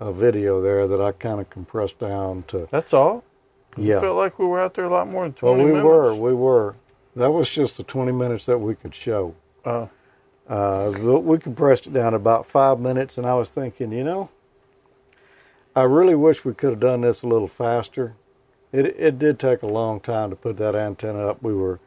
of 0.00 0.16
video 0.16 0.60
there 0.60 0.88
that 0.88 1.00
I 1.00 1.12
kind 1.12 1.38
of 1.40 1.48
compressed 1.50 2.00
down 2.00 2.42
to. 2.48 2.66
That's 2.72 2.92
all. 2.92 3.22
Yeah. 3.76 4.00
Felt 4.00 4.16
like 4.16 4.40
we 4.40 4.46
were 4.46 4.60
out 4.60 4.74
there 4.74 4.86
a 4.86 4.90
lot 4.90 5.08
more 5.08 5.22
than 5.22 5.34
20 5.34 5.54
Well, 5.56 5.64
we 5.64 5.70
minutes. 5.70 5.84
were, 5.86 6.14
we 6.16 6.34
were. 6.34 6.74
That 7.14 7.30
was 7.30 7.48
just 7.48 7.76
the 7.76 7.84
20 7.84 8.10
minutes 8.10 8.44
that 8.46 8.58
we 8.58 8.74
could 8.74 8.94
show. 8.94 9.36
Uh, 9.64 9.86
Uh, 10.48 10.90
we 11.22 11.38
compressed 11.38 11.86
it 11.86 11.92
down 11.94 12.10
to 12.12 12.16
about 12.16 12.44
five 12.44 12.78
minutes, 12.80 13.16
and 13.16 13.26
I 13.26 13.34
was 13.34 13.48
thinking, 13.48 13.92
you 13.92 14.02
know, 14.04 14.30
I 15.76 15.84
really 15.84 16.14
wish 16.16 16.44
we 16.44 16.52
could 16.54 16.70
have 16.70 16.80
done 16.80 17.00
this 17.02 17.22
a 17.22 17.26
little 17.28 17.48
faster. 17.48 18.14
It 18.72 18.86
it 18.98 19.18
did 19.18 19.38
take 19.38 19.62
a 19.62 19.66
long 19.68 20.00
time 20.00 20.28
to 20.30 20.36
put 20.36 20.56
that 20.58 20.74
antenna 20.74 21.28
up. 21.28 21.42
We 21.42 21.54
were 21.54 21.78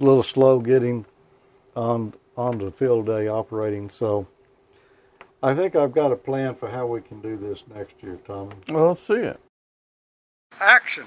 a 0.00 0.04
little 0.04 0.22
slow 0.22 0.60
getting 0.60 1.04
on 1.76 2.14
on 2.36 2.58
the 2.58 2.70
field 2.70 3.06
day 3.06 3.26
operating, 3.26 3.90
so 3.90 4.26
I 5.42 5.54
think 5.54 5.74
I've 5.74 5.92
got 5.92 6.12
a 6.12 6.16
plan 6.16 6.54
for 6.54 6.68
how 6.68 6.86
we 6.86 7.00
can 7.00 7.20
do 7.20 7.36
this 7.36 7.64
next 7.74 7.94
year, 8.02 8.18
Tommy. 8.26 8.52
well, 8.68 8.88
let's 8.88 9.02
see 9.02 9.14
it. 9.14 9.40
Action. 10.60 11.04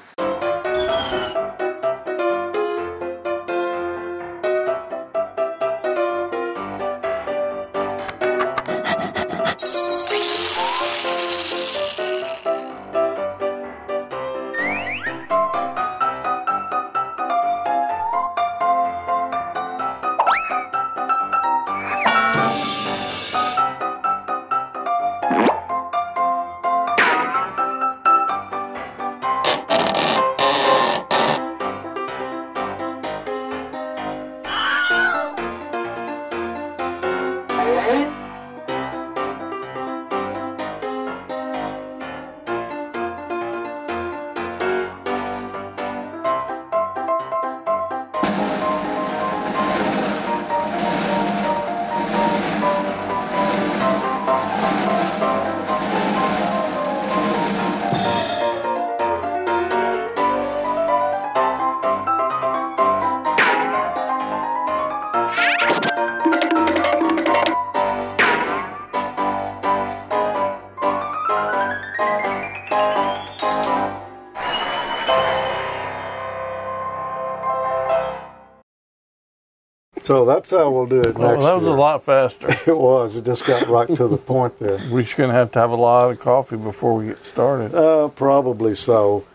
So 80.12 80.26
that's 80.26 80.50
how 80.50 80.70
we'll 80.70 80.88
do 80.88 81.00
it 81.00 81.06
next 81.06 81.20
Well, 81.20 81.40
that 81.40 81.54
was 81.56 81.64
year. 81.64 81.74
a 81.74 81.80
lot 81.80 82.04
faster. 82.04 82.50
It 82.68 82.78
was. 82.78 83.16
It 83.16 83.24
just 83.24 83.46
got 83.46 83.70
right 83.70 83.88
to 83.96 84.10
the 84.10 84.18
point 84.18 84.60
there. 84.60 84.78
We're 84.92 85.04
just 85.04 85.16
going 85.16 85.30
to 85.30 85.34
have 85.34 85.52
to 85.54 85.60
have 85.60 85.70
a 85.72 85.76
lot 85.78 86.12
of 86.12 86.20
coffee 86.20 86.58
before 86.58 86.96
we 86.96 87.06
get 87.06 87.24
started. 87.24 87.74
Uh, 87.74 88.10
probably 88.10 88.76
so. 88.76 89.26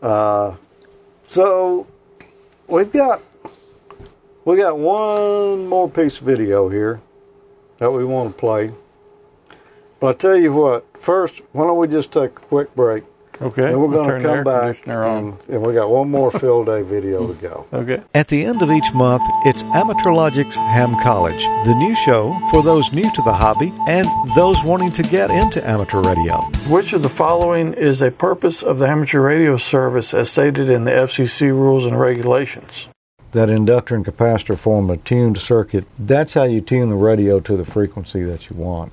Uh, 0.00 0.54
so 1.26 1.88
we've 2.68 2.92
got 2.92 3.22
we 4.44 4.56
got 4.56 4.78
one 4.78 5.66
more 5.66 5.90
piece 5.90 6.20
of 6.20 6.26
video 6.26 6.68
here 6.68 7.00
that 7.78 7.90
we 7.90 8.04
want 8.04 8.32
to 8.32 8.38
play. 8.38 8.70
But 9.98 10.06
I 10.06 10.12
tell 10.12 10.36
you 10.36 10.52
what, 10.52 10.86
first, 11.00 11.42
why 11.50 11.66
don't 11.66 11.76
we 11.78 11.88
just 11.88 12.12
take 12.12 12.30
a 12.30 12.40
quick 12.40 12.72
break, 12.76 13.02
Okay. 13.42 13.68
and 13.68 13.80
we're 13.80 13.86
we'll 13.86 14.04
going 14.04 14.08
turn 14.08 14.22
to 14.22 14.28
the 14.28 14.34
come 14.34 14.44
back, 14.44 14.86
and, 14.86 15.38
and 15.48 15.62
we 15.62 15.72
got 15.72 15.90
one 15.90 16.10
more 16.10 16.30
field 16.30 16.66
day 16.66 16.82
video 16.82 17.26
to 17.26 17.34
go. 17.40 17.66
Okay. 17.72 18.02
At 18.14 18.28
the 18.28 18.44
end 18.44 18.60
of 18.60 18.70
each 18.70 18.92
month, 18.92 19.22
it's 19.46 19.62
Amateurlogic's 19.62 20.56
Ham 20.56 20.98
College, 21.00 21.42
the 21.64 21.74
new 21.74 21.94
show 21.94 22.38
for 22.50 22.62
those 22.62 22.92
new 22.92 23.10
to 23.10 23.22
the 23.22 23.32
hobby 23.32 23.72
and 23.88 24.06
those 24.36 24.62
wanting 24.62 24.90
to 24.92 25.02
get 25.02 25.30
into 25.30 25.66
amateur 25.66 26.02
radio. 26.02 26.36
Which 26.68 26.92
of 26.92 27.02
the 27.02 27.08
following 27.08 27.72
is 27.72 28.02
a 28.02 28.10
purpose 28.10 28.62
of 28.62 28.78
the 28.78 28.86
amateur 28.86 29.20
radio 29.20 29.56
service 29.56 30.12
as 30.12 30.30
stated 30.30 30.68
in 30.68 30.84
the 30.84 30.90
FCC 30.90 31.48
rules 31.48 31.86
and 31.86 31.98
regulations? 31.98 32.88
That 33.32 33.48
inductor 33.48 33.94
and 33.94 34.04
capacitor 34.04 34.58
form 34.58 34.90
a 34.90 34.96
tuned 34.96 35.38
circuit. 35.38 35.86
That's 35.98 36.34
how 36.34 36.44
you 36.44 36.60
tune 36.60 36.88
the 36.88 36.96
radio 36.96 37.40
to 37.40 37.56
the 37.56 37.64
frequency 37.64 38.22
that 38.24 38.50
you 38.50 38.56
want. 38.56 38.92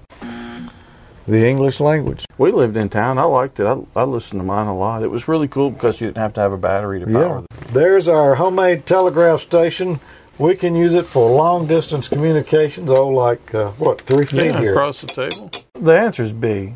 The 1.27 1.47
English 1.47 1.79
language. 1.79 2.25
We 2.37 2.51
lived 2.51 2.77
in 2.77 2.89
town. 2.89 3.17
I 3.17 3.23
liked 3.23 3.59
it. 3.59 3.65
I, 3.65 3.77
I 3.95 4.03
listened 4.03 4.39
to 4.41 4.45
mine 4.45 4.67
a 4.67 4.75
lot. 4.77 5.03
It 5.03 5.11
was 5.11 5.27
really 5.27 5.47
cool 5.47 5.69
because 5.71 5.99
you 5.99 6.07
didn't 6.07 6.17
have 6.17 6.33
to 6.35 6.39
have 6.41 6.51
a 6.53 6.57
battery 6.57 6.99
to 6.99 7.05
power. 7.05 7.39
Yeah. 7.51 7.57
There's 7.71 8.07
our 8.07 8.35
homemade 8.35 8.85
telegraph 8.85 9.41
station. 9.41 9.99
We 10.39 10.55
can 10.55 10.75
use 10.75 10.93
it 10.95 11.07
for 11.07 11.29
long 11.31 11.65
distance 11.67 12.07
communications. 12.07 12.89
Oh, 12.89 13.07
like 13.09 13.53
uh, 13.53 13.71
what 13.71 14.01
three 14.01 14.25
feet 14.25 14.45
Yeah, 14.45 14.59
here? 14.59 14.71
across 14.71 15.01
the 15.01 15.07
table. 15.07 15.51
The 15.73 15.97
answer 15.97 16.23
is 16.23 16.31
B. 16.31 16.75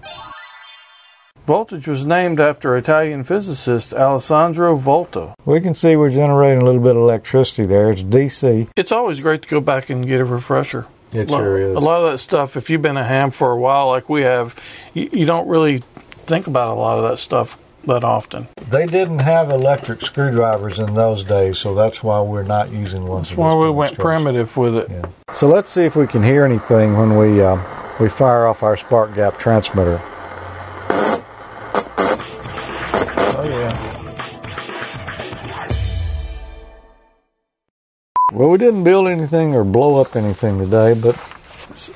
Voltage 1.48 1.88
was 1.88 2.06
named 2.06 2.40
after 2.40 2.78
Italian 2.78 3.24
physicist 3.24 3.94
Alessandro 3.94 4.76
Volta. 4.76 5.34
We 5.46 5.60
can 5.60 5.74
see 5.74 5.96
we're 5.96 6.10
generating 6.12 6.62
a 6.62 6.66
little 6.66 6.82
bit 6.82 6.92
of 6.92 6.98
electricity 6.98 7.66
there. 7.68 7.90
It's 7.90 8.04
DC. 8.04 8.70
It's 8.76 8.92
always 8.92 9.20
great 9.20 9.42
to 9.42 9.48
go 9.48 9.60
back 9.60 9.90
and 9.90 10.06
get 10.08 10.22
a 10.22 10.26
refresher. 10.26 10.86
It 11.14 11.30
Lo- 11.30 11.40
sure 11.40 11.58
is. 11.58 11.76
A 11.76 11.80
lot 11.80 12.04
of 12.04 12.12
that 12.12 12.18
stuff, 12.20 12.56
if 12.56 12.70
you've 12.70 12.82
been 12.82 12.98
a 12.98 13.04
ham 13.04 13.32
for 13.32 13.52
a 13.52 13.58
while, 13.58 13.88
like 13.88 14.10
we 14.10 14.22
have, 14.24 14.56
you, 14.94 15.10
you 15.12 15.26
don't 15.26 15.48
really 15.48 15.80
think 16.26 16.48
about 16.48 16.70
a 16.70 16.74
lot 16.74 16.98
of 16.98 17.10
that 17.10 17.18
stuff 17.18 17.58
that 17.86 18.04
often. 18.04 18.48
They 18.70 18.86
didn't 18.86 19.20
have 19.20 19.50
electric 19.50 20.02
screwdrivers 20.02 20.80
in 20.80 20.94
those 20.94 21.24
days, 21.24 21.58
so 21.58 21.74
that's 21.74 22.04
why 22.04 22.22
we're 22.22 22.44
not 22.44 22.72
using 22.72 23.06
ones. 23.06 23.30
That's 23.30 23.38
why 23.38 23.56
we 23.56 23.70
went 23.70 23.98
primitive 23.98 24.56
with 24.56 24.76
it. 24.76 24.90
Yeah. 24.90 25.06
So 25.34 25.48
let's 25.48 25.70
see 25.70 25.84
if 25.84 25.96
we 25.96 26.08
can 26.08 26.24
hear 26.24 26.46
anything 26.46 26.98
when 26.98 27.18
we 27.18 27.42
uh, 27.42 27.58
we 28.00 28.10
fire 28.10 28.46
off 28.46 28.64
our 28.64 28.78
spark 28.78 29.16
gap 29.16 29.40
transmitter. 29.40 30.02
Well, 38.32 38.50
we 38.50 38.58
didn't 38.58 38.84
build 38.84 39.08
anything 39.08 39.54
or 39.56 39.64
blow 39.64 40.00
up 40.00 40.16
anything 40.16 40.58
today, 40.60 40.94
but 40.94 41.16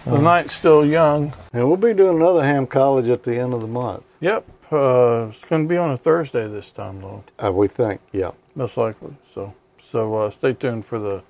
The 0.05 0.19
night's 0.19 0.53
still 0.53 0.85
young. 0.85 1.33
and 1.53 1.67
we'll 1.67 1.77
be 1.77 1.93
doing 1.93 2.17
another 2.17 2.43
ham 2.43 2.67
college 2.67 3.07
at 3.09 3.23
the 3.23 3.37
end 3.37 3.53
of 3.53 3.61
the 3.61 3.67
month. 3.67 4.03
Yep. 4.19 4.45
Uh, 4.71 5.27
it's 5.29 5.45
going 5.45 5.63
to 5.63 5.67
be 5.69 5.77
on 5.77 5.91
a 5.91 5.97
Thursday 5.97 6.47
this 6.47 6.69
time, 6.71 7.01
though, 7.01 7.23
Uh, 7.43 7.51
we 7.51 7.67
think, 7.67 8.01
yeah. 8.11 8.31
most 8.55 8.75
likely. 8.77 9.15
So, 9.33 9.53
so 9.81 10.15
uh, 10.15 10.29
stay 10.31 10.53
tuned 10.53 10.85
for 10.85 10.99
the 10.99 11.23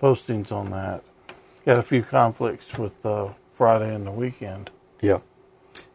postings 0.00 0.52
on 0.52 0.70
that. 0.70 1.02
Got 1.64 1.78
a 1.78 1.82
few 1.82 2.02
conflicts 2.02 2.76
with 2.76 3.04
uh, 3.06 3.28
Friday 3.54 3.94
and 3.94 4.06
the 4.06 4.10
weekend. 4.10 4.70
Yeah. 5.00 5.18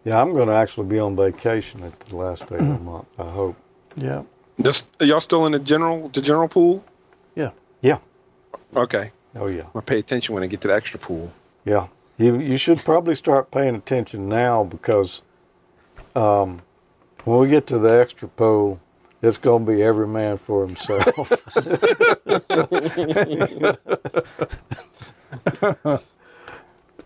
Yeah, 0.06 0.22
I'm 0.22 0.32
going 0.34 0.48
to 0.48 0.54
actually 0.54 0.88
be 0.88 1.00
on 1.00 1.16
vacation 1.16 1.84
at 1.84 2.00
the 2.02 2.16
last 2.16 2.48
day 2.48 2.56
of 2.56 2.68
the 2.68 2.80
month, 2.92 3.08
I 3.20 3.30
hope. 3.30 3.56
Yep. 3.98 4.26
This, 4.58 4.84
are 5.00 5.06
y'all 5.06 5.20
still 5.22 5.46
in 5.46 5.52
the 5.52 5.60
general 5.60 6.08
the 6.10 6.22
general 6.22 6.48
pool? 6.48 6.84
Yeah. 7.36 7.52
Yeah. 7.82 7.98
Okay. 8.76 9.12
Oh, 9.36 9.48
yeah. 9.48 9.64
I'll 9.74 9.82
pay 9.82 10.00
attention 10.00 10.34
when 10.34 10.44
I 10.44 10.48
get 10.48 10.62
to 10.62 10.68
the 10.68 10.76
extra 10.76 11.00
pool. 11.00 11.34
Yeah. 11.66 11.88
You, 12.18 12.40
you 12.40 12.58
should 12.58 12.80
probably 12.80 13.16
start 13.16 13.52
paying 13.52 13.76
attention 13.76 14.30
now 14.30 14.64
because 14.64 15.22
um, 16.16 16.62
when 17.24 17.40
we 17.40 17.50
get 17.50 17.68
to 17.68 17.80
the 17.80 17.90
extra 17.90 18.28
pool, 18.28 18.80
it's 19.22 19.38
going 19.38 19.66
to 19.66 19.72
be 19.72 19.82
every 19.84 20.08
man 20.08 20.38
for 20.38 20.66
himself. 20.66 21.32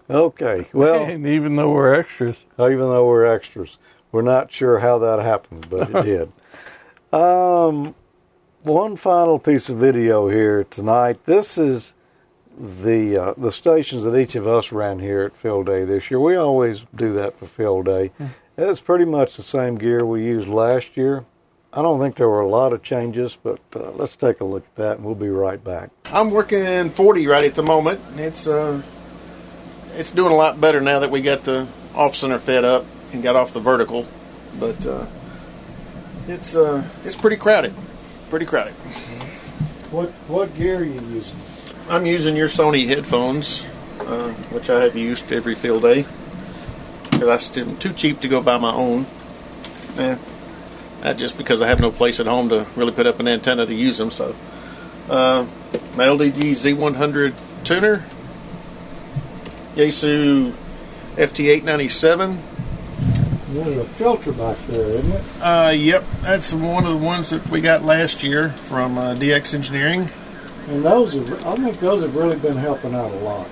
okay. 0.10 0.68
Well, 0.74 1.06
and 1.06 1.26
even 1.26 1.56
though 1.56 1.72
we're 1.72 1.94
extras, 1.94 2.46
even 2.60 2.80
though 2.80 3.08
we're 3.08 3.26
extras. 3.26 3.78
We're 4.12 4.22
not 4.24 4.52
sure 4.52 4.80
how 4.80 5.00
that 5.00 5.20
happened, 5.20 5.68
but 5.70 5.90
it 5.90 6.04
did. 7.12 7.18
Um, 7.18 7.96
one 8.64 8.96
final 8.96 9.40
piece 9.40 9.70
of 9.70 9.78
video 9.78 10.28
here 10.30 10.64
tonight. 10.66 11.26
This 11.26 11.58
is 11.58 11.94
the 12.60 13.18
uh, 13.18 13.34
the 13.38 13.52
stations 13.52 14.04
that 14.04 14.18
each 14.18 14.36
of 14.36 14.48
us 14.48 14.72
ran 14.72 15.00
here 15.00 15.22
at 15.22 15.36
Field 15.36 15.66
Day 15.68 15.86
this 15.86 16.12
year. 16.12 16.20
We 16.20 16.36
always 16.36 16.86
do 16.94 17.14
that 17.14 17.38
for 17.40 17.48
Field 17.48 17.86
Day. 17.86 18.12
It's 18.58 18.82
pretty 18.82 19.06
much 19.06 19.38
the 19.38 19.44
same 19.44 19.78
gear 19.78 20.06
we 20.06 20.26
used 20.26 20.48
last 20.48 20.98
year. 20.98 21.26
I 21.72 21.82
don't 21.82 22.00
think 22.00 22.16
there 22.16 22.28
were 22.28 22.42
a 22.42 22.50
lot 22.50 22.74
of 22.74 22.82
changes, 22.84 23.38
but 23.42 23.60
uh, 23.76 23.92
let's 23.92 24.16
take 24.16 24.42
a 24.42 24.44
look 24.44 24.66
at 24.66 24.76
that, 24.76 24.98
and 24.98 25.06
we'll 25.06 25.16
be 25.16 25.30
right 25.30 25.64
back. 25.64 25.92
I'm 26.06 26.32
working 26.32 26.90
40 26.90 27.28
right 27.28 27.44
at 27.46 27.56
the 27.56 27.64
moment. 27.64 28.02
It's 28.18 28.48
uh, 28.48 28.82
it's 29.96 30.12
doing 30.12 30.34
a 30.34 30.36
lot 30.36 30.60
better 30.60 30.82
now 30.82 31.00
that 31.00 31.12
we 31.12 31.22
got 31.22 31.44
the 31.44 31.68
off 31.96 32.16
center 32.16 32.40
fed 32.40 32.66
up 32.66 32.86
and 33.14 33.24
got 33.24 33.36
off 33.36 33.54
the 33.54 33.60
vertical, 33.60 34.06
but 34.60 34.86
uh, 34.86 35.06
it's 36.28 36.56
uh, 36.56 36.84
it's 37.06 37.16
pretty 37.16 37.38
crowded, 37.38 37.74
pretty 38.30 38.46
crowded. 38.46 38.74
What 39.92 40.10
what 40.28 40.54
gear 40.56 40.78
are 40.78 40.84
you 40.84 41.02
using? 41.02 41.36
I'm 41.90 42.06
using 42.06 42.36
your 42.36 42.48
Sony 42.48 42.88
headphones, 42.88 43.64
uh, 44.02 44.30
which 44.52 44.70
I 44.70 44.84
have 44.84 44.96
used 44.96 45.32
every 45.32 45.56
field 45.56 45.82
day 45.82 46.06
because 47.12 47.58
I'm 47.58 47.78
too 47.78 47.94
cheap 47.94 48.22
to 48.22 48.28
go 48.28 48.42
buy 48.42 48.58
my 48.58 48.72
own. 48.72 49.06
Eh, 49.98 50.18
not 51.04 51.18
just 51.18 51.38
because 51.38 51.62
I 51.62 51.68
have 51.68 51.80
no 51.80 51.92
place 51.92 52.20
at 52.20 52.28
home 52.28 52.50
to 52.50 52.66
really 52.76 52.92
put 52.92 53.08
up 53.08 53.20
an 53.20 53.28
antenna 53.28 53.66
to 53.66 53.74
use 53.74 53.98
them. 53.98 54.12
So, 54.12 54.36
uh, 55.10 55.46
my 55.96 56.06
LDG 56.06 56.52
Z100 56.52 57.34
tuner, 57.64 58.06
Yaesu 59.76 60.54
FT897. 61.16 62.38
There's 63.50 63.78
a 63.78 63.86
filter 63.86 64.32
back 64.32 64.58
there, 64.68 64.86
isn't 64.86 65.12
it? 65.12 65.24
Uh, 65.42 65.72
yep, 65.76 66.04
that's 66.22 66.54
one 66.54 66.86
of 66.86 66.92
the 66.92 67.06
ones 67.06 67.32
that 67.32 67.48
we 67.50 67.62
got 67.62 67.84
last 67.84 68.22
year 68.24 68.50
from 68.50 68.98
uh, 68.98 69.16
DX 69.16 69.56
Engineering. 69.56 70.10
And 70.68 70.86
those 70.86 71.14
have, 71.16 71.46
I 71.48 71.56
think 71.56 71.80
those 71.80 72.04
have 72.04 72.16
really 72.16 72.38
been 72.38 72.58
helping 72.58 72.94
out 72.94 73.12
a 73.12 73.16
lot. 73.18 73.48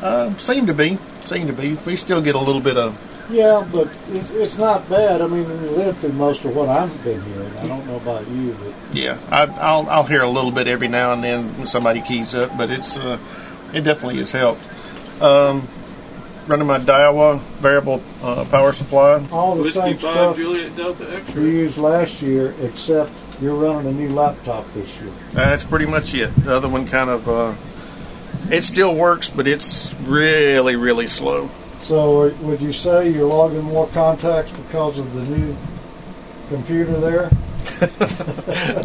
Uh, 0.00 0.34
seem 0.38 0.64
to 0.66 0.74
be, 0.74 0.98
seem 1.26 1.46
to 1.48 1.52
be. 1.52 1.74
We 1.86 1.96
still 1.96 2.22
get 2.22 2.34
a 2.34 2.38
little 2.38 2.62
bit 2.62 2.78
of 2.78 2.98
Yeah, 3.30 3.66
but 3.70 3.86
it's, 4.08 4.30
it's 4.30 4.56
not 4.58 4.88
bad. 4.88 5.20
I 5.20 5.26
mean, 5.26 5.46
we 5.46 5.68
lived 5.68 5.98
through 5.98 6.12
most 6.14 6.44
of 6.46 6.56
what 6.56 6.70
I've 6.70 7.04
been 7.04 7.20
hearing. 7.20 7.52
I 7.58 7.66
don't 7.66 7.86
know 7.86 7.96
about 7.96 8.26
you, 8.28 8.56
but 8.64 8.96
Yeah, 8.96 9.18
I, 9.30 9.44
I'll 9.60 9.86
I'll 9.90 10.06
hear 10.06 10.22
a 10.22 10.30
little 10.30 10.50
bit 10.50 10.66
every 10.66 10.88
now 10.88 11.12
and 11.12 11.22
then 11.22 11.58
when 11.58 11.66
somebody 11.66 12.00
keys 12.00 12.34
up, 12.34 12.56
but 12.56 12.70
it's 12.70 12.96
uh, 12.96 13.18
it 13.74 13.82
definitely 13.82 14.16
has 14.16 14.32
helped. 14.32 14.62
Um, 15.20 15.68
running 16.46 16.66
my 16.66 16.78
Daiwa 16.78 17.40
variable 17.60 18.02
uh, 18.22 18.44
power 18.50 18.72
supply. 18.72 19.24
all 19.32 19.56
the 19.56 19.70
same 19.70 19.98
stuff 19.98 20.36
Juliet 20.36 20.74
Delta 20.76 21.04
you 21.04 21.10
Extra. 21.10 21.42
used 21.42 21.78
last 21.78 22.22
year, 22.22 22.54
except 22.62 23.10
you're 23.40 23.54
running 23.54 23.88
a 23.88 23.92
new 23.92 24.10
laptop 24.10 24.70
this 24.72 25.00
year. 25.00 25.10
That's 25.32 25.64
pretty 25.64 25.86
much 25.86 26.14
it. 26.14 26.34
The 26.36 26.54
other 26.56 26.68
one 26.68 26.86
kind 26.86 27.10
of 27.10 27.28
uh, 27.28 27.54
it 28.50 28.64
still 28.64 28.94
works, 28.94 29.28
but 29.30 29.46
it's 29.46 29.94
really 30.02 30.76
really 30.76 31.06
slow. 31.06 31.48
So, 31.80 32.22
uh, 32.28 32.34
would 32.42 32.60
you 32.60 32.72
say 32.72 33.10
you're 33.10 33.26
logging 33.26 33.62
more 33.62 33.88
contacts 33.88 34.50
because 34.52 34.98
of 34.98 35.12
the 35.14 35.24
new 35.36 35.56
computer 36.48 36.98
there? 37.00 37.30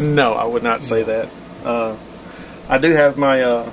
no, 0.00 0.32
I 0.34 0.44
would 0.44 0.64
not 0.64 0.82
say 0.82 1.04
that. 1.04 1.28
Uh, 1.64 1.96
I 2.68 2.78
do 2.78 2.90
have 2.90 3.16
my 3.16 3.42
uh, 3.42 3.70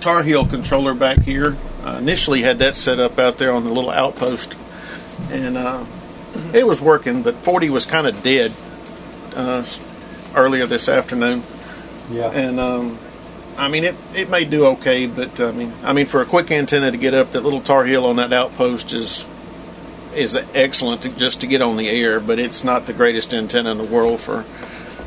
Tar 0.00 0.22
Heel 0.22 0.46
controller 0.46 0.94
back 0.94 1.18
here. 1.20 1.56
I 1.84 1.98
initially 1.98 2.42
had 2.42 2.58
that 2.58 2.76
set 2.76 2.98
up 2.98 3.18
out 3.18 3.38
there 3.38 3.52
on 3.52 3.64
the 3.64 3.70
little 3.70 3.90
outpost, 3.90 4.56
and 5.30 5.56
uh, 5.56 5.84
it 6.52 6.66
was 6.66 6.80
working, 6.80 7.22
but 7.22 7.34
40 7.36 7.70
was 7.70 7.86
kind 7.86 8.06
of 8.06 8.22
dead 8.22 8.52
uh, 9.34 9.64
earlier 10.34 10.66
this 10.66 10.88
afternoon. 10.88 11.42
Yeah. 12.10 12.30
And 12.30 12.58
um, 12.58 12.98
I 13.56 13.68
mean, 13.68 13.84
it, 13.84 13.96
it 14.14 14.30
may 14.30 14.44
do 14.44 14.66
okay, 14.66 15.06
but 15.06 15.40
I 15.40 15.52
mean, 15.52 15.72
I 15.82 15.92
mean, 15.92 16.06
for 16.06 16.20
a 16.20 16.24
quick 16.24 16.50
antenna 16.50 16.90
to 16.90 16.96
get 16.96 17.14
up, 17.14 17.32
that 17.32 17.42
little 17.42 17.60
Tar 17.60 17.84
Heel 17.84 18.06
on 18.06 18.16
that 18.16 18.32
outpost 18.32 18.92
is 18.92 19.26
is 20.14 20.36
excellent 20.54 21.02
to, 21.02 21.08
just 21.10 21.42
to 21.42 21.46
get 21.46 21.60
on 21.60 21.76
the 21.76 21.88
air, 21.88 22.18
but 22.18 22.38
it's 22.38 22.64
not 22.64 22.86
the 22.86 22.92
greatest 22.92 23.34
antenna 23.34 23.70
in 23.72 23.78
the 23.78 23.84
world 23.84 24.20
for 24.20 24.44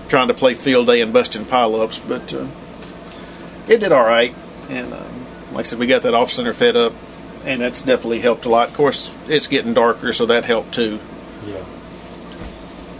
trying 0.09 0.27
to 0.27 0.33
play 0.33 0.53
field 0.53 0.87
day 0.87 1.01
and 1.01 1.11
busting 1.11 1.43
pileups. 1.43 2.07
But 2.07 2.33
uh, 2.33 2.47
it 3.71 3.79
did 3.79 3.91
all 3.91 4.05
right, 4.05 4.35
and 4.69 4.93
um, 4.93 5.25
like 5.51 5.65
I 5.65 5.69
said, 5.69 5.79
we 5.79 5.87
got 5.87 6.03
that 6.03 6.13
off 6.13 6.31
center 6.31 6.53
fed 6.53 6.75
up, 6.75 6.93
and 7.45 7.61
that's 7.61 7.81
definitely 7.81 8.19
helped 8.19 8.45
a 8.45 8.49
lot. 8.49 8.69
Of 8.69 8.75
course, 8.75 9.15
it's 9.27 9.47
getting 9.47 9.73
darker, 9.73 10.13
so 10.13 10.25
that 10.27 10.45
helped 10.45 10.73
too. 10.73 10.99
Yeah. 11.45 11.63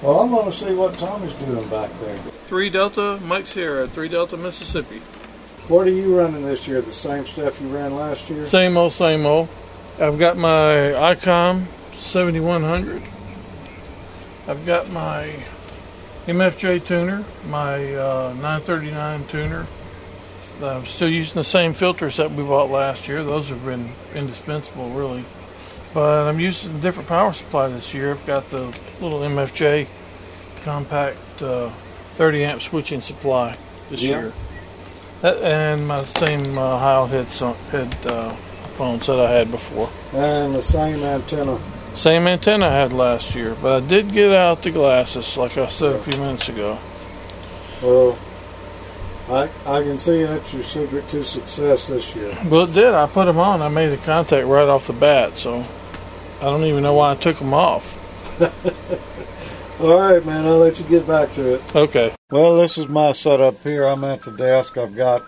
Well, 0.02 0.19
I'm 0.19 0.30
going 0.30 0.45
to 0.45 0.52
see 0.52 0.73
what 0.73 0.98
Tommy's 0.98 1.34
doing 1.34 1.68
back 1.69 1.91
there. 1.99 2.15
Three 2.48 2.69
Delta 2.69 3.19
Mike 3.23 3.48
Sierra, 3.48 3.88
Three 3.88 4.10
Delta 4.10 4.36
Mississippi. 4.36 4.99
What 5.68 5.88
are 5.88 5.91
you 5.91 6.18
running 6.18 6.44
this 6.44 6.68
year? 6.68 6.82
The 6.82 6.91
same 6.91 7.26
stuff 7.26 7.61
you 7.61 7.68
ran 7.68 7.95
last 7.95 8.30
year? 8.30 8.45
Same 8.45 8.76
old, 8.76 8.94
same 8.94 9.26
old. 9.26 9.48
I've 9.99 10.18
got 10.18 10.36
my 10.38 10.49
ICOM 11.15 11.65
7100. 11.94 13.02
I've 14.48 14.65
got 14.65 14.90
my 14.90 15.36
MFJ 16.26 16.86
tuner, 16.86 17.23
my 17.48 17.94
uh, 17.94 18.34
939 18.41 19.28
tuner. 19.28 19.68
I'm 20.61 20.86
still 20.86 21.10
using 21.10 21.36
the 21.36 21.44
same 21.44 21.73
filters 21.73 22.18
that 22.18 22.32
we 22.32 22.44
bought 22.44 22.69
last 22.69 23.07
year. 23.07 23.23
Those 23.23 23.49
have 23.49 23.64
been 23.65 23.90
indispensable, 24.15 24.90
really. 24.91 25.23
But 25.94 26.28
I'm 26.28 26.40
using 26.40 26.76
a 26.76 26.80
different 26.80 27.10
power 27.10 27.34
supply 27.34 27.68
this 27.68 27.94
year. 27.94 28.11
I've 28.11 28.26
got 28.26 28.49
the 28.49 28.68
little 29.02 29.19
MFJ 29.19 29.88
compact 30.64 31.18
uh, 31.41 31.69
30 32.15 32.44
amp 32.45 32.61
switching 32.61 33.02
supply 33.02 33.57
this 33.90 34.02
Yeah. 34.02 34.19
year. 34.22 34.34
That, 35.22 35.38
and 35.44 35.88
my 35.88 36.03
same 36.03 36.57
uh, 36.57 36.78
Heil 36.80 37.07
head, 37.07 37.28
head 37.72 37.95
uh, 38.06 38.30
phones 38.78 39.07
that 39.07 39.19
I 39.19 39.30
had 39.30 39.52
before. 39.52 39.90
And 40.14 40.56
the 40.56 40.61
same 40.61 41.02
antenna. 41.03 41.60
Same 41.95 42.26
antenna 42.28 42.68
I 42.68 42.72
had 42.72 42.94
last 42.94 43.36
year, 43.36 43.56
but 43.61 43.84
I 43.84 43.86
did 43.88 44.14
get 44.14 44.32
out 44.34 44.64
the 44.64 44.72
glasses, 44.72 45.36
like 45.38 45.57
I 45.57 45.68
said 45.68 45.94
a 45.94 45.99
few 45.99 46.19
minutes 46.19 46.48
ago. 46.49 46.78
Well, 47.84 48.18
I 49.30 49.49
I 49.65 49.84
can 49.84 49.98
see 49.98 50.23
that's 50.23 50.53
your 50.53 50.64
secret 50.64 51.07
to 51.10 51.23
success 51.23 51.88
this 51.88 52.15
year. 52.15 52.35
Well, 52.49 52.64
it 52.64 52.73
did. 52.73 52.93
I 52.93 53.06
put 53.07 53.26
them 53.26 53.39
on. 53.39 53.61
I 53.61 53.69
made 53.69 53.89
the 53.89 53.98
contact 53.98 54.48
right 54.48 54.68
off 54.68 54.88
the 54.88 54.93
bat, 54.93 55.38
so 55.38 55.64
I 56.39 56.45
don't 56.45 56.65
even 56.65 56.84
know 56.84 56.93
why 56.93 57.11
I 57.11 57.15
took 57.15 57.38
them 57.38 57.53
off. 57.53 57.98
All 59.81 59.99
right, 59.99 60.26
man. 60.26 60.45
I'll 60.45 60.57
let 60.57 60.80
you 60.80 60.85
get 60.85 61.07
back 61.07 61.31
to 61.34 61.56
it. 61.56 61.76
Okay. 61.76 62.14
Well, 62.30 62.56
this 62.57 62.77
is 62.77 62.88
my 62.88 63.11
setup 63.11 63.61
here. 63.61 63.85
I'm 63.85 64.03
at 64.03 64.22
the 64.22 64.31
desk. 64.31 64.77
I've 64.77 64.95
got 64.95 65.26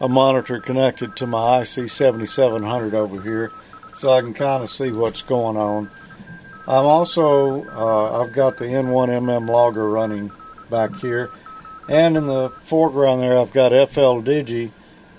a 0.00 0.08
monitor 0.08 0.60
connected 0.60 1.16
to 1.16 1.26
my 1.26 1.60
IC 1.60 1.88
7700 1.88 2.94
over 2.94 3.20
here, 3.20 3.52
so 3.94 4.10
I 4.10 4.20
can 4.20 4.34
kind 4.34 4.62
of 4.62 4.70
see 4.70 4.90
what's 4.90 5.22
going 5.22 5.56
on. 5.56 5.90
I'm 6.66 6.86
also 6.86 7.64
uh, 7.70 8.22
I've 8.22 8.32
got 8.32 8.56
the 8.56 8.64
N1MM 8.64 9.48
logger 9.48 9.88
running 9.88 10.30
back 10.70 10.94
here, 10.96 11.30
and 11.88 12.16
in 12.16 12.26
the 12.26 12.50
foreground 12.62 13.22
there 13.22 13.38
I've 13.38 13.52
got 13.52 13.70
FL 13.70 14.20
Digi, 14.20 14.70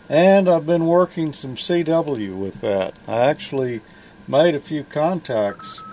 and 0.09 0.47
I've 0.47 0.65
been 0.65 0.85
working 0.85 1.33
some 1.33 1.55
CW 1.55 2.37
with 2.37 2.61
that. 2.61 2.95
I 3.07 3.21
actually 3.27 3.81
made 4.27 4.55
a 4.55 4.59
few 4.59 4.83
contacts, 4.83 5.83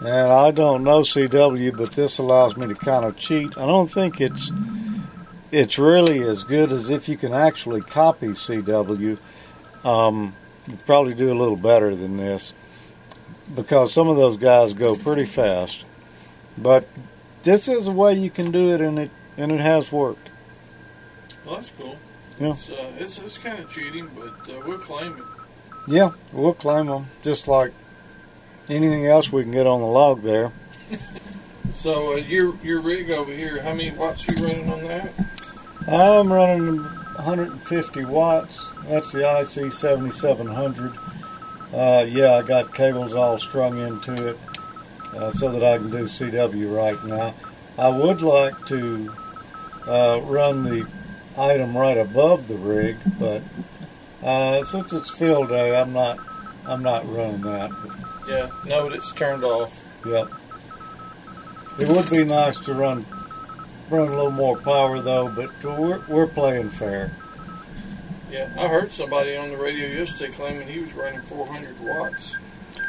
and 0.00 0.08
I 0.08 0.50
don't 0.50 0.84
know 0.84 1.00
CW, 1.00 1.76
but 1.76 1.92
this 1.92 2.18
allows 2.18 2.56
me 2.56 2.66
to 2.66 2.74
kind 2.74 3.04
of 3.04 3.16
cheat. 3.16 3.56
I 3.56 3.66
don't 3.66 3.90
think 3.90 4.20
it's 4.20 4.50
it's 5.50 5.78
really 5.78 6.22
as 6.22 6.44
good 6.44 6.72
as 6.72 6.90
if 6.90 7.08
you 7.08 7.16
can 7.16 7.32
actually 7.32 7.80
copy 7.80 8.28
CW. 8.28 9.18
Um, 9.84 10.34
you 10.66 10.76
probably 10.84 11.14
do 11.14 11.32
a 11.32 11.38
little 11.38 11.56
better 11.56 11.94
than 11.94 12.18
this 12.18 12.52
because 13.54 13.92
some 13.92 14.08
of 14.08 14.16
those 14.16 14.36
guys 14.36 14.74
go 14.74 14.94
pretty 14.94 15.24
fast. 15.24 15.84
But 16.56 16.86
this 17.42 17.68
is 17.68 17.86
a 17.86 17.92
way 17.92 18.14
you 18.14 18.30
can 18.30 18.50
do 18.50 18.74
it, 18.74 18.80
and 18.80 18.98
it 18.98 19.10
and 19.38 19.50
it 19.50 19.60
has 19.60 19.90
worked. 19.90 20.28
Well, 21.46 21.54
that's 21.54 21.70
cool. 21.70 21.96
Yeah. 22.38 22.52
It's, 22.52 22.68
uh, 22.68 22.92
it's, 22.98 23.18
it's 23.18 23.38
kind 23.38 23.58
of 23.58 23.70
cheating, 23.70 24.10
but 24.14 24.54
uh, 24.54 24.60
we'll 24.66 24.78
claim 24.78 25.16
it. 25.16 25.24
Yeah, 25.86 26.10
we'll 26.32 26.52
claim 26.52 26.86
them 26.86 27.06
just 27.22 27.48
like 27.48 27.72
anything 28.68 29.06
else 29.06 29.32
we 29.32 29.42
can 29.42 29.52
get 29.52 29.66
on 29.66 29.80
the 29.80 29.86
log 29.86 30.22
there. 30.22 30.52
So 31.74 32.14
uh, 32.14 32.16
your 32.16 32.56
your 32.64 32.80
rig 32.80 33.08
over 33.12 33.32
here, 33.32 33.62
how 33.62 33.72
many 33.72 33.92
watts 33.92 34.28
are 34.28 34.32
you 34.32 34.44
running 34.44 34.68
on 34.68 34.82
that? 34.88 35.12
I'm 35.86 36.32
running 36.32 36.78
150 36.78 38.04
watts. 38.06 38.72
That's 38.88 39.12
the 39.12 39.20
IC 39.20 39.70
7700. 39.70 40.92
Uh, 41.72 42.04
yeah, 42.08 42.34
I 42.34 42.42
got 42.42 42.74
cables 42.74 43.14
all 43.14 43.38
strung 43.38 43.78
into 43.78 44.30
it 44.30 44.38
uh, 45.14 45.30
so 45.30 45.52
that 45.52 45.62
I 45.62 45.78
can 45.78 45.88
do 45.88 46.04
CW 46.04 46.74
right 46.74 47.04
now. 47.04 47.32
I 47.78 47.90
would 47.90 48.22
like 48.22 48.66
to 48.66 49.12
uh, 49.88 50.20
run 50.24 50.62
the 50.64 50.86
item 51.36 51.76
right 51.76 51.96
above 51.96 52.48
the 52.48 52.56
rig, 52.56 52.96
but 53.18 53.42
uh, 54.22 54.64
since 54.64 54.92
it's 54.92 55.10
field 55.10 55.48
day, 55.48 55.78
I'm 55.78 55.92
not 55.92 56.18
I'm 56.66 56.82
not 56.82 57.10
running 57.10 57.40
that. 57.42 57.70
Yeah, 58.28 58.50
no, 58.66 58.88
it's 58.88 59.12
turned 59.12 59.44
off. 59.44 59.84
Yep. 60.06 60.30
It 61.78 61.88
would 61.88 62.10
be 62.10 62.24
nice 62.24 62.58
to 62.60 62.74
run 62.74 63.06
run 63.90 64.08
a 64.08 64.10
little 64.10 64.30
more 64.30 64.56
power 64.56 65.00
though, 65.00 65.28
but 65.28 65.50
we're 65.64 66.00
we're 66.08 66.26
playing 66.26 66.70
fair. 66.70 67.12
Yeah, 68.30 68.52
I 68.58 68.68
heard 68.68 68.92
somebody 68.92 69.36
on 69.36 69.50
the 69.50 69.56
radio 69.56 69.88
yesterday 69.88 70.32
claiming 70.32 70.68
he 70.68 70.80
was 70.80 70.92
running 70.92 71.22
400 71.22 71.80
watts. 71.80 72.36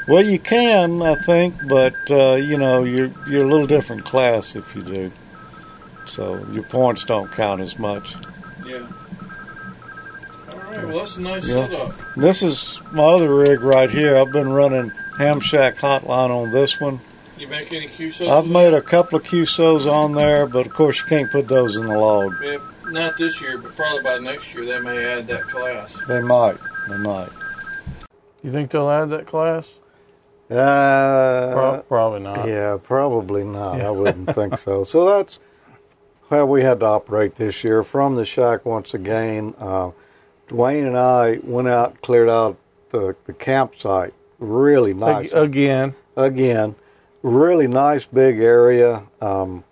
Well, 0.05 0.25
you 0.25 0.37
can, 0.37 1.01
I 1.01 1.15
think, 1.15 1.55
but 1.69 1.95
uh, 2.09 2.35
you 2.35 2.57
know 2.57 2.83
you're 2.83 3.11
you're 3.29 3.45
a 3.45 3.47
little 3.47 3.67
different 3.67 4.03
class 4.03 4.55
if 4.55 4.75
you 4.75 4.81
do. 4.81 5.11
So 6.09 6.43
your 6.51 6.63
points 6.63 7.03
don't 7.03 7.31
count 7.31 7.61
as 7.61 7.77
much. 7.77 8.15
Yeah. 8.65 8.85
All 10.51 10.57
right, 10.75 10.87
well, 10.87 10.97
that's 10.99 11.17
a 11.17 11.21
nice 11.21 11.47
Yeah. 11.47 11.65
setup. 11.67 11.91
This 12.17 12.41
is 12.43 12.81
my 12.91 13.03
other 13.03 13.33
rig 13.33 13.61
right 13.61 13.89
here. 13.89 14.17
I've 14.17 14.31
been 14.31 14.51
running 14.51 14.91
Ham 15.17 15.39
Shack 15.39 15.75
Hotline 15.77 16.29
on 16.31 16.51
this 16.51 16.79
one. 16.81 16.99
You 17.37 17.47
make 17.47 17.71
any 17.71 17.87
QSOs? 17.87 18.27
I've 18.29 18.47
made 18.47 18.73
a 18.73 18.81
couple 18.81 19.17
of 19.17 19.23
QSOs 19.23 19.85
on 19.85 20.13
there, 20.13 20.45
but 20.45 20.65
of 20.65 20.73
course 20.73 20.99
you 20.99 21.05
can't 21.05 21.31
put 21.31 21.47
those 21.47 21.75
in 21.75 21.85
the 21.85 21.97
log. 21.97 22.33
Yeah, 22.43 22.57
not 22.89 23.15
this 23.17 23.41
year, 23.41 23.57
but 23.57 23.75
probably 23.75 24.03
by 24.03 24.17
next 24.17 24.53
year 24.53 24.65
they 24.65 24.79
may 24.79 25.05
add 25.05 25.27
that 25.27 25.43
class. 25.43 25.97
They 26.07 26.21
might. 26.21 26.57
They 26.89 26.97
might. 26.97 27.29
You 28.43 28.51
think 28.51 28.71
they'll 28.71 28.89
add 28.89 29.09
that 29.11 29.27
class? 29.27 29.69
Uh, 30.51 31.51
Pro- 31.53 31.83
probably 31.87 32.19
not. 32.21 32.47
Yeah, 32.47 32.77
probably 32.81 33.43
not. 33.43 33.77
Yeah. 33.77 33.87
I 33.87 33.91
wouldn't 34.01 34.33
think 34.33 34.57
so. 34.57 34.83
So 34.83 35.05
that's 35.05 35.39
how 36.29 36.45
we 36.45 36.61
had 36.63 36.79
to 36.81 36.85
operate 36.85 37.35
this 37.35 37.63
year 37.63 37.83
from 37.83 38.15
the 38.15 38.25
shack 38.25 38.65
once 38.65 38.93
again. 38.93 39.53
Uh, 39.57 39.91
Dwayne 40.47 40.85
and 40.87 40.97
I 40.97 41.39
went 41.43 41.67
out, 41.67 42.01
cleared 42.01 42.29
out 42.29 42.57
the, 42.91 43.15
the 43.25 43.33
campsite. 43.33 44.13
Really 44.39 44.93
nice. 44.93 45.31
Again, 45.33 45.95
Again, 46.19 46.75
really 47.23 47.67
nice 47.67 48.05
big 48.05 48.39
area. 48.39 49.03
Um, 49.21 49.63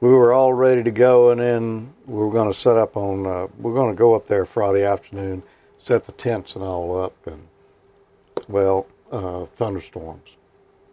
we 0.00 0.08
were 0.10 0.32
all 0.32 0.52
ready 0.52 0.82
to 0.82 0.90
go, 0.90 1.30
and 1.30 1.40
then 1.40 1.94
we 2.04 2.18
were 2.18 2.32
going 2.32 2.52
to 2.52 2.58
set 2.58 2.76
up 2.76 2.96
on. 2.96 3.26
Uh, 3.26 3.46
we're 3.58 3.74
going 3.74 3.94
to 3.94 3.98
go 3.98 4.14
up 4.14 4.26
there 4.26 4.44
Friday 4.44 4.82
afternoon, 4.84 5.44
set 5.80 6.06
the 6.06 6.12
tents 6.12 6.56
and 6.56 6.64
all 6.64 7.00
up, 7.00 7.14
and 7.28 7.46
well, 8.48 8.86
uh, 9.12 9.46
thunderstorms. 9.46 10.36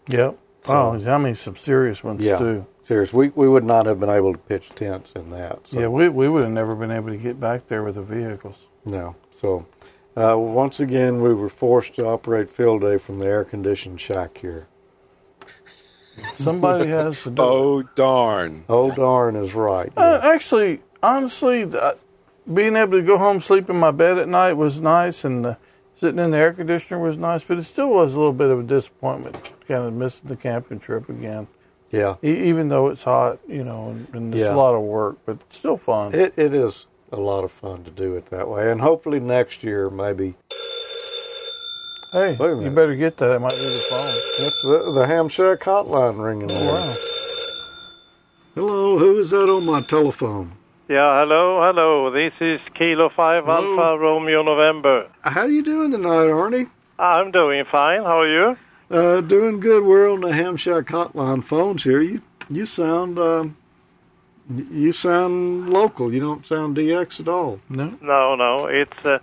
yep. 0.08 0.38
So- 0.66 0.74
oh, 1.06 1.12
I 1.14 1.18
mean 1.18 1.36
some 1.36 1.56
serious 1.56 2.04
ones 2.04 2.26
Yeah. 2.26 2.38
too. 2.38 2.66
Serious. 2.82 3.14
We 3.14 3.30
we 3.30 3.48
would 3.48 3.64
not 3.64 3.86
have 3.86 4.00
been 4.00 4.10
able 4.10 4.32
to 4.34 4.38
pitch 4.40 4.70
tents 4.76 5.12
in 5.16 5.30
that. 5.32 5.60
So, 5.68 5.80
Yeah, 5.80 5.88
we 5.88 6.10
we 6.10 6.28
would 6.30 6.44
have 6.44 6.52
never 6.52 6.76
been 6.76 6.92
able 6.92 7.10
to 7.10 7.18
get 7.18 7.40
back 7.40 7.68
there 7.68 7.84
with 7.84 7.96
the 7.96 8.02
vehicles. 8.02 8.56
No. 8.86 9.16
So 9.32 9.66
uh, 10.16 10.36
once 10.38 10.80
again, 10.80 11.22
we 11.22 11.34
were 11.34 11.50
forced 11.50 11.96
to 11.96 12.06
operate 12.08 12.50
field 12.52 12.82
day 12.82 12.98
from 12.98 13.20
the 13.20 13.26
air 13.28 13.44
conditioned 13.44 14.00
shack 14.02 14.38
here. 14.38 14.68
Somebody 16.36 16.88
has 16.90 17.22
to 17.24 17.30
do 17.32 17.42
it. 17.42 17.46
Oh 17.46 17.84
darn! 17.96 18.66
Oh 18.70 18.92
darn 18.92 19.36
is 19.36 19.54
right. 19.56 19.92
Uh, 19.98 20.20
actually, 20.24 20.82
honestly, 21.02 21.66
th- 21.66 21.96
being 22.54 22.76
able 22.76 23.00
to 23.00 23.02
go 23.06 23.18
home, 23.18 23.42
sleep 23.42 23.70
in 23.70 23.76
my 23.78 23.92
bed 23.92 24.18
at 24.18 24.28
night 24.28 24.54
was 24.54 24.80
nice, 24.82 25.24
and 25.26 25.44
the, 25.46 25.58
sitting 26.04 26.20
in 26.20 26.32
the 26.32 26.38
air 26.38 26.52
conditioner 26.54 27.00
was 27.00 27.16
nice. 27.18 27.44
But 27.44 27.58
it 27.60 27.64
still 27.64 27.90
was 27.90 28.14
a 28.14 28.18
little 28.18 28.34
bit 28.34 28.50
of 28.50 28.60
a 28.60 28.64
disappointment, 28.64 29.36
kind 29.68 29.84
of 29.86 29.94
missing 29.94 30.28
the 30.28 30.36
camping 30.36 30.80
trip 30.80 31.08
again. 31.08 31.48
yeah. 31.92 32.16
E- 32.24 32.50
even 32.50 32.68
though 32.68 32.90
it's 32.90 33.04
hot, 33.06 33.40
you 33.48 33.64
know, 33.64 33.90
and, 33.92 34.08
and 34.14 34.34
it's 34.34 34.42
Yeah. 34.44 34.54
a 34.54 34.58
lot 34.58 34.74
of 34.76 34.82
work, 34.82 35.18
but 35.26 35.38
it's 35.48 35.58
still 35.58 35.78
fun. 35.78 36.14
It 36.14 36.34
it 36.36 36.54
is 36.54 36.88
a 37.12 37.18
lot 37.18 37.44
of 37.44 37.52
fun 37.52 37.84
to 37.86 37.92
do 37.92 38.16
it 38.16 38.26
that 38.32 38.50
way, 38.50 38.70
and 38.72 38.82
hopefully 38.82 39.20
next 39.20 39.64
year 39.64 39.90
maybe 39.90 40.36
hey, 42.12 42.36
Wait 42.40 42.42
a 42.42 42.50
you 42.50 42.56
minute. 42.58 42.76
better 42.76 42.96
get 42.96 43.18
that. 43.18 43.32
It 43.32 43.40
might 43.40 43.52
be 43.52 43.70
the 43.80 43.86
phone. 43.90 44.16
that's 44.44 44.62
the, 44.64 44.92
the 45.00 45.08
ham 45.08 45.30
shack 45.30 45.60
hotline 45.62 46.18
ringing. 46.24 46.50
Oh, 46.52 46.74
wow. 46.74 46.94
Hello, 48.56 49.00
who 49.00 49.20
is 49.20 49.30
that 49.32 49.50
on 49.50 49.66
my 49.66 49.82
telephone? 49.88 50.52
Yeah, 50.90 51.22
hello, 51.22 51.62
hello. 51.64 52.12
This 52.12 52.34
is 52.42 52.60
Kilo 52.78 53.10
5 53.16 53.46
Hello. 53.46 53.54
Alpha 53.80 54.02
Romeo 54.02 54.44
November. 54.44 55.10
How 55.22 55.46
you 55.46 55.64
doing 55.64 55.92
tonight, 55.92 56.28
Arnie? 56.28 56.70
I'm 57.00 57.32
doing 57.32 57.64
fine. 57.72 58.04
How 58.04 58.20
are 58.22 58.28
you? 58.28 58.58
Uh, 58.92 59.22
doing 59.22 59.60
good. 59.60 59.84
We're 59.86 60.12
on 60.12 60.22
the 60.22 60.34
ham 60.34 60.58
shack 60.58 60.86
hotline 60.86 61.44
phones 61.44 61.84
here. 61.84 62.02
You 62.02 62.22
you 62.50 62.66
sound 62.66 63.18
um, 63.18 63.56
you 64.50 64.92
sound 64.92 65.70
local. 65.70 66.14
You 66.14 66.20
don't 66.20 66.46
sound 66.46 66.76
DX 66.78 67.22
at 67.22 67.28
all. 67.30 67.60
No, 67.70 67.98
No, 68.02 68.36
no. 68.36 68.68
It's 68.68 69.06
uh, 69.06 69.20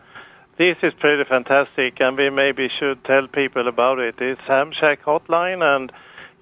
this 0.57 0.77
is 0.83 0.93
pretty 0.99 1.25
fantastic, 1.25 2.01
and 2.01 2.17
we 2.17 2.31
maybe 2.31 2.69
should 2.79 3.05
tell 3.05 3.29
people 3.29 3.69
about 3.69 3.99
it. 3.99 4.15
It's 4.19 4.41
Ham 4.49 4.73
Shack 4.73 5.03
Hotline, 5.05 5.63
and 5.63 5.93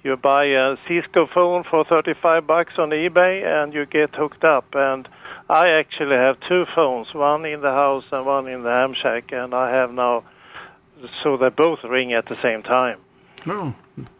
you 0.02 0.16
buy 0.16 0.44
a 0.46 0.76
Cisco 0.86 1.26
phone 1.32 1.64
for 1.70 1.84
35 1.84 2.46
bucks 2.46 2.74
on 2.78 2.90
eBay, 2.90 3.44
and 3.44 3.74
you 3.74 3.86
get 3.86 4.14
hooked 4.14 4.44
up. 4.44 4.66
And 4.74 5.08
I 5.48 5.70
actually 5.70 6.16
have 6.16 6.38
two 6.48 6.64
phones, 6.74 7.12
one 7.14 7.44
in 7.44 7.60
the 7.60 7.70
house 7.70 8.04
and 8.12 8.24
one 8.26 8.48
in 8.48 8.62
the 8.62 8.70
Ham 8.70 8.94
Shack, 9.00 9.32
and 9.32 9.54
I 9.54 9.70
have 9.70 9.92
now, 9.92 10.24
so 11.22 11.36
they 11.36 11.48
both 11.48 11.80
ring 11.84 12.12
at 12.12 12.26
the 12.26 12.36
same 12.42 12.62
time. 12.62 12.98
no, 13.46 13.74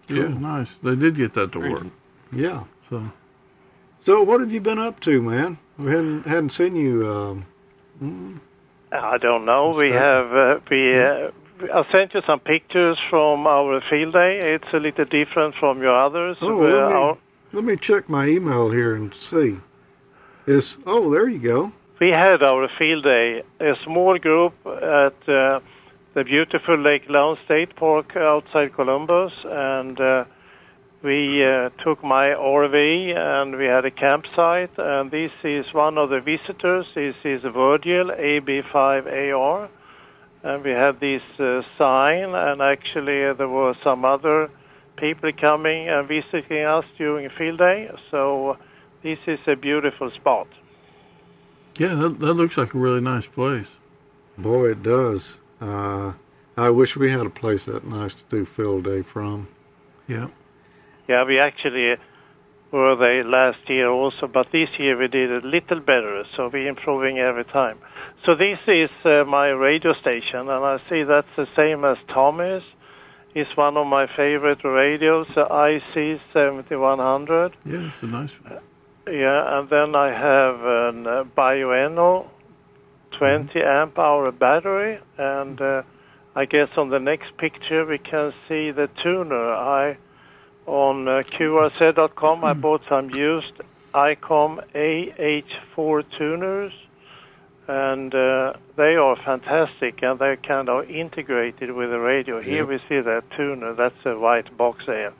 yeah, 0.08 0.28
nice. 0.28 0.70
They 0.82 0.96
did 0.96 1.16
get 1.16 1.34
that 1.34 1.52
to 1.52 1.58
work. 1.58 1.86
Yeah. 2.32 2.64
So 2.88 3.10
So 4.00 4.22
what 4.22 4.40
have 4.40 4.52
you 4.52 4.60
been 4.60 4.78
up 4.78 5.00
to, 5.00 5.20
man? 5.22 5.58
We 5.78 5.90
hadn't 5.90 6.26
hadn't 6.26 6.50
seen 6.50 6.76
you. 6.76 7.44
Um, 8.00 8.40
I 8.90 9.18
don't 9.18 9.44
know. 9.44 9.70
We 9.70 9.90
have 9.90 10.32
uh, 10.32 10.60
we. 10.70 11.00
Uh, 11.00 11.30
I 11.60 11.84
sent 11.92 12.14
you 12.14 12.20
some 12.26 12.40
pictures 12.40 12.98
from 13.10 13.46
our 13.46 13.80
field 13.90 14.12
day. 14.14 14.54
It's 14.54 14.72
a 14.72 14.78
little 14.78 15.04
different 15.04 15.54
from 15.56 15.80
your 15.82 15.96
others. 16.06 16.36
Oh, 16.40 16.46
let 16.46 16.70
me- 16.88 16.94
our- 16.94 17.18
let 17.52 17.64
me 17.64 17.76
check 17.76 18.08
my 18.08 18.26
email 18.26 18.70
here 18.70 18.94
and 18.94 19.12
see. 19.14 19.56
Is 20.46 20.78
oh 20.86 21.10
there 21.10 21.28
you 21.28 21.38
go. 21.38 21.72
we 22.00 22.10
had 22.10 22.42
our 22.42 22.68
field 22.78 23.04
day, 23.04 23.42
a 23.60 23.74
small 23.84 24.18
group 24.18 24.54
at 24.66 25.16
uh, 25.28 25.60
the 26.14 26.24
beautiful 26.24 26.76
Lake 26.78 27.04
Lowndes 27.08 27.40
State 27.44 27.74
Park 27.76 28.16
outside 28.16 28.72
Columbus, 28.74 29.32
and 29.44 30.00
uh, 30.00 30.24
we 31.02 31.44
uh, 31.44 31.70
took 31.84 32.02
my 32.04 32.26
RV 32.30 32.76
and 33.16 33.56
we 33.56 33.64
had 33.66 33.84
a 33.84 33.90
campsite. 33.90 34.70
And 34.78 35.10
this 35.10 35.32
is 35.44 35.66
one 35.74 35.98
of 35.98 36.08
the 36.10 36.20
visitors. 36.20 36.86
This 36.94 37.14
is 37.24 37.42
Virgil 37.42 38.10
AB5AR, 38.10 39.68
and 40.42 40.64
we 40.64 40.70
had 40.70 41.00
this 41.00 41.22
uh, 41.38 41.62
sign. 41.76 42.34
And 42.34 42.62
actually, 42.62 43.24
uh, 43.24 43.34
there 43.34 43.48
were 43.48 43.74
some 43.82 44.04
other 44.04 44.50
people 44.96 45.30
coming 45.32 45.88
and 45.88 46.08
visiting 46.08 46.64
us 46.64 46.84
during 46.96 47.28
field 47.30 47.58
day. 47.58 47.90
So 48.10 48.56
this 49.02 49.18
is 49.26 49.38
a 49.46 49.56
beautiful 49.56 50.10
spot. 50.12 50.48
Yeah, 51.78 51.94
that, 51.94 52.18
that 52.18 52.34
looks 52.34 52.56
like 52.56 52.74
a 52.74 52.78
really 52.78 53.00
nice 53.00 53.26
place. 53.26 53.70
Boy, 54.36 54.70
it 54.70 54.82
does. 54.82 55.40
Uh, 55.60 56.12
I 56.56 56.70
wish 56.70 56.96
we 56.96 57.10
had 57.10 57.26
a 57.26 57.30
place 57.30 57.64
that 57.66 57.84
nice 57.84 58.14
to 58.14 58.22
do 58.28 58.44
field 58.44 58.84
day 58.84 59.02
from. 59.02 59.48
Yeah. 60.08 60.28
Yeah, 61.08 61.24
we 61.24 61.38
actually 61.38 61.96
were 62.72 62.96
they 62.96 63.28
last 63.28 63.58
year 63.68 63.88
also, 63.88 64.26
but 64.26 64.46
this 64.52 64.68
year 64.78 64.98
we 64.98 65.08
did 65.08 65.30
a 65.30 65.46
little 65.46 65.80
better, 65.80 66.24
so 66.36 66.50
we're 66.52 66.68
improving 66.68 67.18
every 67.18 67.44
time. 67.44 67.78
So 68.26 68.34
this 68.34 68.58
is 68.66 68.90
uh, 69.04 69.24
my 69.24 69.48
radio 69.48 69.94
station, 69.94 70.48
and 70.48 70.64
I 70.64 70.78
see 70.88 71.02
that's 71.02 71.28
the 71.36 71.46
same 71.56 71.84
as 71.84 71.96
Tommy's. 72.12 72.62
It's 73.34 73.56
one 73.56 73.76
of 73.76 73.86
my 73.86 74.06
favorite 74.16 74.64
radios, 74.64 75.26
the 75.34 75.44
IC 75.44 76.20
7100. 76.32 77.56
Yeah, 77.64 77.88
it's 77.88 78.02
a 78.02 78.06
nice 78.06 78.32
one. 78.42 78.58
Yeah, 79.06 79.58
and 79.58 79.70
then 79.70 79.94
I 79.94 80.08
have 80.08 80.60
a 80.60 80.88
uh, 80.88 81.24
Bioenno 81.36 82.28
20 83.18 83.60
amp 83.60 83.98
hour 83.98 84.30
battery, 84.32 84.98
and 85.16 85.60
uh, 85.60 85.82
I 86.36 86.44
guess 86.44 86.68
on 86.76 86.90
the 86.90 86.98
next 86.98 87.36
picture 87.38 87.84
we 87.86 87.98
can 87.98 88.32
see 88.48 88.70
the 88.70 88.88
tuner. 89.02 89.52
I 89.54 89.98
on 90.68 91.08
uh, 91.08 91.22
QRZ.com 91.22 92.44
I 92.44 92.52
bought 92.52 92.82
some 92.88 93.10
used 93.10 93.54
ICOM 93.94 94.62
AH4 94.74 96.04
tuners, 96.16 96.72
and 97.66 98.14
uh, 98.14 98.52
they 98.76 98.96
are 98.96 99.16
fantastic, 99.24 100.02
and 100.02 100.18
they're 100.18 100.36
kind 100.36 100.68
of 100.68 100.88
integrated 100.90 101.72
with 101.72 101.90
the 101.90 101.98
radio. 101.98 102.42
Here 102.42 102.66
we 102.66 102.78
see 102.88 103.00
that 103.00 103.24
tuner. 103.36 103.74
That's 103.74 104.04
a 104.04 104.18
white 104.18 104.56
box 104.56 104.84
there. 104.86 105.12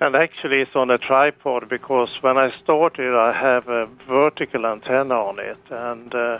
And 0.00 0.16
actually, 0.16 0.62
it's 0.62 0.74
on 0.74 0.90
a 0.90 0.98
tripod 0.98 1.68
because 1.68 2.08
when 2.20 2.36
I 2.36 2.50
started, 2.62 3.14
I 3.14 3.32
have 3.32 3.68
a 3.68 3.86
vertical 4.08 4.66
antenna 4.66 5.14
on 5.14 5.38
it, 5.38 5.58
and 5.70 6.12
uh, 6.14 6.38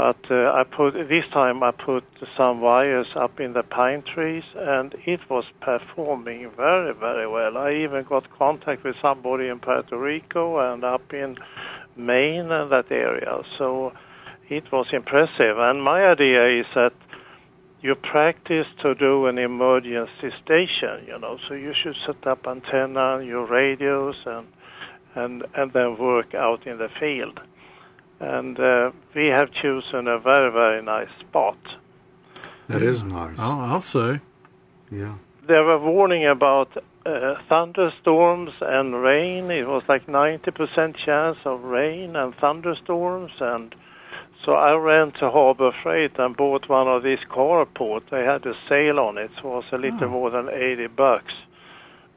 but 0.00 0.30
uh, 0.30 0.50
I 0.54 0.62
put 0.64 0.94
this 0.94 1.26
time 1.30 1.62
I 1.62 1.72
put 1.72 2.04
some 2.34 2.62
wires 2.62 3.08
up 3.14 3.38
in 3.38 3.52
the 3.52 3.62
pine 3.62 4.02
trees, 4.02 4.44
and 4.56 4.94
it 5.04 5.20
was 5.28 5.44
performing 5.60 6.50
very, 6.56 6.94
very 6.94 7.28
well. 7.28 7.58
I 7.58 7.72
even 7.84 8.06
got 8.08 8.24
contact 8.38 8.82
with 8.82 8.94
somebody 9.02 9.48
in 9.48 9.58
Puerto 9.58 9.98
Rico 9.98 10.72
and 10.72 10.84
up 10.84 11.12
in 11.12 11.36
Maine 11.98 12.50
and 12.50 12.72
that 12.72 12.90
area. 12.90 13.42
So 13.58 13.92
it 14.48 14.72
was 14.72 14.86
impressive. 14.90 15.58
And 15.58 15.82
my 15.82 16.06
idea 16.06 16.60
is 16.60 16.66
that 16.74 16.94
you 17.82 17.94
practice 17.94 18.68
to 18.80 18.94
do 18.94 19.26
an 19.26 19.36
emergency 19.36 20.30
station, 20.42 21.04
you 21.08 21.18
know, 21.18 21.36
so 21.46 21.52
you 21.52 21.74
should 21.74 21.96
set 22.06 22.26
up 22.26 22.46
antenna, 22.46 23.22
your 23.22 23.46
radios, 23.46 24.16
and 24.24 24.46
and 25.14 25.44
and 25.54 25.74
then 25.74 25.98
work 25.98 26.34
out 26.34 26.66
in 26.66 26.78
the 26.78 26.88
field. 26.98 27.38
And 28.20 28.58
uh, 28.60 28.90
we 29.14 29.26
have 29.26 29.50
chosen 29.52 30.06
a 30.06 30.18
very 30.18 30.52
very 30.52 30.82
nice 30.82 31.08
spot. 31.20 31.58
That 32.68 32.82
is 32.82 33.02
nice. 33.02 33.38
I'll, 33.38 33.60
I'll 33.60 33.80
say. 33.80 34.20
Yeah. 34.90 35.14
There 35.46 35.64
were 35.64 35.78
warning 35.80 36.26
about 36.26 36.76
uh, 37.04 37.34
thunderstorms 37.48 38.52
and 38.60 39.02
rain. 39.02 39.50
It 39.50 39.66
was 39.66 39.82
like 39.88 40.06
90% 40.06 40.96
chance 41.04 41.38
of 41.44 41.64
rain 41.64 42.14
and 42.14 42.34
thunderstorms 42.36 43.32
and 43.40 43.74
so 44.44 44.52
I 44.52 44.74
ran 44.74 45.12
to 45.20 45.30
Harbor 45.30 45.70
Freight 45.82 46.18
and 46.18 46.34
bought 46.34 46.68
one 46.68 46.88
of 46.88 47.02
these 47.02 47.18
carport. 47.30 48.08
They 48.10 48.24
had 48.24 48.46
a 48.46 48.54
sale 48.68 48.98
on 48.98 49.18
it. 49.18 49.30
So 49.36 49.48
it 49.48 49.54
was 49.56 49.64
a 49.72 49.76
little 49.76 50.08
more 50.08 50.30
than 50.30 50.48
80 50.48 50.86
bucks. 50.88 51.34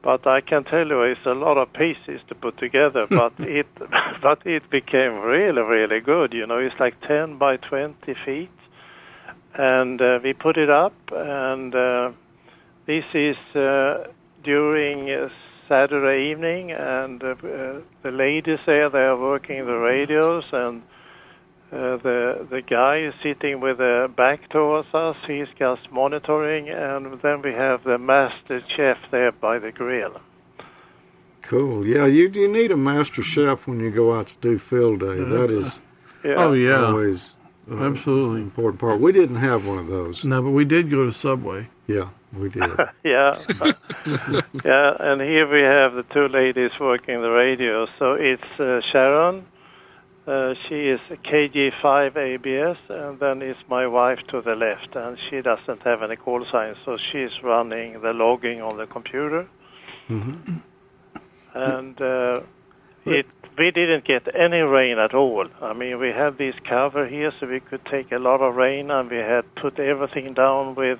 But 0.04 0.26
I 0.26 0.42
can 0.42 0.64
tell 0.64 0.86
you, 0.86 1.02
it's 1.02 1.24
a 1.24 1.32
lot 1.32 1.56
of 1.56 1.72
pieces 1.72 2.20
to 2.28 2.34
put 2.34 2.58
together. 2.58 3.06
but 3.10 3.32
it, 3.38 3.66
but 4.22 4.46
it 4.46 4.68
became 4.70 5.20
really, 5.20 5.62
really 5.62 6.00
good. 6.00 6.34
You 6.34 6.46
know, 6.46 6.58
it's 6.58 6.78
like 6.78 7.00
10 7.08 7.38
by 7.38 7.56
20 7.56 8.14
feet, 8.26 8.50
and 9.54 10.00
uh, 10.00 10.18
we 10.22 10.34
put 10.34 10.58
it 10.58 10.68
up. 10.68 10.92
And 11.10 11.74
uh, 11.74 12.12
this 12.86 13.04
is 13.14 13.36
uh, 13.56 14.04
during 14.42 15.10
uh, 15.10 15.30
Saturday 15.68 16.30
evening, 16.30 16.72
and 16.72 17.22
uh, 17.24 17.28
uh, 17.28 17.80
the 18.02 18.10
ladies 18.10 18.58
there 18.66 18.90
they 18.90 18.98
are 18.98 19.18
working 19.18 19.64
the 19.64 19.72
radios 19.72 20.44
and 20.52 20.82
uh, 21.74 21.96
the 21.96 22.46
the 22.48 22.62
guy 22.62 22.98
is 23.00 23.14
sitting 23.20 23.60
with 23.60 23.80
a 23.80 24.08
back 24.16 24.48
towards 24.50 24.86
us. 24.94 25.16
He's 25.26 25.48
just 25.58 25.90
monitoring, 25.90 26.68
and 26.68 27.20
then 27.20 27.42
we 27.42 27.52
have 27.52 27.82
the 27.82 27.98
master 27.98 28.62
chef 28.76 28.98
there 29.10 29.32
by 29.32 29.58
the 29.58 29.72
grill. 29.72 30.20
Cool. 31.42 31.84
Yeah, 31.84 32.06
you 32.06 32.28
you 32.28 32.46
need 32.46 32.70
a 32.70 32.76
master 32.76 33.22
chef 33.22 33.66
when 33.66 33.80
you 33.80 33.90
go 33.90 34.14
out 34.16 34.28
to 34.28 34.34
do 34.40 34.58
field 34.58 35.00
day. 35.00 35.18
That 35.18 35.50
is 35.50 35.80
Yeah. 36.24 36.34
Oh 36.36 36.52
yeah, 36.52 36.84
always 36.86 37.34
uh, 37.68 37.82
absolutely. 37.82 38.42
important 38.42 38.80
part. 38.80 39.00
We 39.00 39.10
didn't 39.10 39.36
have 39.36 39.66
one 39.66 39.78
of 39.78 39.88
those. 39.88 40.24
No, 40.24 40.42
but 40.42 40.50
we 40.50 40.64
did 40.64 40.90
go 40.90 41.04
to 41.06 41.12
Subway. 41.12 41.68
Yeah, 41.88 42.10
we 42.32 42.50
did. 42.50 42.62
yeah, 43.04 43.38
yeah. 44.64 44.96
And 45.00 45.20
here 45.20 45.50
we 45.50 45.60
have 45.60 45.94
the 45.94 46.04
two 46.14 46.28
ladies 46.28 46.70
working 46.78 47.20
the 47.20 47.30
radio. 47.30 47.86
So 47.98 48.12
it's 48.12 48.60
uh, 48.60 48.80
Sharon. 48.92 49.46
Uh, 50.26 50.54
she 50.66 50.88
is 50.88 51.00
KG5 51.22 52.16
ABS, 52.16 52.78
and 52.88 53.20
then 53.20 53.42
it's 53.42 53.60
my 53.68 53.86
wife 53.86 54.20
to 54.28 54.40
the 54.40 54.54
left, 54.54 54.96
and 54.96 55.18
she 55.28 55.42
doesn't 55.42 55.82
have 55.82 56.02
any 56.02 56.16
call 56.16 56.46
signs, 56.50 56.78
so 56.84 56.96
she's 57.12 57.42
running 57.42 58.00
the 58.00 58.12
logging 58.14 58.62
on 58.62 58.78
the 58.78 58.86
computer. 58.86 59.46
Mhm. 60.08 60.62
And 61.54 62.00
uh, 62.00 62.40
it 63.04 63.26
we 63.58 63.70
didn't 63.70 64.04
get 64.04 64.26
any 64.34 64.60
rain 64.60 64.98
at 64.98 65.14
all. 65.14 65.46
I 65.62 65.72
mean, 65.74 65.98
we 65.98 66.08
had 66.08 66.38
this 66.38 66.54
cover 66.68 67.06
here, 67.06 67.32
so 67.38 67.46
we 67.46 67.60
could 67.60 67.84
take 67.84 68.10
a 68.10 68.18
lot 68.18 68.40
of 68.40 68.56
rain, 68.56 68.90
and 68.90 69.10
we 69.10 69.18
had 69.18 69.44
put 69.54 69.78
everything 69.78 70.34
down 70.34 70.74
with 70.74 70.98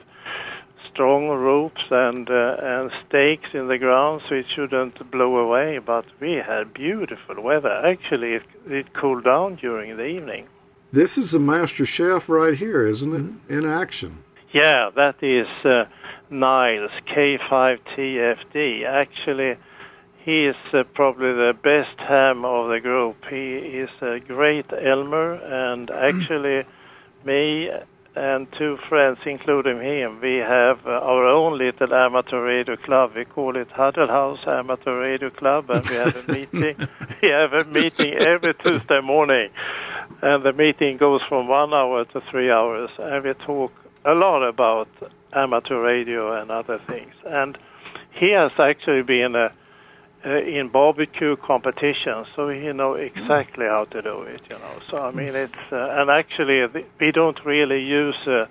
strong 0.94 1.26
ropes 1.28 1.82
and 1.90 2.30
uh, 2.30 2.56
and 2.60 2.90
stakes 3.06 3.50
in 3.52 3.68
the 3.68 3.78
ground 3.78 4.22
so 4.28 4.36
it 4.36 4.46
shouldn't 4.54 5.10
blow 5.10 5.36
away. 5.36 5.78
But 5.78 6.06
we 6.20 6.34
had 6.34 6.72
beautiful 6.72 7.42
weather. 7.42 7.72
Actually, 7.84 8.34
it, 8.34 8.42
it 8.66 8.94
cooled 8.94 9.24
down 9.24 9.56
during 9.56 9.96
the 9.96 10.06
evening. 10.06 10.46
This 10.92 11.18
is 11.18 11.32
the 11.32 11.40
master 11.40 11.84
chef 11.84 12.28
right 12.28 12.56
here, 12.56 12.86
isn't 12.86 13.42
it? 13.48 13.52
In 13.52 13.66
action. 13.66 14.22
Yeah, 14.52 14.90
that 14.94 15.20
is 15.20 15.48
uh, 15.64 15.86
Niles 16.30 16.92
K5TFD. 17.08 18.86
Actually, 18.86 19.56
he 20.24 20.46
is 20.46 20.56
uh, 20.72 20.84
probably 20.94 21.32
the 21.32 21.52
best 21.60 21.98
ham 21.98 22.44
of 22.44 22.68
the 22.68 22.78
group. 22.80 23.16
He 23.28 23.56
is 23.82 23.90
a 24.00 24.20
great 24.20 24.66
Elmer, 24.72 25.34
and 25.34 25.90
actually, 25.90 26.62
me 27.24 27.68
and 28.16 28.46
two 28.56 28.78
friends, 28.88 29.18
including 29.26 29.80
him, 29.80 30.20
we 30.20 30.36
have 30.36 30.86
uh, 30.86 30.90
our 30.90 31.26
own 31.26 31.58
little 31.58 31.92
amateur 31.92 32.42
radio 32.42 32.76
club. 32.76 33.12
We 33.16 33.24
call 33.24 33.56
it 33.56 33.68
Huddle 33.70 34.06
House 34.06 34.38
Amateur 34.46 35.00
Radio 35.00 35.30
Club, 35.30 35.68
and 35.70 35.88
we 35.88 35.96
have 35.96 36.16
a 36.16 36.32
meeting. 36.32 36.88
we 37.22 37.28
have 37.28 37.52
a 37.52 37.64
meeting 37.64 38.14
every 38.14 38.54
Tuesday 38.54 39.00
morning, 39.00 39.50
and 40.22 40.44
the 40.44 40.52
meeting 40.52 40.96
goes 40.96 41.22
from 41.28 41.48
one 41.48 41.74
hour 41.74 42.04
to 42.04 42.20
three 42.30 42.50
hours, 42.50 42.90
and 42.98 43.24
we 43.24 43.34
talk 43.34 43.72
a 44.04 44.12
lot 44.12 44.46
about 44.46 44.88
amateur 45.32 45.80
radio 45.80 46.40
and 46.40 46.50
other 46.50 46.78
things. 46.86 47.14
And 47.24 47.58
he 48.12 48.30
has 48.30 48.52
actually 48.58 49.02
been 49.02 49.34
a 49.34 49.52
uh, 50.26 50.38
in 50.38 50.68
barbecue 50.68 51.36
competitions, 51.36 52.26
so 52.34 52.48
he 52.48 52.72
know 52.72 52.94
exactly 52.94 53.66
how 53.66 53.84
to 53.90 54.00
do 54.02 54.22
it. 54.22 54.40
You 54.50 54.58
know, 54.58 54.78
so 54.90 54.96
I 54.98 55.10
mean, 55.10 55.34
it's 55.34 55.52
uh, 55.72 55.96
and 55.98 56.10
actually 56.10 56.66
the, 56.66 56.84
we 57.00 57.12
don't 57.12 57.38
really 57.44 57.82
use 57.82 58.16
uh, 58.26 58.46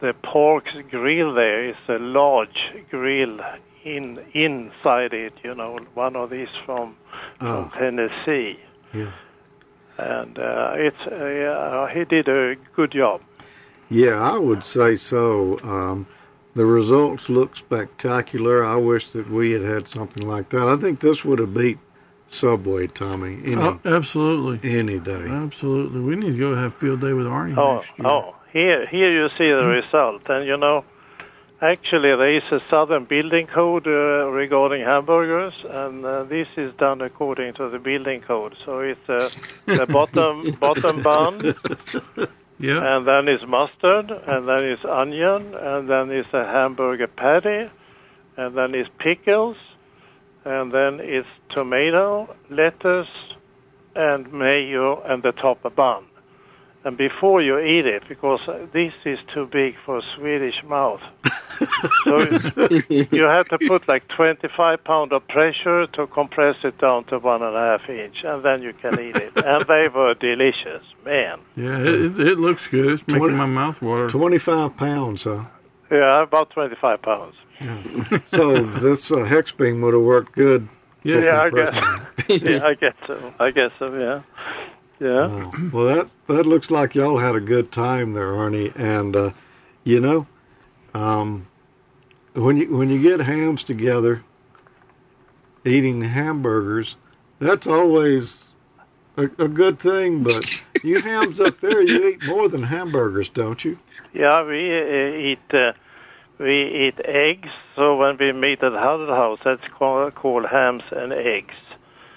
the 0.00 0.14
pork's 0.22 0.70
grill 0.90 1.34
there. 1.34 1.68
It's 1.68 1.88
a 1.88 1.98
large 1.98 2.58
grill 2.90 3.40
in 3.84 4.18
inside 4.34 5.12
it. 5.12 5.32
You 5.42 5.54
know, 5.54 5.78
one 5.94 6.14
of 6.16 6.30
these 6.30 6.48
from, 6.64 6.96
from 7.38 7.48
Oh. 7.48 7.78
Tennessee, 7.78 8.58
Yeah. 8.94 9.12
and 9.98 10.38
uh, 10.38 10.72
it's 10.76 11.02
uh, 11.10 11.24
yeah, 11.24 11.92
he 11.94 12.04
did 12.04 12.28
a 12.28 12.54
good 12.76 12.92
job. 12.92 13.20
Yeah, 13.90 14.20
I 14.20 14.36
would 14.38 14.62
say 14.64 14.96
so. 14.96 15.58
Um, 15.64 16.06
the 16.58 16.66
results 16.66 17.28
look 17.28 17.56
spectacular. 17.56 18.56
I 18.64 18.76
wish 18.76 19.04
that 19.12 19.26
we 19.30 19.52
had 19.52 19.62
had 19.62 19.84
something 19.88 20.24
like 20.34 20.46
that. 20.50 20.66
I 20.74 20.76
think 20.76 21.00
this 21.00 21.24
would 21.24 21.38
have 21.38 21.54
beat 21.54 21.78
Subway, 22.26 22.86
Tommy, 22.88 23.34
any 23.52 23.56
Oh, 23.56 23.78
absolutely, 23.98 24.56
any 24.78 24.98
day. 25.12 25.24
absolutely. 25.46 26.00
We 26.08 26.14
need 26.16 26.32
to 26.36 26.38
go 26.46 26.54
have 26.62 26.74
field 26.74 27.00
day 27.00 27.14
with 27.14 27.26
Arnie 27.26 27.56
Oh, 27.56 27.76
next 27.76 27.92
year. 27.98 28.06
oh, 28.08 28.34
here 28.52 28.80
here 28.96 29.10
you 29.18 29.26
see 29.38 29.50
the 29.60 29.66
result, 29.80 30.22
and 30.28 30.42
you 30.50 30.56
know, 30.64 30.84
actually 31.62 32.10
there 32.20 32.36
is 32.40 32.46
a 32.58 32.60
southern 32.70 33.04
building 33.14 33.46
code 33.58 33.86
uh, 33.86 34.26
regarding 34.42 34.82
hamburgers, 34.92 35.54
and 35.82 36.04
uh, 36.04 36.24
this 36.24 36.48
is 36.56 36.70
done 36.86 37.00
according 37.02 37.54
to 37.54 37.64
the 37.70 37.78
building 37.78 38.20
code. 38.20 38.54
So 38.64 38.80
it's 38.80 39.08
uh, 39.08 39.28
the 39.66 39.86
bottom 39.86 40.34
bottom 40.66 40.96
bun, 41.02 41.54
Yeah. 42.60 42.96
and 42.96 43.06
then 43.06 43.28
it's 43.28 43.44
mustard, 43.46 44.10
and 44.10 44.48
then 44.48 44.64
it's 44.64 44.84
onion, 44.84 45.54
and 45.54 45.88
then 45.88 46.10
it's 46.10 46.28
a 46.32 46.44
hamburger 46.44 47.06
patty, 47.06 47.70
and 48.36 48.56
then 48.56 48.74
it's 48.74 48.90
pickles, 48.98 49.56
and 50.44 50.72
then 50.72 50.98
it's 51.00 51.28
tomato, 51.54 52.34
lettuce, 52.50 53.08
and 53.94 54.32
mayo, 54.32 55.02
and 55.02 55.22
the 55.22 55.32
top 55.32 55.64
a 55.64 55.70
bun. 55.70 56.04
And 56.84 56.96
before 56.96 57.42
you 57.42 57.58
eat 57.58 57.86
it, 57.86 58.04
because 58.08 58.40
this 58.72 58.92
is 59.04 59.18
too 59.34 59.46
big 59.50 59.74
for 59.84 59.98
a 59.98 60.02
Swedish 60.16 60.62
mouth, 60.64 61.00
so 62.04 62.20
you 62.88 63.24
have 63.24 63.48
to 63.48 63.58
put 63.66 63.86
like 63.88 64.06
25 64.08 64.84
pound 64.84 65.12
of 65.12 65.26
pressure 65.28 65.86
to 65.88 66.06
compress 66.06 66.54
it 66.62 66.78
down 66.78 67.04
to 67.06 67.18
one 67.18 67.42
and 67.42 67.54
a 67.56 67.58
half 67.78 67.88
inch, 67.90 68.18
and 68.24 68.44
then 68.44 68.62
you 68.62 68.72
can 68.74 68.94
eat 69.00 69.16
it. 69.16 69.32
And 69.36 69.66
they 69.66 69.88
were 69.92 70.14
delicious, 70.14 70.82
man. 71.04 71.40
Yeah, 71.56 71.78
it, 71.80 71.88
it, 72.18 72.20
it 72.20 72.38
looks 72.38 72.68
good. 72.68 72.92
It's 72.92 73.06
making 73.08 73.18
Twenty- 73.20 73.34
my 73.36 73.46
mouth 73.46 73.82
water. 73.82 74.08
25 74.08 74.76
pounds, 74.76 75.24
huh? 75.24 75.44
Yeah, 75.90 76.22
about 76.22 76.50
25 76.50 77.02
pounds. 77.02 77.34
Yeah. 77.60 77.82
So 78.26 78.62
this 78.62 79.10
uh, 79.10 79.24
hex 79.24 79.50
beam 79.52 79.80
would 79.82 79.94
have 79.94 80.02
worked 80.04 80.32
good. 80.36 80.68
Yeah. 81.02 81.18
Yeah, 81.18 81.42
I 81.42 81.50
guess. 81.50 82.06
yeah, 82.42 82.64
I 82.64 82.74
guess 82.74 82.94
so. 83.06 83.34
I 83.40 83.50
guess 83.50 83.70
so. 83.80 83.92
Yeah, 83.94 84.22
yeah. 85.00 85.50
Oh, 85.52 85.70
well, 85.72 85.86
that 85.86 86.08
that 86.26 86.46
looks 86.46 86.70
like 86.70 86.94
y'all 86.94 87.18
had 87.18 87.34
a 87.34 87.40
good 87.40 87.72
time 87.72 88.12
there, 88.12 88.32
Arnie. 88.32 88.76
And 88.78 89.14
uh, 89.14 89.30
you 89.84 90.00
know, 90.00 90.26
um, 90.94 91.46
when 92.34 92.56
you 92.56 92.76
when 92.76 92.90
you 92.90 93.00
get 93.00 93.20
hams 93.20 93.62
together, 93.62 94.24
eating 95.64 96.02
hamburgers, 96.02 96.96
that's 97.38 97.66
always 97.66 98.44
a, 99.16 99.24
a 99.38 99.48
good 99.48 99.78
thing. 99.78 100.22
But 100.22 100.44
you 100.82 101.00
hams 101.00 101.40
up 101.40 101.60
there, 101.60 101.82
you 101.82 102.08
eat 102.08 102.26
more 102.26 102.48
than 102.48 102.64
hamburgers, 102.64 103.28
don't 103.28 103.64
you? 103.64 103.78
Yeah, 104.12 104.44
we 104.44 104.70
uh, 104.70 105.16
eat 105.16 105.54
uh, 105.54 105.72
we 106.38 106.88
eat 106.88 107.00
eggs. 107.04 107.48
So 107.76 107.96
when 107.96 108.16
we 108.18 108.32
meet 108.32 108.62
at 108.62 108.72
Huddle 108.72 109.14
House, 109.14 109.40
that's 109.44 109.66
called, 109.76 110.14
called 110.14 110.46
hams 110.46 110.82
and 110.90 111.12
eggs. 111.12 111.54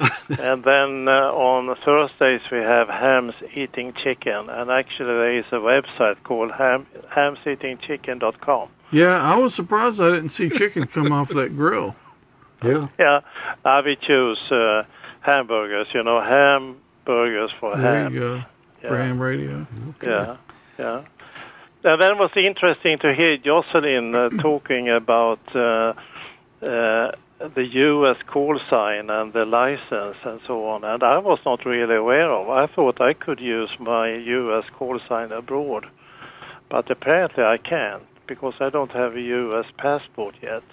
and 0.40 0.64
then 0.64 1.08
uh, 1.08 1.32
on 1.34 1.76
Thursdays 1.86 2.42
we 2.52 2.58
have 2.60 2.88
hams 2.88 3.34
eating 3.56 3.94
chicken, 4.04 4.50
and 4.50 4.72
actually 4.72 5.06
there 5.06 5.38
is 5.40 5.46
a 5.52 5.56
website 5.56 6.22
called 6.24 6.52
ham, 6.52 6.88
hamseatingchicken.com. 7.16 8.70
Yeah, 8.92 9.22
I 9.22 9.36
was 9.38 9.56
surprised 9.56 10.02
I 10.02 10.12
didn't 10.12 10.30
see 10.32 10.50
chicken 10.50 10.88
come 10.88 11.12
off 11.12 11.30
that 11.30 11.56
grill. 11.56 11.96
Yeah. 12.64 12.90
Yeah, 13.00 13.22
uh, 13.66 13.82
we 13.84 13.96
choose 13.96 14.40
uh, 14.52 14.84
hamburgers. 15.22 15.88
You 15.96 16.04
know, 16.04 16.22
hamburgers 16.22 17.50
for 17.60 17.76
There 17.76 18.04
ham. 18.04 18.14
you 18.14 18.20
go. 18.20 18.44
For 18.88 18.98
ham 19.00 19.20
radio. 19.20 19.66
Yeah, 20.04 20.38
yeah. 20.78 21.02
And 21.84 22.00
then 22.00 22.12
it 22.12 22.18
was 22.20 22.30
interesting 22.36 23.00
to 23.00 23.16
hear 23.16 23.38
Jocelyn 23.38 24.14
uh, 24.14 24.30
talking 24.30 24.90
about 24.90 25.40
uh, 25.56 25.94
uh, 26.64 27.12
the 27.56 27.66
U.S. 27.66 28.18
call 28.28 28.60
sign 28.70 29.10
and 29.10 29.34
the 29.34 29.46
license 29.46 30.18
and 30.24 30.40
so 30.46 30.68
on. 30.68 30.84
And 30.84 31.04
I 31.04 31.18
was 31.18 31.40
not 31.46 31.66
really 31.66 31.96
aware 31.96 32.32
of. 32.32 32.50
I 32.50 32.68
thought 32.74 33.02
I 33.02 33.14
could 33.14 33.40
use 33.40 33.70
my 33.80 34.14
U.S. 34.14 34.66
call 34.78 35.00
sign 35.08 35.32
abroad, 35.32 35.86
but 36.70 36.90
apparently 36.90 37.44
I 37.44 37.58
can't 37.58 38.04
because 38.28 38.54
I 38.60 38.70
don't 38.70 38.92
have 38.92 39.16
a 39.16 39.22
U.S. 39.22 39.66
passport 39.78 40.36
yet. 40.42 40.64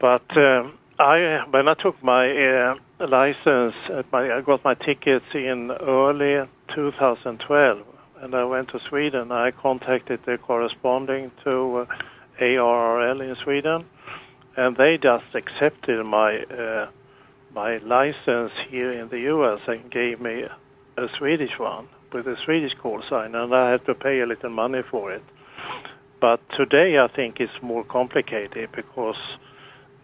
But 0.00 0.24
um, 0.36 0.78
I, 0.98 1.44
when 1.50 1.68
I 1.68 1.74
took 1.74 2.02
my 2.02 2.30
uh, 2.30 2.74
license, 3.06 3.74
uh, 3.90 4.02
my, 4.12 4.36
I 4.36 4.40
got 4.40 4.64
my 4.64 4.74
tickets 4.74 5.26
in 5.34 5.70
early 5.70 6.48
2012, 6.74 7.82
and 8.22 8.34
I 8.34 8.44
went 8.44 8.68
to 8.70 8.80
Sweden. 8.88 9.32
I 9.32 9.50
contacted 9.50 10.20
the 10.24 10.38
corresponding 10.38 11.30
to 11.44 11.86
uh, 11.88 11.94
ARRL 12.40 13.20
in 13.20 13.36
Sweden, 13.42 13.84
and 14.56 14.76
they 14.76 14.98
just 15.00 15.34
accepted 15.34 16.04
my 16.04 16.38
uh, 16.38 16.88
my 17.54 17.78
license 17.78 18.52
here 18.68 18.90
in 18.90 19.08
the 19.08 19.20
U.S. 19.20 19.60
and 19.66 19.90
gave 19.90 20.20
me 20.20 20.44
a 20.96 21.06
Swedish 21.18 21.58
one 21.58 21.88
with 22.12 22.26
a 22.26 22.36
Swedish 22.44 22.72
call 22.80 23.02
sign, 23.08 23.34
and 23.34 23.54
I 23.54 23.70
had 23.72 23.84
to 23.86 23.94
pay 23.94 24.20
a 24.20 24.26
little 24.26 24.50
money 24.50 24.82
for 24.90 25.12
it. 25.12 25.22
But 26.20 26.40
today 26.56 26.98
I 26.98 27.08
think 27.08 27.40
it's 27.40 27.62
more 27.62 27.84
complicated 27.84 28.70
because 28.72 29.16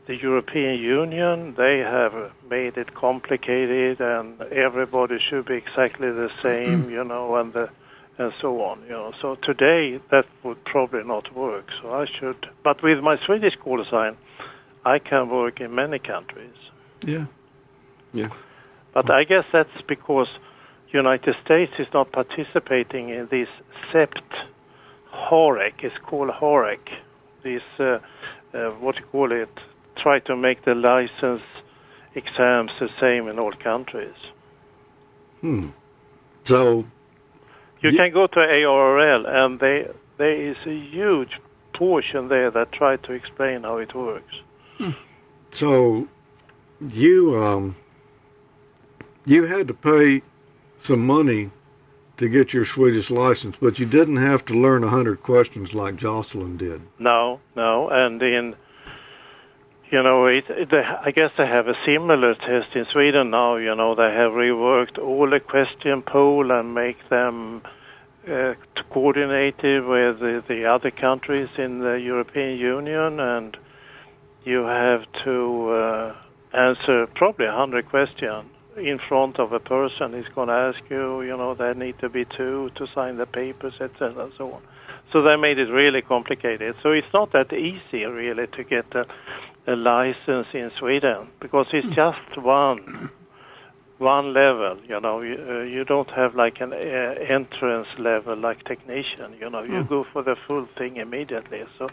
the 0.07 0.17
European 0.17 0.79
Union 0.81 1.55
they 1.57 1.79
have 1.79 2.33
made 2.51 2.77
it 2.77 2.95
complicated 2.95 4.01
and 4.01 4.41
everybody 4.43 5.19
should 5.19 5.47
be 5.47 5.55
exactly 5.55 6.11
the 6.11 6.31
same, 6.43 6.91
you 6.97 7.05
know, 7.05 7.37
and 7.37 7.53
the 7.53 7.71
and 8.19 8.33
so 8.41 8.61
on, 8.63 8.83
you 8.83 8.91
know. 8.91 9.13
So 9.23 9.37
today 9.37 10.01
that 10.11 10.27
would 10.43 10.63
probably 10.65 11.05
not 11.05 11.35
work. 11.35 11.69
So 11.81 11.93
I 11.93 12.07
should, 12.07 12.47
but 12.63 12.83
with 12.83 13.01
my 13.01 13.17
Swedish 13.25 13.55
call 13.57 13.83
sign, 13.91 14.17
I 14.85 14.99
can 14.99 15.29
work 15.29 15.61
in 15.61 15.75
many 15.75 15.99
countries. 15.99 16.55
Yeah. 17.05 17.27
Yeah. 18.13 18.29
But 18.93 19.11
I 19.11 19.25
guess 19.25 19.45
that's 19.53 19.81
because 19.89 20.29
United 20.91 21.35
States 21.45 21.73
is 21.79 21.87
not 21.95 22.13
participating 22.13 23.09
in 23.09 23.29
this 23.31 23.49
CEPT 23.93 24.23
HAREC. 25.13 25.73
It's 25.83 25.97
called 26.05 26.31
HAREC. 26.31 26.81
This, 27.43 27.63
uh, 27.79 27.99
uh, 28.55 28.71
what 28.81 28.97
you 28.97 29.05
call 29.11 29.33
it, 29.33 29.49
try 29.97 30.19
to 30.21 30.37
make 30.37 30.65
the 30.65 30.75
license 30.75 31.43
exams 32.15 32.71
the 32.79 32.89
same 33.01 33.29
in 33.29 33.39
all 33.39 33.53
countries. 33.53 34.15
Hmm. 35.41 35.69
So 36.45 36.85
You 37.81 37.91
Ye- 37.91 37.97
can 37.97 38.13
go 38.13 38.27
to 38.27 38.39
ARRL 38.39 39.27
and 39.27 39.59
they, 39.59 39.89
there 40.19 40.51
is 40.51 40.57
a 40.67 40.75
huge 40.75 41.41
portion 41.75 42.29
there 42.29 42.51
that 42.51 42.73
try 42.73 42.97
to 42.97 43.13
explain 43.13 43.63
how 43.63 43.79
it 43.79 43.95
works. 43.95 44.35
So 45.51 46.09
you 46.81 47.43
um 47.43 47.77
you 49.25 49.45
had 49.45 49.69
to 49.69 49.75
pay 49.75 50.23
some 50.79 51.07
money 51.07 51.51
to 52.17 52.29
get 52.29 52.53
your 52.53 52.65
Swedish 52.65 53.11
license, 53.11 53.57
but 53.61 53.79
you 53.79 53.87
didn't 53.87 54.17
have 54.17 54.45
to 54.47 54.55
learn 54.55 54.85
a 54.85 54.89
hundred 54.89 55.23
questions 55.23 55.75
like 55.75 55.97
Jocelyn 55.97 56.57
did. 56.57 56.83
No, 56.99 57.41
no, 57.57 57.89
and 57.89 58.21
in 58.23 58.57
you 59.93 60.03
know, 60.03 60.25
it, 60.25 60.45
it, 60.49 60.73
I 60.73 61.11
guess 61.11 61.33
they 61.37 61.47
have 61.47 61.69
a 61.69 61.75
similar 61.85 62.35
test 62.35 62.75
in 62.75 62.87
Sweden 62.93 63.29
now. 63.29 63.57
You 63.57 63.75
know, 63.75 63.95
they 63.95 64.11
have 64.11 64.33
reworked 64.33 64.99
all 64.99 65.29
the 65.29 65.39
question 65.39 66.01
pool 66.01 66.51
and 66.51 66.75
make 66.75 66.97
them 67.11 67.61
uh, 68.27 68.55
coordinated 68.91 69.85
with 69.85 70.21
the, 70.21 70.43
the 70.49 70.65
other 70.65 70.91
countries 70.91 71.51
in 71.59 71.81
the 71.81 72.01
European 72.01 72.59
Union, 72.59 73.21
and 73.21 73.55
you 74.45 74.65
have 74.65 75.03
to 75.25 75.71
uh, 75.71 76.17
answer 76.53 77.07
probably 77.15 77.47
a 77.47 77.53
hundred 77.53 77.89
questions 77.89 78.47
in 78.77 78.99
front 79.09 79.39
of 79.39 79.53
a 79.53 79.61
person. 79.61 80.15
He's 80.15 80.33
going 80.35 80.49
to 80.49 80.55
ask 80.55 80.79
you. 80.91 81.23
You 81.23 81.37
know, 81.37 81.55
there 81.55 81.75
need 81.75 81.99
to 82.01 82.09
be 82.09 82.25
two 82.25 82.71
to 82.77 82.87
sign 82.95 83.17
the 83.17 83.27
papers, 83.27 83.75
etc., 83.81 84.25
and 84.25 84.33
so 84.39 84.53
on. 84.53 84.63
So 85.13 85.23
they 85.23 85.37
made 85.37 85.59
it 85.59 85.71
really 85.71 86.01
complicated. 86.01 86.75
So 86.83 86.91
it's 86.91 87.13
not 87.13 87.33
that 87.33 87.53
easy, 87.53 88.05
really, 88.05 88.47
to 88.47 88.65
get 88.65 88.87
a, 88.95 89.07
a 89.71 89.77
license 89.77 90.47
in 90.55 90.71
Sweden 90.79 91.29
because 91.41 91.67
it's 91.73 91.95
just 91.95 92.43
one 92.43 93.11
one 94.03 94.35
level. 94.35 94.79
You 94.87 95.01
know, 95.01 95.21
you, 95.21 95.37
uh, 95.49 95.63
you 95.63 95.85
don't 95.85 96.11
have 96.11 96.35
like 96.35 96.61
an 96.61 96.73
uh, 96.73 96.77
entrance 96.77 97.87
level 97.99 98.37
like 98.37 98.65
technician. 98.65 99.35
You 99.41 99.49
know, 99.49 99.63
you 99.63 99.85
go 99.85 100.05
for 100.13 100.23
the 100.23 100.37
full 100.47 100.67
thing 100.77 100.97
immediately. 100.97 101.63
So 101.79 101.87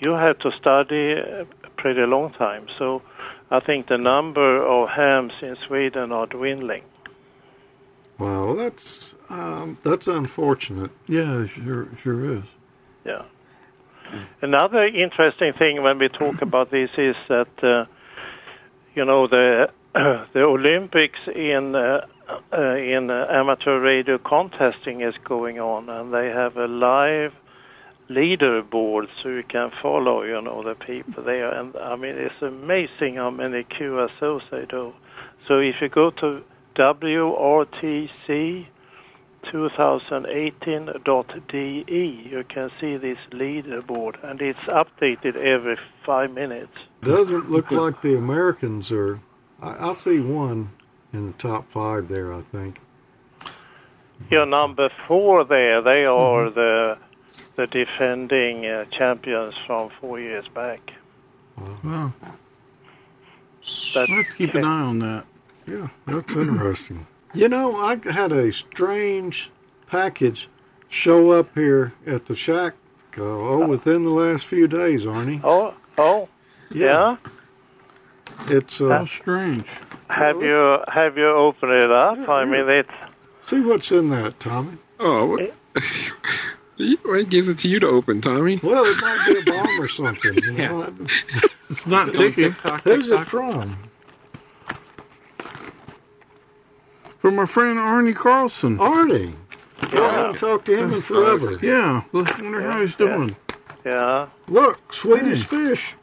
you 0.00 0.12
have 0.12 0.38
to 0.40 0.50
study 0.60 1.12
a 1.12 1.46
pretty 1.76 2.02
long 2.02 2.32
time. 2.32 2.66
So 2.78 3.02
I 3.50 3.60
think 3.60 3.88
the 3.88 3.98
number 3.98 4.64
of 4.66 4.88
hams 4.88 5.32
in 5.42 5.56
Sweden 5.66 6.12
are 6.12 6.26
dwindling. 6.26 6.82
Well, 8.18 8.54
that's 8.54 9.14
um, 9.28 9.78
that's 9.82 10.06
unfortunate. 10.06 10.90
Yeah, 11.06 11.42
it 11.42 11.48
sure 11.48 11.88
sure 11.98 12.38
is. 12.38 12.44
Yeah. 13.04 13.22
Another 14.40 14.86
interesting 14.86 15.52
thing 15.58 15.82
when 15.82 15.98
we 15.98 16.08
talk 16.08 16.40
about 16.48 16.70
this 16.70 16.90
is 16.96 17.16
that 17.28 17.48
uh, 17.62 17.84
you 18.94 19.04
know 19.04 19.26
the 19.26 19.70
the 19.94 20.40
Olympics 20.40 21.18
in 21.34 21.74
uh, 21.74 22.06
uh, 22.52 22.74
in 22.76 23.10
uh, 23.10 23.26
amateur 23.30 23.80
radio 23.80 24.18
contesting 24.18 25.02
is 25.02 25.14
going 25.24 25.60
on, 25.60 25.88
and 25.90 26.12
they 26.12 26.28
have 26.28 26.56
a 26.56 26.66
live 26.66 27.32
leaderboard 28.08 29.08
so 29.22 29.28
you 29.28 29.44
can 29.48 29.70
follow 29.82 30.24
you 30.24 30.40
know 30.40 30.62
the 30.62 30.74
people 30.74 31.24
there. 31.24 31.52
And 31.52 31.76
I 31.76 31.96
mean 31.96 32.14
it's 32.16 32.42
amazing 32.42 33.16
how 33.16 33.30
many 33.30 33.64
QSOs 33.64 34.42
they 34.50 34.66
do. 34.66 34.92
So 35.48 35.58
if 35.58 35.76
you 35.80 35.88
go 35.88 36.10
to 36.10 36.42
WRTC 36.76 38.66
2018.de. 39.52 42.30
You 42.30 42.44
can 42.48 42.70
see 42.80 42.96
this 42.96 43.18
leaderboard, 43.30 44.16
and 44.24 44.40
it's 44.40 44.58
updated 44.60 45.36
every 45.36 45.76
five 46.04 46.32
minutes. 46.32 46.72
Doesn't 47.02 47.50
look 47.50 47.70
like 47.70 48.00
the 48.02 48.16
Americans 48.16 48.90
are. 48.92 49.20
I, 49.60 49.90
I 49.90 49.92
see 49.94 50.20
one 50.20 50.70
in 51.12 51.26
the 51.28 51.34
top 51.34 51.70
five 51.72 52.08
there. 52.08 52.34
I 52.34 52.42
think. 52.52 52.80
Your 54.30 54.46
number 54.46 54.88
four 55.06 55.44
there, 55.44 55.82
they 55.82 56.06
are 56.06 56.46
mm-hmm. 56.46 56.54
the 56.54 56.96
the 57.56 57.66
defending 57.66 58.66
uh, 58.66 58.84
champions 58.96 59.54
from 59.66 59.90
four 60.00 60.20
years 60.20 60.46
back. 60.54 60.80
Well, 61.56 62.12
That 63.94 64.08
I'll 64.10 64.16
have 64.16 64.26
to 64.26 64.32
keep 64.36 64.54
an 64.54 64.64
eye 64.64 64.82
on 64.82 64.98
that. 65.00 65.24
Yeah, 65.66 65.88
that's 66.06 66.36
interesting. 66.36 67.06
You 67.34 67.50
know, 67.50 67.76
I 67.76 67.96
had 68.10 68.32
a 68.32 68.50
strange 68.50 69.50
package 69.88 70.48
show 70.88 71.32
up 71.32 71.50
here 71.54 71.92
at 72.06 72.26
the 72.26 72.36
shack. 72.36 72.72
Uh, 73.18 73.22
oh, 73.24 73.66
within 73.66 74.04
the 74.04 74.10
last 74.10 74.46
few 74.46 74.66
days, 74.66 75.04
Arnie. 75.04 75.42
Oh, 75.44 75.74
oh, 75.98 76.28
yeah. 76.70 77.16
It's 78.46 78.78
How 78.78 78.86
uh, 78.90 79.06
strange. 79.06 79.66
Have 80.08 80.40
you 80.40 80.78
have 80.88 81.18
you 81.18 81.28
opened 81.28 81.72
it 81.72 81.90
up? 81.90 82.26
I 82.26 82.44
mean, 82.46 82.66
it's 82.70 82.88
see 83.42 83.60
what's 83.60 83.90
in 83.92 84.08
that, 84.10 84.40
Tommy. 84.40 84.78
Oh, 84.98 85.26
what- 85.26 85.52
it 86.78 87.30
gives 87.30 87.48
it 87.48 87.58
to 87.60 87.68
you 87.68 87.80
to 87.80 87.86
open, 87.86 88.20
Tommy. 88.20 88.60
Well, 88.62 88.84
it 88.84 89.00
might 89.00 89.26
be 89.26 89.38
a 89.38 89.52
bomb 89.52 89.80
or 89.80 89.88
something. 89.88 90.34
You 90.34 90.52
know? 90.52 90.94
It's 91.68 91.84
not 91.84 92.12
ticking. 92.12 92.52
Who's 92.84 93.10
it 93.10 93.26
from? 93.26 93.76
From 97.18 97.38
our 97.40 97.46
friend 97.48 97.76
Arnie 97.76 98.14
Carlson. 98.14 98.78
Arnie. 98.78 99.34
I 99.82 99.86
haven't 99.86 100.38
talked 100.38 100.66
to 100.66 100.76
him 100.76 100.92
in 100.92 101.02
forever. 101.02 101.58
Yeah, 101.60 102.04
let's 102.12 102.40
wonder 102.40 102.60
how 102.60 102.80
he's 102.80 102.94
doing. 102.94 103.34
yeah. 103.84 104.28
Look, 104.46 104.92
Swedish 104.92 105.46
hmm. 105.48 105.66
fish. 105.66 105.94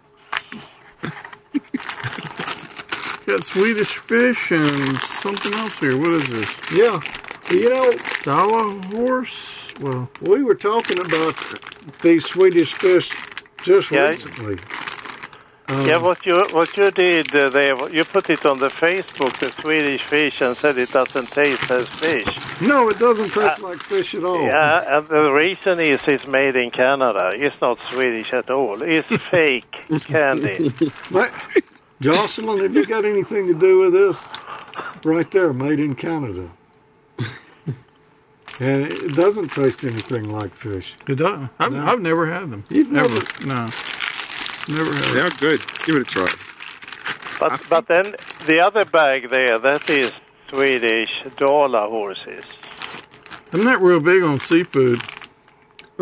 Got 3.25 3.45
Swedish 3.45 3.97
fish 3.97 4.51
and 4.51 4.97
something 4.97 5.53
else 5.53 5.77
here. 5.77 5.97
What 5.97 6.09
is 6.09 6.27
this? 6.27 6.55
Yeah. 6.73 6.99
You 7.51 7.69
know, 7.69 7.91
Dala 8.23 8.85
horse? 8.87 9.62
Well, 9.81 10.09
we 10.21 10.43
were 10.43 10.55
talking 10.55 10.99
about 10.99 11.35
these 12.01 12.25
Swedish 12.25 12.73
fish 12.73 13.09
just 13.63 13.91
Yeah. 13.91 14.09
recently. 14.09 14.57
Yeah, 15.69 15.97
what 15.97 16.25
you 16.25 16.43
what 16.51 16.75
you 16.77 16.91
did 16.91 17.33
uh, 17.33 17.49
there, 17.49 17.89
you 17.89 18.03
put 18.03 18.29
it 18.29 18.45
on 18.45 18.59
the 18.59 18.67
Facebook, 18.67 19.33
the 19.39 19.49
Swedish 19.61 20.03
fish, 20.03 20.41
and 20.41 20.55
said 20.55 20.77
it 20.77 20.91
doesn't 20.91 21.29
taste 21.29 21.71
as 21.71 21.87
fish. 21.87 22.27
No, 22.61 22.89
it 22.89 22.99
doesn't 22.99 23.31
taste 23.33 23.61
like 23.61 23.79
fish 23.79 24.13
at 24.13 24.23
all. 24.25 24.43
Yeah, 24.43 24.97
and 24.97 25.07
the 25.07 25.31
reason 25.31 25.79
is 25.79 26.01
it's 26.05 26.27
made 26.27 26.55
in 26.57 26.69
Canada. 26.69 27.31
It's 27.33 27.55
not 27.61 27.79
Swedish 27.89 28.33
at 28.33 28.49
all. 28.51 28.81
It's 28.83 29.23
fake 29.31 29.71
candy. 30.01 30.71
Ma- 31.09 31.29
Jocelyn, 32.01 32.59
have 32.59 32.75
you 32.75 32.85
got 32.85 33.05
anything 33.05 33.47
to 33.47 33.53
do 33.53 33.79
with 33.79 33.93
this? 33.93 34.17
Right 35.05 35.29
there, 35.31 35.53
made 35.53 35.79
in 35.79 35.95
Canada. 35.95 36.49
And 38.59 38.83
it 38.91 39.15
doesn't 39.15 39.49
taste 39.49 39.83
anything 39.83 40.29
like 40.29 40.53
fish. 40.55 40.93
it 41.07 41.15
does. 41.15 41.49
I've, 41.59 41.71
No. 41.71 41.85
I've 41.85 42.01
never 42.01 42.31
had 42.31 42.49
them. 42.51 42.63
You've 42.69 42.95
Ever. 42.95 43.09
never- 43.09 43.45
No. 43.45 43.69
Never 44.69 44.93
had 44.93 45.03
them. 45.03 45.13
They're 45.13 45.29
good. 45.39 45.61
Give 45.85 45.95
it 45.95 46.01
a 46.01 46.05
try. 46.05 46.27
But 47.39 47.61
but 47.69 47.87
then 47.87 48.15
the 48.45 48.59
other 48.61 48.85
bag 48.85 49.29
there, 49.29 49.57
that 49.59 49.89
is 49.89 50.13
Swedish 50.49 51.09
Dala 51.37 51.89
horses. 51.89 52.45
I'm 53.51 53.63
not 53.63 53.81
real 53.81 53.99
big 53.99 54.23
on 54.23 54.39
seafood. 54.39 55.01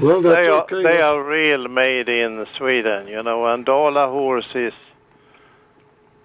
Well, 0.00 0.20
that's 0.22 0.34
They 0.46 0.48
are 0.48 0.62
okay. 0.62 0.82
they 0.82 1.00
are 1.00 1.22
real 1.22 1.68
made 1.68 2.08
in 2.08 2.44
Sweden, 2.56 3.06
you 3.06 3.22
know, 3.22 3.46
and 3.46 3.64
Dala 3.64 4.08
horses. 4.08 4.72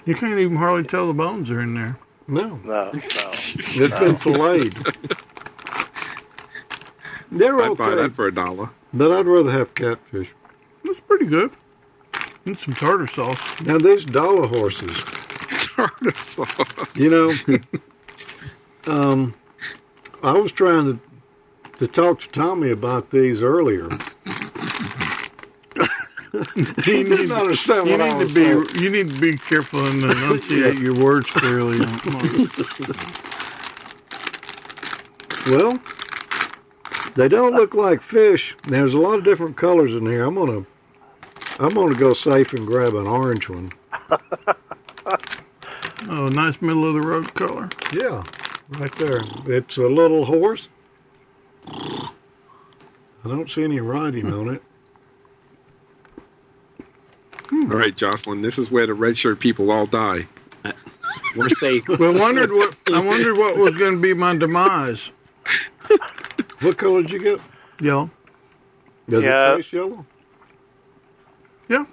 You 0.06 0.16
can't 0.16 0.40
even 0.40 0.58
hardly 0.58 0.84
tell 0.88 1.06
the 1.08 1.14
bones 1.14 1.50
are 1.52 1.60
in 1.62 1.76
there. 1.76 1.98
No, 2.30 2.60
No, 2.64 2.92
no. 2.92 2.92
it's 2.94 4.00
been 4.00 4.16
filleted. 4.16 4.76
They're 7.32 7.60
I'd 7.62 7.78
buy 7.78 7.96
that 7.96 8.14
for 8.16 8.28
a 8.28 8.34
dollar. 8.34 8.70
but 8.94 9.12
I'd 9.12 9.28
rather 9.28 9.52
have 9.52 9.74
catfish. 9.76 10.34
That's 10.84 11.00
pretty 11.02 11.26
good. 11.26 11.52
And 12.46 12.58
some 12.60 12.74
tartar 12.74 13.08
sauce. 13.08 13.62
Now, 13.62 13.78
these 13.78 14.06
dollar 14.06 14.48
horses, 14.48 14.92
Tartar 15.76 16.14
sauce. 16.16 16.96
you 16.96 17.10
know, 17.10 17.34
um, 18.88 19.36
I 20.24 20.34
was 20.34 20.52
trying 20.52 20.86
to 20.86 21.00
to 21.80 21.88
talk 21.88 22.20
to 22.22 22.28
Tommy 22.30 22.72
about 22.72 23.10
these 23.12 23.42
earlier. 23.42 23.88
He 26.86 27.04
didn't 27.04 27.32
understand 27.32 27.88
You 27.88 27.98
need 27.98 28.20
to 28.20 28.26
be 28.26 28.34
saying. 28.34 28.66
you 28.76 28.90
need 28.92 29.14
to 29.14 29.20
be 29.20 29.38
careful 29.38 29.86
and 29.86 30.02
enunciate 30.04 30.78
your 30.86 30.94
words 31.04 31.30
clearly. 31.32 31.80
Well, 35.48 35.80
they 37.16 37.28
don't 37.28 37.54
look 37.56 37.74
like 37.74 38.02
fish. 38.02 38.56
There's 38.68 38.94
a 38.94 39.00
lot 39.00 39.18
of 39.20 39.24
different 39.24 39.58
colors 39.58 39.94
in 39.96 40.06
here. 40.06 40.24
I'm 40.24 40.36
gonna, 40.36 40.66
I'm 41.60 41.70
gonna 41.70 41.96
go 41.96 42.14
safe 42.14 42.54
and 42.54 42.68
grab 42.68 42.94
an 42.96 43.08
orange 43.08 43.50
one. 43.50 43.72
Oh, 46.08 46.28
nice 46.28 46.62
middle 46.62 46.86
of 46.88 46.94
the 46.94 47.02
road 47.08 47.34
color. 47.34 47.68
Yeah, 47.94 48.24
right 48.70 48.92
there. 48.96 49.22
It's 49.46 49.76
a 49.78 49.84
little 49.88 50.26
horse. 50.26 50.70
I 51.68 52.08
don't 53.26 53.50
see 53.50 53.66
any 53.66 53.82
writing 53.82 54.32
on 54.32 54.48
it. 54.48 54.64
All 57.52 57.66
right, 57.66 57.96
Jocelyn. 57.96 58.42
This 58.42 58.58
is 58.58 58.70
where 58.72 58.86
the 58.88 58.94
red 58.94 59.18
shirt 59.18 59.40
people 59.40 59.72
all 59.72 59.86
die. 59.86 60.28
We're 61.36 61.50
safe. 61.50 61.88
Well, 62.00 62.14
wondered 62.14 62.52
what 62.52 62.76
I 62.94 63.00
wondered 63.02 63.38
what 63.38 63.58
was 63.58 63.76
going 63.76 63.94
to 63.96 64.00
be 64.02 64.14
my 64.14 64.36
demise. 64.38 65.12
What 66.62 66.78
color 66.78 67.02
did 67.04 67.12
you 67.14 67.20
get? 67.20 67.40
Yellow. 67.80 68.10
Does 69.08 69.24
Yeah. 69.24 69.54
it 69.54 69.56
taste 69.58 69.72
yellow? 69.74 70.06
Yeah. 71.70 71.86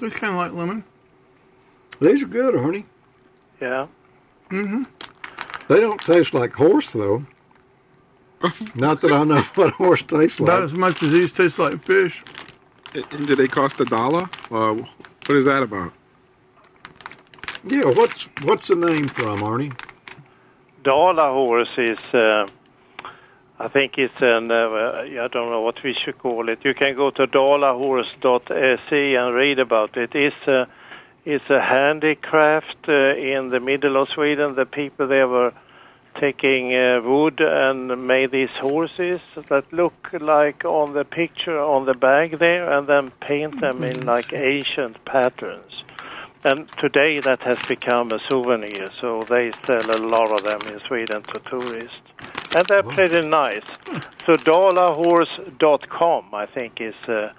It's 0.00 0.16
kind 0.16 0.32
of 0.32 0.38
like 0.38 0.52
lemon. 0.52 0.82
These 2.00 2.22
are 2.22 2.26
good, 2.26 2.54
honey. 2.58 2.86
Yeah. 3.60 3.86
Mm-hmm. 4.50 4.84
They 5.68 5.80
don't 5.80 6.00
taste 6.00 6.32
like 6.32 6.54
horse 6.54 6.92
though. 6.92 7.26
Not 8.74 9.02
that 9.02 9.12
I 9.12 9.24
know 9.24 9.42
what 9.56 9.74
horse 9.74 10.02
tastes 10.02 10.40
like. 10.40 10.48
About 10.48 10.62
like. 10.62 10.72
as 10.72 10.74
much 10.78 11.02
as 11.02 11.12
these 11.12 11.32
taste 11.32 11.58
like 11.58 11.84
fish. 11.84 12.22
And 12.94 13.26
do 13.26 13.36
they 13.36 13.48
cost 13.48 13.80
a 13.80 13.84
dollar? 13.84 14.28
Uh, 14.50 14.74
what 15.26 15.36
is 15.36 15.44
that 15.44 15.62
about? 15.62 15.92
Yeah, 17.64 17.84
what's 17.84 18.24
what's 18.42 18.68
the 18.68 18.76
name 18.76 19.08
from, 19.08 19.40
Arnie? 19.40 19.72
Dala 20.84 21.32
horse 21.32 21.68
is, 21.76 21.98
uh, 22.14 22.46
I 23.58 23.68
think 23.68 23.98
it's 23.98 24.14
an, 24.20 24.50
uh, 24.50 25.24
I 25.24 25.28
don't 25.30 25.50
know 25.50 25.60
what 25.60 25.82
we 25.82 25.94
should 26.02 26.18
call 26.18 26.48
it. 26.48 26.60
You 26.64 26.72
can 26.72 26.96
go 26.96 27.10
to 27.10 27.26
dalahorse.se 27.26 29.14
and 29.14 29.34
read 29.34 29.58
about 29.58 29.96
it. 29.96 30.14
It's 30.14 30.46
a, 30.46 30.66
it's 31.26 31.50
a 31.50 31.60
handicraft 31.60 32.88
uh, 32.88 33.16
in 33.16 33.50
the 33.50 33.60
middle 33.60 34.00
of 34.00 34.08
Sweden. 34.14 34.54
The 34.54 34.64
people 34.64 35.08
there 35.08 35.28
were 35.28 35.52
taking 36.20 36.74
uh, 36.74 37.00
wood 37.02 37.40
and 37.40 38.06
made 38.06 38.30
these 38.30 38.50
horses 38.60 39.20
that 39.48 39.72
look 39.72 39.94
like 40.20 40.64
on 40.64 40.92
the 40.94 41.04
picture 41.04 41.58
on 41.58 41.86
the 41.86 41.94
bag 41.94 42.38
there 42.38 42.70
and 42.72 42.86
then 42.88 43.10
paint 43.20 43.60
them 43.60 43.82
in 43.84 44.04
like 44.04 44.32
ancient 44.32 45.04
patterns. 45.04 45.84
And 46.44 46.68
today 46.78 47.18
that 47.20 47.42
has 47.42 47.60
become 47.66 48.12
a 48.12 48.20
souvenir, 48.28 48.86
so 49.00 49.22
they 49.28 49.50
sell 49.64 49.90
a 49.90 49.98
lot 50.06 50.30
of 50.30 50.44
them 50.44 50.60
in 50.72 50.80
Sweden 50.86 51.22
to 51.22 51.40
tourists. 51.40 51.96
And 52.54 52.64
they're 52.66 52.82
pretty 52.84 53.26
nice. 53.28 53.64
So 54.24 54.34
dollarhorse.com, 54.36 56.34
I 56.34 56.46
think, 56.46 56.80
is, 56.80 56.94
uh, 57.08 57.32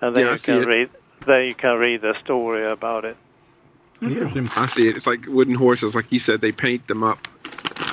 and 0.00 0.16
then 0.16 0.26
Yeah, 0.26 0.32
you 0.32 0.38
can 0.38 0.62
it. 0.62 0.66
read. 0.66 0.90
There 1.26 1.44
you 1.44 1.54
can 1.54 1.78
read 1.78 2.00
the 2.00 2.14
story 2.24 2.66
about 2.68 3.04
it. 3.04 3.16
Interesting. 4.02 4.48
I 4.56 4.66
see 4.66 4.88
it. 4.88 4.96
It's 4.96 5.06
like 5.06 5.26
wooden 5.26 5.54
horses, 5.54 5.94
like 5.94 6.10
you 6.10 6.18
said. 6.18 6.40
They 6.40 6.52
paint 6.52 6.86
them 6.88 7.02
up. 7.02 7.28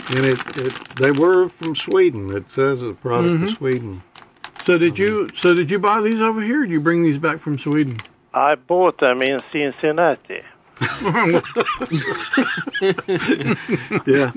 And 0.09 0.25
it, 0.25 0.39
it 0.57 0.73
they 0.95 1.11
were 1.11 1.49
from 1.49 1.75
Sweden. 1.75 2.35
It 2.35 2.45
says 2.51 2.81
a 2.81 2.93
product 2.93 3.33
Mm-hmm. 3.33 3.43
of 3.45 3.49
Sweden. 3.51 4.03
So 4.63 4.77
did 4.77 4.97
you? 4.99 5.29
So 5.35 5.53
did 5.53 5.69
you 5.71 5.79
buy 5.79 6.01
these 6.01 6.21
over 6.21 6.41
here? 6.41 6.61
Or 6.61 6.65
did 6.65 6.71
you 6.71 6.81
bring 6.81 7.03
these 7.03 7.17
back 7.17 7.39
from 7.39 7.57
Sweden? 7.57 7.97
I 8.33 8.55
bought 8.55 8.99
them 8.99 9.21
in 9.21 9.39
Cincinnati. 9.51 10.41
Yeah, 14.05 14.31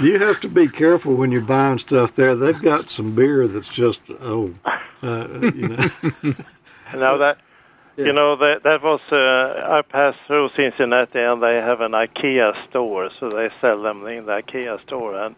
you 0.00 0.18
have 0.18 0.40
to 0.40 0.48
be 0.48 0.68
careful 0.68 1.14
when 1.14 1.32
you're 1.32 1.40
buying 1.42 1.78
stuff 1.78 2.14
there. 2.14 2.34
They've 2.34 2.60
got 2.60 2.90
some 2.90 3.14
beer 3.14 3.46
that's 3.48 3.68
just 3.68 4.00
oh, 4.20 4.54
uh, 5.02 5.26
you 5.54 5.68
know. 5.68 5.88
Now 6.94 7.16
that 7.16 7.38
You 7.96 8.12
know 8.12 8.36
that 8.36 8.62
that 8.62 8.82
was 8.82 9.00
uh, 9.12 9.76
I 9.76 9.82
passed 9.82 10.18
through 10.26 10.50
Cincinnati 10.56 11.18
and 11.18 11.42
they 11.42 11.56
have 11.56 11.80
an 11.80 11.92
IKEA 11.92 12.68
store, 12.70 13.10
so 13.20 13.28
they 13.28 13.50
sell 13.60 13.82
them 13.82 14.06
in 14.06 14.26
the 14.26 14.32
IKEA 14.32 14.82
store. 14.86 15.14
And 15.20 15.36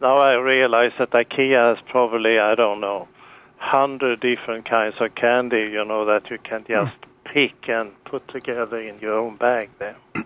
now 0.00 0.16
I 0.16 0.34
realize 0.34 0.92
that 0.98 1.10
IKEA 1.10 1.76
has 1.76 1.84
probably 1.90 2.38
I 2.38 2.54
don't 2.54 2.80
know 2.80 3.08
hundred 3.56 4.20
different 4.20 4.68
kinds 4.68 4.94
of 5.00 5.14
candy. 5.14 5.70
You 5.72 5.84
know 5.84 6.06
that 6.06 6.30
you 6.30 6.38
can 6.38 6.64
just 6.66 6.96
pick 7.24 7.68
and 7.68 7.92
put 8.04 8.26
together 8.28 8.80
in 8.80 8.98
your 8.98 9.18
own 9.18 9.36
bag 9.36 9.70
there. 9.78 9.96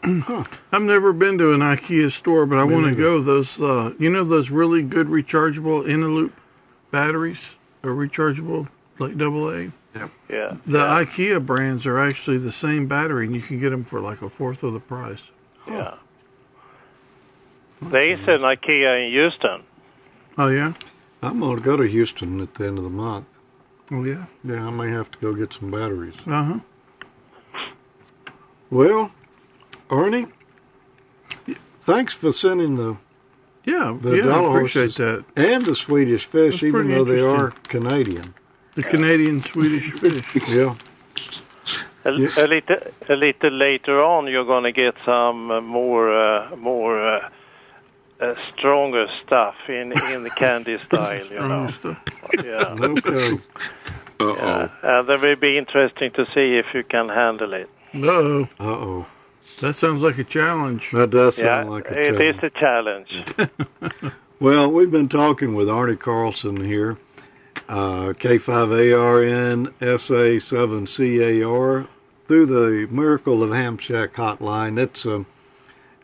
I've 0.72 0.82
never 0.82 1.12
been 1.12 1.38
to 1.38 1.52
an 1.52 1.60
IKEA 1.60 2.10
store, 2.10 2.46
but 2.46 2.58
I 2.58 2.64
want 2.64 2.86
to 2.86 2.94
go. 2.94 3.20
Those, 3.20 3.60
uh, 3.60 3.92
you 3.98 4.10
know, 4.10 4.24
those 4.24 4.50
really 4.50 4.82
good 4.82 5.08
rechargeable 5.08 5.84
Eneloop 5.84 6.32
batteries 6.90 7.56
are 7.82 7.90
rechargeable, 7.90 8.68
like 8.98 9.16
AA. 10.02 10.08
Yeah. 10.28 10.56
The 10.66 10.78
yeah. 10.78 11.04
IKEA 11.04 11.44
brands 11.44 11.86
are 11.86 11.98
actually 11.98 12.38
the 12.38 12.52
same 12.52 12.86
battery, 12.86 13.26
and 13.26 13.34
you 13.34 13.42
can 13.42 13.58
get 13.60 13.70
them 13.70 13.84
for 13.84 14.00
like 14.00 14.22
a 14.22 14.28
fourth 14.28 14.62
of 14.62 14.72
the 14.72 14.80
price. 14.80 15.22
Yeah. 15.68 15.94
There 17.82 18.12
is 18.12 18.20
an 18.20 18.40
IKEA 18.40 19.06
in 19.06 19.12
Houston. 19.12 19.62
Oh 20.38 20.48
yeah. 20.48 20.72
I'm 21.22 21.40
going 21.40 21.56
to 21.56 21.62
go 21.62 21.76
to 21.76 21.84
Houston 21.84 22.40
at 22.40 22.54
the 22.54 22.66
end 22.66 22.78
of 22.78 22.84
the 22.84 22.90
month. 22.90 23.26
Oh 23.90 24.04
yeah. 24.04 24.26
Yeah, 24.44 24.66
I 24.66 24.70
may 24.70 24.90
have 24.90 25.10
to 25.12 25.18
go 25.18 25.34
get 25.34 25.52
some 25.52 25.70
batteries. 25.70 26.14
Uh 26.26 26.44
huh. 26.44 26.58
Well, 28.70 29.12
Arnie, 29.88 30.30
thanks 31.84 32.14
for 32.14 32.32
sending 32.32 32.76
the 32.76 32.96
Yeah. 33.64 33.96
The 34.00 34.16
yeah. 34.16 34.28
I 34.28 34.44
appreciate 34.48 34.94
that. 34.96 35.24
and 35.36 35.62
the 35.62 35.76
Swedish 35.76 36.24
fish, 36.24 36.54
That's 36.54 36.62
even 36.64 36.88
though 36.90 37.04
they 37.04 37.20
are. 37.20 37.50
Canadian. 37.68 38.34
The 38.76 38.82
Canadian 38.82 39.42
Swedish 39.42 39.90
fish. 39.92 40.48
Yeah. 40.48 40.74
A, 42.04 42.12
Yeah. 42.12 42.28
a 42.36 42.46
little, 42.46 42.76
a 43.08 43.16
little 43.16 43.50
later 43.50 44.00
on, 44.02 44.28
you're 44.28 44.44
going 44.44 44.62
to 44.64 44.72
get 44.72 44.94
some 45.04 45.50
uh, 45.50 45.60
more, 45.60 46.12
uh, 46.16 46.54
more 46.56 47.00
uh, 47.02 47.28
uh, 48.20 48.34
stronger 48.56 49.06
stuff 49.24 49.56
in 49.68 49.92
in 50.12 50.22
the 50.22 50.30
candy 50.30 50.78
style. 50.86 51.26
You 51.26 51.40
know, 51.40 51.66
Strong 51.68 51.72
stuff. 51.72 51.98
yeah. 52.44 52.76
Okay. 52.80 53.40
yeah. 54.20 54.68
And 54.82 55.10
it 55.10 55.20
will 55.20 55.36
be 55.36 55.58
interesting 55.58 56.10
to 56.12 56.24
see 56.34 56.56
if 56.58 56.66
you 56.74 56.84
can 56.84 57.08
handle 57.08 57.52
it. 57.54 57.68
No, 57.92 58.42
Uh 58.60 58.64
oh. 58.64 59.06
that 59.60 59.74
sounds 59.74 60.00
like 60.02 60.18
a 60.18 60.24
challenge. 60.24 60.90
That 60.92 61.10
does 61.10 61.36
Yeah, 61.38 61.44
sound 61.44 61.70
like 61.70 61.90
a 61.90 61.98
it 61.98 62.20
is 62.20 62.52
challenge. 62.52 63.08
It 63.12 63.40
is 63.40 63.48
a 63.50 63.60
challenge. 63.90 64.12
Well, 64.38 64.70
we've 64.70 64.90
been 64.90 65.08
talking 65.08 65.54
with 65.54 65.66
Arnie 65.68 65.98
Carlson 65.98 66.62
here, 66.62 66.98
uh, 67.68 68.12
K5ARN 68.12 69.72
SA7CAR, 69.80 71.88
through 72.26 72.46
the 72.46 72.88
Miracle 72.92 73.42
of 73.42 73.50
Ham 73.52 73.78
Shack 73.78 74.14
hotline. 74.14 74.78
It's, 74.78 75.06
um, 75.06 75.26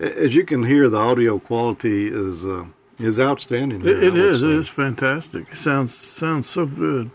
a- 0.01 0.23
as 0.25 0.35
you 0.35 0.45
can 0.45 0.65
hear, 0.65 0.89
the 0.89 0.99
audio 0.99 1.39
quality 1.39 2.09
is 2.09 2.45
uh, 2.47 2.65
is 2.99 3.19
outstanding. 3.19 3.81
It, 3.81 3.87
here, 3.87 4.03
it 4.03 4.17
is. 4.17 4.41
say. 4.41 4.47
It 4.49 4.55
is 4.55 4.69
fantastic. 4.69 5.47
It 5.51 5.57
sounds 5.57 5.95
sounds 5.95 6.49
so 6.49 6.67
good. 6.67 7.11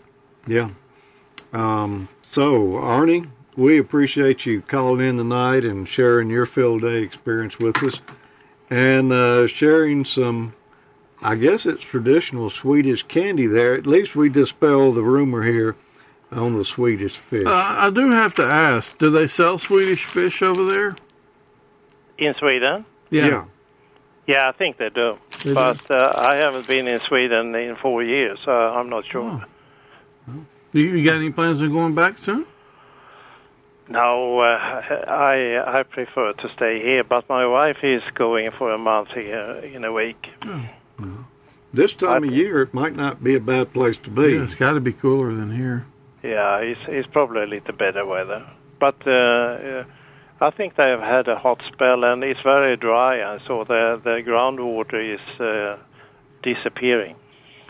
Yeah. 0.46 0.70
Um, 1.52 2.08
so, 2.22 2.72
Arnie, 2.72 3.28
we 3.56 3.78
appreciate 3.78 4.44
you 4.44 4.60
calling 4.62 5.06
in 5.06 5.16
tonight 5.16 5.64
and 5.64 5.88
sharing 5.88 6.28
your 6.30 6.46
field 6.46 6.82
day 6.82 7.02
experience 7.02 7.58
with 7.58 7.82
us 7.82 8.00
and 8.68 9.12
uh, 9.12 9.46
sharing 9.46 10.04
some, 10.04 10.54
I 11.22 11.34
guess 11.34 11.66
it's 11.66 11.82
traditional 11.82 12.50
Swedish 12.50 13.02
candy 13.02 13.46
there. 13.46 13.74
At 13.74 13.86
least 13.86 14.14
we 14.14 14.28
dispel 14.28 14.92
the 14.92 15.02
rumor 15.02 15.44
here 15.44 15.76
on 16.30 16.56
the 16.56 16.64
Swedish 16.64 17.16
fish. 17.16 17.46
Uh, 17.46 17.50
I 17.52 17.90
do 17.90 18.10
have 18.10 18.34
to 18.36 18.44
ask: 18.44 18.96
Do 18.98 19.10
they 19.10 19.26
sell 19.26 19.58
Swedish 19.58 20.04
fish 20.04 20.42
over 20.42 20.64
there? 20.64 20.96
In 22.18 22.34
Sweden? 22.38 22.84
yeah. 23.10 23.44
Yeah, 24.26 24.46
I 24.46 24.52
think 24.52 24.76
they 24.76 24.90
do. 24.90 25.16
They 25.42 25.50
do. 25.50 25.54
but 25.54 25.90
uh, 25.90 26.12
I 26.14 26.36
haven't 26.36 26.68
been 26.68 26.86
in 26.86 27.00
Sweden 27.00 27.54
in 27.54 27.76
four 27.76 28.02
years, 28.02 28.38
so 28.44 28.52
I'm 28.52 28.90
not 28.90 29.06
sure. 29.10 29.42
Do 30.26 30.80
you, 30.80 30.96
you 30.96 31.04
got 31.04 31.16
any 31.16 31.30
plans 31.30 31.62
on 31.62 31.72
going 31.72 31.94
back 31.94 32.18
soon? 32.18 32.44
No, 33.88 34.40
uh, 34.40 34.44
I 34.44 35.78
I 35.78 35.82
prefer 35.82 36.34
to 36.34 36.48
stay 36.54 36.82
here, 36.82 37.04
but 37.04 37.26
my 37.30 37.46
wife 37.46 37.78
is 37.82 38.02
going 38.14 38.50
for 38.58 38.70
a 38.70 38.76
month 38.76 39.08
here 39.14 39.60
in 39.64 39.82
a 39.84 39.92
week. 39.92 40.26
This 41.72 41.92
time 41.92 42.24
I- 42.24 42.26
of 42.26 42.32
year, 42.32 42.62
it 42.62 42.72
might 42.72 42.96
not 42.96 43.22
be 43.22 43.34
a 43.34 43.40
bad 43.40 43.72
place 43.72 43.98
to 43.98 44.10
be. 44.10 44.34
Yeah, 44.34 44.42
it's 44.44 44.54
got 44.54 44.72
to 44.72 44.80
be 44.80 44.92
cooler 44.92 45.34
than 45.34 45.54
here. 45.56 45.86
Yeah, 46.22 46.58
it's 46.58 46.80
it's 46.88 47.08
probably 47.12 47.42
a 47.42 47.46
little 47.46 47.74
better 47.74 48.04
weather, 48.04 48.44
but 48.80 48.96
uh, 49.06 49.10
uh, 49.10 49.84
I 50.40 50.50
think 50.50 50.74
they 50.76 50.88
have 50.88 51.00
had 51.00 51.28
a 51.28 51.36
hot 51.36 51.62
spell 51.72 52.04
and 52.04 52.24
it's 52.24 52.40
very 52.42 52.76
dry, 52.76 53.16
and 53.16 53.40
so 53.46 53.64
the 53.64 54.00
the 54.02 54.22
groundwater 54.26 55.14
is 55.14 55.40
uh, 55.40 55.76
disappearing. 56.42 57.16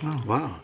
Oh, 0.03 0.23
wow. 0.27 0.61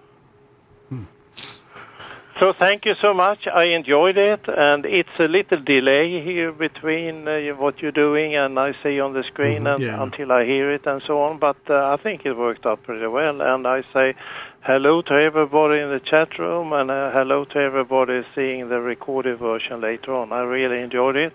So 2.40 2.52
thank 2.59 2.85
you 2.85 2.94
so 3.01 3.15
much. 3.15 3.47
I 3.47 3.65
enjoyed 3.78 4.16
it, 4.19 4.40
and 4.48 4.85
it's 4.85 5.16
a 5.20 5.28
little 5.28 5.61
delay 5.61 6.20
here 6.20 6.51
between 6.51 7.28
uh, 7.28 7.39
what 7.56 7.81
you're 7.81 7.93
doing 7.93 8.35
and 8.35 8.59
I 8.59 8.73
see 8.82 8.98
on 8.98 9.12
the 9.12 9.23
screen 9.23 9.62
Mhm. 9.62 9.74
and, 9.74 9.82
Yeah. 9.85 10.02
until 10.02 10.32
I 10.32 10.44
hear 10.44 10.73
it 10.73 10.85
and 10.85 11.01
so 11.06 11.23
on. 11.23 11.39
But 11.39 11.56
uh, 11.70 11.94
I 11.94 11.97
think 12.02 12.27
it 12.27 12.36
worked 12.36 12.66
out 12.66 12.82
pretty 12.82 13.06
well, 13.06 13.40
and 13.40 13.66
I 13.69 13.82
say 13.93 14.15
hello 14.62 15.01
to 15.02 15.15
everybody 15.15 15.78
in 15.81 15.90
the 15.90 16.01
chat 16.01 16.36
room 16.39 16.73
and 16.73 16.90
uh, 16.90 17.12
hello 17.12 17.44
to 17.44 17.59
everybody 17.59 18.24
seeing 18.35 18.69
the 18.69 18.81
recorded 18.81 19.39
version 19.39 19.81
later 19.81 20.12
on. 20.12 20.32
I 20.32 20.43
really 20.43 20.81
enjoyed 20.81 21.15
it, 21.16 21.32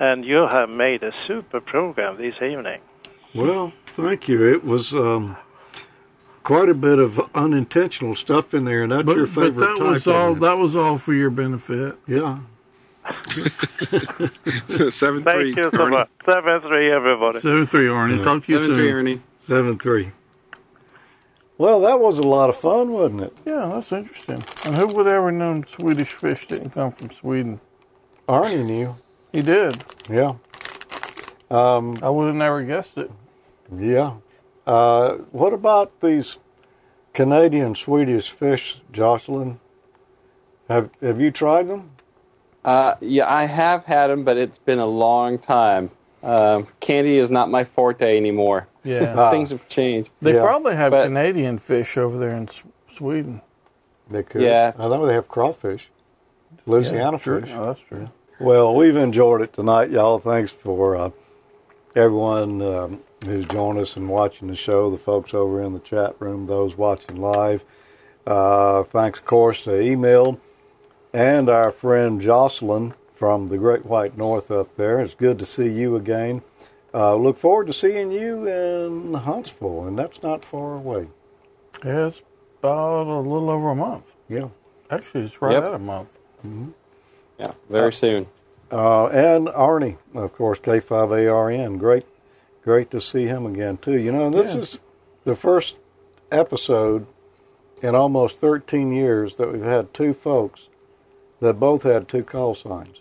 and 0.00 0.24
you 0.24 0.46
have 0.50 0.70
made 0.70 1.02
a 1.02 1.12
super 1.26 1.60
program 1.60 2.16
this 2.16 2.36
evening. 2.40 2.80
Well, 3.34 3.72
thank 3.86 4.28
you. 4.28 4.46
It 4.46 4.64
was 4.64 4.94
um, 4.94 5.36
quite 6.42 6.68
a 6.68 6.74
bit 6.74 6.98
of 6.98 7.20
unintentional 7.34 8.14
stuff 8.16 8.54
in 8.54 8.64
there, 8.64 8.82
and 8.82 8.92
that's 8.92 9.04
But, 9.04 9.16
your 9.16 9.26
but 9.26 9.34
favorite 9.34 9.66
that 9.66 9.76
type. 9.78 9.92
was 9.92 10.06
all, 10.06 10.34
that 10.36 10.58
was 10.58 10.76
all 10.76 10.98
for 10.98 11.12
your 11.14 11.30
benefit. 11.30 11.96
Yeah. 12.06 12.38
Seven 14.90 15.24
Thank 15.24 15.24
three. 15.24 15.54
you 15.56 15.70
so 15.74 15.88
much. 15.88 16.08
Seven 16.24 16.60
three, 16.60 16.90
everybody. 16.92 17.40
Seven 17.40 17.66
three, 17.66 17.86
Arnie. 17.86 18.18
Yeah. 18.18 18.24
Talk 18.24 18.46
to 18.46 18.52
you 18.52 18.60
Seven 18.60 18.76
three, 18.76 18.90
soon. 19.14 19.22
Seven 19.46 19.78
three. 19.78 20.12
Well, 21.58 21.80
that 21.80 22.00
was 22.00 22.18
a 22.18 22.22
lot 22.22 22.48
of 22.48 22.56
fun, 22.56 22.92
wasn't 22.92 23.22
it? 23.22 23.40
Yeah, 23.44 23.70
that's 23.74 23.92
interesting. 23.92 24.42
And 24.64 24.76
who 24.76 24.86
would 24.88 25.06
ever 25.06 25.30
known 25.30 25.66
Swedish 25.66 26.12
fish 26.12 26.46
didn't 26.46 26.70
come 26.70 26.92
from 26.92 27.10
Sweden? 27.10 27.60
Arnie 28.28 28.64
knew. 28.64 28.96
He 29.32 29.42
did. 29.42 29.82
Yeah. 30.10 30.32
Um, 31.50 31.98
I 32.02 32.08
would 32.08 32.26
have 32.28 32.36
never 32.36 32.62
guessed 32.64 32.96
it. 32.98 33.10
yeah. 33.76 34.14
Uh, 34.66 35.14
what 35.32 35.52
about 35.52 36.00
these 36.00 36.38
Canadian 37.12 37.74
Swedish 37.74 38.30
fish, 38.30 38.80
Jocelyn? 38.92 39.58
Have 40.68 40.90
Have 41.02 41.20
you 41.20 41.30
tried 41.30 41.68
them? 41.68 41.90
Uh, 42.64 42.94
yeah, 43.00 43.28
I 43.32 43.44
have 43.46 43.84
had 43.84 44.06
them, 44.08 44.22
but 44.24 44.36
it's 44.36 44.58
been 44.58 44.78
a 44.78 44.86
long 44.86 45.38
time. 45.38 45.90
Um, 46.22 46.68
candy 46.78 47.18
is 47.18 47.30
not 47.30 47.50
my 47.50 47.64
forte 47.64 48.16
anymore. 48.16 48.68
Yeah. 48.84 49.14
Ah. 49.18 49.30
Things 49.32 49.50
have 49.50 49.66
changed. 49.68 50.10
They 50.20 50.34
Yeah. 50.34 50.42
probably 50.44 50.76
have 50.76 50.92
But- 50.92 51.04
Canadian 51.06 51.58
fish 51.58 51.96
over 51.96 52.18
there 52.18 52.30
in 52.36 52.48
S- 52.48 52.62
Sweden. 52.94 53.40
They 54.10 54.22
could. 54.22 54.42
Yeah. 54.42 54.72
I 54.78 54.86
know 54.88 55.04
they 55.06 55.14
have 55.14 55.26
crawfish, 55.28 55.90
Louisiana 56.66 57.12
Yeah, 57.12 57.18
fish. 57.18 57.50
Oh, 57.52 57.66
that's 57.66 57.80
true. 57.80 58.06
Well, 58.38 58.74
we've 58.74 58.96
enjoyed 58.96 59.40
it 59.42 59.52
tonight, 59.52 59.90
y'all. 59.90 60.18
Thanks 60.20 60.52
for 60.52 60.94
uh, 60.96 61.10
everyone 61.96 62.62
um, 62.62 63.00
who's 63.26 63.46
joined 63.46 63.78
us 63.78 63.96
and 63.96 64.08
watching 64.08 64.48
the 64.48 64.56
show, 64.56 64.90
the 64.90 64.98
folks 64.98 65.34
over 65.34 65.62
in 65.62 65.72
the 65.72 65.78
chat 65.80 66.14
room, 66.18 66.46
those 66.46 66.76
watching 66.76 67.16
live. 67.16 67.64
Uh, 68.26 68.82
thanks, 68.84 69.18
of 69.18 69.24
course, 69.24 69.64
to 69.64 69.74
Emil 69.80 70.38
and 71.12 71.48
our 71.48 71.70
friend 71.72 72.20
Jocelyn 72.20 72.94
from 73.14 73.48
the 73.48 73.58
Great 73.58 73.84
White 73.86 74.16
North 74.16 74.50
up 74.50 74.74
there. 74.76 75.00
It's 75.00 75.14
good 75.14 75.38
to 75.40 75.46
see 75.46 75.68
you 75.68 75.96
again. 75.96 76.42
Uh, 76.94 77.14
look 77.16 77.38
forward 77.38 77.66
to 77.68 77.72
seeing 77.72 78.10
you 78.12 78.46
in 78.46 79.14
Huntsville, 79.14 79.84
and 79.86 79.98
that's 79.98 80.22
not 80.22 80.44
far 80.44 80.74
away. 80.74 81.08
Yeah, 81.84 82.08
it's 82.08 82.22
about 82.60 83.06
a 83.06 83.18
little 83.20 83.50
over 83.50 83.70
a 83.70 83.74
month. 83.74 84.14
Yeah. 84.28 84.48
Actually, 84.90 85.24
it's 85.24 85.40
right 85.40 85.52
Yep. 85.52 85.64
at 85.64 85.74
a 85.74 85.78
month. 85.78 86.18
Yeah, 87.38 87.52
very 87.70 87.92
soon. 87.94 88.26
Uh, 88.70 89.06
and 89.06 89.48
Arnie, 89.48 89.96
of 90.14 90.34
course, 90.34 90.58
K5ARN. 90.58 91.78
Great, 91.78 92.04
great 92.64 92.90
to 92.90 93.00
see 93.00 93.26
him 93.26 93.46
again 93.46 93.76
too. 93.78 93.98
You 93.98 94.12
know, 94.12 94.30
this 94.30 94.54
Yeah. 94.54 94.60
is 94.60 94.78
the 95.24 95.34
first 95.36 95.76
episode 96.30 97.06
in 97.82 97.94
almost 97.94 98.38
13 98.38 98.92
years 98.92 99.36
that 99.36 99.52
we've 99.52 99.62
had 99.64 99.92
two 99.92 100.14
folks 100.14 100.68
that 101.40 101.58
both 101.58 101.82
had 101.82 102.08
two 102.08 102.22
call 102.22 102.54
signs. 102.54 103.00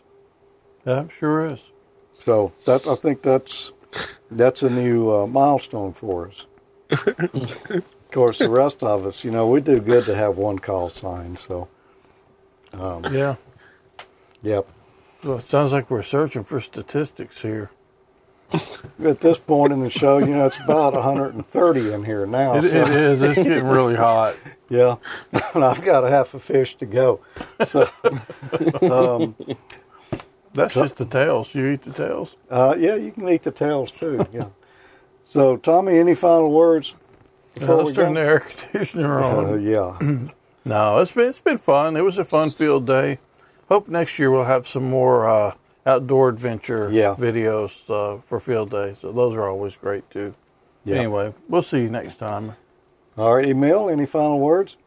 That 0.83 1.09
sure 1.11 1.45
is. 1.45 1.69
So 2.25 2.51
that 2.65 2.87
I 2.87 2.95
think 2.95 3.21
that's 3.21 3.71
that's 4.31 4.63
a 4.63 4.69
new 4.69 5.11
uh, 5.11 5.27
milestone 5.27 5.93
for 5.93 6.29
us. 6.29 6.45
of 6.91 7.83
course, 8.11 8.39
the 8.39 8.49
rest 8.49 8.83
of 8.83 9.05
us, 9.05 9.23
you 9.23 9.31
know, 9.31 9.47
we 9.47 9.61
do 9.61 9.79
good 9.79 10.05
to 10.05 10.15
have 10.15 10.37
one 10.37 10.59
call 10.59 10.89
sign. 10.89 11.35
So, 11.37 11.67
um, 12.73 13.05
Yeah. 13.13 13.35
Yep. 14.43 14.67
Well, 15.23 15.37
it 15.37 15.47
sounds 15.47 15.71
like 15.71 15.89
we're 15.91 16.01
searching 16.03 16.43
for 16.43 16.59
statistics 16.59 17.41
here. 17.41 17.69
At 19.05 19.19
this 19.21 19.37
point 19.39 19.73
in 19.73 19.79
the 19.81 19.89
show, 19.89 20.17
you 20.19 20.27
know, 20.27 20.45
it's 20.47 20.59
about 20.59 20.93
130 20.93 21.91
in 21.93 22.03
here 22.03 22.25
now. 22.25 22.55
It, 22.57 22.63
so- 22.63 22.81
it 22.81 22.87
is. 22.89 23.21
It's 23.21 23.37
getting 23.41 23.67
really 23.67 23.95
hot. 23.95 24.35
Yeah, 24.69 24.95
and 25.53 25.65
I've 25.65 25.81
got 25.83 26.05
a 26.05 26.09
half 26.09 26.33
a 26.33 26.39
fish 26.39 26.75
to 26.77 26.85
go. 26.85 27.19
So, 27.67 27.89
um, 28.81 29.35
That's 30.53 30.73
just 30.75 30.95
the 30.95 31.03
tails. 31.03 31.53
You 31.53 31.67
eat 31.71 31.81
the 31.81 31.91
tails. 31.91 32.37
uh, 32.49 32.75
yeah, 32.79 32.95
you 32.95 33.11
can 33.11 33.27
eat 33.27 33.43
the 33.43 33.51
tails 33.51 33.91
too. 33.91 34.25
Yeah. 34.31 34.45
So, 35.25 35.57
Tommy, 35.57 35.97
any 35.99 36.15
final 36.15 36.49
words 36.51 36.93
before 37.53 37.83
Let's 37.83 37.95
turn 37.97 38.13
the 38.13 38.21
air 38.21 38.39
conditioner 38.39 39.21
Uh, 39.21 39.35
on. 39.51 39.61
yeah, 39.61 39.97
No, 40.65 40.99
it's 40.99 41.11
been 41.11 41.27
it's 41.27 41.39
been 41.41 41.57
fun. 41.57 41.97
It 41.97 42.05
was 42.05 42.17
a 42.17 42.23
fun 42.23 42.49
field 42.51 42.87
day. 42.87 43.19
Hope 43.67 43.89
next 43.89 44.19
year 44.19 44.31
we'll 44.31 44.45
have 44.45 44.69
some 44.69 44.89
more 44.89 45.27
uh, 45.29 45.53
outdoor 45.85 46.29
adventure 46.29 46.89
Yeah. 46.91 47.15
videos 47.15 47.89
uh, 47.89 48.21
for 48.27 48.39
field 48.39 48.69
day. 48.71 48.95
So 49.01 49.11
those 49.11 49.35
are 49.35 49.47
always 49.49 49.75
great 49.75 50.09
too. 50.09 50.33
yeah. 50.85 50.97
Anyway, 50.97 51.33
we'll 51.49 51.61
see 51.61 51.81
you 51.81 51.89
next 51.89 52.17
time. 52.17 52.55
All 53.17 53.35
right, 53.35 53.45
Emil, 53.47 53.89
any 53.89 54.05
final 54.05 54.39
words? 54.39 54.77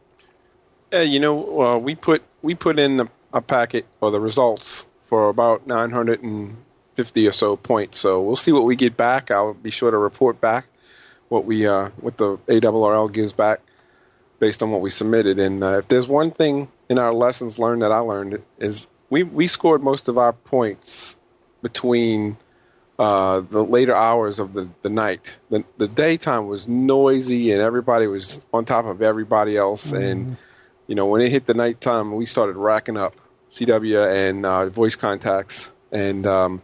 Yeah, 0.91 1.01
you 1.01 1.19
know, 1.19 1.61
uh, 1.61 1.77
we 1.77 1.95
put 1.95 2.23
we 2.41 2.55
put 2.55 2.79
in 2.79 2.97
the, 2.97 3.07
a 3.33 3.41
packet 3.41 3.85
or 4.01 4.11
the 4.11 4.19
results 4.19 4.85
for 5.07 5.29
about 5.29 5.67
950 5.67 7.27
or 7.27 7.31
so 7.31 7.55
points. 7.55 7.99
So 7.99 8.21
we'll 8.21 8.35
see 8.35 8.51
what 8.51 8.63
we 8.63 8.75
get 8.75 8.95
back. 8.97 9.31
I'll 9.31 9.53
be 9.53 9.71
sure 9.71 9.91
to 9.91 9.97
report 9.97 10.39
back 10.41 10.65
what 11.29 11.45
we 11.45 11.67
uh, 11.67 11.89
what 11.99 12.17
the 12.17 12.37
ARRL 12.47 13.11
gives 13.11 13.33
back 13.33 13.59
based 14.39 14.61
on 14.63 14.71
what 14.71 14.81
we 14.81 14.89
submitted. 14.89 15.39
And 15.39 15.63
uh, 15.63 15.79
if 15.79 15.87
there's 15.87 16.07
one 16.07 16.31
thing 16.31 16.67
in 16.89 16.97
our 16.99 17.13
lessons 17.13 17.57
learned 17.59 17.81
that 17.81 17.91
I 17.91 17.99
learned 17.99 18.41
is 18.59 18.87
we 19.09 19.23
we 19.23 19.47
scored 19.47 19.81
most 19.81 20.07
of 20.07 20.17
our 20.17 20.33
points 20.33 21.15
between 21.61 22.37
uh, 22.97 23.41
the 23.41 23.63
later 23.63 23.93
hours 23.93 24.39
of 24.39 24.53
the, 24.53 24.69
the 24.81 24.89
night. 24.89 25.37
The, 25.49 25.63
the 25.77 25.87
daytime 25.87 26.47
was 26.47 26.67
noisy 26.67 27.51
and 27.51 27.61
everybody 27.61 28.07
was 28.07 28.39
on 28.53 28.65
top 28.65 28.85
of 28.85 29.01
everybody 29.01 29.57
else. 29.57 29.91
And, 29.91 30.37
you 30.87 30.95
know, 30.95 31.05
when 31.07 31.21
it 31.21 31.29
hit 31.29 31.45
the 31.45 31.53
nighttime, 31.53 32.15
we 32.15 32.25
started 32.25 32.55
racking 32.55 32.95
up 32.95 33.15
CW 33.53 34.29
and 34.29 34.45
uh, 34.45 34.67
voice 34.67 34.95
contacts 34.95 35.71
and 35.91 36.25
um, 36.25 36.61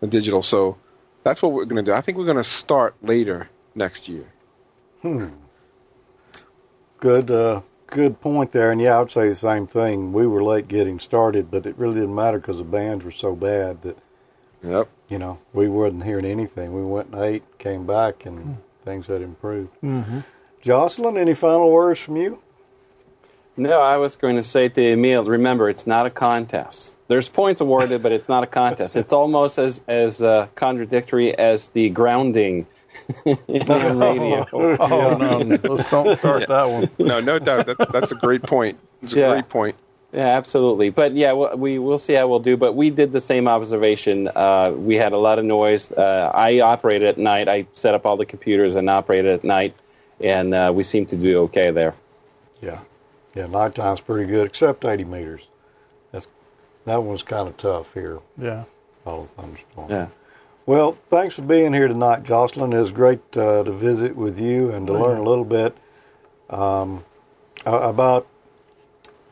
the 0.00 0.08
digital. 0.08 0.42
So 0.42 0.78
that's 1.22 1.42
what 1.42 1.52
we're 1.52 1.66
going 1.66 1.84
to 1.84 1.90
do. 1.90 1.94
I 1.94 2.00
think 2.00 2.18
we're 2.18 2.24
going 2.24 2.38
to 2.38 2.44
start 2.44 2.96
later 3.02 3.48
next 3.74 4.08
year. 4.08 4.26
Hmm. 5.02 5.28
Good, 6.98 7.30
uh, 7.30 7.60
good 7.88 8.20
point 8.20 8.52
there. 8.52 8.70
And 8.70 8.80
yeah, 8.80 8.96
I 8.96 9.00
would 9.00 9.12
say 9.12 9.28
the 9.28 9.34
same 9.34 9.66
thing. 9.66 10.12
We 10.12 10.26
were 10.26 10.42
late 10.42 10.68
getting 10.68 10.98
started, 11.00 11.50
but 11.50 11.66
it 11.66 11.76
really 11.78 11.94
didn't 12.00 12.14
matter 12.14 12.38
because 12.38 12.58
the 12.58 12.64
bands 12.64 13.04
were 13.04 13.10
so 13.10 13.34
bad 13.34 13.82
that 13.82 13.98
Yep. 14.62 14.88
you 15.08 15.18
know 15.18 15.38
we 15.52 15.68
wasn't 15.68 16.04
hearing 16.04 16.24
anything. 16.24 16.72
We 16.74 16.82
went 16.82 17.12
and 17.12 17.22
ate, 17.22 17.58
came 17.58 17.86
back, 17.86 18.26
and 18.26 18.58
things 18.84 19.06
had 19.06 19.22
improved. 19.22 19.70
Mm-hmm. 19.82 20.20
Jocelyn, 20.62 21.16
any 21.16 21.34
final 21.34 21.70
words 21.70 22.00
from 22.00 22.16
you? 22.16 22.40
No, 23.56 23.80
I 23.80 23.96
was 23.96 24.16
going 24.16 24.36
to 24.36 24.44
say 24.44 24.68
to 24.68 24.82
Emil, 24.92 25.24
remember, 25.24 25.68
it's 25.68 25.86
not 25.86 26.06
a 26.06 26.10
contest. 26.10 26.94
There's 27.08 27.28
points 27.28 27.60
awarded, 27.60 28.02
but 28.02 28.12
it's 28.12 28.28
not 28.28 28.44
a 28.44 28.46
contest. 28.46 28.96
It's 28.96 29.12
almost 29.12 29.58
as 29.58 29.82
as 29.88 30.22
uh, 30.22 30.46
contradictory 30.54 31.36
as 31.36 31.68
the 31.70 31.88
grounding 31.90 32.66
in 33.26 33.98
radio. 33.98 34.46
Oh 34.80 35.16
no, 35.18 35.38
let's 35.38 35.90
don't 35.90 36.18
start 36.18 36.46
that 36.48 36.64
one. 36.64 36.88
No, 36.98 37.20
no 37.20 37.38
doubt. 37.38 37.66
That, 37.66 37.92
that's 37.92 38.12
a 38.12 38.16
great 38.16 38.42
point. 38.42 38.78
It's 39.02 39.12
a 39.12 39.18
Yeah. 39.18 39.30
great 39.32 39.48
point. 39.48 39.76
Yeah, 40.12 40.26
absolutely. 40.38 40.88
But 40.88 41.12
yeah, 41.12 41.32
we'll, 41.32 41.54
we 41.58 41.78
will 41.78 41.98
see 41.98 42.14
how 42.14 42.26
we'll 42.28 42.40
do. 42.40 42.56
But 42.56 42.72
we 42.74 42.88
did 42.88 43.12
the 43.12 43.20
same 43.20 43.46
observation. 43.46 44.28
Uh, 44.34 44.72
we 44.74 44.94
had 44.94 45.12
a 45.12 45.18
lot 45.18 45.38
of 45.38 45.44
noise. 45.44 45.92
Uh, 45.92 46.30
I 46.34 46.60
operated 46.60 47.08
at 47.08 47.18
night. 47.18 47.46
I 47.46 47.66
set 47.72 47.92
up 47.94 48.06
all 48.06 48.16
the 48.16 48.24
computers 48.24 48.74
and 48.74 48.88
operated 48.88 49.32
at 49.34 49.44
night, 49.44 49.74
and 50.20 50.54
uh, 50.54 50.72
we 50.74 50.82
seem 50.82 51.04
to 51.06 51.16
do 51.16 51.40
okay 51.42 51.70
there. 51.70 51.94
Yeah, 52.62 52.80
yeah. 53.34 53.46
Nighttime's 53.46 54.00
pretty 54.00 54.30
good, 54.30 54.46
except 54.46 54.86
80 54.86 55.04
meters. 55.04 55.42
That's 56.10 56.26
that 56.86 57.02
one's 57.02 57.22
kind 57.22 57.46
of 57.46 57.56
tough 57.58 57.92
here. 57.92 58.18
Yeah. 58.38 58.64
All 59.04 59.24
the 59.36 59.42
thunderstorm. 59.42 59.90
Yeah. 59.90 60.06
Well, 60.68 60.98
thanks 61.08 61.34
for 61.34 61.40
being 61.40 61.72
here 61.72 61.88
tonight, 61.88 62.24
Jocelyn. 62.24 62.74
It 62.74 62.78
was 62.78 62.92
great 62.92 63.20
uh, 63.34 63.62
to 63.62 63.72
visit 63.72 64.14
with 64.14 64.38
you 64.38 64.70
and 64.70 64.86
to 64.88 64.92
Oh, 64.92 65.00
learn 65.00 65.16
yeah. 65.16 65.22
a 65.22 65.26
little 65.26 65.46
bit 65.46 65.74
um, 66.50 67.06
about 67.64 68.26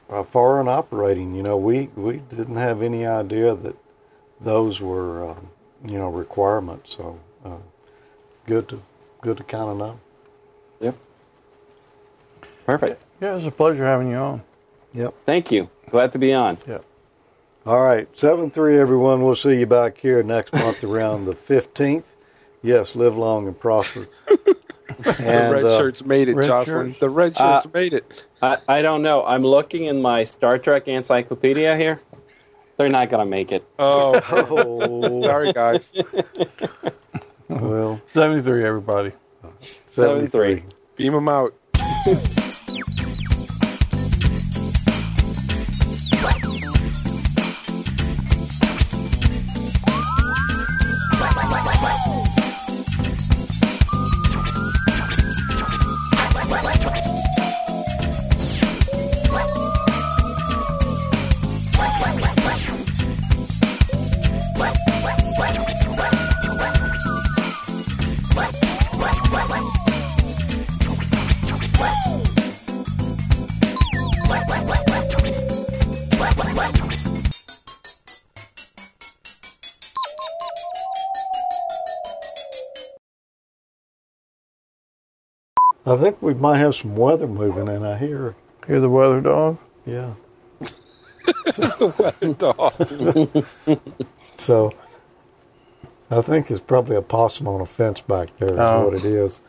uh, 0.08 0.22
foreign 0.22 0.66
operating. 0.66 1.34
You 1.34 1.42
know, 1.42 1.58
we, 1.58 1.90
we 1.94 2.22
didn't 2.34 2.56
have 2.56 2.80
any 2.80 3.04
idea 3.04 3.54
that 3.54 3.76
those 4.40 4.80
were, 4.80 5.28
um, 5.32 5.48
you 5.86 5.98
know, 5.98 6.08
requirements. 6.08 6.96
So 6.96 7.20
uh, 7.44 7.58
good 8.46 8.66
to 8.70 8.80
good 9.20 9.36
to 9.36 9.44
kind 9.44 9.68
of 9.68 9.76
know. 9.76 10.00
Yep. 10.80 10.94
Perfect. 12.64 13.04
Yeah, 13.20 13.32
it 13.32 13.34
was 13.34 13.46
a 13.46 13.50
pleasure 13.50 13.84
having 13.84 14.08
you 14.08 14.16
on. 14.16 14.42
Yep. 14.94 15.12
Thank 15.26 15.52
you. 15.52 15.68
Glad 15.90 16.12
to 16.12 16.18
be 16.18 16.32
on. 16.32 16.56
Yeah. 16.66 16.78
All 17.66 17.82
right, 17.82 18.08
seven 18.18 18.50
three, 18.50 18.78
everyone. 18.78 19.24
We'll 19.24 19.34
see 19.34 19.58
you 19.58 19.66
back 19.66 19.98
here 19.98 20.22
next 20.22 20.52
month 20.52 20.84
around 20.84 21.24
the 21.24 21.34
fifteenth. 21.34 22.06
Yes, 22.62 22.94
live 22.94 23.16
long 23.16 23.48
and 23.48 23.58
prosper. 23.58 24.06
the 24.26 24.56
red 25.16 25.64
uh, 25.64 25.78
shirts 25.78 26.04
made 26.04 26.28
it, 26.28 26.36
red 26.36 26.46
Jocelyn. 26.46 26.88
shirts. 26.88 27.00
The 27.00 27.10
red 27.10 27.32
Uh, 27.36 27.60
shirts 27.60 27.74
made 27.74 27.92
it. 27.92 28.24
I, 28.40 28.58
I 28.68 28.82
don't 28.82 29.02
know. 29.02 29.24
I'm 29.24 29.42
looking 29.42 29.84
in 29.84 30.00
my 30.00 30.22
Star 30.24 30.58
Trek 30.58 30.86
encyclopedia 30.86 31.76
here. 31.76 32.00
They're 32.76 32.88
not 32.88 33.10
going 33.10 33.24
to 33.24 33.30
make 33.30 33.50
it. 33.52 33.64
Oh, 33.78 34.20
Oh, 34.30 35.22
sorry, 35.22 35.52
guys. 35.52 35.90
well, 37.48 38.00
73, 38.08 38.64
everybody. 38.64 39.12
73. 39.86 40.62
Beam 40.96 41.14
them 41.14 41.28
out. 41.28 41.54
I 85.86 85.96
think 85.96 86.20
we 86.20 86.34
might 86.34 86.58
have 86.58 86.74
some 86.74 86.96
weather 86.96 87.26
moving 87.28 87.68
in. 87.68 87.84
I 87.84 87.96
hear. 87.96 88.34
Hear 88.66 88.80
the 88.80 88.88
weather 88.88 89.20
dog? 89.20 89.58
Yeah. 89.86 90.14
weather 91.98 92.34
Dog. 92.34 93.44
So 94.38 94.72
I 96.10 96.20
think 96.20 96.50
it's 96.50 96.60
probably 96.60 96.94
a 96.96 97.02
possum 97.02 97.48
on 97.48 97.60
a 97.60 97.66
fence 97.66 98.00
back 98.00 98.28
there. 98.38 98.52
Is 98.52 98.58
Oh. 98.58 98.84
what 98.84 98.94
it 98.94 99.04
is. 99.04 99.40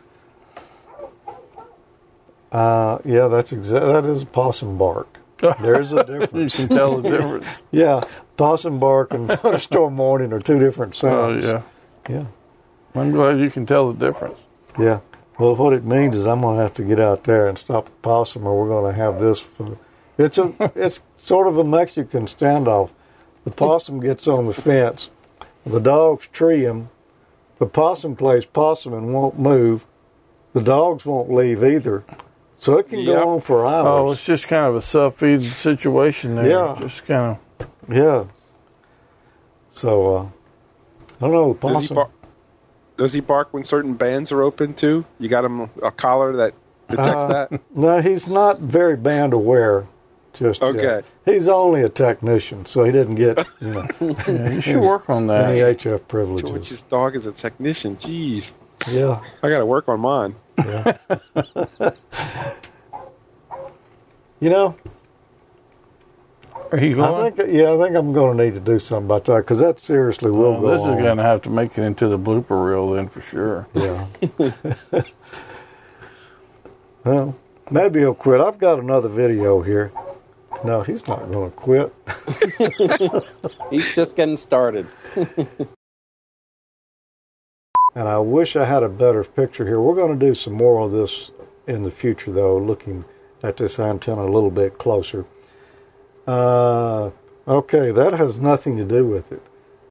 Uh, 2.51 2.99
yeah, 3.03 3.27
that's 3.27 3.51
exa- 3.51 4.01
that 4.01 4.05
is 4.09 4.23
possum 4.23 4.77
bark. 4.77 5.17
There's 5.61 5.91
a 5.91 6.03
difference. 6.19 6.57
You 6.59 6.67
can 6.67 6.77
tell 6.77 6.97
the 7.01 7.09
difference. 7.09 7.61
yeah, 7.71 8.01
possum 8.37 8.79
bark 8.79 9.13
and 9.13 9.29
thunderstorm 9.29 9.97
warning 9.97 10.31
are 10.33 10.39
two 10.39 10.57
different 10.57 10.95
sounds. 10.95 11.45
Oh, 11.45 11.49
sounds. 11.49 11.63
yeah. 12.09 12.15
yeah, 12.95 13.01
I'm 13.01 13.11
glad 13.11 13.39
you 13.39 13.49
can 13.51 13.65
tell 13.65 13.91
the 13.91 14.05
difference. 14.05 14.39
yeah. 14.79 14.99
Well, 15.39 15.55
what 15.55 15.73
it 15.73 15.83
means 15.83 16.15
is 16.15 16.25
I'm 16.25 16.41
going 16.41 16.57
to 16.57 16.63
have 16.63 16.73
to 16.75 16.83
get 16.83 16.99
out 16.99 17.25
there 17.25 17.47
and 17.47 17.57
stop 17.57 17.85
the 17.85 17.91
possum, 18.01 18.47
or 18.47 18.59
we're 18.59 18.69
going 18.69 18.91
to 18.93 18.99
have 18.99 19.19
this. 19.19 19.39
For, 19.39 19.77
it's 20.17 20.37
a 20.37 20.53
it's 20.75 20.99
sort 21.17 21.47
of 21.47 21.57
a 21.57 21.63
Mexican 21.63 22.25
standoff. 22.25 22.89
The 23.43 23.51
possum 23.51 23.99
gets 23.99 24.27
on 24.27 24.47
the 24.47 24.53
fence, 24.53 25.09
the 25.65 25.79
dogs 25.79 26.27
tree 26.27 26.63
him. 26.63 26.89
The 27.59 27.65
possum 27.65 28.15
plays 28.15 28.45
possum 28.45 28.93
and 28.93 29.13
won't 29.13 29.39
move. 29.39 29.85
The 30.53 30.61
dogs 30.61 31.05
won't 31.05 31.31
leave 31.31 31.63
either. 31.63 32.03
So 32.57 32.77
it 32.77 32.89
can 32.89 32.99
Yep. 32.99 33.15
go 33.15 33.29
on 33.29 33.41
for 33.41 33.65
hours. 33.65 33.85
Oh, 33.87 34.07
hours. 34.07 34.13
it's 34.17 34.25
just 34.25 34.47
kind 34.47 34.65
of 34.67 34.75
a 34.75 34.81
self-feeding 34.81 35.45
situation 35.51 36.35
there. 36.35 36.49
Yeah. 36.49 36.77
Just 36.81 37.05
kind 37.05 37.37
of. 37.59 37.67
yeah. 37.91 38.23
So 39.69 40.15
uh, 40.15 40.23
I 40.23 41.19
don't 41.21 41.31
know. 41.31 41.53
The 41.53 41.67
Does 41.67 41.81
he, 41.83 41.87
possum. 41.95 42.11
Bark, 42.97 43.05
does 43.05 43.13
he 43.13 43.19
bark 43.19 43.53
when 43.53 43.63
certain 43.63 43.93
bands 43.93 44.31
are 44.31 44.41
open 44.41 44.73
too? 44.73 45.05
You 45.19 45.29
got 45.29 45.45
him 45.45 45.69
a 45.83 45.91
collar 45.91 46.35
that 46.37 46.53
detects 46.89 47.09
Uh, 47.23 47.27
that? 47.49 47.61
No, 47.75 48.01
he's 48.01 48.27
not 48.27 48.59
very 48.59 48.95
band 48.97 49.33
aware. 49.33 49.85
Just 50.33 50.61
yeah. 50.61 50.67
Okay. 50.67 51.01
He's 51.25 51.47
only 51.47 51.81
a 51.81 51.89
technician, 51.89 52.65
so 52.67 52.83
he 52.83 52.91
didn't 52.91 53.15
get 53.15 53.45
you 53.59 53.67
know 53.73 53.87
Yeah, 53.99 54.49
you 54.51 54.61
should 54.61 54.81
work 54.81 55.09
on 55.09 55.29
any 55.31 55.61
that. 55.61 55.79
HF 55.79 56.07
privileges. 56.07 56.49
George's 56.49 56.81
dog 56.83 57.15
is 57.15 57.25
a 57.25 57.31
technician. 57.31 57.95
Jeez, 57.97 58.51
Yeah. 58.87 59.19
I 59.41 59.49
got 59.49 59.59
to 59.59 59.65
work 59.65 59.87
on 59.89 59.99
mine. 59.99 60.35
You 64.39 64.51
know, 64.51 64.75
Are 66.71 66.79
you 66.79 67.03
I 67.03 67.31
think 67.31 67.51
yeah, 67.51 67.73
I 67.73 67.77
think 67.83 67.95
I'm 67.95 68.13
going 68.13 68.37
to 68.37 68.45
need 68.45 68.53
to 68.55 68.59
do 68.59 68.79
something 68.79 69.05
about 69.07 69.25
that 69.25 69.37
because 69.39 69.59
that 69.59 69.79
seriously 69.79 70.31
will 70.31 70.53
Well, 70.53 70.61
go 70.61 70.71
this 70.71 70.81
is 70.81 70.95
going 70.95 71.17
to 71.17 71.23
have 71.23 71.41
to 71.43 71.49
make 71.49 71.77
it 71.77 71.83
into 71.83 72.07
the 72.09 72.19
blooper 72.19 72.69
reel 72.69 72.91
then 72.91 73.07
for 73.07 73.21
sure. 73.21 73.67
Yeah. 73.73 74.07
well, 77.05 77.35
maybe 77.71 77.99
he'll 78.01 78.15
quit. 78.15 78.41
I've 78.41 78.59
got 78.59 78.79
another 78.79 79.09
video 79.09 79.61
here. 79.61 79.91
No, 80.63 80.81
he's 80.81 81.07
not 81.07 81.31
going 81.31 81.51
to 81.51 81.57
quit. 81.57 81.93
He's 83.69 83.93
just 83.93 84.15
getting 84.15 84.37
started. 84.37 84.87
And 87.95 88.07
I 88.07 88.19
wish 88.19 88.55
I 88.55 88.65
had 88.65 88.83
a 88.83 88.89
better 88.89 89.23
picture 89.23 89.65
here. 89.65 89.81
We're 89.81 89.95
going 89.95 90.19
to 90.19 90.25
do 90.25 90.35
some 90.35 90.53
more 90.53 90.81
of 90.81 90.91
this 90.91 91.31
in 91.67 91.83
the 91.83 91.91
future, 91.91 92.31
though, 92.31 92.57
looking 92.57 93.05
at 93.43 93.57
this 93.57 93.79
antenna 93.79 94.23
a 94.23 94.31
little 94.31 94.51
bit 94.51 94.77
closer. 94.77 95.25
Uh, 96.27 97.11
okay, 97.47 97.91
that 97.91 98.13
has 98.13 98.37
nothing 98.37 98.77
to 98.77 98.83
do 98.83 99.05
with 99.05 99.31
it. 99.31 99.41